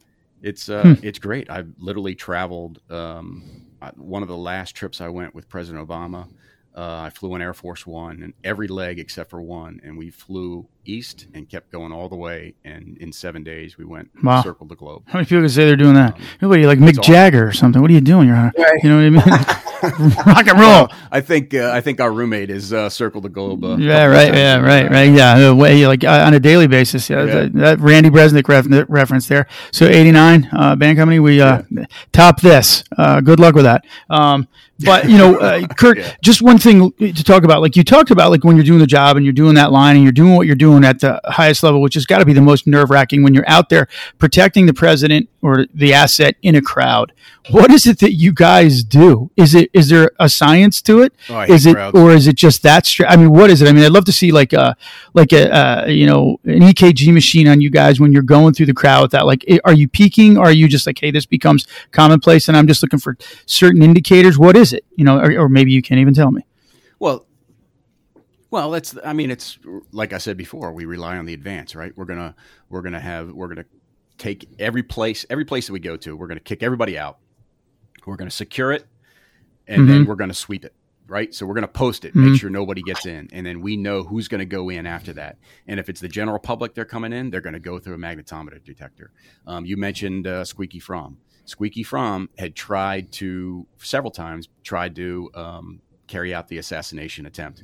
it's 0.43 0.69
uh, 0.69 0.83
hmm. 0.83 0.95
it's 1.07 1.19
great. 1.19 1.51
I've 1.51 1.73
literally 1.79 2.15
traveled. 2.15 2.81
Um, 2.91 3.63
one 3.97 4.23
of 4.23 4.29
the 4.29 4.37
last 4.37 4.75
trips 4.75 5.01
I 5.01 5.09
went 5.09 5.35
with 5.35 5.49
President 5.49 5.87
Obama. 5.87 6.29
Uh, 6.75 7.01
I 7.07 7.11
flew 7.11 7.35
in 7.35 7.43
Air 7.43 7.55
Force 7.55 7.87
One 7.87 8.23
and 8.23 8.35
every 8.45 8.69
leg 8.69 8.99
except 8.99 9.31
for 9.31 9.41
one, 9.41 9.81
and 9.83 9.97
we 9.97 10.11
flew 10.11 10.67
east 10.89 11.27
and 11.35 11.49
kept 11.49 11.71
going 11.71 11.93
all 11.93 12.09
the 12.09 12.17
way. 12.17 12.55
And 12.65 12.97
in 12.99 13.13
seven 13.13 13.43
days, 13.43 13.79
we 13.79 13.85
went 13.85 14.11
wow. 14.23 14.43
circled 14.43 14.69
the 14.69 14.77
globe. 14.77 15.03
How 15.07 15.19
many 15.19 15.27
people 15.27 15.43
can 15.43 15.49
say 15.49 15.67
they're 15.67 15.77
doing 15.77 15.95
that? 15.95 16.15
Um, 16.43 16.49
what 16.49 16.61
like 16.61 16.79
Mick 16.79 17.03
Jagger 17.03 17.47
or 17.47 17.53
something? 17.53 17.81
What 17.81 17.91
are 17.91 17.95
you 17.95 18.01
doing? 18.01 18.29
You're, 18.29 18.37
right. 18.37 18.83
you 18.83 18.89
know 18.89 19.11
what 19.11 19.25
I 19.25 19.37
mean? 19.37 19.63
Rock 20.27 20.47
and 20.47 20.59
roll. 20.59 20.67
Well, 20.69 20.93
I 21.13 21.21
think 21.21 21.55
uh, 21.55 21.71
I 21.73 21.81
think 21.81 22.01
our 22.01 22.11
roommate 22.11 22.51
is 22.51 22.73
uh, 22.73 22.89
circled 22.89 23.25
the 23.25 23.29
globe. 23.29 23.65
Uh, 23.65 23.77
yeah, 23.77 24.05
right. 24.07 24.35
Yeah, 24.35 24.61
right. 24.61 24.91
Right. 24.91 25.11
Yeah. 25.11 25.39
The 25.39 25.55
Way 25.55 25.87
like 25.87 26.03
uh, 26.03 26.25
on 26.27 26.35
a 26.35 26.41
daily 26.41 26.67
basis. 26.67 27.09
Yeah. 27.09 27.25
yeah. 27.25 27.35
That, 27.35 27.53
that, 27.53 27.79
Randy 27.81 28.11
Bresnik 28.11 28.49
ref- 28.49 28.87
reference 28.89 29.29
there. 29.29 29.47
So 29.73 29.87
eighty 29.87 30.13
nine 30.13 30.49
uh, 30.53 30.77
band 30.77 30.99
company. 30.99 31.21
We 31.21 31.41
uh, 31.41 31.63
yeah. 31.71 31.85
top 32.13 32.41
this. 32.41 32.85
good 33.23 33.39
luck 33.39 33.55
with 33.55 33.65
that. 33.65 33.85
Um, 34.09 34.49
but 34.85 35.09
you 35.09 35.17
know, 35.17 35.39
uh, 35.39 35.67
Kurt, 35.79 35.99
yeah. 35.99 36.15
just 36.23 36.43
one 36.43 36.59
thing 36.59 36.93
to 36.93 37.25
talk 37.25 37.45
about. 37.45 37.63
Like 37.63 37.77
you 37.77 37.85
talked 37.85 38.11
about, 38.11 38.31
like 38.31 38.45
when 38.45 38.57
you're 38.57 38.65
doing 38.65 38.79
the 38.79 38.87
job 38.87 39.17
and 39.17 39.25
you're 39.25 39.33
doing 39.33 39.55
that 39.55 39.73
line 39.73 39.97
and 39.97 40.03
you're 40.03 40.13
doing 40.13 40.35
what 40.35 40.47
you're 40.47 40.57
doing 40.57 40.76
at 40.85 41.01
the 41.01 41.21
highest 41.25 41.63
level, 41.63 41.81
which 41.81 41.95
has 41.95 42.05
got 42.05 42.19
to 42.19 42.27
be 42.27 42.33
the 42.33 42.43
most 42.43 42.67
nerve 42.67 42.91
wracking 42.91 43.23
when 43.23 43.33
you're 43.33 43.49
out 43.49 43.71
there 43.71 43.89
protecting 44.19 44.67
the 44.67 44.75
president 44.75 45.29
or 45.41 45.67
the 45.73 45.95
asset 45.95 46.37
in 46.43 46.55
a 46.55 46.61
crowd. 46.61 47.13
What 47.51 47.71
is 47.71 47.87
it 47.87 48.01
that 48.01 48.15
you 48.15 48.33
guys 48.33 48.83
do? 48.83 49.31
Is 49.37 49.55
it 49.55 49.71
is 49.73 49.89
there 49.89 50.11
a 50.19 50.29
science 50.29 50.83
to 50.83 51.01
it? 51.01 51.15
Oh, 51.31 51.41
is 51.43 51.65
it 51.65 51.75
crowds. 51.75 51.99
or 51.99 52.13
is 52.13 52.27
it 52.27 52.37
just 52.37 52.63
that? 52.65 52.85
Str- 52.85 53.07
I 53.07 53.17
mean, 53.17 53.31
what 53.31 53.51
is 53.51 53.63
it? 53.63 53.69
I 53.69 53.73
mean, 53.73 53.85
I'd 53.85 53.93
love 53.93 54.05
to 54.07 54.13
see 54.13 54.33
like 54.33 54.53
a 54.53 54.77
like 55.15 55.33
a 55.33 55.55
uh, 55.55 55.87
you 55.87 56.07
know 56.07 56.39
an 56.45 56.61
EKG 56.61 57.13
machine 57.15 57.49
on 57.49 57.61
you 57.61 57.71
guys 57.71 58.01
when 58.01 58.13
you're 58.13 58.23
going 58.23 58.53
through 58.53 58.67
the 58.67 58.75
crowd 58.75 59.03
with 59.03 59.13
that. 59.13 59.27
Like, 59.27 59.45
are 59.65 59.73
you 59.73 59.89
peaking? 59.89 60.37
Or 60.37 60.47
are 60.47 60.53
you 60.53 60.69
just 60.69 60.87
like, 60.87 60.99
hey, 60.99 61.11
this 61.11 61.25
becomes 61.25 61.67
commonplace, 61.93 62.49
and 62.49 62.57
I'm 62.57 62.67
just 62.67 62.83
looking 62.83 62.99
for 62.99 63.17
certain 63.47 63.81
indicators? 63.83 64.39
What 64.39 64.57
is 64.57 64.67
is 64.67 64.73
it? 64.75 64.85
You 64.97 65.05
know, 65.05 65.19
or, 65.19 65.45
or 65.45 65.49
maybe 65.49 65.73
you 65.73 65.83
can't 65.83 66.01
even 66.01 66.15
tell 66.15 66.31
me. 66.31 66.45
Well, 68.57 68.71
that's. 68.71 68.97
I 69.05 69.13
mean, 69.13 69.31
it's 69.31 69.59
like 69.93 70.15
I 70.15 70.19
said 70.19 70.39
before. 70.39 70.73
We 70.73 70.87
rely 70.87 71.19
on 71.19 71.27
the 71.27 71.35
advance, 71.35 71.77
right? 71.77 71.93
We're 71.95 72.07
gonna 72.07 72.35
we're 72.71 72.81
gonna 72.81 72.99
have 72.99 73.31
we're 73.31 73.49
gonna 73.49 73.67
take 74.17 74.49
every 74.59 74.83
place 74.83 75.27
every 75.29 75.45
place 75.45 75.67
that 75.67 75.75
we 75.75 75.79
go 75.79 75.99
to. 75.99 76.17
We're 76.17 76.27
gonna 76.27 76.41
kick 76.41 76.63
everybody 76.63 76.97
out. 76.97 77.19
We're 78.07 78.17
gonna 78.17 78.31
secure 78.31 78.73
it, 78.73 78.87
and 79.67 79.83
mm-hmm. 79.83 79.91
then 79.91 80.05
we're 80.07 80.15
gonna 80.15 80.33
sweep 80.33 80.65
it. 80.65 80.73
Right, 81.07 81.35
so 81.35 81.45
we're 81.47 81.55
going 81.55 81.63
to 81.63 81.69
post 81.69 82.05
it, 82.05 82.09
mm-hmm. 82.09 82.33
make 82.33 82.41
sure 82.41 82.51
nobody 82.51 82.83
gets 82.83 83.07
in, 83.07 83.29
and 83.33 83.47
then 83.47 83.61
we 83.61 83.77
know 83.77 84.03
who's 84.03 84.27
going 84.27 84.41
to 84.41 84.45
go 84.45 84.71
in 84.71 84.87
after 84.87 85.13
that. 85.13 85.39
And 85.69 85.79
if 85.79 85.89
it's 85.89 86.01
the 86.01 86.09
general 86.09 86.41
public 86.41 86.75
they're 86.75 86.85
coming 86.85 87.13
in, 87.13 87.31
they're 87.31 87.41
going 87.41 87.53
to 87.53 87.61
go 87.61 87.79
through 87.79 87.95
a 87.95 87.99
magnetometer 87.99 88.65
detector. 88.65 89.13
Um, 89.47 89.65
you 89.65 89.77
mentioned 89.77 90.27
uh, 90.27 90.45
Squeaky 90.45 90.81
Fromme. 90.81 91.15
Squeaky 91.45 91.85
Fromme 91.85 92.27
had 92.37 92.57
tried 92.57 93.13
to 93.13 93.69
several 93.79 94.11
times 94.11 94.49
tried 94.65 94.97
to 94.97 95.31
um, 95.37 95.81
carry 96.07 96.35
out 96.35 96.49
the 96.49 96.59
assassination 96.59 97.27
attempt, 97.27 97.63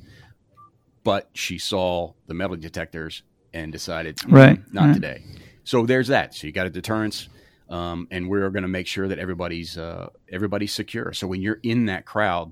but 1.03 1.29
she 1.33 1.57
saw 1.57 2.13
the 2.27 2.33
metal 2.33 2.55
detectors 2.55 3.23
and 3.53 3.71
decided, 3.71 4.17
mm, 4.17 4.31
right, 4.31 4.73
not 4.73 4.87
right. 4.87 4.93
today. 4.93 5.23
So 5.63 5.85
there's 5.85 6.07
that. 6.07 6.33
So 6.33 6.47
you 6.47 6.53
got 6.53 6.67
a 6.67 6.69
deterrence, 6.69 7.29
um, 7.69 8.07
and 8.11 8.29
we're 8.29 8.49
going 8.49 8.63
to 8.63 8.69
make 8.69 8.87
sure 8.87 9.07
that 9.07 9.19
everybody's 9.19 9.77
uh, 9.77 10.09
everybody's 10.31 10.73
secure. 10.73 11.13
So 11.13 11.27
when 11.27 11.41
you're 11.41 11.59
in 11.63 11.85
that 11.85 12.05
crowd, 12.05 12.51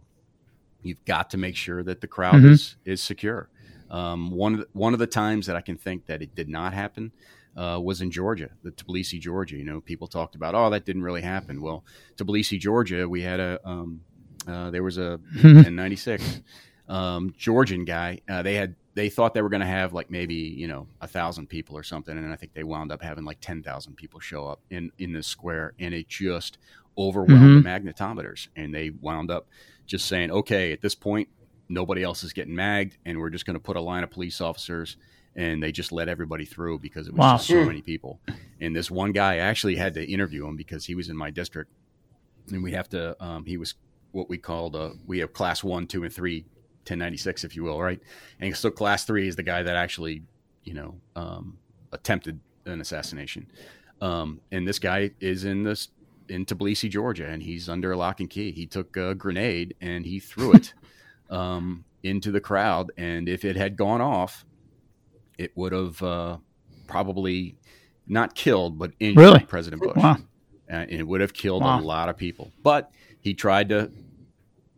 you've 0.82 1.04
got 1.06 1.30
to 1.32 1.38
make 1.38 1.56
sure 1.56 1.84
that 1.84 2.02
the 2.02 2.08
crowd 2.08 2.36
mm-hmm. 2.36 2.52
is 2.52 2.76
is 2.86 3.02
secure. 3.02 3.50
Um, 3.90 4.32
one 4.32 4.54
of 4.54 4.60
the, 4.62 4.68
one 4.72 4.94
of 4.94 5.00
the 5.00 5.08
times 5.08 5.48
that 5.48 5.56
I 5.56 5.62
can 5.62 5.78
think 5.78 6.06
that 6.06 6.22
it 6.22 6.34
did 6.34 6.48
not 6.48 6.74
happen 6.74 7.12
uh, 7.58 7.80
was 7.84 8.02
in 8.02 8.10
Georgia, 8.10 8.50
the 8.64 8.72
Tbilisi, 8.72 9.20
Georgia. 9.20 9.58
You 9.58 9.66
know, 9.66 9.82
people 9.82 10.08
talked 10.08 10.36
about, 10.36 10.56
oh, 10.56 10.70
that 10.70 10.86
didn't 10.86 11.04
really 11.04 11.22
happen. 11.22 11.62
Well, 11.62 11.84
Tbilisi, 12.16 12.58
Georgia, 12.58 13.08
we 13.08 13.22
had 13.22 13.40
a 13.42 13.60
um, 13.66 14.02
uh, 14.48 14.72
there 14.72 14.84
was 14.84 14.98
a 14.98 15.20
1096 15.42 16.42
um, 16.88 17.34
Georgian 17.38 17.86
guy. 17.86 18.22
Uh, 18.30 18.42
they 18.42 18.56
had 18.56 18.76
they 18.94 19.10
thought 19.10 19.34
they 19.34 19.42
were 19.42 19.50
going 19.50 19.62
to 19.62 19.68
have 19.68 19.94
like 19.94 20.10
maybe 20.10 20.36
you 20.36 20.68
know 20.68 20.88
a 21.00 21.08
thousand 21.08 21.48
people 21.48 21.78
or 21.78 21.84
something, 21.84 22.18
and 22.18 22.32
I 22.32 22.36
think 22.36 22.54
they 22.54 22.64
wound 22.64 22.92
up 22.92 23.02
having 23.02 23.26
like 23.26 23.40
ten 23.40 23.64
thousand 23.64 23.96
people 23.96 24.20
show 24.20 24.48
up 24.48 24.62
in 24.70 24.92
in 24.98 25.14
this 25.14 25.28
square, 25.28 25.74
and 25.80 25.94
it 25.94 26.08
just 26.08 26.58
overwhelmed 26.98 27.64
mm-hmm. 27.64 27.84
the 27.84 27.92
magnetometers, 27.94 28.50
and 28.56 28.74
they 28.74 28.90
wound 28.90 29.32
up 29.32 29.48
just 29.86 30.06
saying, 30.08 30.32
okay, 30.32 30.72
at 30.72 30.82
this 30.82 30.96
point, 30.96 31.30
nobody 31.70 32.04
else 32.04 32.24
is 32.24 32.34
getting 32.34 32.56
magged, 32.56 32.98
and 33.06 33.20
we're 33.20 33.30
just 33.30 33.46
going 33.46 33.56
to 33.56 33.62
put 33.62 33.78
a 33.78 33.82
line 33.82 34.04
of 34.04 34.12
police 34.12 34.42
officers 34.42 34.98
and 35.36 35.62
they 35.64 35.72
just 35.72 35.92
let 35.92 36.10
everybody 36.10 36.46
through 36.46 36.80
because 36.80 37.08
it 37.08 37.14
was 37.14 37.20
wow. 37.20 37.38
just 37.38 37.48
so 37.48 37.64
many 37.64 37.82
people. 37.82 38.20
And 38.60 38.76
this 38.76 38.92
one 38.92 39.12
guy, 39.12 39.36
I 39.36 39.38
actually 39.38 39.76
had 39.76 39.94
to 39.96 40.06
interview 40.06 40.46
him 40.46 40.56
because 40.56 40.86
he 40.86 40.96
was 40.96 41.10
in 41.10 41.18
my 41.18 41.32
district, 41.32 41.72
and 42.52 42.62
we 42.62 42.74
have 42.74 42.90
to. 42.90 43.16
Um, 43.24 43.46
he 43.46 43.58
was 43.58 43.76
what 44.12 44.30
we 44.30 44.38
called 44.38 44.76
a. 44.76 44.94
We 45.08 45.20
have 45.20 45.34
class 45.34 45.64
one, 45.64 45.88
two, 45.88 46.04
and 46.04 46.14
three, 46.14 46.46
1096, 46.82 47.44
if 47.44 47.56
you 47.56 47.64
will, 47.64 47.82
right? 47.82 48.00
And 48.40 48.56
so 48.56 48.72
class 48.72 49.06
three 49.06 49.28
is 49.28 49.36
the 49.36 49.44
guy 49.44 49.64
that 49.64 49.76
actually, 49.76 50.24
you 50.64 50.74
know, 50.74 50.96
um, 51.16 51.58
attempted 51.92 52.40
an 52.66 52.82
assassination. 52.82 53.48
Um, 54.02 54.42
and 54.52 54.68
this 54.68 54.80
guy 54.80 55.12
is 55.20 55.46
in 55.46 55.64
this 55.64 55.90
in 56.28 56.46
Tbilisi, 56.46 56.90
Georgia, 56.90 57.28
and 57.28 57.44
he's 57.44 57.68
under 57.68 57.92
a 57.92 57.98
lock 57.98 58.20
and 58.20 58.30
key. 58.30 58.52
He 58.52 58.66
took 58.66 58.96
a 58.96 59.14
grenade 59.14 59.76
and 59.82 60.06
he 60.06 60.20
threw 60.20 60.54
it 60.54 60.74
um, 61.30 61.84
into 62.04 62.32
the 62.32 62.42
crowd, 62.42 62.92
and 62.98 63.30
if 63.30 63.46
it 63.46 63.56
had 63.56 63.76
gone 63.76 64.02
off, 64.02 64.46
it 65.38 65.52
would 65.56 65.72
have 65.74 66.02
uh, 66.02 66.38
probably 66.88 67.58
not 68.08 68.36
killed, 68.36 68.78
but 68.78 68.92
injured 69.00 69.24
really? 69.24 69.40
President 69.42 69.82
Bush. 69.82 69.96
Wow. 69.96 70.18
Uh, 70.70 70.76
and 70.76 70.92
it 70.92 71.08
would 71.08 71.22
have 71.22 71.34
killed 71.34 71.64
wow. 71.64 71.80
a 71.80 71.82
lot 71.82 72.10
of 72.10 72.18
people. 72.18 72.52
But 72.64 72.92
he 73.20 73.34
tried 73.34 73.70
to 73.70 73.92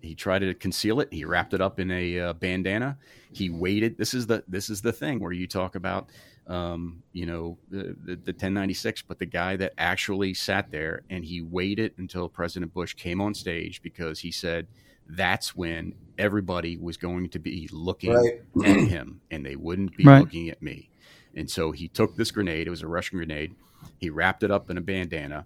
he 0.04 0.16
tried 0.16 0.40
to 0.40 0.54
conceal 0.54 1.00
it. 1.00 1.12
He 1.12 1.24
wrapped 1.24 1.54
it 1.54 1.62
up 1.62 1.80
in 1.80 1.90
a 1.90 2.20
uh, 2.20 2.34
bandana. 2.34 2.98
He 3.32 3.50
waited. 3.50 3.98
This 3.98 4.14
is 4.14 4.28
the 4.28 4.44
this 4.48 4.70
is 4.70 4.82
the 4.82 4.92
thing 4.92 5.20
where 5.20 5.32
you 5.32 5.48
talk 5.48 5.76
about 5.76 6.10
um, 6.46 7.02
you 7.14 7.26
know 7.26 7.58
the, 7.70 7.96
the, 8.04 8.16
the 8.18 8.32
1096, 8.34 9.04
but 9.04 9.18
the 9.18 9.26
guy 9.26 9.56
that 9.56 9.74
actually 9.78 10.34
sat 10.34 10.70
there 10.72 11.04
and 11.10 11.24
he 11.24 11.42
waited 11.42 11.94
until 11.98 12.28
President 12.28 12.74
Bush 12.74 12.94
came 12.94 13.22
on 13.22 13.34
stage 13.34 13.82
because 13.82 14.20
he 14.20 14.30
said 14.30 14.68
that's 15.08 15.56
when 15.56 15.94
everybody 16.18 16.78
was 16.78 16.98
going 16.98 17.30
to 17.30 17.40
be 17.40 17.70
looking 17.72 18.14
Right. 18.14 18.42
at 18.66 18.88
him 18.88 19.22
and 19.32 19.46
they 19.46 19.56
wouldn't 19.56 19.96
be 19.96 20.04
Right. 20.06 20.20
looking 20.20 20.50
at 20.50 20.62
me. 20.62 20.90
And 21.36 21.50
so 21.50 21.72
he 21.72 21.88
took 21.88 22.16
this 22.16 22.30
grenade. 22.32 22.68
It 22.68 22.70
was 22.70 22.84
a 22.84 22.88
Russian 22.88 23.18
grenade. 23.18 23.56
He 24.00 24.10
wrapped 24.10 24.44
it 24.44 24.52
up 24.52 24.70
in 24.70 24.78
a 24.78 24.82
bandana 24.82 25.46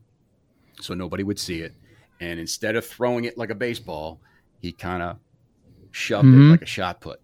so 0.81 0.93
nobody 0.93 1.23
would 1.23 1.39
see 1.39 1.61
it. 1.61 1.73
And 2.19 2.39
instead 2.39 2.75
of 2.75 2.85
throwing 2.85 3.25
it 3.25 3.37
like 3.37 3.49
a 3.51 3.55
baseball, 3.55 4.19
he 4.59 4.71
kind 4.71 5.01
of 5.03 5.17
shoved 5.91 6.27
Mhm. 6.27 6.47
it 6.47 6.51
like 6.51 6.61
a 6.61 6.65
shot 6.65 7.01
put. 7.01 7.19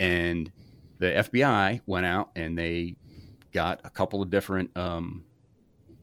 And 0.00 0.50
the 0.98 1.16
FBI 1.18 1.80
went 1.86 2.06
out 2.06 2.30
and 2.36 2.56
they 2.58 2.96
got 3.52 3.80
a 3.84 3.90
couple 3.90 4.20
of 4.22 4.30
different 4.30 4.70
um, 4.76 5.24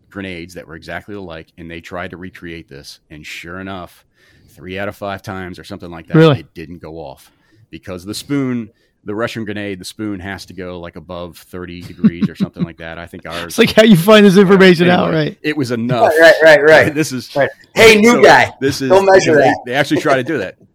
grenades 0.09 0.53
that 0.55 0.67
were 0.67 0.75
exactly 0.75 1.15
alike, 1.15 1.51
and 1.57 1.69
they 1.71 1.79
tried 1.81 2.11
to 2.11 2.17
recreate 2.17 2.67
this. 2.67 2.99
And 3.09 3.25
sure 3.25 3.59
enough, 3.59 4.05
three 4.47 4.77
out 4.77 4.87
of 4.89 4.95
five 4.95 5.21
times 5.21 5.57
or 5.59 5.63
something 5.63 5.89
like 5.89 6.07
that, 6.07 6.15
Really? 6.15 6.39
it 6.41 6.53
didn't 6.53 6.79
go 6.79 6.95
off 6.97 7.31
because 7.69 8.03
the 8.05 8.13
spoon. 8.13 8.71
The 9.03 9.15
Russian 9.15 9.45
grenade, 9.45 9.79
the 9.79 9.85
spoon 9.85 10.19
has 10.19 10.45
to 10.45 10.53
go 10.53 10.79
like 10.79 10.95
above 10.95 11.37
30 11.37 11.81
degrees 11.81 12.29
or 12.29 12.35
something 12.35 12.63
like 12.63 12.77
that. 12.77 12.99
I 12.99 13.07
think 13.07 13.25
ours. 13.27 13.45
It's 13.45 13.57
like 13.57 13.71
how 13.71 13.83
you 13.83 13.97
find 13.97 14.25
this 14.25 14.37
information 14.37 14.89
out, 14.89 15.07
Anyway, 15.07 15.25
right? 15.29 15.37
It 15.41 15.57
was 15.57 15.71
enough. 15.71 16.13
Right, 16.19 16.35
right, 16.43 16.61
right, 16.61 16.69
right. 16.85 16.95
this 16.95 17.11
is 17.11 17.35
Right. 17.35 17.49
Hey, 17.73 17.95
new 17.95 18.11
so 18.11 18.23
guy. 18.23 18.53
This 18.61 18.81
is 18.81 18.89
Don't 18.89 19.05
measure 19.05 19.31
because 19.31 19.43
that. 19.43 19.61
They, 19.65 19.71
they 19.71 19.77
actually 19.77 20.01
try 20.01 20.15
to 20.15 20.23
do 20.23 20.37
that. 20.39 20.57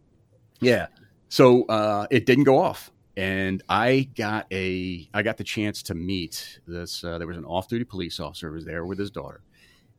Yeah. 0.58 0.86
So 1.28 1.64
uh, 1.66 2.06
it 2.10 2.24
didn't 2.24 2.44
go 2.44 2.58
off, 2.58 2.90
and 3.14 3.62
I 3.68 4.08
got 4.16 4.46
a 4.50 5.06
I 5.12 5.22
got 5.22 5.36
the 5.36 5.44
chance 5.44 5.82
to 5.84 5.94
meet 5.94 6.60
this. 6.66 7.04
Uh, 7.04 7.18
there 7.18 7.26
was 7.26 7.36
an 7.36 7.44
off-duty 7.44 7.84
police 7.84 8.18
officer 8.20 8.48
who 8.48 8.54
was 8.54 8.64
there 8.64 8.86
with 8.86 8.98
his 8.98 9.10
daughter, 9.10 9.42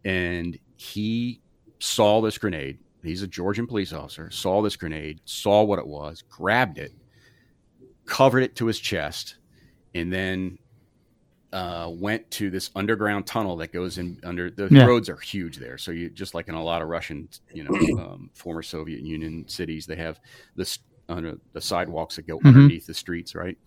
and 0.04 0.58
he 0.78 1.42
saw 1.78 2.22
this 2.22 2.40
grenade. 2.40 2.80
He's 3.04 3.22
a 3.22 3.28
Georgian 3.28 3.68
police 3.68 3.94
officer. 3.94 4.32
Saw 4.32 4.64
this 4.64 4.76
grenade, 4.76 5.22
saw 5.26 5.64
what 5.64 5.78
it 5.78 5.86
was, 5.86 6.24
grabbed 6.24 6.80
it, 6.80 6.94
covered 8.08 8.42
it 8.42 8.56
to 8.58 8.66
his 8.66 8.80
chest, 8.80 9.36
and 9.94 10.12
then 10.12 10.58
uh, 11.54 11.90
went 11.94 12.30
to 12.30 12.50
this 12.50 12.70
underground 12.76 13.26
tunnel 13.26 13.56
that 13.58 13.72
goes 13.72 13.98
in 13.98 14.20
under 14.24 14.52
the 14.52 14.68
Yeah. 14.70 14.86
roads 14.86 15.08
are 15.10 15.16
huge 15.18 15.58
there. 15.58 15.78
So 15.78 15.92
you 15.92 16.10
just 16.10 16.34
like 16.34 16.50
in 16.50 16.56
a 16.56 16.64
lot 16.64 16.82
of 16.82 16.90
Russian, 16.90 17.30
you 17.54 17.64
know, 17.64 17.72
um, 18.00 18.30
former 18.34 18.62
Soviet 18.62 19.02
Union 19.02 19.46
cities, 19.48 19.86
they 19.86 19.96
have 19.96 20.20
this 20.56 20.80
under 21.08 21.36
the 21.54 21.62
sidewalks 21.62 22.18
that 22.18 22.28
go 22.28 22.40
Mhm. 22.40 22.48
underneath 22.48 22.86
the 22.86 22.94
streets, 22.94 23.34
right? 23.34 23.58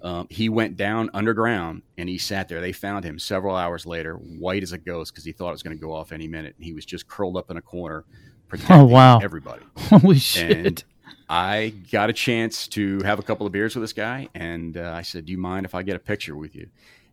Um, 0.00 0.26
he 0.30 0.48
went 0.48 0.76
down 0.76 1.10
underground 1.12 1.82
and 1.98 2.08
he 2.08 2.16
sat 2.16 2.48
there. 2.48 2.60
They 2.62 2.72
found 2.72 3.04
him 3.04 3.18
several 3.18 3.54
hours 3.54 3.84
later, 3.84 4.14
white 4.14 4.62
as 4.62 4.72
a 4.72 4.78
ghost, 4.78 5.12
because 5.12 5.24
he 5.24 5.32
thought 5.32 5.48
it 5.48 5.52
was 5.52 5.62
going 5.62 5.76
to 5.76 5.80
go 5.80 5.92
off 5.92 6.12
any 6.12 6.28
minute. 6.28 6.54
And 6.56 6.64
he 6.64 6.72
was 6.72 6.86
just 6.86 7.06
curled 7.06 7.36
up 7.36 7.50
in 7.50 7.58
a 7.58 7.62
corner, 7.62 8.04
protecting 8.48 8.76
Oh, 8.76 8.84
wow. 8.84 9.18
everybody. 9.18 9.62
Holy 9.76 10.18
shit! 10.18 10.56
And 10.66 10.84
I 11.28 11.74
got 11.90 12.08
a 12.10 12.12
chance 12.12 12.68
to 12.68 13.00
have 13.02 13.18
a 13.18 13.22
couple 13.22 13.46
of 13.46 13.52
beers 13.52 13.74
with 13.74 13.82
this 13.82 13.92
guy, 13.92 14.28
and 14.34 14.76
uh, 14.76 14.92
I 14.94 15.02
said, 15.02 15.26
"Do 15.26 15.32
you 15.32 15.38
mind 15.38 15.66
if 15.66 15.74
I 15.74 15.82
get 15.82 15.96
a 15.96 15.98
picture 15.98 16.36
with 16.36 16.54
you?" 16.54 16.68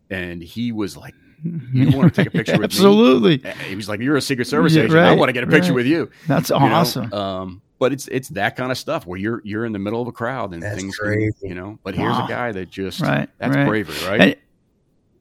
And 0.09 0.41
he 0.43 0.71
was 0.71 0.95
like, 0.95 1.15
"You 1.43 1.89
want 1.97 2.13
to 2.13 2.23
take 2.23 2.27
a 2.27 2.37
picture 2.37 2.53
with 2.53 2.63
Absolutely. 2.71 3.37
me?" 3.37 3.41
Absolutely. 3.45 3.69
He 3.69 3.75
was 3.75 3.89
like, 3.89 3.99
"You're 4.01 4.15
a 4.17 4.21
Secret 4.21 4.45
Service 4.45 4.73
Yeah, 4.75 4.83
agent. 4.83 4.99
I 4.99 5.15
want 5.15 5.29
to 5.29 5.33
get 5.33 5.43
a 5.43 5.47
picture 5.47 5.69
right. 5.71 5.75
with 5.77 5.87
you." 5.87 6.11
That's 6.27 6.49
You 6.51 6.59
know? 6.59 6.65
awesome. 6.65 7.11
Um, 7.13 7.61
but 7.79 7.91
it's 7.91 8.07
it's 8.09 8.29
that 8.29 8.55
kind 8.55 8.71
of 8.71 8.77
stuff 8.77 9.05
where 9.07 9.17
you're 9.19 9.41
you're 9.43 9.65
in 9.65 9.71
the 9.73 9.79
middle 9.79 10.01
of 10.01 10.07
a 10.07 10.11
crowd 10.11 10.53
and 10.53 10.61
That's 10.61 10.75
things, 10.79 10.95
can- 10.95 11.07
crazy. 11.07 11.33
you 11.41 11.55
know. 11.55 11.79
But 11.83 11.95
here's 11.95 12.11
Wow. 12.13 12.25
a 12.25 12.29
guy 12.29 12.51
that 12.51 12.69
just 12.69 13.01
Right, 13.01 13.27
that's 13.39 13.55
right. 13.55 13.67
bravery, 13.67 13.95
right? 14.07 14.21
And- 14.21 14.35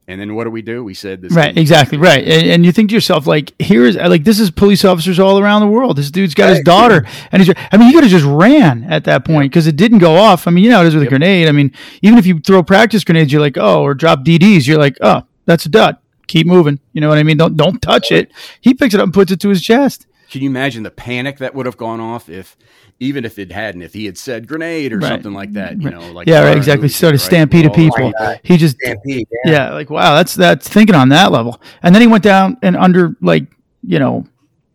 And, 0.09 0.20
then 0.20 0.34
what 0.34 0.44
do 0.44 0.50
we 0.50 0.62
do? 0.62 0.82
We 0.82 0.94
said 0.94 1.22
this, 1.22 1.32
Right, 1.32 1.57
exactly, 1.57 1.96
right. 1.96 2.22
And, 2.22 2.50
and 2.50 2.66
you 2.66 2.72
think 2.72 2.90
to 2.90 2.94
yourself, 2.94 3.26
like, 3.26 3.55
here's 3.59 3.96
like 3.96 4.24
this 4.24 4.40
is 4.40 4.50
police 4.50 4.84
officers 4.84 5.18
all 5.18 5.38
around 5.38 5.61
the 5.61 5.68
world. 5.68 5.96
This 5.96 6.11
dude's 6.11 6.34
got 6.34 6.50
his 6.50 6.61
daughter, 6.61 7.07
and 7.30 7.42
he's. 7.42 7.55
I 7.70 7.76
mean, 7.76 7.88
he 7.88 7.94
could 7.94 8.03
have 8.03 8.11
just 8.11 8.24
ran 8.24 8.84
at 8.84 9.05
that 9.05 9.24
point 9.24 9.53
because 9.53 9.66
it 9.66 9.76
didn't 9.76 9.98
go 9.98 10.16
off. 10.16 10.46
I 10.46 10.50
mean, 10.50 10.64
you 10.64 10.70
know, 10.70 10.82
it 10.82 10.88
is 10.88 10.94
with 10.94 11.05
a 11.05 11.09
grenade. 11.09 11.48
I 11.48 11.53
mean, 11.53 11.72
even 12.03 12.18
if 12.18 12.26
you 12.26 12.40
throw 12.40 12.62
practice 12.62 13.05
grenades, 13.05 13.32
you're 13.32 13.40
like, 13.40 13.57
oh, 13.57 13.82
or 13.82 13.94
drop 13.94 14.24
DDs, 14.24 14.66
you're 14.66 14.78
like, 14.78 14.98
oh, 15.00 15.22
that's 15.46 15.66
a 15.66 15.68
dud. 15.68 15.96
Keep 16.26 16.46
moving. 16.46 16.80
You 16.92 17.00
know 17.00 17.09
what 17.09 17.18
I 17.18 17.22
mean? 17.22 17.36
Don't 17.36 17.57
don't 17.57 17.80
touch 17.80 18.11
it. 18.11 18.32
He 18.61 18.74
picks 18.74 18.94
it 18.94 19.00
up 19.00 19.05
and 19.05 19.14
puts 19.14 19.30
it 19.32 19.40
to 19.40 19.48
his 19.48 19.62
chest. 19.62 20.07
Can 20.33 20.41
you 20.43 20.49
imagine 20.49 20.83
the 20.83 20.91
panic 20.91 21.37
that 21.39 21.55
would 21.55 21.66
have 21.66 21.76
gone 21.76 22.01
off 22.01 22.30
if, 22.30 22.57
even 22.99 23.26
if 23.26 23.39
it 23.39 23.53
hadn't, 23.53 23.83
if 23.83 23.93
he 23.93 24.07
had 24.07 24.16
said 24.16 24.49
grenade 24.49 24.95
or 24.95 24.99
Right. 24.99 25.09
something 25.09 25.35
like 25.35 25.53
that? 25.53 25.78
You 25.80 25.91
know, 25.91 26.11
like 26.12 26.26
yeah, 26.26 26.43
right, 26.43 26.57
exactly. 26.57 26.89
Started 26.89 27.20
right? 27.20 27.26
stampede 27.26 27.66
of 27.66 27.74
people. 27.74 28.12
God. 28.18 28.41
He 28.43 28.57
just 28.57 28.76
Stampede. 28.80 29.28
Yeah. 29.45 29.53
yeah, 29.53 29.72
like 29.74 29.91
wow, 29.91 30.14
that's 30.14 30.35
that's 30.35 30.66
thinking 30.70 30.95
on 30.95 31.11
that 31.11 31.30
level. 31.33 31.61
And 31.83 31.95
then 31.95 32.01
he 32.01 32.09
went 32.09 32.24
down 32.24 32.57
and 32.62 32.76
under 32.78 33.14
like 33.20 33.45
you 33.83 33.99
know 33.99 34.24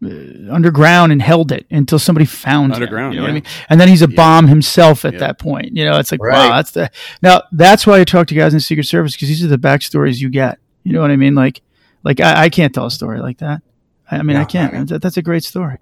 uh, 0.05 0.53
underground 0.53 1.12
and 1.12 1.24
held 1.24 1.51
it 1.51 1.66
until 1.72 1.97
somebody 1.97 2.26
found 2.28 2.72
Underground, 2.74 3.14
him. 3.14 3.14
You 3.14 3.20
know 3.22 3.24
what 3.24 3.32
I 3.32 3.34
mean? 3.34 3.43
And 3.70 3.82
then 3.82 3.88
he's 3.88 4.03
a 4.03 4.08
Yeah. 4.10 4.16
bomb 4.16 4.47
himself 4.47 5.05
at 5.05 5.14
Yeah. 5.14 5.20
that 5.22 5.39
point. 5.39 5.76
You 5.76 5.86
know, 5.86 5.97
it's 5.97 6.12
like 6.12 6.22
Right. 6.22 6.34
wow, 6.49 6.55
that's 6.55 6.70
the 6.70 6.91
now 7.24 7.41
that's 7.51 7.88
why 7.88 7.99
I 7.99 8.03
talk 8.03 8.28
to 8.28 8.36
guys 8.36 8.53
in 8.53 8.60
Secret 8.60 8.86
Service 8.86 9.14
because 9.14 9.30
these 9.30 9.43
are 9.43 9.47
the 9.47 9.58
backstories 9.58 10.20
you 10.20 10.30
get. 10.30 10.60
You 10.84 10.93
know 10.93 11.01
what 11.01 11.10
I 11.10 11.16
mean? 11.16 11.34
Like 11.34 11.62
like 12.03 12.20
I, 12.22 12.43
I 12.43 12.49
can't 12.49 12.76
tell 12.76 12.86
a 12.86 12.91
story 12.91 13.20
like 13.22 13.39
that. 13.39 13.64
I 14.10 14.18
I 14.18 14.22
mean, 14.24 14.38
I 14.38 14.45
can't. 14.45 14.74
I 14.74 14.78
mean- 14.84 14.99
that's 14.99 15.18
a 15.18 15.22
great 15.22 15.43
story. 15.43 15.78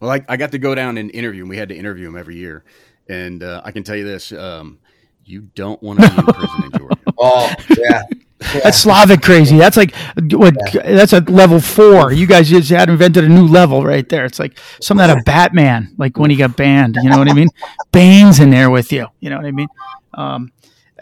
Well, 0.00 0.10
I, 0.10 0.24
I 0.28 0.36
got 0.36 0.52
to 0.52 0.58
go 0.58 0.74
down 0.74 0.96
and 0.96 1.10
interview 1.10 1.42
him. 1.42 1.48
We 1.48 1.58
had 1.58 1.68
to 1.68 1.76
interview 1.76 2.08
him 2.08 2.16
every 2.16 2.36
year, 2.36 2.64
and 3.08 3.42
uh, 3.42 3.60
I 3.64 3.70
can 3.70 3.82
tell 3.82 3.96
you 3.96 4.04
this: 4.04 4.32
um, 4.32 4.78
you 5.26 5.42
don't 5.54 5.82
want 5.82 6.00
to 6.00 6.10
be 6.10 6.16
in 6.18 6.24
prison 6.34 6.64
in 6.64 6.70
Georgia. 6.78 6.96
Oh, 7.18 7.54
yeah. 7.78 8.02
That's 8.64 8.78
Slavic 8.78 9.20
crazy. 9.20 9.58
That's 9.58 9.76
like 9.76 9.94
what? 10.30 10.54
That's 10.72 11.12
a 11.12 11.20
level 11.20 11.60
four. 11.60 12.10
You 12.10 12.26
guys 12.26 12.48
just 12.48 12.70
had 12.70 12.88
invented 12.88 13.22
a 13.24 13.28
new 13.28 13.46
level 13.46 13.84
right 13.84 14.08
there. 14.08 14.24
It's 14.24 14.38
like 14.38 14.58
something 14.80 15.04
out 15.04 15.14
of 15.16 15.24
Batman, 15.26 15.94
like 15.98 16.16
when 16.16 16.30
he 16.30 16.36
got 16.36 16.56
banned. 16.56 16.96
You 17.02 17.10
know 17.10 17.18
what 17.18 17.28
I 17.28 17.34
mean? 17.34 17.48
Bane's 17.92 18.40
in 18.40 18.48
there 18.48 18.70
with 18.70 18.92
you. 18.92 19.08
You 19.20 19.28
know 19.28 19.36
what 19.36 19.44
I 19.44 19.50
mean? 19.50 19.68
Um, 20.14 20.52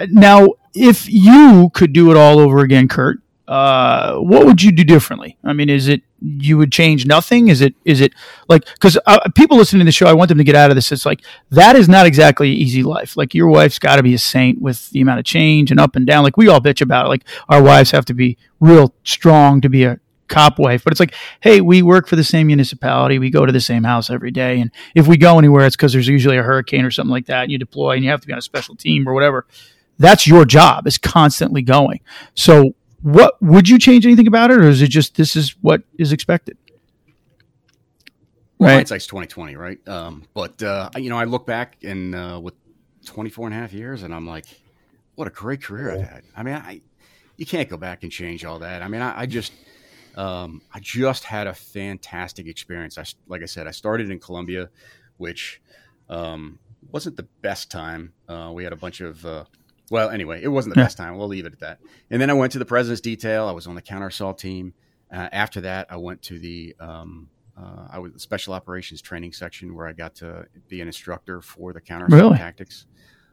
now, 0.09 0.49
if 0.75 1.09
you 1.09 1.71
could 1.75 1.93
do 1.93 2.11
it 2.11 2.17
all 2.17 2.41
over 2.41 2.59
again, 2.59 2.89
Kurt, 2.89 3.21
uh, 3.49 4.19
what 4.19 4.45
would 4.45 4.63
you 4.63 4.71
do 4.71 4.85
differently? 4.85 5.39
I 5.43 5.55
mean, 5.55 5.71
is 5.71 5.89
it 5.89 6.03
you 6.21 6.59
would 6.59 6.71
change 6.71 7.07
nothing? 7.07 7.49
Is 7.49 7.63
it 7.63 7.75
is 7.87 8.03
it 8.03 8.13
like 8.47 8.67
because 8.67 8.99
uh, 9.07 9.21
people 9.35 9.57
listening 9.57 9.81
to 9.81 9.85
the 9.87 9.93
show, 9.93 10.07
I 10.07 10.13
want 10.13 10.29
them 10.29 10.37
to 10.37 10.45
get 10.45 10.55
out 10.55 10.71
of 10.71 10.77
this. 10.77 10.93
It's 10.93 11.07
like 11.07 11.23
that 11.51 11.75
is 11.75 11.89
not 11.89 12.05
exactly 12.05 12.51
easy 12.51 12.83
life. 12.83 13.17
Like 13.17 13.35
your 13.35 13.49
wife's 13.49 13.79
got 13.79 13.97
to 13.97 14.03
be 14.03 14.13
a 14.13 14.19
saint 14.19 14.61
with 14.61 14.91
the 14.91 15.01
amount 15.01 15.21
of 15.21 15.25
change 15.25 15.71
and 15.71 15.81
up 15.81 15.97
and 15.97 16.07
down. 16.07 16.25
Like 16.25 16.37
we 16.37 16.49
all 16.49 16.61
bitch 16.61 16.83
about 16.83 17.07
it. 17.07 17.09
Like 17.09 17.25
our 17.49 17.63
wives 17.63 17.91
have 17.93 18.05
to 18.07 18.15
be 18.15 18.37
real 18.61 18.95
strong 19.03 19.63
to 19.63 19.71
be 19.71 19.85
a 19.85 19.99
cop 20.29 20.59
wife. 20.59 20.85
But 20.85 20.93
it's 20.93 21.01
like, 21.01 21.15
hey, 21.41 21.63
we 21.63 21.81
work 21.81 22.07
for 22.07 22.17
the 22.17 22.25
same 22.25 22.49
municipality. 22.49 23.19
We 23.19 23.31
go 23.31 23.47
to 23.47 23.53
the 23.53 23.63
same 23.63 23.85
house 23.85 24.11
every 24.11 24.31
day. 24.31 24.61
And 24.61 24.71
if 24.95 25.07
we 25.07 25.17
go 25.17 25.39
anywhere, 25.39 25.65
it's 25.65 25.75
because 25.75 25.95
there's 25.95 26.07
usually 26.07 26.37
a 26.37 26.43
hurricane 26.43 26.85
or 26.85 26.91
something 26.91 27.11
like 27.11 27.27
that. 27.27 27.45
And 27.45 27.53
you 27.53 27.57
deploy 27.57 27.93
and 27.93 28.05
you 28.05 28.11
have 28.11 28.21
to 28.21 28.27
be 28.27 28.35
on 28.35 28.39
a 28.39 28.43
special 28.43 28.77
team 28.77 29.09
or 29.09 29.15
whatever. 29.15 29.47
That's 29.99 30.27
your 30.27 30.45
job 30.45 30.87
is 30.87 30.99
constantly 30.99 31.63
going. 31.63 32.01
So 32.35 32.75
what 33.03 33.41
would 33.43 33.69
you 33.69 33.79
change 33.79 34.05
anything 34.07 34.27
about 34.27 34.51
it? 34.51 34.59
Or 34.59 34.69
is 34.69 34.83
it 34.83 34.89
just, 34.89 35.15
this 35.17 35.37
is 35.37 35.55
what 35.61 35.83
is 35.99 36.13
expected? 36.13 36.57
Well, 38.59 38.71
Right. 38.71 38.75
hindsight's 38.77 39.07
twenty 39.07 39.29
twenty, 39.29 39.55
right? 39.55 39.79
Um, 39.87 40.25
but 40.35 40.61
uh, 40.63 40.91
you 40.97 41.11
know, 41.11 41.17
I 41.19 41.25
look 41.25 41.47
back 41.47 41.77
and 41.85 42.13
uh, 42.15 42.41
with 42.43 42.55
24 43.07 43.47
and 43.47 43.55
a 43.55 43.59
half 43.59 43.73
years, 43.73 44.03
and 44.03 44.13
I'm 44.13 44.27
like, 44.27 44.47
what 45.15 45.29
a 45.29 45.31
great 45.31 45.63
career 45.63 45.93
I've 45.93 46.01
had. 46.09 46.23
I 46.37 46.43
mean, 46.43 46.55
I 46.55 46.81
you 47.37 47.47
can't 47.47 47.69
go 47.69 47.77
back 47.77 48.03
and 48.03 48.11
change 48.11 48.45
all 48.45 48.59
that. 48.59 48.83
I 48.83 48.89
mean, 48.89 49.01
I, 49.01 49.21
I 49.21 49.27
just 49.27 49.53
um, 50.17 50.61
I 50.75 50.81
just 50.81 51.23
had 51.23 51.47
a 51.47 51.55
fantastic 51.55 52.49
experience. 52.49 52.99
I 52.99 53.05
like 53.29 53.43
I 53.43 53.47
said, 53.47 53.69
I 53.69 53.71
started 53.71 54.11
in 54.11 54.19
Columbia, 54.19 54.71
which 55.19 55.63
um, 56.09 56.59
wasn't 56.91 57.17
the 57.17 57.29
best 57.43 57.71
time. 57.71 58.13
Uh, 58.29 58.51
we 58.53 58.65
had 58.65 58.73
a 58.73 58.77
bunch 58.77 59.01
of 59.01 59.25
uh, 59.25 59.45
well, 59.91 60.11
anyway, 60.11 60.43
it 60.43 60.49
wasn't 60.49 60.75
the 60.75 60.81
Yeah. 60.81 60.85
best 60.87 60.97
time. 60.97 61.17
We'll 61.17 61.29
leave 61.29 61.47
it 61.47 61.53
at 61.53 61.61
that. 61.61 61.81
And 62.11 62.21
then 62.21 62.31
I 62.31 62.35
went 62.35 62.53
to 62.53 62.59
the 62.59 62.65
president's 62.65 63.01
detail. 63.01 63.47
I 63.47 63.53
was 63.53 63.67
on 63.67 63.75
the 63.75 63.83
counter 63.83 64.09
assault 64.09 64.39
team. 64.39 64.75
Uh, 65.11 65.29
after 65.33 65.61
that, 65.63 65.87
I 65.91 65.97
went 65.97 66.23
to 66.23 66.39
the 66.39 66.75
um, 66.81 67.29
uh, 67.57 67.89
I 67.91 67.99
was 67.99 68.13
the 68.13 68.21
special 68.21 68.55
operations 68.55 69.03
training 69.03 69.33
section 69.33 69.75
where 69.75 69.89
I 69.89 69.93
got 69.93 70.15
to 70.17 70.47
be 70.69 70.81
an 70.81 70.87
instructor 70.87 71.41
for 71.41 71.73
the 71.73 71.81
counter 71.81 72.07
assault 72.07 72.23
Really? 72.23 72.39
tactics. 72.39 72.87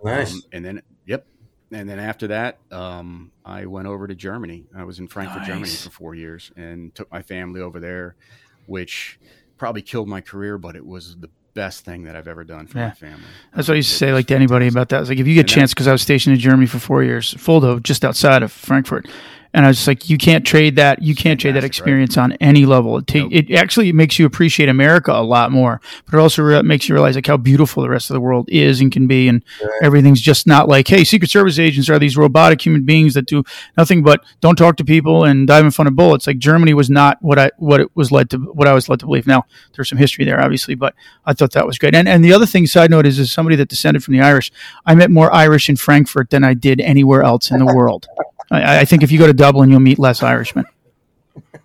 Nice. 0.04 0.34
Um, 0.34 0.42
and 0.52 0.66
then, 0.66 0.82
yep. 1.06 1.28
And 1.72 1.88
then 1.88 2.00
after 2.00 2.28
that, 2.28 2.58
um, 2.72 3.32
I 3.44 3.66
went 3.68 3.88
over 3.88 4.08
to 4.08 4.16
Germany. 4.16 4.66
I 4.76 4.84
was 4.84 4.98
in 5.00 5.08
Frankfurt, 5.08 5.44
Germany 5.44 5.70
for 5.70 5.90
four 5.92 6.16
years 6.16 6.52
and 6.56 6.94
took 6.96 7.12
my 7.12 7.22
family 7.22 7.60
over 7.62 7.80
there, 7.80 8.16
which 8.66 9.20
probably 9.58 9.82
killed 9.84 10.08
my 10.08 10.22
career, 10.22 10.58
but 10.58 10.76
it 10.76 10.86
was 10.86 11.18
the 11.18 11.30
best 11.56 11.84
thing 11.86 12.04
that 12.04 12.16
I've 12.16 12.28
ever 12.28 12.44
done 12.44 12.68
for 12.68 12.78
Yeah. 12.78 12.88
my 12.90 12.94
family. 12.94 13.24
That's 13.56 13.68
what 13.68 13.74
I 13.74 13.78
used 13.78 13.90
to 13.90 13.96
say, 13.98 14.14
like 14.14 14.28
to 14.28 14.36
anybody 14.36 14.68
about 14.68 14.90
that. 14.90 15.00
It's 15.02 15.10
like 15.10 15.18
if 15.20 15.26
you 15.26 15.34
get 15.34 15.50
a 15.50 15.54
chance, 15.54 15.74
because 15.74 15.88
I 15.88 15.92
was 15.92 16.02
stationed 16.04 16.36
in 16.36 16.40
Germany 16.40 16.68
for 16.68 16.78
four 16.80 17.04
years, 17.04 17.34
Fulda, 17.40 17.80
just 17.82 18.06
outside 18.06 18.44
of 18.44 18.52
Frankfurt, 18.52 19.08
And 19.56 19.66
I 19.66 19.70
was 19.70 19.78
just 19.78 19.88
like, 19.88 20.10
you 20.10 20.18
can't 20.18 20.46
trade 20.46 20.76
that. 20.76 21.02
You 21.02 21.16
can't 21.16 21.40
trade 21.40 21.56
that 21.56 21.64
experience 21.64 22.18
on 22.18 22.34
any 22.34 22.66
level. 22.66 22.98
It, 22.98 23.08
ta- 23.08 23.20
Nope. 23.20 23.32
it 23.32 23.52
actually 23.54 23.92
makes 23.94 24.20
you 24.20 24.26
appreciate 24.26 24.68
America 24.68 25.14
a 25.14 25.24
lot 25.24 25.52
more, 25.52 25.80
but 26.06 26.18
it 26.18 26.20
also 26.20 26.44
re- 26.44 26.62
makes 26.62 26.90
you 26.90 26.94
realize 26.94 27.16
like 27.16 27.26
how 27.26 27.38
beautiful 27.38 27.82
the 27.82 27.90
rest 27.90 28.10
of 28.10 28.14
the 28.16 28.20
world 28.20 28.50
is 28.50 28.82
and 28.82 28.92
can 28.92 29.08
be. 29.08 29.30
And 29.30 29.44
everything's 29.82 30.20
just 30.22 30.46
not 30.46 30.68
like, 30.68 30.88
hey, 30.90 31.06
Secret 31.06 31.32
Service 31.32 31.58
agents 31.58 31.90
are 31.90 31.98
these 31.98 32.18
robotic 32.18 32.66
human 32.66 32.84
beings 32.84 33.14
that 33.14 33.26
do 33.28 33.44
nothing 33.78 34.04
but 34.04 34.24
don't 34.42 34.58
talk 34.58 34.76
to 34.78 34.84
people 34.86 35.24
and 35.24 35.48
dive 35.48 35.64
in 35.64 35.72
front 35.72 35.88
of 35.88 35.96
bullets. 35.96 36.28
Like 36.28 36.38
Germany 36.38 36.74
was 36.74 36.90
not 36.90 37.18
what 37.22 37.40
I 37.40 37.50
what 37.58 37.80
it 37.80 37.90
was 37.96 38.12
led 38.12 38.30
to 38.32 38.38
what 38.38 38.68
I 38.68 38.74
was 38.74 38.90
led 38.90 39.00
to 39.00 39.06
believe. 39.06 39.26
Now 39.26 39.46
there's 39.74 39.88
some 39.88 39.98
history 39.98 40.26
there, 40.26 40.42
obviously, 40.42 40.76
but 40.76 40.94
I 41.26 41.32
thought 41.34 41.54
that 41.54 41.66
was 41.66 41.78
great. 41.78 41.96
And 41.96 42.08
and 42.10 42.24
the 42.26 42.34
other 42.34 42.46
thing, 42.46 42.68
side 42.68 42.92
note, 42.92 43.06
is 43.06 43.20
as 43.20 43.32
somebody 43.32 43.56
that 43.56 43.70
descended 43.70 44.04
from 44.04 44.16
the 44.16 44.22
Irish, 44.22 44.52
I 44.86 44.96
met 44.96 45.10
more 45.10 45.34
Irish 45.34 45.70
in 45.70 45.78
Frankfurt 45.78 46.30
than 46.30 46.44
I 46.44 46.54
did 46.54 46.82
anywhere 46.82 47.24
else 47.24 47.52
in 47.52 47.60
the 47.60 47.74
world. 47.74 48.08
I, 48.52 48.82
I 48.82 48.86
think 48.86 49.04
if 49.04 49.12
you 49.12 49.20
go 49.20 49.28
to 49.28 49.34
Dublin, 49.34 49.70
you'll 49.70 49.80
meet 49.80 50.00
less 50.00 50.24
Irishmen. 50.24 50.66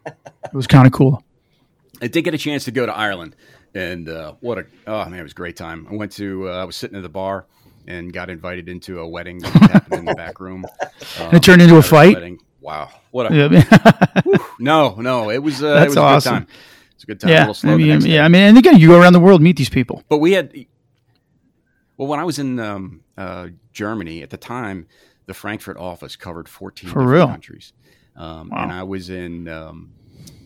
It 0.06 0.54
was 0.54 0.66
kind 0.66 0.86
of 0.86 0.92
cool. 0.92 1.22
I 2.02 2.08
did 2.08 2.22
get 2.22 2.34
a 2.34 2.38
chance 2.38 2.64
to 2.64 2.70
go 2.70 2.86
to 2.86 2.96
Ireland, 2.96 3.36
and 3.74 4.08
uh, 4.08 4.34
what 4.40 4.58
a 4.58 4.66
oh 4.86 5.04
man, 5.04 5.20
it 5.20 5.22
was 5.22 5.32
a 5.32 5.34
great 5.34 5.56
time. 5.56 5.86
I 5.90 5.94
went 5.94 6.12
to 6.12 6.48
uh, 6.48 6.62
I 6.62 6.64
was 6.64 6.76
sitting 6.76 6.96
at 6.96 7.02
the 7.02 7.08
bar 7.08 7.46
and 7.86 8.12
got 8.12 8.30
invited 8.30 8.68
into 8.68 9.00
a 9.00 9.08
wedding 9.08 9.38
that 9.38 9.52
was 9.52 9.70
happening 9.70 10.00
in 10.00 10.04
the 10.06 10.14
back 10.14 10.40
room. 10.40 10.64
Um, 11.18 11.34
it 11.34 11.42
turned 11.42 11.62
into 11.62 11.76
a 11.76 11.82
fight? 11.82 12.14
Wedding. 12.14 12.38
Wow, 12.60 12.90
what 13.10 13.32
a 13.32 13.34
Yeah, 13.34 14.36
no, 14.58 14.94
no, 14.96 15.30
it 15.30 15.38
was 15.38 15.62
uh, 15.62 15.74
That's 15.74 15.86
it 15.86 15.88
was 15.88 15.96
a 15.96 16.00
awesome. 16.00 16.32
good 16.34 16.38
time. 16.40 16.48
It's 16.94 17.04
a 17.04 17.06
good 17.06 17.20
time. 17.20 17.30
a 17.30 17.32
yeah. 17.32 17.40
little 17.40 17.54
slow 17.54 17.72
I 17.72 17.76
the 17.76 17.82
mean, 17.82 18.00
yeah. 18.02 18.24
I 18.24 18.28
mean, 18.28 18.42
and 18.42 18.58
again, 18.58 18.78
you 18.78 18.88
go 18.88 19.00
around 19.00 19.14
the 19.14 19.20
world, 19.20 19.40
meet 19.40 19.56
these 19.56 19.70
people. 19.70 20.04
But 20.08 20.18
we 20.18 20.32
had, 20.32 20.66
well, 21.96 22.06
when 22.06 22.20
I 22.20 22.24
was 22.24 22.38
in 22.38 22.60
um, 22.60 23.02
uh, 23.16 23.48
Germany 23.72 24.22
at 24.22 24.28
the 24.28 24.36
time, 24.36 24.86
the 25.26 25.34
Frankfurt 25.34 25.76
office 25.76 26.16
covered 26.16 26.48
14 26.48 26.90
For 26.90 27.06
real? 27.06 27.26
countries. 27.28 27.72
Um, 28.16 28.50
Wow. 28.50 28.64
And 28.64 28.72
I 28.72 28.82
was 28.82 29.08
in 29.10 29.48
um, 29.48 29.92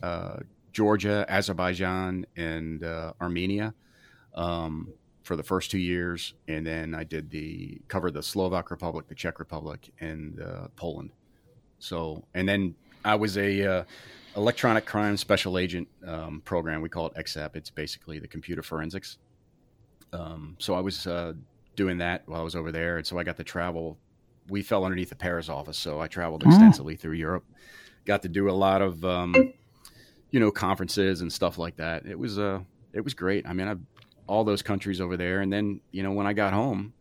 uh, 0.02 0.36
Georgia, 0.72 1.24
Azerbaijan, 1.28 2.26
and 2.36 2.84
uh, 2.84 3.12
Armenia 3.20 3.74
um, 4.34 4.92
for 5.22 5.36
the 5.36 5.42
first 5.42 5.70
two 5.70 5.78
years. 5.78 6.34
And 6.48 6.66
then 6.66 6.94
I 6.94 7.04
did 7.04 7.30
the, 7.30 7.80
covered 7.88 8.14
the 8.14 8.22
Slovak 8.22 8.70
Republic, 8.70 9.08
the 9.08 9.14
Czech 9.14 9.38
Republic, 9.38 9.90
and 10.00 10.40
uh, 10.40 10.68
Poland. 10.76 11.10
So, 11.78 12.24
and 12.34 12.48
then 12.48 12.74
I 13.04 13.14
was 13.16 13.36
a 13.38 13.62
uh, 13.80 13.84
electronic 14.36 14.84
crime 14.84 15.16
special 15.16 15.58
agent 15.58 15.88
um, 16.06 16.42
program. 16.44 16.80
We 16.82 16.88
call 16.88 17.06
it 17.06 17.14
ECSAP. 17.14 17.56
It's 17.56 17.70
basically 17.70 18.18
the 18.18 18.28
computer 18.28 18.62
forensics. 18.62 19.18
Um, 20.12 20.56
so 20.58 20.74
I 20.74 20.80
was 20.80 21.06
uh, 21.06 21.32
doing 21.76 21.98
that 21.98 22.22
while 22.26 22.40
I 22.40 22.44
was 22.44 22.54
over 22.56 22.70
there, 22.72 22.98
and 22.98 23.06
so 23.06 23.18
I 23.18 23.24
got 23.24 23.36
to 23.38 23.44
travel. 23.44 23.98
We 24.48 24.62
fell 24.62 24.84
underneath 24.84 25.08
the 25.10 25.16
Paris 25.16 25.48
office, 25.48 25.78
so 25.78 26.00
I 26.00 26.08
traveled 26.08 26.42
Oh. 26.44 26.48
extensively 26.48 26.96
through 26.96 27.14
Europe. 27.14 27.44
Got 28.04 28.22
to 28.22 28.28
do 28.28 28.50
a 28.50 28.52
lot 28.52 28.82
of, 28.82 29.04
um, 29.04 29.34
you 30.30 30.40
know, 30.40 30.50
conferences 30.50 31.20
and 31.22 31.32
stuff 31.32 31.56
like 31.58 31.76
that. 31.76 32.04
It 32.06 32.18
was 32.18 32.38
uh, 32.38 32.60
it 32.92 33.02
was 33.02 33.14
great. 33.14 33.46
I 33.46 33.52
mean, 33.52 33.68
I 33.68 33.76
all 34.26 34.44
those 34.44 34.62
countries 34.62 35.00
over 35.00 35.16
there, 35.16 35.40
and 35.40 35.52
then 35.52 35.80
you 35.90 36.02
know 36.02 36.12
when 36.12 36.26
I 36.26 36.32
got 36.34 36.52
home, 36.52 36.92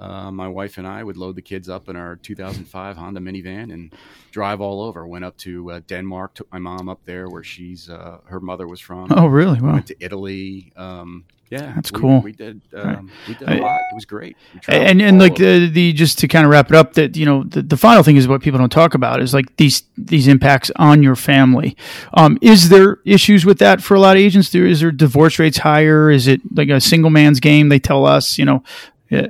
uh, 0.00 0.30
my 0.30 0.48
wife 0.48 0.78
and 0.78 0.86
I 0.86 1.02
would 1.02 1.16
load 1.16 1.36
the 1.36 1.42
kids 1.42 1.68
up 1.68 1.88
in 1.88 1.96
our 1.96 2.16
2005 2.16 2.96
Honda 2.96 3.20
minivan 3.20 3.72
and 3.72 3.92
drive 4.30 4.60
all 4.60 4.80
over. 4.82 5.06
Went 5.06 5.24
up 5.24 5.36
to 5.38 5.70
uh, 5.72 5.80
Denmark, 5.86 6.34
took 6.34 6.50
my 6.52 6.58
mom 6.58 6.88
up 6.88 7.00
there 7.04 7.28
where 7.28 7.42
she's 7.44 7.88
uh, 7.90 8.18
her 8.26 8.40
mother 8.40 8.66
was 8.66 8.80
from. 8.80 9.08
Oh, 9.10 9.26
really? 9.26 9.60
Wow. 9.60 9.72
Went 9.74 9.86
to 9.88 9.96
Italy. 10.00 10.72
Um, 10.76 11.24
yeah, 11.50 11.72
That's 11.74 11.92
we- 11.92 12.00
cool. 12.00 12.20
We 12.22 12.32
did. 12.32 12.60
Um, 12.74 13.10
we 13.28 13.34
did 13.34 13.48
a 13.48 13.56
lot. 13.62 13.80
It 13.90 13.94
was 13.94 14.04
great. 14.04 14.36
And 14.68 15.00
and 15.00 15.18
like 15.18 15.36
the, 15.36 15.68
the 15.68 15.92
just 15.92 16.18
to 16.18 16.28
kind 16.28 16.44
of 16.44 16.50
wrap 16.50 16.70
it 16.70 16.74
up 16.76 16.94
that 16.94 17.16
you 17.16 17.24
know 17.24 17.44
the, 17.44 17.62
the 17.62 17.76
final 17.76 18.02
thing 18.02 18.16
is 18.16 18.26
what 18.26 18.42
people 18.42 18.58
don't 18.58 18.70
talk 18.72 18.94
about 18.94 19.22
is 19.22 19.32
like 19.32 19.54
these 19.56 19.82
these 19.96 20.26
impacts 20.28 20.70
on 20.76 21.02
your 21.02 21.14
family 21.16 21.76
um, 22.14 22.36
is 22.40 22.68
there 22.68 22.98
issues 23.04 23.44
with 23.46 23.58
that 23.58 23.80
for 23.80 23.94
a 23.94 24.00
lot 24.00 24.16
of 24.16 24.22
agents 24.22 24.50
there 24.50 24.66
is 24.66 24.80
there 24.80 24.90
divorce 24.90 25.38
rates 25.38 25.58
higher 25.58 26.10
is 26.10 26.26
it 26.26 26.40
like 26.54 26.68
a 26.68 26.80
single 26.80 27.10
man's 27.10 27.38
game 27.40 27.68
they 27.68 27.78
tell 27.78 28.04
us 28.06 28.38
you 28.38 28.44
know 28.44 28.62
yeah, 29.08 29.28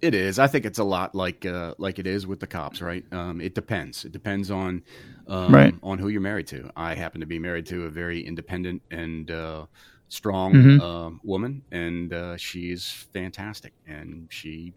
It 0.00 0.14
is. 0.14 0.38
I 0.38 0.46
think 0.46 0.64
it's 0.64 0.78
a 0.78 0.84
lot 0.84 1.14
like 1.14 1.44
uh, 1.44 1.74
like 1.78 1.98
it 1.98 2.06
is 2.06 2.26
with 2.26 2.38
the 2.40 2.46
cops, 2.46 2.80
right? 2.80 3.04
Um, 3.12 3.40
it 3.40 3.54
depends. 3.56 4.04
It 4.04 4.12
depends 4.12 4.50
on 4.50 4.82
um, 5.26 5.52
Right. 5.54 5.74
on 5.82 5.98
who 5.98 6.08
you're 6.08 6.20
married 6.22 6.46
to. 6.48 6.70
I 6.76 6.94
happen 6.94 7.20
to 7.20 7.26
be 7.26 7.38
married 7.40 7.66
to 7.66 7.84
a 7.86 7.90
very 7.90 8.20
independent 8.24 8.82
and 8.90 9.30
uh, 9.30 9.66
strong 10.10 10.52
Mhm. 10.54 10.80
uh, 10.80 11.10
woman, 11.24 11.64
and 11.72 12.12
uh, 12.12 12.36
she's 12.38 12.86
fantastic. 13.14 13.74
And 13.86 14.28
she 14.30 14.74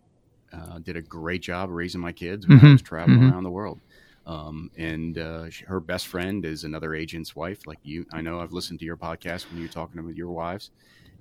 uh, 0.54 0.80
did 0.80 0.98
a 0.98 1.02
great 1.04 1.42
job 1.44 1.70
raising 1.72 2.02
my 2.02 2.14
kids 2.14 2.48
when 2.48 2.60
I 2.60 2.64
Mhm. 2.64 2.72
was 2.72 2.82
traveling 2.82 3.22
Mhm. 3.22 3.30
around 3.30 3.44
the 3.44 3.52
world. 3.52 3.82
Um, 4.26 4.70
and 4.78 5.18
uh, 5.18 5.50
she, 5.50 5.66
her 5.66 5.82
best 5.82 6.08
friend 6.08 6.46
is 6.46 6.64
another 6.64 6.96
agent's 6.96 7.36
wife, 7.36 7.68
like 7.68 7.80
you. 7.84 8.06
I 8.14 8.22
know 8.22 8.40
I've 8.42 8.54
listened 8.54 8.80
to 8.80 8.86
your 8.86 8.98
podcast 8.98 9.50
when 9.50 9.60
you're 9.60 9.70
talking 9.70 10.06
with 10.06 10.16
your 10.18 10.32
wives, 10.32 10.72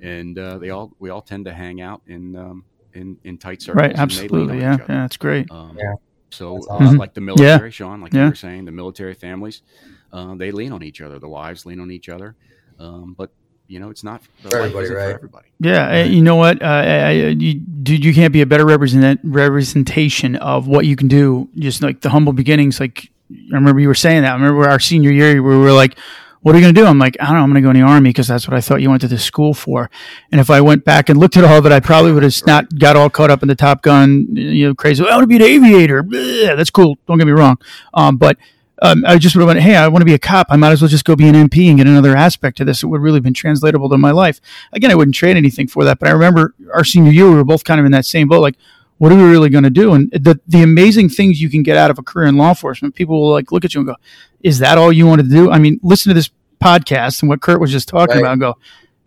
and 0.01 0.39
uh, 0.39 0.59
they 0.59 0.71
all 0.71 0.93
we 1.01 1.11
all 1.11 1.23
tend 1.23 1.47
to 1.47 1.55
hang 1.55 1.81
out 1.81 2.03
in 2.07 2.37
um, 2.37 2.67
in 2.95 3.19
in 3.25 3.39
tight 3.39 3.63
circles. 3.63 3.83
right 3.83 3.93
and 3.99 4.17
they 4.19 4.29
lean 4.29 4.51
absolutely 4.51 4.61
yeah 4.61 4.79
yeah 4.79 4.87
that's 4.89 5.17
great 5.17 5.51
Um, 5.51 5.77
Yeah. 5.79 5.95
So 6.33 6.55
That's 6.55 6.69
uh, 6.71 6.75
awesome. 6.87 6.99
like 6.99 7.15
the 7.15 7.21
military, 7.21 7.71
Sean, 7.71 8.01
like 8.01 8.15
Yeah. 8.15 8.25
you 8.25 8.29
were 8.31 8.35
saying, 8.35 8.65
the 8.67 8.73
military 8.73 9.15
families, 9.15 9.63
uh, 10.13 10.35
they 10.37 10.51
lean 10.53 10.73
on 10.73 10.83
each 10.83 11.01
other. 11.01 11.19
The 11.19 11.29
wives 11.29 11.67
lean 11.67 11.81
on 11.81 11.91
each 11.91 12.09
other, 12.09 12.37
um, 12.79 13.15
but 13.19 13.31
you 13.73 13.81
know 13.81 13.89
it's 13.89 14.05
not 14.05 14.23
the 14.43 14.51
For 14.51 14.59
everybody, 14.59 14.89
right? 14.89 14.95
for 14.95 15.15
everybody. 15.15 15.49
Yeah, 15.59 16.03
uh, 16.03 16.05
you 16.05 16.21
know 16.23 16.37
what? 16.37 16.61
Uh, 16.61 16.67
I, 16.67 17.07
I, 17.07 17.11
you, 17.11 17.55
dude, 17.55 18.05
you 18.05 18.13
can't 18.13 18.33
be 18.33 18.43
a 18.43 18.47
better 18.47 18.67
represent, 18.67 19.21
representation 19.25 20.37
of 20.37 20.69
what 20.69 20.85
you 20.85 20.95
can 20.95 21.09
do. 21.09 21.49
Just 21.57 21.83
like 21.83 22.03
the 22.03 22.11
humble 22.11 22.35
beginnings. 22.35 22.79
Like 22.79 23.11
I 23.31 23.55
remember 23.55 23.81
you 23.81 23.89
were 23.89 23.95
saying 23.95 24.23
that. 24.23 24.33
I 24.33 24.35
remember 24.35 24.69
our 24.69 24.79
senior 24.79 25.11
year, 25.11 25.33
we 25.35 25.57
were 25.57 25.73
like, 25.73 25.99
"What 26.43 26.55
are 26.55 26.59
you 26.59 26.65
going 26.65 26.75
to 26.75 26.81
do?" 26.81 26.87
I'm 26.87 26.99
like, 26.99 27.17
"I 27.19 27.25
don't 27.25 27.37
know. 27.37 27.43
I'm 27.43 27.51
going 27.51 27.63
to 27.63 27.67
go 27.67 27.71
in 27.71 27.77
the 27.77 27.83
army 27.83 28.11
because 28.11 28.29
that's 28.29 28.47
what 28.47 28.57
I 28.57 28.61
thought 28.61 28.83
you 28.83 28.91
went 28.91 29.01
to 29.03 29.09
the 29.09 29.19
school 29.19 29.55
for." 29.55 29.89
And 30.31 30.39
if 30.39 30.51
I 30.51 30.61
went 30.61 30.85
back 30.85 31.09
and 31.09 31.19
looked 31.19 31.39
at 31.39 31.45
all 31.45 31.57
of 31.57 31.65
it, 31.65 31.73
I 31.73 31.81
probably 31.81 32.13
would 32.13 32.25
have 32.25 32.47
not 32.47 32.79
got 32.79 32.97
all 32.97 33.09
caught 33.09 33.31
up 33.31 33.43
in 33.43 33.49
the 33.49 33.55
Top 33.55 33.81
Gun, 33.81 34.27
you 34.37 34.69
know, 34.69 34.75
crazy. 34.75 35.03
I 35.03 35.17
want 35.17 35.23
to 35.23 35.27
be 35.27 35.37
an 35.37 35.43
aviator. 35.43 36.03
Bleh, 36.03 36.55
that's 36.57 36.71
cool. 36.71 36.99
Don't 37.09 37.17
get 37.17 37.27
me 37.27 37.33
wrong. 37.33 37.57
Um, 37.95 38.19
but 38.19 38.37
um, 38.83 39.05
I 39.07 39.17
just 39.17 39.35
would 39.37 39.43
have 39.43 39.47
went, 39.49 39.61
hey, 39.61 39.77
I 39.77 39.87
want 39.89 40.01
to 40.03 40.05
be 40.07 40.13
a 40.15 40.19
cop. 40.19 40.49
I 40.51 40.57
might 40.57 40.73
as 40.73 40.83
well 40.83 40.89
just 40.89 41.05
go 41.05 41.15
be 41.17 41.29
an 41.29 41.35
MP 41.35 41.69
and 41.69 41.79
get 41.79 41.87
another 41.87 42.17
aspect 42.17 42.57
to 42.59 42.65
this. 42.65 42.83
It 42.83 42.87
would 42.87 43.01
really 43.01 43.17
have 43.17 43.23
been 43.23 43.33
translatable 43.33 43.89
to 43.89 43.97
my 43.97 44.11
life. 44.11 44.41
Again, 44.73 44.91
I 44.91 44.95
wouldn't 44.97 45.15
trade 45.15 45.37
anything 45.37 45.69
for 45.69 45.85
that. 45.85 45.99
But 46.01 46.09
I 46.09 46.13
remember 46.13 46.55
our 46.75 46.85
senior 46.85 47.13
year, 47.13 47.29
we 47.29 47.37
were 47.37 47.45
both 47.45 47.63
kind 47.65 47.79
of 47.79 47.87
in 47.87 47.93
that 47.93 48.05
same 48.05 48.27
boat. 48.29 48.41
Like, 48.43 48.57
what 48.99 49.13
are 49.13 49.17
we 49.17 49.23
really 49.23 49.51
going 49.51 49.65
to 49.65 49.71
do? 49.71 49.95
And 49.95 50.11
the 50.11 50.39
the 50.47 50.63
amazing 50.63 51.09
things 51.09 51.41
you 51.41 51.49
can 51.49 51.63
get 51.63 51.77
out 51.77 51.91
of 51.91 51.99
a 51.99 52.03
career 52.03 52.27
in 52.29 52.37
law 52.37 52.51
enforcement, 52.51 52.95
people 52.95 53.21
will 53.21 53.31
like 53.33 53.51
look 53.53 53.65
at 53.65 53.73
you 53.75 53.81
and 53.81 53.87
go, 53.89 53.97
"Is 54.43 54.59
that 54.59 54.79
all 54.79 54.93
you 54.93 55.07
want 55.07 55.21
to 55.23 55.27
do?" 55.29 55.51
I 55.51 55.59
mean, 55.59 55.81
listen 55.83 56.11
to 56.11 56.15
this 56.15 56.31
podcast 56.61 57.23
and 57.23 57.29
what 57.29 57.41
Kurt 57.41 57.61
was 57.61 57.73
just 57.73 57.89
talking 57.89 58.15
Right. 58.17 58.21
about, 58.21 58.33
and 58.33 58.41
go, 58.41 58.59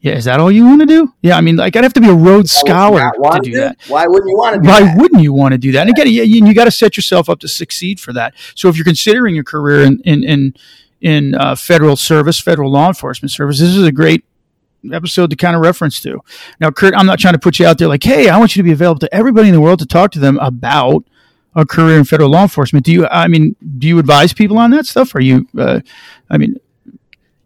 "Yeah, 0.05 0.13
is 0.17 0.25
that 0.25 0.39
all 0.39 0.51
you 0.51 0.65
want 0.65 0.81
to 0.81 0.85
do?" 0.85 1.13
Yeah, 1.21 1.35
I 1.35 1.41
mean, 1.41 1.55
like 1.55 1.75
I'd 1.75 1.83
have 1.83 1.93
to 1.93 2.01
be 2.01 2.09
a 2.09 2.13
Rhodes 2.13 2.51
Scholar 2.51 3.01
to 3.01 3.39
do 3.41 3.53
that. 3.55 3.77
Why 3.87 4.05
wouldn't 4.05 4.29
you 4.29 4.37
want 4.37 4.55
to 4.55 4.61
do 4.61 4.67
Why 4.67 4.81
that? 4.83 4.97
wouldn't 4.97 5.23
you 5.23 5.33
want 5.33 5.53
to 5.53 5.57
do 5.57 5.71
that? 5.71 5.81
And 5.81 5.89
again, 5.89 6.07
you, 6.07 6.23
you 6.23 6.53
got 6.53 6.65
to 6.65 6.71
set 6.71 6.95
yourself 6.95 7.27
up 7.29 7.39
to 7.39 7.47
succeed 7.47 7.99
for 7.99 8.13
that. 8.13 8.35
So 8.53 8.69
if 8.69 8.77
you're 8.77 8.85
considering 8.85 9.37
a 9.39 9.43
career 9.43 9.83
in 9.83 9.99
in 10.05 10.23
in, 10.23 10.53
in 11.01 11.35
uh, 11.35 11.55
federal 11.55 11.95
service, 11.95 12.39
federal 12.39 12.71
law 12.71 12.87
enforcement 12.87 13.31
service, 13.31 13.59
this 13.59 13.75
is 13.75 13.83
a 13.83 13.91
great 13.91 14.23
episode 14.93 15.31
to 15.31 15.35
kind 15.35 15.55
of 15.55 15.61
reference 15.63 15.99
to. 16.01 16.21
Now, 16.59 16.69
Kurt, 16.69 16.93
I'm 16.95 17.07
not 17.07 17.17
trying 17.17 17.33
to 17.33 17.39
put 17.39 17.57
you 17.57 17.65
out 17.65 17.79
there 17.79 17.87
like, 17.87 18.03
hey, 18.03 18.29
I 18.29 18.37
want 18.37 18.55
you 18.55 18.61
to 18.61 18.63
be 18.63 18.71
available 18.71 18.99
to 18.99 19.13
everybody 19.13 19.47
in 19.47 19.53
the 19.55 19.61
world 19.61 19.79
to 19.79 19.87
talk 19.87 20.11
to 20.11 20.19
them 20.19 20.37
about 20.39 21.03
a 21.55 21.65
career 21.65 21.97
in 21.97 22.03
federal 22.03 22.29
law 22.29 22.43
enforcement. 22.43 22.85
Do 22.85 22.91
you? 22.91 23.07
I 23.07 23.27
mean, 23.27 23.55
do 23.79 23.87
you 23.87 23.97
advise 23.97 24.33
people 24.33 24.57
on 24.57 24.71
that 24.71 24.85
stuff? 24.85 25.15
Are 25.15 25.21
you? 25.21 25.47
Uh, 25.57 25.79
I 26.29 26.37
mean, 26.37 26.55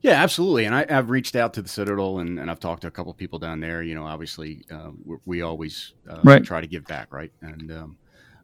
Yeah, 0.02 0.24
absolutely. 0.24 0.66
And 0.66 0.74
I, 0.74 0.86
I've 0.90 1.10
reached 1.10 1.36
out 1.36 1.54
to 1.56 1.62
the 1.62 1.68
Citadel 1.68 2.20
and, 2.20 2.40
and 2.40 2.50
I've 2.50 2.60
talked 2.60 2.84
to 2.84 2.88
a 2.88 2.92
couple 2.92 3.14
people 3.14 3.38
down 3.38 3.60
there. 3.60 3.84
You 3.84 3.96
know, 3.96 4.06
obviously, 4.06 4.64
uh, 4.72 4.92
we, 5.06 5.18
we 5.26 5.42
always 5.42 5.94
uh, 6.10 6.22
Right. 6.24 6.44
try 6.44 6.62
to 6.62 6.68
give 6.68 6.86
back, 6.88 7.12
right? 7.12 7.32
And 7.42 7.72
um, 7.72 7.98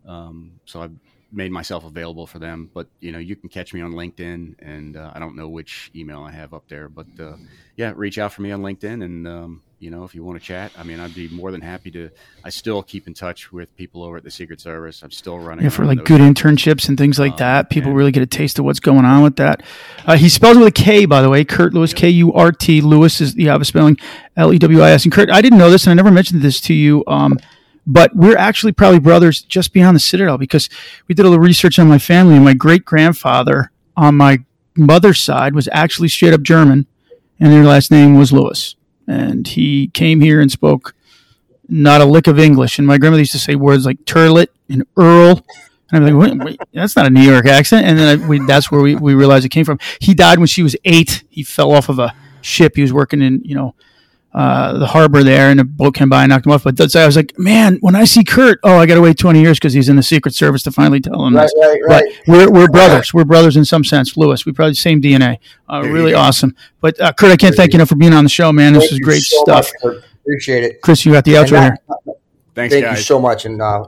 um, 0.05 0.51
so 0.65 0.81
I've 0.81 0.95
made 1.31 1.51
myself 1.51 1.85
available 1.85 2.27
for 2.27 2.39
them. 2.39 2.69
But, 2.73 2.87
you 2.99 3.11
know, 3.13 3.19
you 3.19 3.35
can 3.37 3.47
catch 3.49 3.73
me 3.73 3.79
on 3.81 3.93
LinkedIn. 3.93 4.55
And 4.59 4.97
uh, 4.97 5.11
I 5.15 5.19
don't 5.19 5.37
know 5.37 5.47
which 5.47 5.91
email 5.95 6.23
I 6.23 6.31
have 6.31 6.53
up 6.53 6.67
there. 6.67 6.89
But 6.89 7.07
uh, 7.19 7.37
yeah, 7.77 7.93
reach 7.95 8.17
out 8.17 8.33
for 8.33 8.41
me 8.41 8.51
on 8.51 8.61
LinkedIn. 8.61 9.03
And, 9.03 9.27
um, 9.27 9.61
you 9.79 9.89
know, 9.89 10.03
if 10.03 10.15
you 10.15 10.23
want 10.23 10.39
to 10.39 10.45
chat, 10.45 10.71
I 10.77 10.83
mean, 10.83 10.99
I'd 10.99 11.13
be 11.13 11.27
more 11.27 11.51
than 11.51 11.61
happy 11.61 11.91
to. 11.91 12.09
I 12.43 12.49
still 12.49 12.81
keep 12.81 13.07
in 13.07 13.13
touch 13.13 13.51
with 13.51 13.75
people 13.75 14.03
over 14.03 14.17
at 14.17 14.23
the 14.23 14.31
Secret 14.31 14.61
Service. 14.61 15.03
I'm 15.03 15.11
still 15.11 15.37
running 15.37 15.65
yeah, 15.65 15.69
for 15.69 15.85
like 15.85 16.05
good 16.05 16.21
internships 16.21 16.87
and 16.87 16.97
things 16.97 17.19
like 17.19 17.33
Um, 17.33 17.37
that. 17.39 17.69
People 17.69 17.93
really 17.93 18.11
get 18.11 18.23
a 18.23 18.27
taste 18.27 18.57
of 18.57 18.65
what's 18.65 18.79
going 18.79 19.05
on 19.05 19.21
with 19.21 19.35
that. 19.35 19.63
Uh, 20.05 20.15
he 20.15 20.29
spells 20.29 20.57
with 20.57 20.67
a 20.67 20.71
K, 20.71 21.05
by 21.05 21.21
the 21.21 21.29
way. 21.29 21.43
Kurt 21.43 21.73
Lewis, 21.73 21.93
K 21.93 22.09
U 22.09 22.33
R 22.33 22.51
T. 22.51 22.81
Lewis 22.81 23.19
is 23.19 23.33
the 23.35 23.49
obvious 23.49 23.67
spelling, 23.67 23.97
L 24.37 24.53
E 24.53 24.57
W 24.57 24.81
I 24.81 24.91
S. 24.91 25.03
And 25.03 25.11
Kurt, 25.11 25.29
I 25.29 25.41
didn't 25.41 25.59
know 25.59 25.69
this, 25.69 25.85
and 25.85 25.91
I 25.91 25.93
never 25.93 26.11
mentioned 26.11 26.41
this 26.41 26.61
to 26.61 26.73
you. 26.73 27.03
Um, 27.07 27.37
but 27.85 28.15
we're 28.15 28.37
actually 28.37 28.71
probably 28.71 28.99
brothers 28.99 29.41
just 29.41 29.73
beyond 29.73 29.95
the 29.95 29.99
Citadel 29.99 30.37
because 30.37 30.69
we 31.07 31.13
did 31.15 31.25
a 31.25 31.29
little 31.29 31.43
research 31.43 31.77
on 31.77 31.87
my 31.87 31.99
family, 31.99 32.35
and 32.35 32.45
my 32.45 32.53
great 32.53 32.85
grandfather 32.85 33.71
on 33.97 34.15
my 34.15 34.39
mother's 34.75 35.21
side 35.21 35.53
was 35.53 35.69
actually 35.71 36.07
straight 36.07 36.33
up 36.33 36.41
German, 36.41 36.87
and 37.39 37.51
their 37.51 37.63
last 37.63 37.91
name 37.91 38.15
was 38.15 38.31
Lewis. 38.31 38.75
And 39.07 39.47
he 39.47 39.87
came 39.87 40.21
here 40.21 40.41
and 40.41 40.51
spoke 40.51 40.95
not 41.67 42.01
a 42.01 42.05
lick 42.05 42.27
of 42.27 42.39
English. 42.39 42.77
And 42.77 42.87
my 42.87 42.97
grandmother 42.97 43.21
used 43.21 43.31
to 43.33 43.39
say 43.39 43.55
words 43.55 43.85
like 43.85 43.99
turlet 44.05 44.47
and 44.69 44.85
earl 44.97 45.43
And 45.91 46.03
I'm 46.03 46.17
like, 46.17 46.31
wait, 46.31 46.43
wait, 46.43 46.59
that's 46.73 46.95
not 46.95 47.05
a 47.05 47.09
New 47.09 47.21
York 47.21 47.45
accent. 47.45 47.85
And 47.85 47.97
then 47.97 48.19
I, 48.19 48.27
we, 48.27 48.39
that's 48.39 48.71
where 48.71 48.81
we, 48.81 48.95
we 48.95 49.13
realized 49.13 49.45
it 49.45 49.49
came 49.49 49.65
from. 49.65 49.79
He 49.99 50.13
died 50.13 50.39
when 50.39 50.47
she 50.47 50.63
was 50.63 50.75
eight. 50.83 51.23
He 51.29 51.43
fell 51.43 51.71
off 51.71 51.89
of 51.89 51.99
a 51.99 52.13
ship. 52.41 52.75
He 52.75 52.81
was 52.81 52.91
working 52.91 53.21
in, 53.21 53.41
you 53.45 53.55
know, 53.55 53.75
uh, 54.35 54.77
the 54.77 54.85
harbor 54.85 55.23
there, 55.23 55.49
and 55.49 55.61
a 55.61 55.63
boat 55.63 55.95
came 55.95 56.09
by 56.09 56.23
and 56.23 56.29
knocked 56.29 56.45
him 56.45 56.51
off. 56.51 56.65
But 56.65 56.75
that's, 56.75 56.93
I 56.95 57.05
was 57.05 57.15
like, 57.15 57.33
man, 57.39 57.77
when 57.79 57.95
I 57.95 58.03
see 58.03 58.21
Kurt, 58.23 58.59
oh, 58.63 58.77
I 58.77 58.85
got 58.85 58.95
to 58.95 59.01
wait 59.01 59.17
20 59.17 59.39
years 59.41 59.57
because 59.57 59.71
he's 59.71 59.87
in 59.87 59.95
the 59.95 60.03
Secret 60.03 60.35
Service 60.35 60.61
to 60.63 60.71
finally 60.71 60.99
tell 60.99 61.25
him 61.25 61.33
Right, 61.35 61.43
this. 61.43 61.53
right, 61.57 61.81
right. 61.87 62.03
But 62.27 62.31
we're, 62.33 62.51
we're 62.51 62.67
brothers. 62.67 63.13
We're 63.13 63.23
brothers 63.23 63.55
in 63.55 63.63
some 63.63 63.85
sense. 63.85 64.17
Lewis, 64.17 64.45
we 64.45 64.51
probably 64.51 64.71
the 64.71 64.75
same 64.75 65.01
DNA. 65.01 65.37
Uh, 65.71 65.83
really 65.85 66.13
awesome. 66.13 66.53
But 66.81 66.99
uh, 66.99 67.13
Kurt, 67.13 67.31
I 67.31 67.37
can't 67.37 67.55
thank 67.55 67.71
you 67.71 67.77
enough 67.77 67.87
for 67.89 67.95
being 67.95 68.13
on 68.13 68.25
the 68.25 68.29
show, 68.29 68.51
man. 68.51 68.73
This 68.73 68.91
is 68.91 68.99
great 68.99 69.21
so 69.21 69.41
stuff. 69.43 69.71
much, 69.83 70.03
Appreciate 70.21 70.63
it. 70.65 70.81
Chris, 70.81 71.05
you 71.05 71.13
got 71.13 71.23
the 71.23 71.35
outro 71.35 71.51
that- 71.51 71.79
here. 72.05 72.15
Thanks, 72.55 72.73
Thank 72.73 72.85
guys. 72.85 72.97
you 72.97 73.03
so 73.03 73.19
much, 73.19 73.45
and 73.45 73.61
uh, 73.61 73.85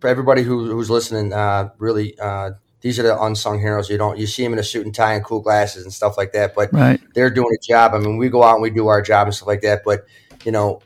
for 0.00 0.08
everybody 0.08 0.42
who, 0.42 0.70
who's 0.70 0.88
listening, 0.90 1.32
uh, 1.32 1.70
really, 1.78 2.18
uh, 2.20 2.50
these 2.86 3.00
are 3.00 3.02
the 3.02 3.20
unsung 3.20 3.58
heroes. 3.58 3.90
You 3.90 3.98
don't 3.98 4.16
you 4.16 4.26
see 4.28 4.44
them 4.44 4.52
in 4.52 4.58
a 4.60 4.62
suit 4.62 4.86
and 4.86 4.94
tie 4.94 5.14
and 5.14 5.24
cool 5.24 5.40
glasses 5.40 5.82
and 5.84 5.92
stuff 5.92 6.16
like 6.16 6.32
that, 6.34 6.54
but 6.54 6.72
Right. 6.72 7.00
they're 7.14 7.30
doing 7.30 7.50
a 7.52 7.66
job. 7.66 7.92
I 7.94 7.98
mean, 7.98 8.16
we 8.16 8.28
go 8.28 8.42
out 8.44 8.54
and 8.54 8.62
we 8.62 8.70
do 8.70 8.86
our 8.86 9.02
job 9.02 9.26
and 9.26 9.34
stuff 9.34 9.48
like 9.48 9.62
that, 9.62 9.82
but 9.84 10.06
you 10.44 10.52
know, 10.52 10.80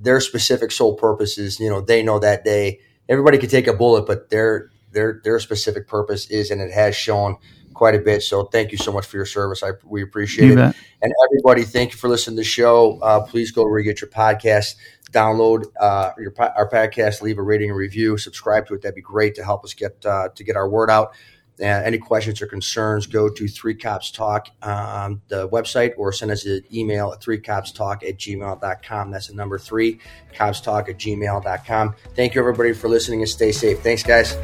their 0.00 0.20
specific 0.20 0.70
sole 0.70 0.94
purpose 0.94 1.38
is, 1.38 1.58
you 1.58 1.68
know, 1.70 1.80
they 1.80 2.02
know 2.02 2.18
that 2.20 2.44
day. 2.44 2.78
Everybody 3.08 3.38
could 3.38 3.50
take 3.50 3.66
a 3.66 3.72
bullet, 3.72 4.06
but 4.06 4.30
their 4.30 4.70
their 4.92 5.20
their 5.24 5.40
specific 5.40 5.88
purpose 5.88 6.30
is, 6.30 6.50
and 6.52 6.60
it 6.60 6.70
has 6.72 6.94
shown 6.94 7.36
quite 7.72 7.96
a 7.96 7.98
bit. 7.98 8.22
So, 8.22 8.44
thank 8.44 8.70
you 8.70 8.78
so 8.78 8.92
much 8.92 9.06
for 9.06 9.16
your 9.16 9.26
service. 9.26 9.62
I 9.64 9.70
we 9.84 10.02
appreciate 10.02 10.46
You 10.46 10.52
it. 10.52 10.56
bet. 10.56 10.76
And 11.02 11.12
everybody, 11.26 11.64
thank 11.64 11.90
you 11.92 11.98
for 11.98 12.08
listening 12.08 12.36
to 12.36 12.40
the 12.42 12.48
show. 12.48 12.98
Uh, 13.02 13.20
please 13.24 13.50
go 13.50 13.64
where 13.64 13.78
you 13.80 13.84
get 13.84 14.00
your 14.00 14.10
podcast, 14.10 14.76
download 15.14 15.64
uh, 15.80 16.12
your 16.18 16.34
our 16.38 16.68
podcast, 16.68 17.22
leave 17.22 17.38
a 17.38 17.42
rating 17.42 17.70
and 17.70 17.78
review, 17.78 18.18
subscribe 18.18 18.66
to 18.66 18.74
it. 18.74 18.82
That'd 18.82 18.96
be 18.96 19.00
great 19.00 19.34
to 19.36 19.44
help 19.44 19.64
us 19.64 19.74
get 19.74 20.04
uh, 20.04 20.28
to 20.34 20.44
get 20.44 20.56
our 20.56 20.68
word 20.68 20.90
out. 20.90 21.14
Uh, 21.60 21.66
any 21.66 21.98
questions 21.98 22.42
or 22.42 22.46
concerns, 22.46 23.06
go 23.06 23.28
to 23.28 23.46
Three 23.46 23.76
Cops 23.76 24.10
Talk 24.10 24.48
on 24.60 25.22
the 25.28 25.48
website 25.48 25.92
or 25.96 26.12
send 26.12 26.32
us 26.32 26.44
an 26.46 26.62
email 26.72 27.12
at 27.12 27.22
three 27.22 27.38
cops 27.38 27.70
talk 27.70 28.02
at 28.02 28.18
gmail.com. 28.18 29.10
That's 29.12 29.28
the 29.28 29.34
number 29.34 29.56
three, 29.56 30.00
cops 30.34 30.60
talk 30.60 30.88
at 30.88 30.98
gmail.com. 30.98 31.94
Thank 32.16 32.34
you, 32.34 32.40
everybody, 32.40 32.72
for 32.72 32.88
listening 32.88 33.20
and 33.20 33.28
stay 33.28 33.52
safe. 33.52 33.80
Thanks, 33.82 34.02
guys. 34.02 34.36